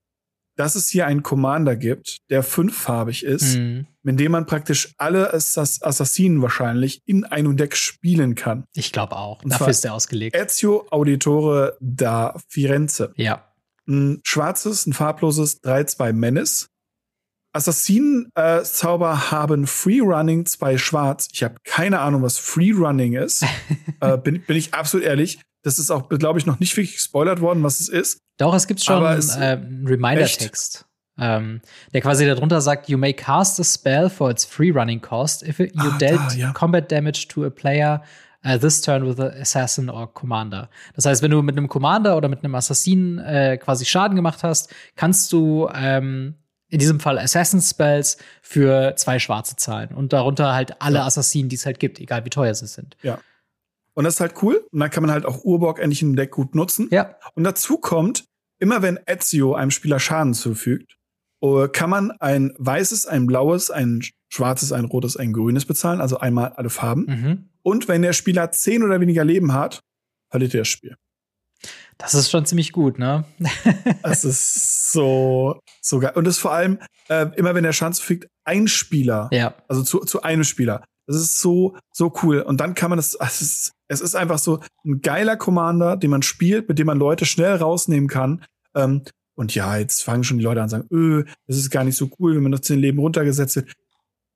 dass 0.60 0.76
es 0.76 0.90
hier 0.90 1.08
einen 1.08 1.24
Commander 1.24 1.78
gibt, 1.78 2.18
der 2.30 2.44
fünffarbig 2.44 3.24
ist, 3.24 3.56
mhm. 3.56 3.88
mit 4.04 4.20
dem 4.20 4.34
man 4.34 4.46
praktisch 4.46 4.94
alle 4.98 5.34
Assass 5.34 5.82
Assassinen 5.82 6.42
wahrscheinlich 6.42 7.02
in 7.06 7.24
einem 7.24 7.56
Deck 7.56 7.78
spielen 7.78 8.36
kann. 8.36 8.66
Ich 8.74 8.92
glaube 8.92 9.16
auch. 9.16 9.42
Und 9.42 9.54
Dafür 9.54 9.70
ist 9.70 9.86
der 9.86 9.94
ausgelegt. 9.94 10.36
Ezio 10.36 10.86
Auditore 10.90 11.78
da 11.80 12.36
Firenze. 12.50 13.14
Ja. 13.16 13.46
Ein 13.88 14.20
schwarzes, 14.26 14.86
ein 14.86 14.92
farbloses 14.92 15.64
3-2 15.64 16.12
Menace. 16.12 16.68
Assassinen-Zauber 17.54 19.14
äh, 19.14 19.32
haben 19.32 19.66
Freerunning, 19.66 20.46
zwei 20.46 20.78
schwarz. 20.78 21.30
Ich 21.32 21.42
habe 21.42 21.56
keine 21.64 22.02
Ahnung, 22.02 22.22
was 22.22 22.38
Freerunning 22.38 23.14
ist. 23.14 23.46
äh, 24.02 24.18
bin, 24.18 24.44
bin 24.46 24.58
ich 24.58 24.74
absolut 24.74 25.06
ehrlich. 25.06 25.40
Das 25.64 25.80
ist 25.80 25.90
auch, 25.90 26.10
glaube 26.10 26.38
ich, 26.38 26.46
noch 26.46 26.60
nicht 26.60 26.76
wirklich 26.76 26.96
gespoilert 26.96 27.40
worden, 27.40 27.64
was 27.64 27.80
es 27.80 27.88
ist. 27.88 28.20
Doch, 28.40 28.56
es 28.56 28.68
gibt 28.68 28.82
schon 28.82 29.06
einen 29.06 29.30
äh, 29.30 29.60
Reminder-Text, 29.86 30.86
ähm, 31.20 31.62
der 31.94 32.02
quasi 32.02 32.26
darunter 32.26 32.62
sagt, 32.62 32.88
you 32.88 32.98
may 32.98 33.14
cast 33.14 33.60
a 33.60 33.64
spell 33.64 34.10
for 34.10 34.32
its 34.32 34.46
free 34.46 34.72
running 34.72 35.02
cost 35.02 35.44
if 35.44 35.60
it, 35.60 35.76
you 35.76 35.92
ah, 35.92 35.98
dealt 36.00 36.32
da, 36.32 36.36
ja. 36.36 36.54
combat 36.54 36.90
damage 36.90 37.28
to 37.28 37.46
a 37.46 37.50
player 37.50 38.02
uh, 38.46 38.58
this 38.58 38.82
turn 38.82 39.06
with 39.06 39.20
an 39.20 39.34
assassin 39.42 39.90
or 39.90 40.12
commander. 40.14 40.70
Das 40.96 41.06
heißt, 41.06 41.22
wenn 41.22 41.32
du 41.32 41.42
mit 41.42 41.58
einem 41.58 41.68
Commander 41.68 42.16
oder 42.16 42.30
mit 42.30 42.44
einem 42.44 42.56
Assassinen 42.56 43.20
äh, 43.20 43.58
quasi 43.58 43.86
Schaden 43.86 44.16
gemacht 44.16 44.44
hast, 44.44 44.74
kannst 44.96 45.34
du 45.34 45.70
ähm, 45.74 46.36
in 46.70 46.80
diesem 46.80 47.02
Fall 47.02 47.20
Assassin 47.20 47.62
Spells 47.62 48.18
für 48.42 48.96
zwei 48.96 49.20
schwarze 49.20 49.58
zahlen 49.58 49.90
und 49.90 50.14
darunter 50.14 50.54
halt 50.54 50.82
alle 50.82 51.00
ja. 51.00 51.06
Assassinen, 51.06 51.50
die 51.50 51.58
es 51.58 51.66
halt 51.66 51.80
gibt, 51.80 52.00
egal 52.00 52.24
wie 52.24 52.30
teuer 52.30 52.54
sie 52.54 52.68
sind. 52.68 52.96
Ja. 53.02 53.20
Und 54.00 54.06
das 54.06 54.14
ist 54.14 54.20
halt 54.22 54.42
cool. 54.44 54.66
Und 54.72 54.80
dann 54.80 54.90
kann 54.90 55.04
man 55.04 55.12
halt 55.12 55.26
auch 55.26 55.44
Urborg 55.44 55.78
endlich 55.78 56.02
im 56.02 56.16
Deck 56.16 56.32
gut 56.32 56.56
nutzen. 56.56 56.88
Ja. 56.90 57.18
Und 57.36 57.44
dazu 57.44 57.76
kommt, 57.76 58.24
immer 58.58 58.82
wenn 58.82 58.98
Ezio 59.06 59.56
einem 59.56 59.72
Spieler 59.72 60.00
Schaden 60.00 60.34
zufügt, 60.34 60.96
äh, 61.44 61.68
kann 61.68 61.90
man 61.90 62.12
ein 62.12 62.54
weißes, 62.58 63.08
ein 63.08 63.28
blaues, 63.28 63.72
ein 63.72 64.02
schwarzes, 64.30 64.72
ein 64.72 64.86
rotes, 64.86 65.18
ein 65.18 65.34
grünes 65.34 65.66
bezahlen, 65.66 66.00
also 66.00 66.18
einmal 66.18 66.54
alle 66.54 66.70
Farben. 66.70 67.06
Mhm. 67.08 67.50
Und 67.62 67.90
wenn 67.90 68.02
der 68.02 68.14
Spieler 68.14 68.54
zehn 68.54 68.84
oder 68.84 69.02
weniger 69.02 69.26
Leben 69.26 69.52
hat, 69.52 69.82
verliert 70.30 70.54
er 70.54 70.62
das 70.62 70.70
Spiel. 70.70 70.96
Das 71.98 72.14
ist 72.14 72.32
schon 72.32 72.46
ziemlich 72.46 72.72
gut, 72.72 73.00
ne? 73.00 73.26
das 74.02 74.24
ist 74.24 74.94
so, 74.94 75.60
so 75.82 76.00
geil. 76.00 76.14
Und 76.16 76.24
das 76.24 76.38
vor 76.38 76.54
allem, 76.54 76.80
äh, 77.10 77.26
immer 77.36 77.54
wenn 77.54 77.66
der 77.66 77.74
Schaden 77.74 77.96
zufügt, 77.96 78.30
ein 78.46 78.70
Spieler. 78.70 79.28
Ja. 79.34 79.56
Also 79.68 79.84
zu, 79.84 80.00
zu 80.06 80.22
einem 80.22 80.46
Spieler. 80.46 80.86
Das 81.06 81.18
ist 81.18 81.42
so, 81.42 81.76
so 81.92 82.14
cool. 82.24 82.40
Und 82.40 82.62
dann 82.62 82.76
kann 82.76 82.92
man 82.92 82.98
das, 82.98 83.18
es 83.20 83.42
ist, 83.42 83.72
es 83.90 84.02
ist 84.02 84.16
einfach 84.16 84.40
so 84.40 84.60
ein 84.86 85.02
geiler 85.02 85.36
Commander, 85.36 85.98
den 85.98 86.12
man 86.12 86.22
spielt, 86.22 86.70
mit 86.70 86.80
dem 86.80 86.88
man 86.88 86.98
Leute 86.98 87.26
schnell 87.26 87.56
rausnehmen 87.56 88.08
kann. 88.08 88.46
Ähm, 88.76 89.04
und 89.36 89.56
ja, 89.56 89.78
jetzt 89.78 90.04
fangen 90.04 90.24
schon 90.24 90.38
die 90.38 90.44
Leute 90.44 90.62
an 90.62 90.66
und 90.66 90.70
sagen, 90.70 90.88
öh, 90.92 91.24
das 91.48 91.58
ist 91.58 91.72
gar 91.72 91.84
nicht 91.84 91.98
so 91.98 92.10
cool, 92.20 92.36
wenn 92.36 92.44
man 92.44 92.52
noch 92.52 92.60
zehn 92.60 92.80
Leben 92.80 93.00
runtergesetzt 93.00 93.56
wird. 93.58 93.74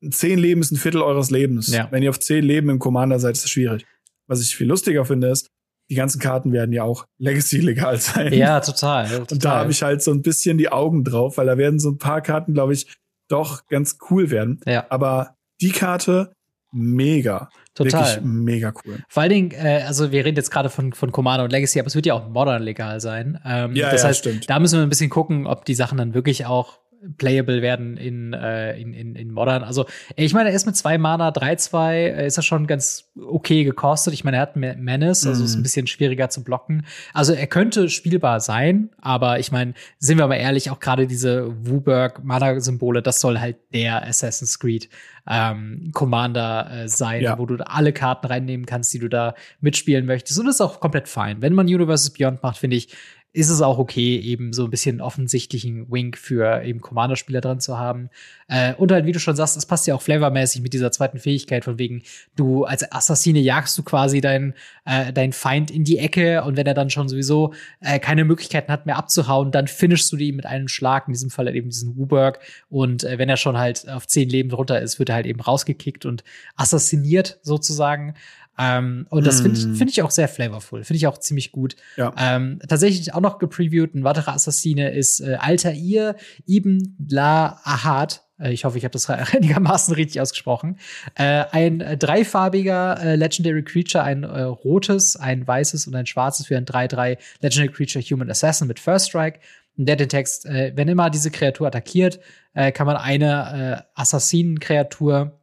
Zehn 0.09 0.39
Leben 0.39 0.61
ist 0.61 0.71
ein 0.71 0.77
Viertel 0.77 1.01
eures 1.01 1.29
Lebens. 1.29 1.67
Ja. 1.67 1.87
Wenn 1.91 2.03
ihr 2.03 2.09
auf 2.09 2.19
zehn 2.19 2.43
Leben 2.43 2.69
im 2.69 2.79
Commander 2.79 3.19
seid, 3.19 3.35
ist 3.35 3.43
das 3.43 3.51
schwierig. 3.51 3.85
Was 4.27 4.41
ich 4.41 4.55
viel 4.55 4.67
lustiger 4.67 5.05
finde, 5.05 5.29
ist, 5.29 5.49
die 5.89 5.95
ganzen 5.95 6.19
Karten 6.19 6.51
werden 6.51 6.73
ja 6.73 6.83
auch 6.83 7.05
Legacy-legal 7.19 7.97
sein. 7.99 8.33
Ja, 8.33 8.59
total. 8.59 9.07
total. 9.07 9.27
Und 9.29 9.45
da 9.45 9.55
habe 9.59 9.71
ich 9.71 9.83
halt 9.83 10.01
so 10.01 10.11
ein 10.11 10.21
bisschen 10.21 10.57
die 10.57 10.71
Augen 10.71 11.03
drauf, 11.03 11.37
weil 11.37 11.45
da 11.45 11.57
werden 11.57 11.79
so 11.79 11.91
ein 11.91 11.97
paar 11.97 12.21
Karten, 12.21 12.53
glaube 12.53 12.73
ich, 12.73 12.87
doch 13.27 13.67
ganz 13.67 13.97
cool 14.09 14.31
werden. 14.31 14.61
Ja. 14.65 14.85
Aber 14.89 15.35
die 15.61 15.71
Karte 15.71 16.33
mega. 16.71 17.49
Total. 17.75 18.15
Wirklich 18.15 18.23
mega 18.23 18.73
cool. 18.85 18.99
Vor 19.07 19.23
allen 19.23 19.31
Dingen, 19.31 19.51
äh, 19.51 19.83
also 19.87 20.11
wir 20.11 20.25
reden 20.25 20.35
jetzt 20.35 20.51
gerade 20.51 20.69
von, 20.69 20.93
von 20.93 21.11
Commander 21.11 21.43
und 21.43 21.51
Legacy, 21.51 21.79
aber 21.79 21.87
es 21.87 21.95
wird 21.95 22.05
ja 22.05 22.13
auch 22.13 22.29
Modern 22.29 22.61
legal 22.61 22.99
sein. 22.99 23.39
Ähm, 23.45 23.75
ja, 23.75 23.89
das 23.89 24.03
ja, 24.03 24.09
heißt, 24.09 24.19
stimmt. 24.19 24.49
da 24.49 24.59
müssen 24.59 24.77
wir 24.77 24.83
ein 24.83 24.89
bisschen 24.89 25.09
gucken, 25.09 25.47
ob 25.47 25.65
die 25.65 25.73
Sachen 25.73 25.97
dann 25.97 26.13
wirklich 26.13 26.45
auch 26.45 26.82
playable 27.17 27.61
werden 27.61 27.97
in, 27.97 28.33
äh, 28.33 28.79
in, 28.79 28.93
in, 28.93 29.15
in 29.15 29.31
Modern. 29.31 29.63
Also, 29.63 29.85
ich 30.15 30.33
meine, 30.33 30.49
er 30.49 30.55
ist 30.55 30.65
mit 30.65 30.75
zwei 30.75 30.97
Mana, 30.97 31.29
3-2, 31.29 31.91
äh, 31.91 32.27
ist 32.27 32.37
er 32.37 32.43
schon 32.43 32.67
ganz 32.67 33.11
okay 33.19 33.63
gekostet. 33.63 34.13
Ich 34.13 34.23
meine, 34.23 34.37
er 34.37 34.41
hat 34.41 34.55
Menace, 34.55 35.27
also 35.27 35.41
mm. 35.41 35.45
ist 35.45 35.55
ein 35.55 35.59
mhm. 35.59 35.63
bisschen 35.63 35.87
schwieriger 35.87 36.29
zu 36.29 36.43
blocken. 36.43 36.85
Also, 37.13 37.33
er 37.33 37.47
könnte 37.47 37.89
spielbar 37.89 38.39
sein, 38.39 38.89
aber 39.01 39.39
ich 39.39 39.51
meine, 39.51 39.73
sind 39.99 40.17
wir 40.17 40.27
mal 40.27 40.35
ehrlich, 40.35 40.69
auch 40.71 40.79
gerade 40.79 41.07
diese 41.07 41.53
Wooburg-Mana-Symbole, 41.67 43.01
das 43.01 43.19
soll 43.19 43.39
halt 43.39 43.57
der 43.73 44.07
Assassin's 44.07 44.59
Creed 44.59 44.89
ähm, 45.27 45.91
Commander 45.93 46.69
äh, 46.71 46.87
sein, 46.87 47.21
ja. 47.21 47.37
wo 47.37 47.45
du 47.45 47.57
da 47.57 47.65
alle 47.65 47.93
Karten 47.93 48.27
reinnehmen 48.27 48.65
kannst, 48.65 48.93
die 48.93 48.99
du 48.99 49.07
da 49.07 49.35
mitspielen 49.61 50.05
möchtest. 50.05 50.39
Und 50.39 50.47
das 50.47 50.55
ist 50.55 50.61
auch 50.61 50.79
komplett 50.79 51.07
fein. 51.07 51.41
Wenn 51.41 51.53
man 51.53 51.67
Universes 51.67 52.11
Beyond 52.11 52.43
macht, 52.43 52.57
finde 52.57 52.77
ich, 52.77 52.89
ist 53.33 53.49
es 53.49 53.61
auch 53.61 53.79
okay, 53.79 54.17
eben 54.17 54.53
so 54.53 54.65
ein 54.65 54.69
bisschen 54.69 55.01
offensichtlichen 55.01 55.91
Wink 55.91 56.17
für 56.19 56.63
eben 56.63 56.81
Commander-Spieler 56.81 57.41
drin 57.41 57.59
zu 57.59 57.79
haben. 57.79 58.09
Äh, 58.47 58.75
und 58.75 58.91
halt, 58.91 59.07
wie 59.07 59.11
du 59.11 59.19
schon 59.19 59.35
sagst, 59.35 59.57
es 59.57 59.65
passt 59.65 59.87
ja 59.87 59.95
auch 59.95 60.01
flavormäßig 60.03 60.61
mit 60.61 60.71
dieser 60.73 60.91
zweiten 60.91 61.17
Fähigkeit, 61.17 61.65
von 61.65 61.79
wegen, 61.79 62.03
du 62.35 62.63
als 62.65 62.89
Assassine 62.91 63.39
jagst 63.39 63.75
du 63.77 63.83
quasi 63.83 64.21
deinen 64.21 64.53
äh, 64.85 65.11
dein 65.11 65.33
Feind 65.33 65.71
in 65.71 65.83
die 65.83 65.97
Ecke 65.97 66.43
und 66.43 66.57
wenn 66.57 66.67
er 66.67 66.75
dann 66.75 66.91
schon 66.91 67.09
sowieso 67.09 67.53
äh, 67.81 67.97
keine 67.97 68.23
Möglichkeiten 68.23 68.71
hat 68.71 68.85
mehr 68.85 68.97
abzuhauen, 68.97 69.51
dann 69.51 69.67
finishst 69.67 70.11
du 70.11 70.17
die 70.17 70.31
mit 70.31 70.45
einem 70.45 70.67
Schlag, 70.67 71.07
in 71.07 71.13
diesem 71.13 71.31
Fall 71.31 71.47
halt 71.47 71.55
eben 71.55 71.69
diesen 71.69 71.97
Wuburg. 71.97 72.39
Und 72.69 73.03
äh, 73.03 73.17
wenn 73.17 73.29
er 73.29 73.37
schon 73.37 73.57
halt 73.57 73.89
auf 73.89 74.05
zehn 74.05 74.29
Leben 74.29 74.49
drunter 74.49 74.79
ist, 74.79 74.99
wird 74.99 75.09
er 75.09 75.15
halt 75.15 75.25
eben 75.25 75.39
rausgekickt 75.39 76.05
und 76.05 76.23
assassiniert 76.55 77.39
sozusagen. 77.41 78.13
Ähm, 78.57 79.07
und 79.09 79.25
das 79.25 79.41
finde 79.41 79.57
ich, 79.57 79.65
mm. 79.65 79.75
find 79.75 79.89
ich 79.89 80.01
auch 80.01 80.11
sehr 80.11 80.27
flavorful. 80.27 80.83
Finde 80.83 80.97
ich 80.97 81.07
auch 81.07 81.17
ziemlich 81.17 81.51
gut. 81.51 81.75
Ja. 81.97 82.13
Ähm, 82.17 82.59
tatsächlich 82.67 83.13
auch 83.13 83.21
noch 83.21 83.39
gepreviewt. 83.39 83.95
Ein 83.95 84.03
weiterer 84.03 84.33
Assassine 84.33 84.91
ist 84.91 85.21
äh, 85.21 85.37
Altair 85.39 86.15
Ibn 86.47 86.95
La 87.09 87.59
Ahad. 87.63 88.23
Äh, 88.39 88.53
ich 88.53 88.65
hoffe, 88.65 88.77
ich 88.77 88.83
habe 88.83 88.91
das 88.91 89.09
einigermaßen 89.09 89.95
richtig 89.95 90.21
ausgesprochen. 90.21 90.77
Äh, 91.15 91.45
ein 91.51 91.81
äh, 91.81 91.97
dreifarbiger 91.97 92.99
äh, 93.01 93.15
Legendary 93.15 93.63
Creature, 93.63 94.03
ein 94.03 94.23
äh, 94.23 94.41
rotes, 94.41 95.15
ein 95.15 95.47
weißes 95.47 95.87
und 95.87 95.95
ein 95.95 96.05
schwarzes 96.05 96.45
für 96.45 96.57
ein 96.57 96.65
3-3 96.65 97.17
Legendary 97.41 97.73
Creature 97.73 98.03
Human 98.03 98.29
Assassin 98.29 98.67
mit 98.67 98.79
First 98.79 99.09
Strike. 99.09 99.39
Und 99.75 99.87
der 99.87 99.95
den 99.95 100.09
Text, 100.09 100.45
wenn 100.45 100.87
immer 100.87 101.09
diese 101.09 101.31
Kreatur 101.31 101.65
attackiert, 101.65 102.19
kann 102.53 102.85
man 102.85 102.95
eine 102.95 103.87
Assassinen-Kreatur 103.95 105.39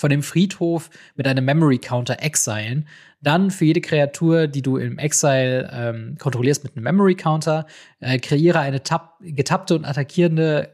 von 0.00 0.08
dem 0.08 0.22
Friedhof 0.22 0.88
mit 1.14 1.26
einem 1.26 1.44
Memory 1.44 1.76
Counter 1.76 2.22
exilen. 2.22 2.88
Dann 3.20 3.50
für 3.50 3.66
jede 3.66 3.82
Kreatur, 3.82 4.46
die 4.46 4.62
du 4.62 4.78
im 4.78 4.96
Exile 4.96 5.68
ähm, 5.70 6.16
kontrollierst 6.18 6.64
mit 6.64 6.74
einem 6.74 6.84
Memory 6.84 7.16
Counter, 7.16 7.66
äh, 8.00 8.18
kreiere 8.18 8.60
eine 8.60 8.80
getappte 9.20 9.74
und 9.74 9.84
attackierende 9.84 10.70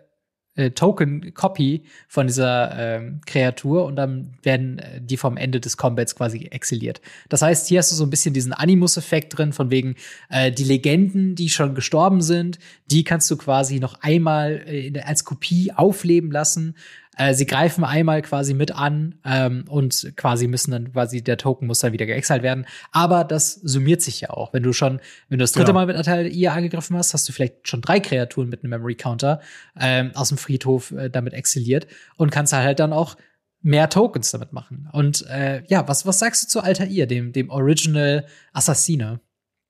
äh, 0.54 0.70
Token-Copy 0.70 1.82
von 2.08 2.28
dieser 2.28 2.70
ähm, 2.78 3.20
Kreatur 3.26 3.84
und 3.84 3.96
dann 3.96 4.38
werden 4.42 4.78
äh, 4.78 5.00
die 5.02 5.16
vom 5.16 5.36
Ende 5.36 5.60
des 5.60 5.76
Combats 5.76 6.14
quasi 6.14 6.46
exiliert. 6.50 7.00
Das 7.28 7.42
heißt, 7.42 7.66
hier 7.66 7.80
hast 7.80 7.90
du 7.92 7.96
so 7.96 8.04
ein 8.04 8.10
bisschen 8.10 8.32
diesen 8.32 8.52
Animus-Effekt 8.52 9.36
drin, 9.36 9.52
von 9.52 9.70
wegen 9.70 9.96
äh, 10.30 10.52
die 10.52 10.64
Legenden, 10.64 11.34
die 11.34 11.48
schon 11.48 11.74
gestorben 11.74 12.22
sind, 12.22 12.58
die 12.90 13.04
kannst 13.04 13.30
du 13.30 13.36
quasi 13.36 13.80
noch 13.80 14.00
einmal 14.02 14.62
äh, 14.66 14.98
als 15.00 15.24
Kopie 15.24 15.72
aufleben 15.72 16.30
lassen. 16.30 16.76
Äh, 17.16 17.34
sie 17.34 17.46
greifen 17.46 17.82
einmal 17.82 18.22
quasi 18.22 18.54
mit 18.54 18.72
an 18.72 19.16
ähm, 19.24 19.64
und 19.68 20.12
quasi 20.16 20.46
müssen 20.46 20.70
dann 20.70 20.92
quasi 20.92 21.22
der 21.22 21.38
Token 21.38 21.66
muss 21.66 21.80
dann 21.80 21.92
wieder 21.92 22.06
geexalt 22.06 22.42
werden. 22.42 22.66
Aber 22.92 23.24
das 23.24 23.54
summiert 23.54 24.02
sich 24.02 24.20
ja 24.20 24.30
auch. 24.30 24.52
Wenn 24.52 24.62
du 24.62 24.72
schon, 24.72 25.00
wenn 25.28 25.38
du 25.38 25.42
das 25.42 25.52
dritte 25.52 25.66
genau. 25.66 25.80
Mal 25.80 25.86
mit 25.86 25.96
Natal 25.96 26.26
ihr 26.26 26.52
angegriffen 26.52 26.96
hast, 26.96 27.14
hast 27.14 27.28
du 27.28 27.32
vielleicht 27.32 27.66
schon 27.66 27.80
drei 27.80 28.00
Kreaturen 28.00 28.48
mit 28.48 28.62
einem 28.62 28.70
Memory 28.70 28.94
Counter 28.94 29.40
ähm, 29.80 30.10
aus 30.14 30.28
dem 30.28 30.38
Friedhof 30.38 30.92
äh, 30.92 31.08
damit 31.08 31.32
exiliert 31.32 31.86
und 32.16 32.30
kannst 32.30 32.52
halt 32.52 32.78
dann 32.78 32.92
auch 32.92 33.16
mehr 33.62 33.88
Tokens 33.88 34.30
damit 34.30 34.52
machen. 34.52 34.88
Und 34.92 35.26
äh, 35.26 35.62
ja, 35.66 35.88
was, 35.88 36.06
was 36.06 36.18
sagst 36.18 36.44
du 36.44 36.48
zu 36.48 36.60
Altair, 36.60 37.06
dem, 37.06 37.32
dem 37.32 37.50
Original 37.50 38.26
Assassine? 38.52 39.20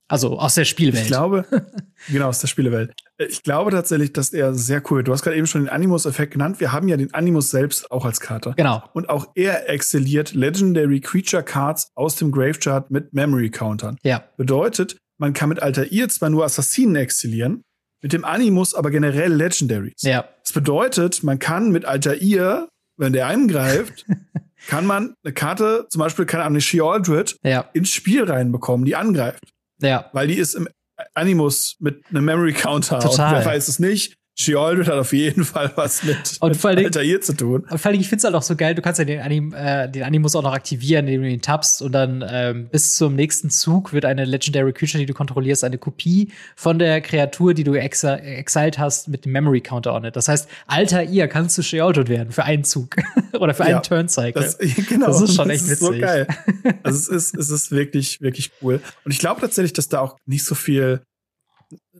Also 0.08 0.38
aus 0.38 0.54
der 0.54 0.64
Spielwelt. 0.64 1.04
Ich 1.04 1.08
glaube, 1.08 1.44
genau, 2.08 2.28
aus 2.28 2.38
der 2.38 2.46
Spielewelt. 2.46 2.92
Ich 3.18 3.42
glaube 3.42 3.70
tatsächlich, 3.72 4.12
dass 4.12 4.32
er 4.32 4.54
sehr 4.54 4.82
cool 4.90 4.98
wird. 4.98 5.08
Du 5.08 5.12
hast 5.12 5.22
gerade 5.22 5.36
eben 5.36 5.46
schon 5.46 5.62
den 5.62 5.68
Animus-Effekt 5.68 6.32
genannt. 6.32 6.60
Wir 6.60 6.72
haben 6.72 6.86
ja 6.88 6.96
den 6.96 7.12
Animus 7.12 7.50
selbst 7.50 7.90
auch 7.90 8.04
als 8.04 8.20
Karte. 8.20 8.54
Genau. 8.56 8.84
Und 8.92 9.08
auch 9.08 9.26
er 9.34 9.68
exzeliert 9.68 10.34
Legendary 10.34 11.00
Creature 11.00 11.42
Cards 11.42 11.90
aus 11.94 12.16
dem 12.16 12.30
Gravechart 12.30 12.90
mit 12.90 13.12
Memory 13.12 13.50
Countern. 13.50 13.98
Ja. 14.04 14.22
Bedeutet, 14.36 14.96
man 15.18 15.32
kann 15.32 15.48
mit 15.48 15.60
Altair 15.60 16.08
zwar 16.08 16.30
nur 16.30 16.44
Assassinen 16.44 16.94
exzelieren, 16.94 17.62
mit 18.02 18.12
dem 18.12 18.24
Animus 18.24 18.74
aber 18.74 18.90
generell 18.90 19.32
Legendaries. 19.32 20.02
Ja. 20.02 20.28
Das 20.42 20.52
bedeutet, 20.52 21.24
man 21.24 21.38
kann 21.38 21.70
mit 21.72 21.84
Altair, 21.84 22.68
wenn 22.96 23.12
der 23.12 23.26
eingreift, 23.26 24.06
kann 24.68 24.86
man 24.86 25.14
eine 25.24 25.34
Karte, 25.34 25.86
zum 25.90 26.00
Beispiel, 26.00 26.26
keine 26.26 26.44
Ahnung, 26.44 26.54
eine 26.54 26.60
She-Aldred, 26.60 27.36
ja. 27.42 27.68
ins 27.72 27.90
Spiel 27.90 28.24
reinbekommen, 28.24 28.84
die 28.84 28.94
angreift. 28.94 29.42
Ja. 29.80 30.10
Weil 30.12 30.28
die 30.28 30.38
ist 30.38 30.54
im 30.54 30.68
Animus 31.14 31.76
mit 31.78 32.04
einem 32.08 32.24
Memory 32.24 32.52
Counter. 32.52 33.00
Total. 33.00 33.36
Wer 33.36 33.44
weiß 33.44 33.68
es 33.68 33.78
nicht. 33.78 34.16
She-Aldred 34.38 34.86
hat 34.88 34.98
auf 34.98 35.14
jeden 35.14 35.44
Fall 35.44 35.72
was 35.76 36.04
mit, 36.04 36.36
und 36.40 36.56
vor 36.56 36.68
allem, 36.68 36.84
Altair 36.84 37.22
zu 37.22 37.34
tun. 37.34 37.66
Und 37.70 37.78
vor 37.78 37.90
allem, 37.90 37.98
ich 37.98 38.08
finde 38.08 38.18
es 38.18 38.24
halt 38.24 38.34
auch 38.34 38.42
so 38.42 38.54
geil, 38.54 38.74
du 38.74 38.82
kannst 38.82 38.98
ja 38.98 39.06
den, 39.06 39.20
Anim, 39.20 39.54
äh, 39.54 39.88
den 39.90 40.02
Animus 40.02 40.36
auch 40.36 40.42
noch 40.42 40.52
aktivieren, 40.52 41.06
indem 41.06 41.22
du 41.22 41.28
ihn 41.30 41.40
tappst 41.40 41.80
und 41.80 41.92
dann 41.92 42.22
ähm, 42.28 42.68
bis 42.70 42.96
zum 42.96 43.14
nächsten 43.14 43.48
Zug 43.48 43.94
wird 43.94 44.04
eine 44.04 44.26
Legendary 44.26 44.74
Creature, 44.74 44.98
die 45.00 45.06
du 45.06 45.14
kontrollierst, 45.14 45.64
eine 45.64 45.78
Kopie 45.78 46.32
von 46.54 46.78
der 46.78 47.00
Kreatur, 47.00 47.54
die 47.54 47.64
du 47.64 47.74
exa 47.74 48.16
exiled 48.16 48.78
hast, 48.78 49.08
mit 49.08 49.24
dem 49.24 49.32
Memory 49.32 49.62
Counter 49.62 49.94
on 49.94 50.04
it. 50.04 50.16
Das 50.16 50.28
heißt, 50.28 50.48
Altair 50.66 51.28
kannst 51.28 51.56
du 51.56 51.62
She-Aldred 51.62 52.10
werden 52.10 52.30
für 52.30 52.44
einen 52.44 52.64
Zug 52.64 52.96
oder 53.40 53.54
für 53.54 53.62
ja, 53.62 53.76
einen 53.76 53.82
Turn-Cycle. 53.82 54.42
Das, 54.42 54.58
genau, 54.88 55.06
das 55.06 55.22
ist 55.22 55.34
schon 55.34 55.48
echt 55.48 55.64
witzig. 55.64 55.78
so 55.78 55.98
geil. 55.98 56.26
Also 56.82 56.98
es 56.98 57.08
ist, 57.08 57.36
es 57.36 57.50
ist 57.50 57.70
wirklich, 57.70 58.20
wirklich 58.20 58.50
cool. 58.60 58.80
Und 59.04 59.12
ich 59.12 59.18
glaube 59.18 59.40
tatsächlich, 59.40 59.72
dass 59.72 59.88
da 59.88 60.00
auch 60.00 60.16
nicht 60.26 60.44
so 60.44 60.54
viel 60.54 61.00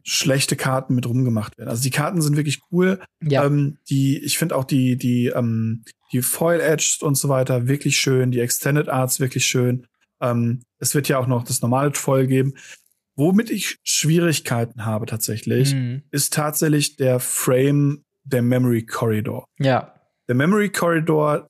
schlechte 0.09 0.55
Karten 0.55 0.95
mit 0.95 1.07
rumgemacht 1.07 1.59
werden. 1.59 1.69
Also 1.69 1.83
die 1.83 1.91
Karten 1.91 2.23
sind 2.23 2.37
wirklich 2.37 2.61
cool. 2.71 3.01
Ja. 3.21 3.45
Ähm, 3.45 3.79
die, 3.91 4.19
ich 4.23 4.39
finde 4.39 4.55
auch 4.55 4.65
die, 4.65 4.97
die, 4.97 5.27
ähm, 5.27 5.83
die 6.13 6.23
Foil 6.23 6.61
Edge 6.61 6.99
und 7.01 7.17
so 7.17 7.29
weiter 7.29 7.67
wirklich 7.67 7.99
schön, 7.99 8.31
die 8.31 8.39
Extended 8.39 8.89
Arts 8.89 9.19
wirklich 9.19 9.47
schön. 9.47 9.87
Ähm, 10.21 10.63
es 10.79 10.95
wird 10.95 11.09
ja 11.09 11.19
auch 11.19 11.27
noch 11.27 11.43
das 11.43 11.61
normale 11.61 11.93
Foil 11.93 12.29
geben. 12.29 12.55
Womit 13.17 13.51
ich 13.51 13.79
Schwierigkeiten 13.83 14.85
habe 14.85 15.07
tatsächlich, 15.07 15.75
Mhm. 15.75 16.03
ist 16.13 16.33
tatsächlich 16.33 16.97
der 16.97 17.19
Frame 17.19 18.05
der 18.23 18.43
Memory 18.43 18.87
Corridor. 18.87 19.47
Ja. 19.59 19.93
Der 20.29 20.37
Memory 20.37 20.71
Corridor, 20.71 21.49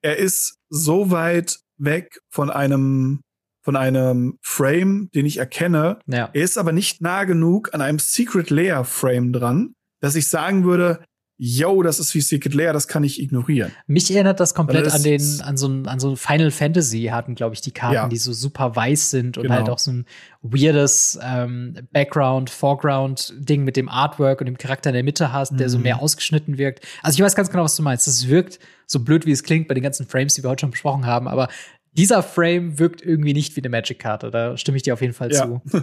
er 0.00 0.16
ist 0.16 0.56
so 0.70 1.10
weit 1.10 1.58
weg 1.76 2.18
von 2.30 2.48
einem 2.50 3.20
von 3.64 3.76
einem 3.76 4.38
Frame, 4.42 5.08
den 5.14 5.26
ich 5.26 5.38
erkenne. 5.38 5.98
Ja. 6.06 6.30
Er 6.32 6.42
ist 6.44 6.58
aber 6.58 6.72
nicht 6.72 7.00
nah 7.00 7.24
genug 7.24 7.74
an 7.74 7.80
einem 7.80 7.98
Secret 7.98 8.50
Layer 8.50 8.84
Frame 8.84 9.32
dran, 9.32 9.74
dass 10.00 10.14
ich 10.14 10.28
sagen 10.28 10.64
würde, 10.64 11.02
yo, 11.36 11.82
das 11.82 11.98
ist 11.98 12.14
wie 12.14 12.20
Secret 12.20 12.54
Layer, 12.54 12.72
das 12.72 12.86
kann 12.86 13.02
ich 13.02 13.20
ignorieren. 13.20 13.72
Mich 13.88 14.08
erinnert 14.14 14.38
das 14.38 14.54
komplett 14.54 14.86
das 14.86 14.94
an 14.94 15.02
den, 15.02 15.40
an 15.42 15.56
so 15.56 15.66
ein, 15.66 15.88
an 15.88 15.98
so 15.98 16.10
ein 16.10 16.16
Final 16.16 16.52
Fantasy 16.52 17.06
hatten, 17.10 17.34
glaube 17.34 17.54
ich, 17.56 17.60
die 17.60 17.72
Karten, 17.72 17.94
Ja. 17.94 18.08
die 18.08 18.18
so 18.18 18.32
super 18.32 18.76
weiß 18.76 19.10
sind 19.10 19.36
und 19.36 19.42
Genau. 19.42 19.54
halt 19.56 19.68
auch 19.68 19.80
so 19.80 19.90
ein 19.90 20.06
weirdes 20.42 21.18
ähm, 21.20 21.76
Background, 21.90 22.50
Foreground-Ding 22.50 23.64
mit 23.64 23.76
dem 23.76 23.88
Artwork 23.88 24.40
und 24.40 24.46
dem 24.46 24.58
Charakter 24.58 24.90
in 24.90 24.94
der 24.94 25.02
Mitte 25.02 25.32
hast, 25.32 25.58
der 25.58 25.68
so 25.68 25.78
Mhm. 25.78 25.82
mehr 25.84 26.02
ausgeschnitten 26.02 26.56
wirkt. 26.58 26.84
Also 27.02 27.16
ich 27.16 27.24
weiß 27.24 27.34
ganz 27.34 27.50
genau, 27.50 27.64
was 27.64 27.74
du 27.76 27.82
meinst. 27.82 28.06
Das 28.06 28.28
wirkt 28.28 28.58
so 28.86 29.00
blöd, 29.00 29.26
wie 29.26 29.32
es 29.32 29.42
klingt 29.42 29.66
bei 29.66 29.74
den 29.74 29.82
ganzen 29.82 30.06
Frames, 30.06 30.34
die 30.34 30.42
wir 30.44 30.50
heute 30.50 30.60
schon 30.60 30.70
besprochen 30.70 31.06
haben, 31.06 31.26
aber 31.26 31.48
dieser 31.96 32.22
Frame 32.22 32.78
wirkt 32.78 33.02
irgendwie 33.02 33.32
nicht 33.32 33.54
wie 33.56 33.60
eine 33.60 33.68
Magic-Karte. 33.68 34.30
Da 34.30 34.56
stimme 34.56 34.76
ich 34.76 34.82
dir 34.82 34.94
auf 34.94 35.00
jeden 35.00 35.14
Fall 35.14 35.32
Ja. 35.32 35.46
zu. 35.46 35.62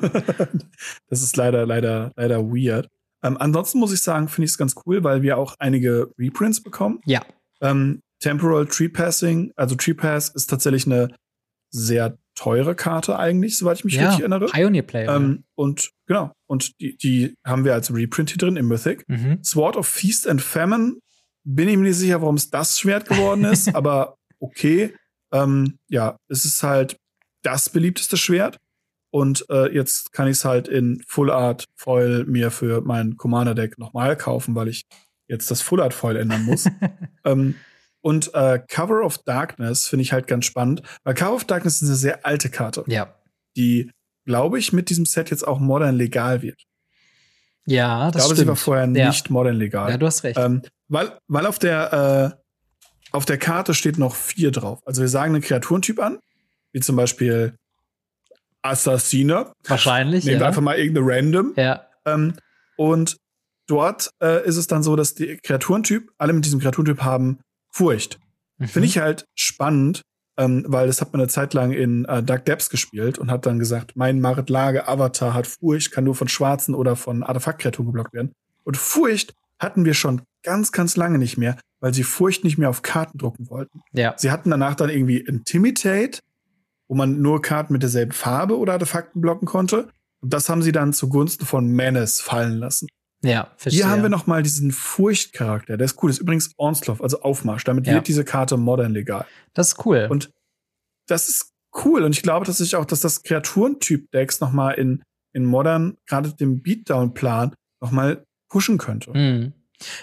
das 1.10 1.22
ist 1.22 1.36
leider, 1.38 1.66
leider, 1.66 2.12
leider 2.16 2.44
weird. 2.46 2.88
Ähm, 3.24 3.38
ansonsten 3.38 3.80
muss 3.80 3.94
ich 3.94 4.02
sagen, 4.02 4.28
finde 4.28 4.46
ich 4.46 4.52
es 4.52 4.58
ganz 4.58 4.76
cool, 4.86 5.04
weil 5.04 5.22
wir 5.22 5.38
auch 5.38 5.56
einige 5.60 6.12
Reprints 6.18 6.62
bekommen. 6.62 7.00
Ja. 7.06 7.22
Ähm, 7.62 8.02
Temporal 8.20 8.68
Tree 8.68 8.90
Passing, 8.90 9.52
also 9.56 9.76
Tree 9.76 9.94
Pass 9.94 10.30
ist 10.30 10.48
tatsächlich 10.50 10.86
eine 10.86 11.14
sehr 11.72 12.18
teure 12.36 12.76
Karte 12.76 13.18
eigentlich, 13.18 13.58
soweit 13.58 13.78
ich 13.78 13.84
mich 13.86 13.96
ja, 13.96 14.04
richtig 14.04 14.22
erinnere. 14.22 14.48
Pioneer 14.48 14.84
Player. 14.84 15.16
Ähm, 15.16 15.44
und 15.56 15.92
genau, 16.08 16.32
und 16.48 16.80
die, 16.82 16.98
die 16.98 17.36
haben 17.46 17.66
wir 17.66 17.74
als 17.74 17.94
Reprint 17.94 18.30
hier 18.32 18.38
drin 18.38 18.58
im 18.58 18.68
Mythic. 18.68 19.08
mhm. 19.08 19.44
Sword 19.44 19.78
of 19.78 19.88
Feast 19.88 20.28
and 20.28 20.42
Famine, 20.42 20.96
bin 21.44 21.68
ich 21.68 21.78
mir 21.78 21.84
nicht 21.84 21.98
sicher, 21.98 22.22
warum 22.22 22.36
es 22.36 22.50
das 22.50 22.80
Schwert 22.80 23.08
geworden 23.08 23.46
ist, 23.46 23.74
aber 23.76 24.18
okay. 24.40 24.94
Ähm, 25.32 25.78
ja, 25.90 26.18
es 26.28 26.46
ist 26.46 26.62
halt 26.64 26.98
das 27.44 27.70
beliebteste 27.70 28.18
Schwert. 28.18 28.58
Und 29.14 29.46
äh, 29.50 29.74
jetzt 29.74 30.14
kann 30.14 30.28
ich 30.28 30.38
es 30.38 30.46
halt 30.46 30.68
in 30.70 31.04
Full 31.08 31.30
Art 31.32 31.66
Foil 31.76 32.24
mir 32.26 32.50
für 32.50 32.80
mein 32.82 33.18
Commander 33.18 33.54
Deck 33.56 33.78
nochmal 33.78 34.16
kaufen, 34.16 34.56
weil 34.56 34.70
ich 34.70 34.84
jetzt 35.28 35.52
das 35.52 35.62
Full 35.62 35.82
Art 35.82 35.94
Foil 35.94 36.16
ändern 36.16 36.44
muss. 36.46 36.66
ähm, 37.26 37.56
und 38.00 38.34
äh, 38.34 38.60
Cover 38.70 39.04
of 39.04 39.18
Darkness 39.20 39.88
finde 39.88 40.04
ich 40.04 40.14
halt 40.14 40.28
ganz 40.28 40.46
spannend, 40.46 40.82
weil 41.04 41.14
Cover 41.14 41.34
of 41.36 41.44
Darkness 41.44 41.82
ist 41.82 41.90
eine 41.90 41.98
sehr 41.98 42.26
alte 42.26 42.50
Karte, 42.50 42.84
Ja. 42.88 43.14
die, 43.58 43.92
glaube 44.26 44.58
ich, 44.60 44.72
mit 44.72 44.90
diesem 44.90 45.06
Set 45.06 45.30
jetzt 45.30 45.46
auch 45.46 45.60
modern 45.60 45.96
legal 45.96 46.42
wird. 46.42 46.62
Ja, 47.66 48.08
Ich 48.08 48.14
das 48.14 48.22
glaube, 48.24 48.36
stimmt. 48.36 48.38
sie 48.40 48.48
war 48.48 48.56
vorher 48.56 48.86
Ja. 48.92 49.08
nicht 49.08 49.30
modern 49.30 49.56
legal. 49.58 49.92
ja, 49.92 49.98
du 49.98 50.06
hast 50.06 50.24
recht. 50.24 50.40
Ähm, 50.40 50.62
weil, 50.88 51.18
weil 51.28 51.46
auf 51.46 51.60
der, 51.60 52.34
äh, 52.38 52.41
auf 53.12 53.26
der 53.26 53.38
Karte 53.38 53.74
steht 53.74 53.98
noch 53.98 54.16
vier 54.16 54.52
drauf. 54.52 54.80
Also 54.86 55.02
wir 55.02 55.10
sagen 55.10 55.34
einen 55.34 55.44
Kreaturentyp 55.44 56.00
an, 56.00 56.20
wie 56.72 56.80
zum 56.80 56.96
Beispiel 56.96 57.56
Assassiner. 58.62 59.54
Wahrscheinlich. 59.66 60.26
Nehmen 60.26 60.38
wir 60.38 60.42
ja. 60.42 60.48
einfach 60.48 60.62
mal 60.62 60.78
irgendeine 60.78 61.08
random. 61.08 61.54
ja. 61.56 61.86
Ähm, 62.06 62.34
und 62.78 63.18
dort 63.68 64.10
äh, 64.24 64.44
ist 64.46 64.58
es 64.58 64.66
dann 64.66 64.82
so, 64.82 64.96
dass 64.96 65.14
die 65.14 65.38
Kreaturentyp, 65.38 66.12
alle 66.18 66.34
mit 66.34 66.46
diesem 66.46 66.60
Kreaturentyp 66.60 67.04
haben 67.04 67.40
Furcht. 67.70 68.20
Mhm. 68.58 68.68
Finde 68.68 68.88
ich 68.88 68.98
halt 68.98 69.26
spannend, 69.36 70.02
ähm, 70.38 70.66
weil 70.68 70.88
das 70.88 71.00
hat 71.00 71.14
man 71.14 71.22
eine 71.22 71.28
Zeit 71.28 71.54
lang 71.54 71.72
in 71.72 72.06
äh, 72.06 72.24
Dark 72.24 72.46
Depths 72.46 72.70
gespielt 72.70 73.20
und 73.20 73.30
hat 73.30 73.46
dann 73.46 73.60
gesagt, 73.60 73.96
mein 73.96 74.20
Marit 74.20 74.50
Lage 74.50 74.88
Avatar 74.88 75.34
hat 75.34 75.48
Furcht, 75.48 75.92
kann 75.92 76.06
nur 76.06 76.16
von 76.16 76.28
schwarzen 76.28 76.74
oder 76.74 76.96
von 76.96 77.24
Artefaktkreaturen 77.24 77.88
geblockt 77.88 78.14
werden. 78.14 78.34
Und 78.64 78.78
Furcht 78.78 79.34
hatten 79.60 79.86
wir 79.86 79.94
schon 79.94 80.24
ganz, 80.44 80.72
ganz 80.72 80.96
lange 80.96 81.20
nicht 81.20 81.38
mehr, 81.38 81.58
weil 81.82 81.94
sie 81.94 82.04
Furcht 82.04 82.44
nicht 82.46 82.58
mehr 82.58 82.70
auf 82.70 82.82
Karten 82.82 83.18
drucken 83.18 83.50
wollten. 83.50 83.82
Ja. 83.92 84.14
Sie 84.18 84.32
hatten 84.32 84.50
danach 84.50 84.76
dann 84.76 84.90
irgendwie 84.90 85.18
Intimidate, 85.18 86.20
wo 86.88 86.96
man 86.96 87.22
nur 87.22 87.42
Karten 87.42 87.74
mit 87.74 87.84
derselben 87.84 88.14
Farbe 88.14 88.58
oder 88.58 88.74
Artefakten 88.74 89.22
blocken 89.22 89.46
konnte. 89.48 89.90
Und 90.22 90.32
das 90.34 90.48
haben 90.48 90.62
sie 90.62 90.72
dann 90.72 90.94
zugunsten 90.94 91.46
von 91.46 91.68
Menace 91.68 92.22
fallen 92.22 92.54
lassen. 92.58 92.88
Ja, 93.24 93.52
verstehe. 93.58 93.84
Hier 93.84 93.90
haben 93.92 94.02
wir 94.02 94.10
noch 94.10 94.26
mal 94.28 94.42
diesen 94.44 94.72
Furchtcharakter. 94.72 95.78
Der 95.78 95.86
ist 95.86 96.02
cool. 96.02 96.10
Das 96.10 96.18
ist 96.18 96.22
übrigens 96.22 96.52
Onslaught, 96.58 97.02
also 97.02 97.22
Aufmarsch. 97.22 97.64
Damit 97.64 97.86
Ja. 97.88 97.94
wird 97.96 98.08
diese 98.08 98.24
Karte 98.24 98.58
modern 98.58 98.94
legal. 98.94 99.26
Das 99.54 99.70
ist 99.70 99.86
cool. 99.86 100.08
Und 100.10 100.32
das 101.08 101.30
ist 101.30 101.52
cool. 101.86 102.04
Und 102.04 102.12
ich 102.16 102.24
glaube 102.24 102.46
tatsächlich 102.46 102.76
auch, 102.76 102.86
dass 102.86 103.00
das 103.02 103.24
Kreaturentyp-Decks 103.24 104.40
noch 104.40 104.52
mal 104.52 104.72
in, 104.72 105.04
in 105.34 105.46
modern, 105.46 105.98
gerade 106.08 106.34
dem 106.34 106.62
Beatdown-Plan, 106.62 107.54
noch 107.80 107.92
mal 107.92 108.24
pushen 108.50 108.78
könnte. 108.78 109.12
Mhm. 109.12 109.54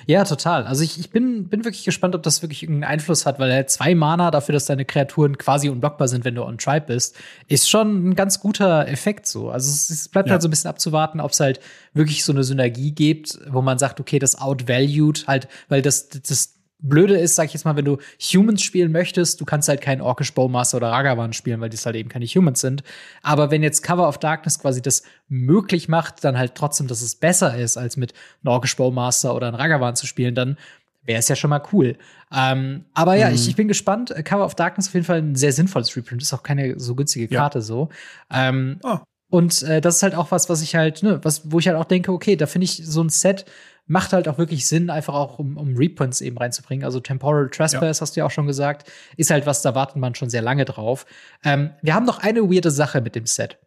Ja, 0.06 0.24
total. 0.24 0.64
Also 0.64 0.82
ich, 0.84 0.98
ich 0.98 1.10
bin, 1.10 1.48
bin 1.48 1.64
wirklich 1.64 1.84
gespannt, 1.84 2.14
ob 2.14 2.22
das 2.22 2.42
wirklich 2.42 2.62
irgendeinen 2.62 2.92
Einfluss 2.92 3.26
hat, 3.26 3.38
weil 3.38 3.50
er 3.50 3.66
zwei 3.66 3.94
Mana 3.94 4.30
dafür, 4.30 4.52
dass 4.52 4.66
deine 4.66 4.84
Kreaturen 4.84 5.38
quasi 5.38 5.68
unblockbar 5.68 6.08
sind, 6.08 6.24
wenn 6.24 6.34
du 6.34 6.44
on 6.44 6.58
Tribe 6.58 6.86
bist, 6.86 7.16
ist 7.46 7.68
schon 7.68 8.10
ein 8.10 8.14
ganz 8.14 8.40
guter 8.40 8.86
Effekt 8.88 9.26
so. 9.26 9.50
Also 9.50 9.70
es, 9.70 9.90
es 9.90 10.08
bleibt 10.08 10.28
Ja. 10.28 10.32
halt 10.32 10.42
so 10.42 10.48
ein 10.48 10.50
bisschen 10.50 10.70
abzuwarten, 10.70 11.20
ob 11.20 11.30
es 11.32 11.40
halt 11.40 11.60
wirklich 11.94 12.24
so 12.24 12.32
eine 12.32 12.44
Synergie 12.44 12.92
gibt, 12.92 13.38
wo 13.50 13.62
man 13.62 13.78
sagt, 13.78 14.00
okay, 14.00 14.18
das 14.18 14.38
outvalued 14.40 15.26
halt, 15.26 15.48
weil 15.68 15.82
das, 15.82 16.08
das 16.08 16.54
Blöde 16.80 17.18
ist, 17.18 17.34
sag 17.34 17.46
ich 17.46 17.54
jetzt 17.54 17.64
mal, 17.64 17.76
wenn 17.76 17.84
du 17.84 17.98
Humans 18.20 18.62
spielen 18.62 18.92
möchtest, 18.92 19.40
du 19.40 19.44
kannst 19.44 19.68
halt 19.68 19.80
keinen 19.80 20.00
Orkish 20.00 20.32
Bowmaster 20.32 20.76
oder 20.76 20.90
Ragavan 20.90 21.32
spielen, 21.32 21.60
weil 21.60 21.70
das 21.70 21.84
halt 21.84 21.96
eben 21.96 22.08
keine 22.08 22.26
Humans 22.26 22.60
sind. 22.60 22.84
Aber 23.22 23.50
wenn 23.50 23.62
jetzt 23.62 23.82
Cover 23.82 24.08
of 24.08 24.18
Darkness 24.18 24.60
quasi 24.60 24.80
das 24.80 25.02
möglich 25.28 25.88
macht, 25.88 26.22
dann 26.22 26.38
halt 26.38 26.54
trotzdem, 26.54 26.86
dass 26.86 27.02
es 27.02 27.16
besser 27.16 27.56
ist, 27.56 27.76
als 27.76 27.96
mit 27.96 28.14
einem 28.42 28.52
Orkish 28.52 28.76
Bowmaster 28.76 29.34
oder 29.34 29.48
einem 29.48 29.56
Ragavan 29.56 29.96
zu 29.96 30.06
spielen, 30.06 30.36
dann 30.36 30.56
wäre 31.04 31.18
es 31.18 31.28
ja 31.28 31.34
schon 31.34 31.50
mal 31.50 31.62
cool. 31.72 31.96
Ähm, 32.32 32.84
aber 32.94 33.14
ja, 33.14 33.28
mhm. 33.28 33.34
ich, 33.34 33.48
ich, 33.48 33.56
bin 33.56 33.66
gespannt. 33.66 34.14
Cover 34.24 34.44
of 34.44 34.54
Darkness 34.54 34.88
auf 34.88 34.94
jeden 34.94 35.06
Fall 35.06 35.18
ein 35.18 35.34
sehr 35.34 35.52
sinnvolles 35.52 35.96
Reprint. 35.96 36.22
Ist 36.22 36.34
auch 36.34 36.42
keine 36.42 36.78
so 36.78 36.94
günstige 36.94 37.26
Karte 37.34 37.58
ja. 37.58 37.62
so. 37.62 37.88
Ähm, 38.30 38.78
oh. 38.84 38.98
Und 39.30 39.62
äh, 39.62 39.80
das 39.80 39.96
ist 39.96 40.02
halt 40.02 40.14
auch 40.14 40.30
was, 40.30 40.48
was 40.48 40.62
ich 40.62 40.76
halt, 40.76 41.02
ne, 41.02 41.20
was, 41.22 41.50
wo 41.50 41.58
ich 41.58 41.66
halt 41.66 41.76
auch 41.76 41.84
denke, 41.84 42.12
okay, 42.12 42.36
da 42.36 42.46
finde 42.46 42.66
ich 42.66 42.82
so 42.84 43.02
ein 43.02 43.08
Set 43.08 43.44
macht 43.88 44.12
halt 44.12 44.28
auch 44.28 44.38
wirklich 44.38 44.66
Sinn, 44.66 44.90
einfach 44.90 45.14
auch 45.14 45.38
um, 45.38 45.56
um 45.56 45.76
Reprints 45.76 46.20
eben 46.20 46.38
reinzubringen. 46.38 46.84
Also 46.84 47.00
Temporal 47.00 47.50
Trespass, 47.50 47.98
ja. 47.98 48.00
hast 48.02 48.16
du 48.16 48.20
ja 48.20 48.26
auch 48.26 48.30
schon 48.30 48.46
gesagt, 48.46 48.90
ist 49.16 49.30
halt 49.30 49.46
was, 49.46 49.62
da 49.62 49.74
wartet 49.74 49.96
man 49.96 50.14
schon 50.14 50.30
sehr 50.30 50.42
lange 50.42 50.64
drauf. 50.64 51.06
Ähm, 51.44 51.70
wir 51.82 51.94
haben 51.94 52.06
noch 52.06 52.18
eine 52.18 52.42
weirde 52.42 52.70
Sache 52.70 53.00
mit 53.00 53.16
dem 53.16 53.26
Set 53.26 53.58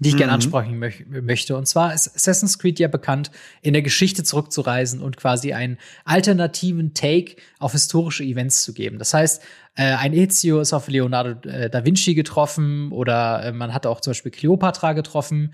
die 0.00 0.10
ich 0.10 0.14
mhm. 0.14 0.18
gerne 0.18 0.32
ansprechen 0.34 0.78
mö 0.78 0.90
möchte. 1.22 1.56
Und 1.56 1.66
zwar 1.66 1.94
ist 1.94 2.14
Assassin's 2.14 2.58
Creed 2.58 2.78
ja 2.78 2.88
bekannt, 2.88 3.30
in 3.62 3.72
der 3.72 3.82
Geschichte 3.82 4.24
zurückzureisen 4.24 5.00
und 5.00 5.16
quasi 5.16 5.52
einen 5.52 5.78
alternativen 6.04 6.94
Take 6.94 7.36
auf 7.58 7.72
historische 7.72 8.24
Events 8.24 8.62
zu 8.62 8.72
geben. 8.72 8.98
Das 8.98 9.14
heißt, 9.14 9.42
äh, 9.74 9.94
ein 9.94 10.12
Ezio 10.12 10.60
ist 10.60 10.72
auf 10.72 10.88
Leonardo 10.88 11.48
äh, 11.48 11.70
da 11.70 11.84
Vinci 11.84 12.14
getroffen 12.14 12.92
oder 12.92 13.44
äh, 13.44 13.52
man 13.52 13.72
hat 13.72 13.86
auch 13.86 14.00
zum 14.00 14.12
Beispiel 14.12 14.32
Cleopatra 14.32 14.92
getroffen. 14.92 15.52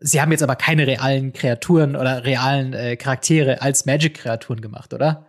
Sie 0.00 0.20
haben 0.20 0.30
jetzt 0.30 0.42
aber 0.42 0.56
keine 0.56 0.86
realen 0.86 1.32
Kreaturen 1.32 1.96
oder 1.96 2.24
realen 2.24 2.72
äh, 2.72 2.96
Charaktere 2.96 3.62
als 3.62 3.86
Magic-Kreaturen 3.86 4.60
gemacht, 4.60 4.94
oder? 4.94 5.26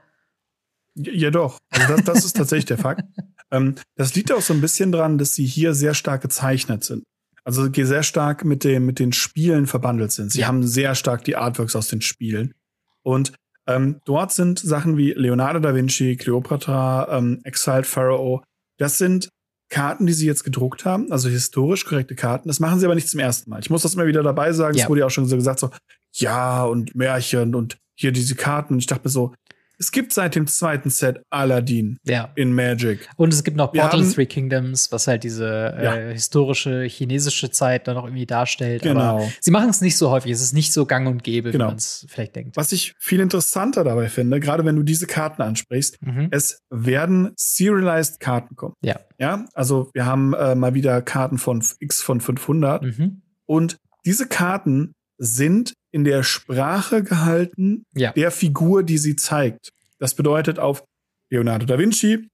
Ja, 0.95 1.31
doch. 1.31 1.59
Also 1.69 1.95
das, 1.95 2.05
das 2.05 2.25
ist 2.25 2.35
tatsächlich 2.35 2.65
der 2.65 2.77
Fakt. 2.77 3.03
Ähm, 3.51 3.73
das 3.95 4.13
liegt 4.13 4.31
auch 4.31 4.43
so 4.43 4.53
ein 4.53 4.61
bisschen 4.61 4.91
dran, 4.91 5.17
dass 5.17 5.33
sie 5.33 5.43
hier 5.43 5.73
sehr 5.73 5.95
stark 5.95 6.21
gezeichnet 6.21 6.83
sind. 6.83 7.03
Also 7.43 7.67
sehr 7.73 8.03
stark 8.03 8.45
mit 8.45 8.63
dem 8.63 8.85
mit 8.85 8.99
den 8.99 9.11
Spielen 9.11 9.65
verbandelt 9.65 10.11
sind. 10.11 10.31
Sie 10.31 10.41
ja. 10.41 10.47
haben 10.47 10.67
sehr 10.67 10.93
stark 10.93 11.23
die 11.23 11.35
Artworks 11.35 11.75
aus 11.75 11.87
den 11.87 12.01
Spielen. 12.01 12.53
Und 13.01 13.33
ähm, 13.65 14.01
dort 14.05 14.33
sind 14.33 14.59
Sachen 14.59 14.97
wie 14.97 15.13
Leonardo 15.13 15.59
da 15.59 15.73
Vinci, 15.73 16.15
Cleopatra, 16.15 17.17
ähm, 17.17 17.39
Exiled 17.43 17.87
Pharaoh. 17.87 18.43
Das 18.77 18.99
sind 18.99 19.29
Karten, 19.69 20.07
die 20.07 20.13
sie 20.13 20.25
jetzt 20.25 20.43
gedruckt 20.43 20.85
haben, 20.85 21.11
also 21.11 21.29
historisch 21.29 21.85
korrekte 21.85 22.15
Karten. 22.15 22.47
Das 22.47 22.59
machen 22.59 22.79
sie 22.79 22.85
aber 22.85 22.95
nicht 22.95 23.07
zum 23.07 23.19
ersten 23.19 23.49
Mal. 23.49 23.59
Ich 23.59 23.69
muss 23.69 23.83
das 23.83 23.93
immer 23.93 24.07
wieder 24.07 24.23
dabei 24.23 24.51
sagen. 24.51 24.77
Es 24.77 24.89
wurde 24.89 25.01
ja 25.01 25.05
auch 25.05 25.11
schon 25.11 25.27
so 25.27 25.35
gesagt, 25.35 25.59
so, 25.59 25.69
ja, 26.13 26.63
und 26.63 26.95
Märchen 26.95 27.53
und 27.53 27.77
hier 27.95 28.11
diese 28.11 28.35
Karten. 28.35 28.73
Und 28.73 28.79
ich 28.79 28.87
dachte 28.87 29.03
mir 29.05 29.11
so, 29.11 29.33
es 29.79 29.91
gibt 29.91 30.11
seit 30.11 30.35
dem 30.35 30.45
zweiten 30.45 30.89
Set 30.89 31.21
Aladdin 31.29 31.97
ja. 32.03 32.31
in 32.35 32.53
Magic. 32.53 33.09
Und 33.15 33.33
es 33.33 33.43
gibt 33.43 33.55
noch 33.55 33.71
Portal 33.71 34.01
haben, 34.01 34.13
Three 34.13 34.25
Kingdoms, 34.25 34.91
was 34.91 35.07
halt 35.07 35.23
diese 35.23 35.73
äh, 35.77 35.83
ja. 35.83 35.95
äh, 35.95 36.13
historische 36.13 36.83
chinesische 36.83 37.49
Zeit 37.49 37.87
dann 37.87 37.95
noch 37.95 38.03
irgendwie 38.03 38.25
darstellt. 38.25 38.83
Genau. 38.83 38.99
Aber 38.99 39.29
sie 39.39 39.51
machen 39.51 39.69
es 39.69 39.79
nicht 39.79 39.97
so 39.97 40.09
häufig. 40.11 40.31
Es 40.31 40.41
ist 40.41 40.53
nicht 40.53 40.73
so 40.73 40.85
gang 40.85 41.07
und 41.07 41.23
gäbe, 41.23 41.51
genau. 41.51 41.65
wie 41.65 41.67
man 41.69 41.77
es 41.77 42.05
vielleicht 42.09 42.35
denkt. 42.35 42.57
Was 42.57 42.73
ich 42.73 42.93
viel 42.99 43.21
interessanter 43.21 43.85
dabei 43.85 44.09
finde, 44.09 44.41
gerade 44.41 44.65
wenn 44.65 44.75
du 44.75 44.83
diese 44.83 45.07
Karten 45.07 45.41
ansprichst, 45.41 46.01
mhm. 46.01 46.27
es 46.31 46.61
werden 46.69 47.31
serialized 47.37 48.19
Karten 48.19 48.55
kommen. 48.55 48.75
Ja. 48.81 48.99
Ja, 49.17 49.45
also 49.53 49.89
wir 49.93 50.05
haben 50.05 50.33
äh, 50.33 50.55
mal 50.55 50.73
wieder 50.73 51.01
Karten 51.01 51.37
von 51.37 51.63
X 51.79 52.01
von 52.01 52.19
500 52.19 52.83
mhm. 52.83 53.21
und 53.45 53.77
diese 54.05 54.27
Karten 54.27 54.93
sind 55.19 55.73
in 55.91 56.03
der 56.03 56.23
Sprache 56.23 57.03
gehalten 57.03 57.85
ja. 57.93 58.11
der 58.13 58.31
Figur, 58.31 58.83
die 58.83 58.97
sie 58.97 59.15
zeigt. 59.15 59.71
Das 59.99 60.15
bedeutet, 60.15 60.57
auf 60.57 60.83
Leonardo 61.29 61.65
da 61.65 61.77
Vinci 61.77 62.29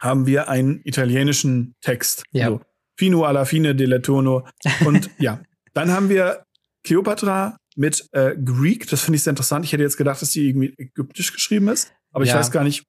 haben 0.00 0.26
wir 0.26 0.48
einen 0.48 0.80
italienischen 0.84 1.74
Text. 1.80 2.24
Ja. 2.32 2.46
Also, 2.46 2.60
Fino 2.96 3.24
alla 3.24 3.44
fine 3.44 3.76
del 3.76 4.02
Tono. 4.02 4.46
Und 4.84 5.08
ja, 5.18 5.40
dann 5.72 5.92
haben 5.92 6.08
wir 6.08 6.44
Cleopatra 6.82 7.56
mit 7.76 8.08
äh, 8.12 8.36
Greek. 8.36 8.88
Das 8.88 9.02
finde 9.02 9.16
ich 9.16 9.22
sehr 9.22 9.30
interessant. 9.30 9.64
Ich 9.64 9.72
hätte 9.72 9.84
jetzt 9.84 9.96
gedacht, 9.96 10.20
dass 10.20 10.32
sie 10.32 10.48
irgendwie 10.48 10.74
ägyptisch 10.76 11.32
geschrieben 11.32 11.68
ist. 11.68 11.92
Aber 12.12 12.24
ja. 12.24 12.32
ich 12.32 12.38
weiß 12.38 12.50
gar 12.50 12.64
nicht, 12.64 12.84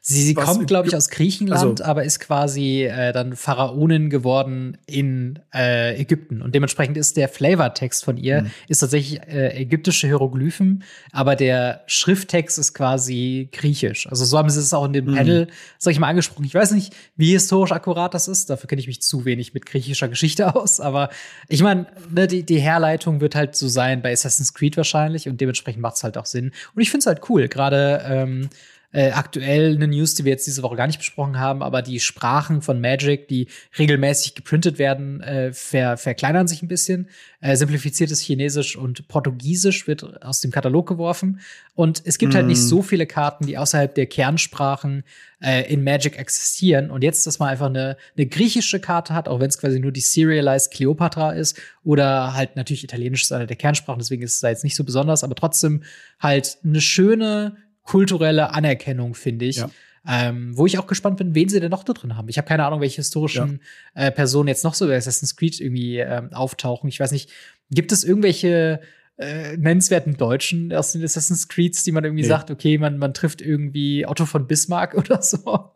Sie, 0.00 0.22
sie 0.22 0.34
kommt, 0.34 0.66
glaube 0.66 0.88
ich, 0.88 0.96
aus 0.96 1.08
Griechenland, 1.08 1.80
also, 1.80 1.84
aber 1.84 2.04
ist 2.04 2.20
quasi 2.20 2.84
äh, 2.84 3.12
dann 3.12 3.36
Pharaonin 3.36 4.10
geworden 4.10 4.78
in 4.86 5.38
äh, 5.54 6.00
Ägypten. 6.00 6.42
Und 6.42 6.54
dementsprechend 6.54 6.96
ist 6.96 7.16
der 7.16 7.28
Flavortext 7.28 8.04
von 8.04 8.16
ihr 8.16 8.42
mhm. 8.42 8.50
ist 8.68 8.78
tatsächlich 8.78 9.20
äh, 9.22 9.60
ägyptische 9.60 10.06
Hieroglyphen, 10.06 10.84
aber 11.12 11.36
der 11.36 11.82
Schrifttext 11.86 12.58
ist 12.58 12.74
quasi 12.74 13.48
griechisch. 13.52 14.06
Also 14.08 14.24
so 14.24 14.38
haben 14.38 14.50
sie 14.50 14.60
es 14.60 14.72
auch 14.74 14.84
in 14.84 14.92
dem 14.92 15.06
mhm. 15.06 15.14
Panel, 15.16 15.48
sag 15.78 15.92
ich 15.92 15.98
mal, 15.98 16.08
angesprochen. 16.08 16.44
Ich 16.44 16.54
weiß 16.54 16.72
nicht, 16.72 16.94
wie 17.16 17.32
historisch 17.32 17.72
akkurat 17.72 18.14
das 18.14 18.28
ist. 18.28 18.50
Dafür 18.50 18.68
kenne 18.68 18.80
ich 18.80 18.86
mich 18.86 19.02
zu 19.02 19.24
wenig 19.24 19.54
mit 19.54 19.66
griechischer 19.66 20.08
Geschichte 20.08 20.54
aus. 20.54 20.80
Aber 20.80 21.10
ich 21.48 21.62
meine, 21.62 21.86
ne, 22.10 22.26
die, 22.26 22.44
die 22.44 22.60
Herleitung 22.60 23.20
wird 23.20 23.34
halt 23.34 23.56
so 23.56 23.68
sein 23.68 24.02
bei 24.02 24.12
Assassin's 24.12 24.54
Creed 24.54 24.76
wahrscheinlich 24.76 25.28
und 25.28 25.40
dementsprechend 25.40 25.82
macht 25.82 25.96
es 25.96 26.04
halt 26.04 26.16
auch 26.16 26.26
Sinn. 26.26 26.52
Und 26.74 26.82
ich 26.82 26.90
finde 26.90 27.00
es 27.00 27.06
halt 27.06 27.28
cool, 27.28 27.48
gerade 27.48 28.04
ähm, 28.06 28.48
äh, 28.96 29.10
aktuell 29.10 29.74
eine 29.74 29.88
News, 29.88 30.14
die 30.14 30.24
wir 30.24 30.32
jetzt 30.32 30.46
diese 30.46 30.62
Woche 30.62 30.74
gar 30.74 30.86
nicht 30.86 30.96
besprochen 30.96 31.38
haben, 31.38 31.62
aber 31.62 31.82
die 31.82 32.00
Sprachen 32.00 32.62
von 32.62 32.80
Magic, 32.80 33.28
die 33.28 33.48
regelmäßig 33.78 34.34
geprintet 34.34 34.78
werden, 34.78 35.20
äh, 35.20 35.52
ver 35.52 35.98
verkleinern 35.98 36.48
sich 36.48 36.62
ein 36.62 36.68
bisschen. 36.68 37.10
Äh, 37.42 37.56
simplifiziertes 37.56 38.22
Chinesisch 38.22 38.74
und 38.74 39.06
Portugiesisch 39.06 39.86
wird 39.86 40.22
aus 40.22 40.40
dem 40.40 40.50
Katalog 40.50 40.88
geworfen. 40.88 41.40
Und 41.74 42.00
es 42.06 42.16
gibt 42.16 42.32
mm. 42.32 42.36
halt 42.36 42.46
nicht 42.46 42.62
mhm. 42.62 42.68
so 42.68 42.80
viele 42.80 43.04
Karten, 43.04 43.44
die 43.44 43.58
außerhalb 43.58 43.94
der 43.94 44.06
Kernsprachen 44.06 45.04
äh, 45.42 45.70
in 45.70 45.84
Magic 45.84 46.18
existieren. 46.18 46.90
Und 46.90 47.04
jetzt, 47.04 47.26
dass 47.26 47.38
man 47.38 47.50
einfach 47.50 47.66
eine, 47.66 47.98
eine 48.16 48.26
griechische 48.26 48.80
Karte 48.80 49.12
hat, 49.12 49.28
auch 49.28 49.40
wenn 49.40 49.50
es 49.50 49.58
quasi 49.58 49.78
nur 49.78 49.92
die 49.92 50.00
Serialized 50.00 50.72
Cleopatra 50.72 51.32
ist, 51.32 51.60
oder 51.84 52.32
halt 52.32 52.56
natürlich 52.56 52.82
Italienisch 52.82 53.24
ist 53.24 53.32
eine 53.32 53.46
der 53.46 53.56
Kernsprachen, 53.56 53.98
deswegen 53.98 54.22
ist 54.22 54.36
es 54.36 54.40
da 54.40 54.48
jetzt 54.48 54.64
nicht 54.64 54.74
so 54.74 54.84
besonders, 54.84 55.22
aber 55.22 55.34
trotzdem 55.34 55.82
halt 56.18 56.56
eine 56.64 56.80
schöne 56.80 57.58
kulturelle 57.86 58.52
Anerkennung, 58.52 59.14
finde 59.14 59.46
ich. 59.46 59.56
Ja. 59.56 59.70
Ähm, 60.08 60.56
wo 60.56 60.66
ich 60.66 60.78
auch 60.78 60.86
gespannt 60.86 61.16
bin, 61.16 61.34
wen 61.34 61.48
sie 61.48 61.58
denn 61.58 61.70
noch 61.70 61.82
da 61.82 61.92
drin 61.92 62.16
haben. 62.16 62.28
Ich 62.28 62.38
habe 62.38 62.46
keine 62.46 62.64
Ahnung, 62.64 62.80
welche 62.80 62.96
historischen 62.96 63.60
ja. 63.96 64.04
äh, 64.04 64.12
Personen 64.12 64.46
jetzt 64.46 64.62
noch 64.62 64.74
so 64.74 64.86
bei 64.86 64.96
Assassin's 64.96 65.34
Creed 65.34 65.60
irgendwie 65.60 65.98
ähm, 65.98 66.32
auftauchen. 66.32 66.88
Ich 66.88 67.00
weiß 67.00 67.10
nicht, 67.10 67.30
gibt 67.70 67.90
es 67.90 68.04
irgendwelche 68.04 68.80
äh, 69.16 69.56
nennenswerten 69.56 70.16
Deutschen 70.16 70.72
aus 70.72 70.92
den 70.92 71.02
Assassin's 71.02 71.48
Creeds, 71.48 71.82
die 71.82 71.90
man 71.90 72.04
irgendwie 72.04 72.22
nee. 72.22 72.28
sagt, 72.28 72.52
okay, 72.52 72.78
man, 72.78 72.98
man 72.98 73.14
trifft 73.14 73.40
irgendwie 73.40 74.06
Otto 74.06 74.26
von 74.26 74.46
Bismarck 74.46 74.94
oder 74.98 75.22
so? 75.22 75.72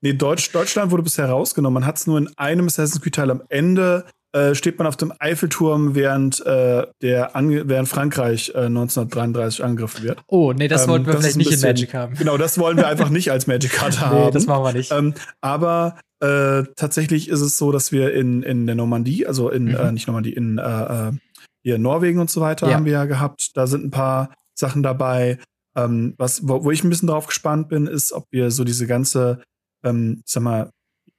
Nee, 0.00 0.14
Deutsch, 0.14 0.50
Deutschland 0.52 0.90
wurde 0.90 1.02
bisher 1.02 1.26
rausgenommen. 1.26 1.82
Man 1.82 1.86
hat 1.86 1.96
es 1.96 2.06
nur 2.06 2.16
in 2.16 2.30
einem 2.38 2.66
Assassin's 2.66 3.02
Creed-Teil 3.02 3.30
am 3.30 3.42
Ende 3.50 4.06
äh, 4.34 4.54
steht 4.54 4.78
man 4.78 4.86
auf 4.86 4.96
dem 4.96 5.12
Eiffelturm, 5.18 5.94
während, 5.94 6.44
äh, 6.44 6.86
der 7.02 7.30
während 7.34 7.88
Frankreich 7.88 8.50
äh, 8.54 8.66
1933 8.66 9.62
angegriffen 9.64 10.02
wird. 10.02 10.22
Oh, 10.26 10.52
nee, 10.52 10.68
das 10.68 10.84
ähm, 10.84 10.90
wollten 10.90 11.06
wir 11.06 11.14
ähm, 11.14 11.20
vielleicht 11.20 11.36
nicht 11.36 11.50
bisschen, 11.50 11.64
in 11.64 11.70
Magic 11.70 11.94
haben. 11.94 12.14
Genau, 12.16 12.36
das 12.36 12.58
wollen 12.58 12.76
wir 12.76 12.88
einfach 12.88 13.08
nicht 13.10 13.30
als 13.30 13.46
Magic-Karte 13.46 13.96
nee, 13.96 14.04
haben. 14.04 14.32
das 14.32 14.46
machen 14.46 14.64
wir 14.64 14.72
nicht. 14.72 14.90
Ähm, 14.90 15.14
aber 15.40 15.98
äh, 16.20 16.64
tatsächlich 16.74 17.28
ist 17.28 17.40
es 17.40 17.56
so, 17.56 17.70
dass 17.70 17.92
wir 17.92 18.12
in, 18.12 18.42
in 18.42 18.66
der 18.66 18.74
Normandie, 18.74 19.26
also 19.26 19.50
in, 19.50 19.66
mhm. 19.66 19.76
äh, 19.76 19.92
nicht 19.92 20.06
Normandie, 20.08 20.32
in 20.32 20.60
hier 21.64 21.78
Norwegen 21.78 22.20
und 22.20 22.30
so 22.30 22.40
weiter 22.40 22.68
ja. 22.68 22.74
haben 22.74 22.84
wir 22.84 22.92
ja 22.92 23.04
gehabt. 23.06 23.56
Da 23.56 23.66
sind 23.66 23.84
ein 23.84 23.90
paar 23.90 24.34
Sachen 24.54 24.82
dabei. 24.82 25.38
Ähm, 25.76 26.14
was, 26.18 26.46
wo, 26.46 26.64
wo 26.64 26.70
ich 26.70 26.84
ein 26.84 26.90
bisschen 26.90 27.08
drauf 27.08 27.26
gespannt 27.26 27.68
bin, 27.68 27.86
ist, 27.86 28.12
ob 28.12 28.26
wir 28.30 28.50
so 28.50 28.64
diese 28.64 28.86
ganze, 28.86 29.42
ähm, 29.82 30.22
ich 30.24 30.32
sag 30.32 30.42
mal, 30.42 30.70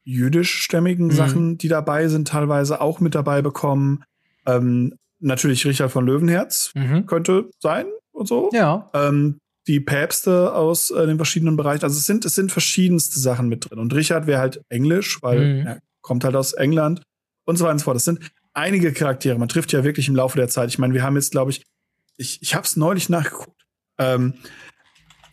jüdischstämmigen 0.05 1.07
mhm. 1.07 1.11
Sachen, 1.11 1.57
die 1.57 1.67
dabei 1.67 2.07
sind, 2.07 2.27
teilweise 2.29 2.79
auch 2.79 2.99
mit 2.99 3.15
dabei 3.15 3.41
bekommen. 3.41 4.03
Ähm, 4.45 4.93
natürlich 5.19 5.65
Richard 5.65 5.91
von 5.91 6.05
Löwenherz 6.05 6.71
mhm. 6.75 7.05
könnte 7.05 7.49
sein 7.59 7.87
und 8.11 8.27
so. 8.27 8.49
Ja. 8.53 8.89
Ähm, 8.93 9.39
die 9.67 9.79
Päpste 9.79 10.53
aus 10.53 10.91
äh, 10.91 11.07
den 11.07 11.17
verschiedenen 11.17 11.57
Bereichen. 11.57 11.83
Also 11.83 11.97
es 11.97 12.05
sind, 12.05 12.23
es 12.23 12.35
sind 12.35 12.51
verschiedenste 12.51 13.19
Sachen 13.19 13.49
mit 13.49 13.69
drin. 13.69 13.79
Und 13.79 13.93
Richard 13.93 14.27
wäre 14.27 14.39
halt 14.39 14.61
Englisch, 14.69 15.21
weil 15.23 15.39
mhm. 15.39 15.67
er 15.67 15.79
kommt 16.01 16.23
halt 16.23 16.35
aus 16.35 16.53
England 16.53 17.01
und 17.45 17.57
so 17.57 17.65
weiter 17.65 17.73
und 17.73 17.79
so 17.79 17.85
fort. 17.85 17.95
Das 17.95 18.05
sind 18.05 18.19
einige 18.53 18.93
Charaktere. 18.93 19.39
Man 19.39 19.49
trifft 19.49 19.71
ja 19.73 19.83
wirklich 19.83 20.07
im 20.07 20.15
Laufe 20.15 20.37
der 20.37 20.49
Zeit. 20.49 20.69
Ich 20.69 20.77
meine, 20.77 20.93
wir 20.93 21.01
haben 21.01 21.15
jetzt, 21.15 21.31
glaube 21.31 21.49
ich, 21.49 21.63
ich, 22.17 22.41
ich 22.41 22.53
habe 22.53 22.65
es 22.65 22.77
neulich 22.77 23.09
nachgeguckt. 23.09 23.63
Ähm, 23.97 24.35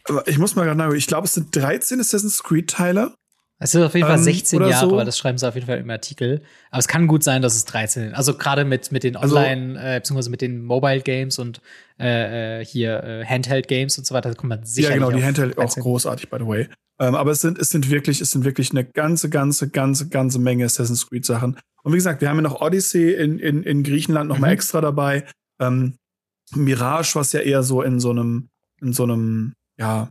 aber 0.08 0.26
ich 0.26 0.38
muss 0.38 0.56
mal 0.56 0.64
gerade 0.64 0.78
nachgucken. 0.78 0.98
Ich 0.98 1.06
glaube, 1.06 1.26
es 1.26 1.34
sind 1.34 1.54
13 1.54 2.00
Assassin's 2.00 2.42
Creed-Teile. 2.42 3.14
Es 3.62 3.70
sind 3.70 3.82
auf 3.82 3.94
jeden 3.94 4.06
Fall 4.06 4.18
16 4.18 4.60
ähm, 4.60 4.68
Jahre, 4.68 4.90
so. 4.90 5.04
das 5.04 5.16
schreiben 5.16 5.38
sie 5.38 5.46
auf 5.46 5.54
jeden 5.54 5.66
Fall 5.66 5.78
im 5.78 5.90
Artikel. 5.90 6.42
Aber 6.70 6.80
es 6.80 6.88
kann 6.88 7.06
gut 7.06 7.22
sein, 7.22 7.42
dass 7.42 7.54
es 7.54 7.64
13 7.64 8.04
sind. 8.04 8.14
Also 8.14 8.34
gerade 8.34 8.64
mit, 8.64 8.90
mit 8.92 9.04
den 9.04 9.16
also 9.16 9.36
Online, 9.36 9.78
also, 9.78 9.88
äh, 9.88 10.00
beziehungsweise 10.00 10.30
mit 10.30 10.40
den 10.40 10.64
Mobile 10.64 11.00
Games 11.00 11.38
und 11.38 11.60
äh, 12.00 12.60
äh, 12.60 12.64
hier 12.64 13.02
äh, 13.04 13.24
Handheld 13.24 13.68
Games 13.68 13.96
und 13.98 14.06
so 14.06 14.14
weiter, 14.14 14.30
da 14.30 14.34
kommt 14.34 14.48
man 14.48 14.64
sicher. 14.64 14.90
Ja, 14.90 14.94
genau, 14.94 15.10
die 15.10 15.22
Handheld 15.22 15.56
13. 15.56 15.80
auch 15.80 15.84
großartig, 15.84 16.28
by 16.28 16.38
the 16.40 16.46
way. 16.46 16.68
Ähm, 16.98 17.14
aber 17.14 17.30
es 17.30 17.40
sind, 17.40 17.58
es 17.58 17.70
sind 17.70 17.90
wirklich, 17.90 18.20
es 18.20 18.30
sind 18.30 18.44
wirklich 18.44 18.70
eine 18.72 18.84
ganze, 18.84 19.30
ganze, 19.30 19.68
ganze, 19.68 20.08
ganze 20.08 20.38
Menge 20.38 20.64
Assassin's 20.64 21.08
Creed 21.08 21.24
Sachen. 21.24 21.58
Und 21.82 21.92
wie 21.92 21.96
gesagt, 21.96 22.20
wir 22.20 22.28
haben 22.28 22.36
ja 22.36 22.42
noch 22.42 22.60
Odyssey 22.60 23.12
in, 23.12 23.38
in, 23.38 23.62
in 23.62 23.82
Griechenland 23.82 24.28
noch 24.28 24.36
mhm. 24.36 24.42
mal 24.42 24.52
extra 24.52 24.80
dabei. 24.80 25.24
Ähm, 25.60 25.96
Mirage, 26.54 27.14
was 27.14 27.32
ja 27.32 27.40
eher 27.40 27.62
so 27.62 27.82
in 27.82 27.98
so 27.98 28.10
einem, 28.10 28.48
in 28.80 28.92
so 28.92 29.04
einem, 29.04 29.54
ja, 29.78 30.08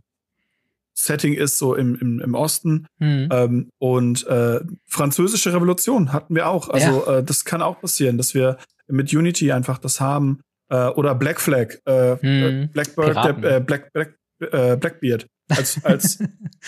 Setting 1.02 1.34
ist, 1.34 1.58
so 1.58 1.74
im, 1.74 1.96
im, 1.96 2.20
im 2.20 2.34
Osten. 2.34 2.86
Mhm. 2.98 3.28
Ähm, 3.32 3.70
und 3.78 4.26
äh, 4.26 4.60
französische 4.86 5.52
Revolution 5.52 6.12
hatten 6.12 6.34
wir 6.34 6.48
auch. 6.48 6.68
Also 6.68 7.04
ja. 7.06 7.18
äh, 7.18 7.24
das 7.24 7.44
kann 7.44 7.60
auch 7.60 7.80
passieren, 7.80 8.18
dass 8.18 8.34
wir 8.34 8.58
mit 8.86 9.12
Unity 9.12 9.50
einfach 9.50 9.78
das 9.78 10.00
haben. 10.00 10.40
Äh, 10.68 10.88
oder 10.88 11.14
Black 11.14 11.40
Flag, 11.40 11.74
äh, 11.86 12.14
mhm. 12.22 12.68
Blackbird, 12.72 13.44
äh, 13.44 13.60
Black, 13.60 13.92
Black, 13.92 14.14
Blackbeard 14.40 15.26
als, 15.48 15.84
als, 15.84 16.18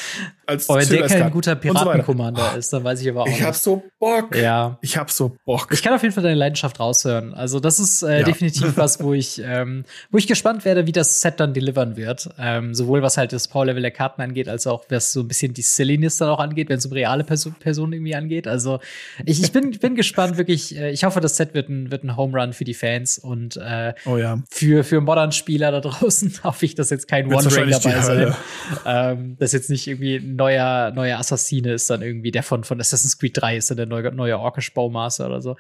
als 0.47 0.69
oh, 0.69 0.77
wenn 0.77 0.89
der 0.89 1.07
kein 1.07 1.31
guter 1.31 1.55
Piratenkommander 1.55 2.51
so 2.53 2.59
ist, 2.59 2.73
dann 2.73 2.85
weiß 2.85 3.01
ich 3.01 3.09
aber 3.09 3.23
auch. 3.23 3.27
Ich 3.27 3.43
hab 3.43 3.55
so 3.55 3.83
Bock. 3.99 4.37
Ja. 4.37 4.79
Ich 4.83 4.97
hab 4.97 5.11
so 5.11 5.37
Bock. 5.45 5.69
Ich 5.73 5.83
kann 5.83 5.95
auf 5.95 6.03
jeden 6.03 6.15
Fall 6.15 6.23
deine 6.23 6.35
Leidenschaft 6.35 6.81
raushören. 6.81 7.35
Also, 7.35 7.61
das 7.61 7.79
ist 7.79 8.03
äh, 8.03 8.21
ja. 8.21 8.25
definitiv 8.25 8.73
was, 8.77 9.03
wo 9.03 9.15
ich, 9.15 9.41
ähm, 9.45 9.85
wo 10.11 10.19
ich 10.19 10.27
gespannt 10.27 10.65
werde, 10.65 10.87
wie 10.87 10.93
das 10.93 11.21
Set 11.21 11.41
dann 11.41 11.55
delivern 11.55 11.97
wird. 11.97 12.29
Ähm, 12.39 12.75
sowohl 12.75 13.03
was 13.03 13.17
halt 13.17 13.33
das 13.33 13.49
Power-Level 13.49 13.83
der 13.83 13.91
Karten 13.91 14.23
angeht, 14.23 14.49
als 14.49 14.67
auch 14.67 14.85
was 14.89 15.13
so 15.13 15.21
ein 15.21 15.29
bisschen 15.29 15.55
die 15.55 15.63
Silliness 15.63 16.19
dann 16.19 16.29
auch 16.29 16.41
angeht, 16.41 16.69
wenn 16.69 16.79
es 16.79 16.87
um 16.87 16.93
reale 16.93 17.25
Person, 17.25 17.55
Personen 17.59 17.95
irgendwie 17.95 18.15
angeht. 18.15 18.47
Also, 18.47 18.81
ich, 19.25 19.43
ich 19.43 19.53
bin, 19.53 19.71
bin 19.71 19.95
gespannt, 19.95 20.37
wirklich. 20.37 20.77
Äh, 20.77 20.91
ich 20.91 21.05
hoffe, 21.05 21.21
das 21.21 21.37
Set 21.37 21.55
wird 21.55 21.69
ein, 21.69 21.91
wird 21.91 22.05
ein 22.05 22.17
Home 22.17 22.39
Run 22.39 22.53
für 22.53 22.65
die 22.65 22.75
Fans 22.75 23.19
und 23.19 23.57
äh, 23.57 23.95
oh 24.05 24.17
ja. 24.17 24.43
für, 24.51 24.85
für 24.85 25.01
Modern-Spieler 25.01 25.71
da 25.71 25.81
draußen 25.81 26.33
hoffe 26.45 26.67
ich, 26.67 26.75
dass 26.75 26.91
jetzt 26.91 27.09
kein 27.09 27.33
One-Ring 27.33 27.71
dabei 27.71 28.01
sein 28.01 28.35
ähm, 28.87 29.37
dass 29.39 29.53
jetzt 29.53 29.71
nicht 29.71 29.87
irgendwie 29.87 30.17
ein 30.17 30.37
neuer, 30.37 30.91
neuer 30.93 31.19
Assassine 31.19 31.73
ist 31.73 31.91
dann 31.91 32.03
irgendwie, 32.03 32.31
der 32.31 32.43
von, 32.43 32.65
von 32.65 32.81
Assassin's 32.81 33.19
Creed 33.19 33.37
3 33.37 33.57
ist 33.57 33.71
dann 33.71 33.77
der 33.77 33.87
neue, 33.87 34.13
neue 34.13 34.39
Orkish-Baumaster 34.39 35.27
oder 35.27 35.41
so. 35.41 35.57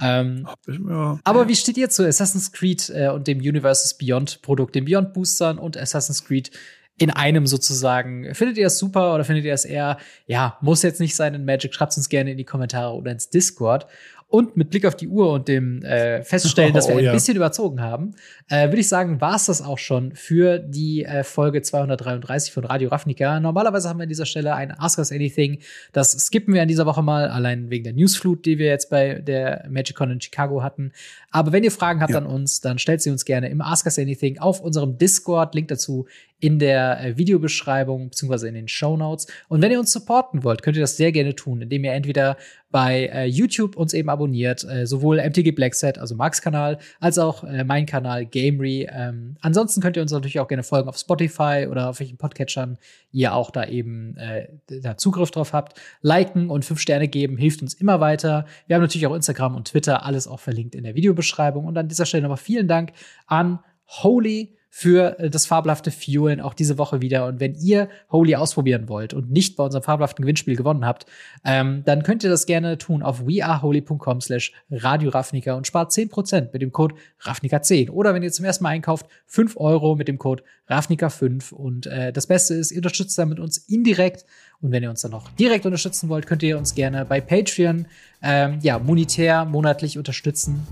Ähm, 0.00 0.46
ja. 0.66 1.18
Aber 1.24 1.48
wie 1.48 1.56
steht 1.56 1.76
ihr 1.76 1.90
zu 1.90 2.06
Assassin's 2.06 2.52
Creed 2.52 2.90
äh, 2.94 3.08
und 3.08 3.26
dem 3.26 3.38
Universes 3.38 3.94
Beyond 3.94 4.42
Produkt, 4.42 4.74
den 4.74 4.84
Beyond 4.84 5.12
Boostern 5.12 5.58
und 5.58 5.76
Assassin's 5.76 6.24
Creed 6.24 6.50
in 6.98 7.10
einem 7.10 7.46
sozusagen. 7.46 8.34
Findet 8.34 8.58
ihr 8.58 8.64
das 8.64 8.78
super 8.78 9.14
oder 9.14 9.24
findet 9.24 9.44
ihr 9.44 9.52
das 9.52 9.64
eher, 9.64 9.98
ja, 10.26 10.58
muss 10.60 10.82
jetzt 10.82 11.00
nicht 11.00 11.14
sein 11.14 11.32
in 11.32 11.44
Magic? 11.44 11.72
Schreibt 11.72 11.96
uns 11.96 12.08
gerne 12.08 12.32
in 12.32 12.36
die 12.36 12.44
Kommentare 12.44 12.94
oder 12.94 13.12
ins 13.12 13.30
Discord. 13.30 13.86
Und 14.30 14.58
mit 14.58 14.68
Blick 14.68 14.84
auf 14.84 14.94
die 14.94 15.08
Uhr 15.08 15.32
und 15.32 15.48
dem 15.48 15.82
äh, 15.82 16.22
Feststellen, 16.22 16.74
dass 16.74 16.86
wir 16.86 16.94
oh, 16.96 16.98
ein 16.98 17.04
ja. 17.04 17.12
bisschen 17.12 17.34
überzogen 17.34 17.80
haben, 17.80 18.14
äh, 18.50 18.68
würde 18.68 18.80
ich 18.80 18.88
sagen, 18.88 19.22
war 19.22 19.36
es 19.36 19.46
das 19.46 19.62
auch 19.62 19.78
schon 19.78 20.14
für 20.14 20.58
die 20.58 21.06
äh, 21.06 21.24
Folge 21.24 21.62
233 21.62 22.52
von 22.52 22.66
Radio 22.66 22.90
Ravnica. 22.90 23.40
Normalerweise 23.40 23.88
haben 23.88 23.98
wir 23.98 24.02
an 24.02 24.10
dieser 24.10 24.26
Stelle 24.26 24.54
ein 24.54 24.70
Ask 24.70 24.98
Us 24.98 25.12
Anything. 25.12 25.60
Das 25.94 26.12
skippen 26.12 26.52
wir 26.52 26.60
an 26.60 26.68
dieser 26.68 26.84
Woche 26.84 27.02
mal, 27.02 27.28
allein 27.28 27.70
wegen 27.70 27.84
der 27.84 27.94
Newsflut, 27.94 28.44
die 28.44 28.58
wir 28.58 28.66
jetzt 28.66 28.90
bei 28.90 29.14
der 29.14 29.66
MagicCon 29.70 30.10
in 30.10 30.20
Chicago 30.20 30.62
hatten. 30.62 30.92
Aber 31.30 31.52
wenn 31.52 31.64
ihr 31.64 31.72
Fragen 31.72 32.02
habt 32.02 32.12
ja. 32.12 32.18
an 32.18 32.26
uns, 32.26 32.60
dann 32.60 32.78
stellt 32.78 33.00
sie 33.00 33.10
uns 33.10 33.24
gerne 33.24 33.48
im 33.48 33.62
Ask 33.62 33.86
Us 33.86 33.98
Anything 33.98 34.38
auf 34.40 34.60
unserem 34.60 34.98
Discord. 34.98 35.54
Link 35.54 35.68
dazu 35.68 36.06
in 36.40 36.58
der 36.58 37.00
äh, 37.02 37.16
Videobeschreibung 37.16 38.10
beziehungsweise 38.10 38.48
in 38.48 38.54
den 38.54 38.68
Show 38.68 38.96
Notes. 38.96 39.26
Und 39.48 39.62
wenn 39.62 39.72
ihr 39.72 39.80
uns 39.80 39.92
supporten 39.92 40.44
wollt, 40.44 40.62
könnt 40.62 40.76
ihr 40.76 40.82
das 40.82 40.96
sehr 40.96 41.12
gerne 41.12 41.34
tun, 41.34 41.62
indem 41.62 41.84
ihr 41.84 41.92
entweder 41.92 42.36
bei 42.70 43.06
äh, 43.06 43.24
YouTube 43.24 43.76
uns 43.76 43.94
eben 43.94 44.08
abonniert, 44.10 44.64
äh, 44.64 44.86
sowohl 44.86 45.18
MTG 45.18 45.52
Blackset, 45.52 45.98
also 45.98 46.14
Marks 46.14 46.42
Kanal, 46.42 46.78
als 47.00 47.18
auch 47.18 47.44
äh, 47.44 47.64
mein 47.64 47.86
Kanal 47.86 48.26
Gamery. 48.26 48.88
Ähm, 48.92 49.36
ansonsten 49.40 49.80
könnt 49.80 49.96
ihr 49.96 50.02
uns 50.02 50.12
natürlich 50.12 50.38
auch 50.40 50.48
gerne 50.48 50.62
folgen 50.62 50.88
auf 50.88 50.98
Spotify 50.98 51.66
oder 51.70 51.88
auf 51.88 52.00
welchen 52.00 52.18
Podcatchern 52.18 52.78
ihr 53.10 53.34
auch 53.34 53.50
da 53.50 53.64
eben 53.64 54.16
äh, 54.16 54.48
da 54.66 54.96
Zugriff 54.98 55.30
drauf 55.30 55.52
habt. 55.52 55.80
Liken 56.02 56.50
und 56.50 56.64
fünf 56.64 56.80
Sterne 56.80 57.08
geben 57.08 57.38
hilft 57.38 57.62
uns 57.62 57.74
immer 57.74 58.00
weiter. 58.00 58.44
Wir 58.66 58.76
haben 58.76 58.82
natürlich 58.82 59.06
auch 59.06 59.14
Instagram 59.14 59.56
und 59.56 59.68
Twitter, 59.68 60.04
alles 60.04 60.28
auch 60.28 60.40
verlinkt 60.40 60.74
in 60.74 60.84
der 60.84 60.94
Videobeschreibung. 60.94 61.64
Und 61.64 61.78
an 61.78 61.88
dieser 61.88 62.04
Stelle 62.04 62.22
nochmal 62.22 62.36
vielen 62.36 62.68
Dank 62.68 62.92
an 63.26 63.60
Holy 63.86 64.57
für 64.70 65.18
äh, 65.18 65.30
das 65.30 65.46
fabelhafte 65.46 65.90
Fuelen 65.90 66.40
auch 66.40 66.54
diese 66.54 66.78
Woche 66.78 67.00
wieder. 67.00 67.26
Und 67.26 67.40
wenn 67.40 67.54
ihr 67.54 67.88
Holy 68.10 68.36
ausprobieren 68.36 68.88
wollt 68.88 69.14
und 69.14 69.30
nicht 69.30 69.56
bei 69.56 69.64
unserem 69.64 69.82
fabelhaften 69.82 70.22
Gewinnspiel 70.22 70.56
gewonnen 70.56 70.84
habt, 70.84 71.06
ähm, 71.44 71.82
dann 71.84 72.02
könnt 72.02 72.24
ihr 72.24 72.30
das 72.30 72.46
gerne 72.46 72.78
tun 72.78 73.02
auf 73.02 73.26
weareholy.com 73.26 74.20
slash 74.20 74.52
Radio 74.70 75.10
Ravnica 75.10 75.54
und 75.54 75.66
spart 75.66 75.92
10% 75.92 76.48
mit 76.52 76.62
dem 76.62 76.72
Code 76.72 76.94
Ravnica10. 77.22 77.90
Oder 77.90 78.14
wenn 78.14 78.22
ihr 78.22 78.32
zum 78.32 78.44
ersten 78.44 78.64
Mal 78.64 78.70
einkauft, 78.70 79.06
5 79.26 79.56
Euro 79.56 79.96
mit 79.96 80.08
dem 80.08 80.18
Code 80.18 80.42
Ravnica5. 80.68 81.52
Und 81.52 81.86
äh, 81.86 82.12
das 82.12 82.26
Beste 82.26 82.54
ist, 82.54 82.70
ihr 82.70 82.78
unterstützt 82.78 83.18
damit 83.18 83.40
uns 83.40 83.58
indirekt. 83.58 84.24
Und 84.60 84.72
wenn 84.72 84.82
ihr 84.82 84.90
uns 84.90 85.02
dann 85.02 85.12
noch 85.12 85.30
direkt 85.32 85.66
unterstützen 85.66 86.08
wollt, 86.08 86.26
könnt 86.26 86.42
ihr 86.42 86.58
uns 86.58 86.74
gerne 86.74 87.04
bei 87.04 87.20
Patreon 87.20 87.86
ähm, 88.22 88.58
ja, 88.62 88.78
monetär 88.78 89.44
monatlich 89.44 89.96
unterstützen. 89.96 90.66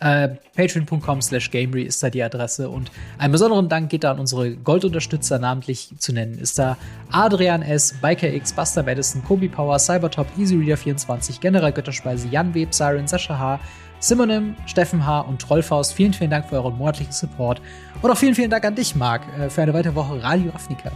Äh, 0.00 0.28
Patreon.com 0.56 1.20
slash 1.20 1.50
Gamery 1.50 1.82
ist 1.82 2.02
da 2.02 2.10
die 2.10 2.22
Adresse 2.22 2.68
und 2.68 2.90
einen 3.18 3.32
besonderen 3.32 3.68
Dank 3.68 3.90
geht 3.90 4.04
da 4.04 4.12
an 4.12 4.20
unsere 4.20 4.54
Goldunterstützer, 4.56 5.38
namentlich 5.38 5.90
zu 5.98 6.12
nennen 6.12 6.38
ist 6.38 6.58
da 6.58 6.76
Adrian 7.10 7.62
S., 7.62 7.94
Biker 8.00 8.32
X, 8.32 8.52
Buster 8.52 8.82
Madison, 8.84 9.24
Kobi 9.24 9.48
Power, 9.48 9.78
Cybertop, 9.78 10.28
EasyReader24, 10.38 11.40
General 11.40 11.72
Götterspeise, 11.72 12.28
Jan 12.28 12.54
Web, 12.54 12.72
Siren, 12.72 13.08
Sascha 13.08 13.38
H., 13.38 13.60
Simonim, 14.00 14.54
Steffen 14.66 15.04
H. 15.04 15.22
und 15.22 15.40
Trollfaust. 15.42 15.92
Vielen, 15.92 16.12
vielen 16.12 16.30
Dank 16.30 16.48
für 16.48 16.56
euren 16.56 16.78
monatlichen 16.78 17.12
Support 17.12 17.60
und 18.00 18.10
auch 18.10 18.16
vielen, 18.16 18.36
vielen 18.36 18.50
Dank 18.50 18.64
an 18.64 18.76
dich, 18.76 18.94
Marc, 18.94 19.22
äh, 19.38 19.50
für 19.50 19.62
eine 19.62 19.74
weitere 19.74 19.96
Woche 19.96 20.22
Radio 20.22 20.52
Ravnica. 20.52 20.92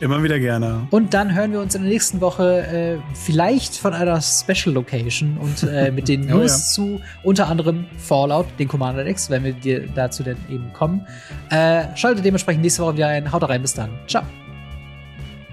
Immer 0.00 0.22
wieder 0.22 0.38
gerne. 0.38 0.86
Und 0.90 1.14
dann 1.14 1.34
hören 1.34 1.52
wir 1.52 1.60
uns 1.60 1.74
in 1.74 1.82
der 1.82 1.90
nächsten 1.90 2.20
Woche 2.20 2.66
äh, 2.66 3.14
vielleicht 3.14 3.76
von 3.76 3.94
einer 3.94 4.20
Special 4.20 4.74
Location 4.74 5.38
und 5.38 5.62
äh, 5.62 5.90
mit 5.94 6.08
den 6.08 6.26
News 6.26 6.34
oh, 6.34 6.42
ja. 6.42 6.48
zu 6.48 7.00
unter 7.22 7.48
anderem 7.48 7.86
Fallout, 7.96 8.46
den 8.58 8.68
Commander 8.68 9.06
X, 9.06 9.30
wenn 9.30 9.44
wir 9.44 9.52
dir 9.52 9.88
dazu 9.94 10.22
denn 10.22 10.36
eben 10.50 10.72
kommen. 10.72 11.06
Äh, 11.50 11.84
schaltet 11.96 12.24
dementsprechend 12.24 12.62
nächste 12.62 12.82
Woche 12.82 12.96
wieder 12.96 13.08
ein. 13.08 13.32
Haut 13.32 13.48
rein, 13.48 13.62
bis 13.62 13.74
dann. 13.74 13.90
Ciao. 14.06 14.22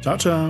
Ciao, 0.01 0.17
ciao. 0.17 0.49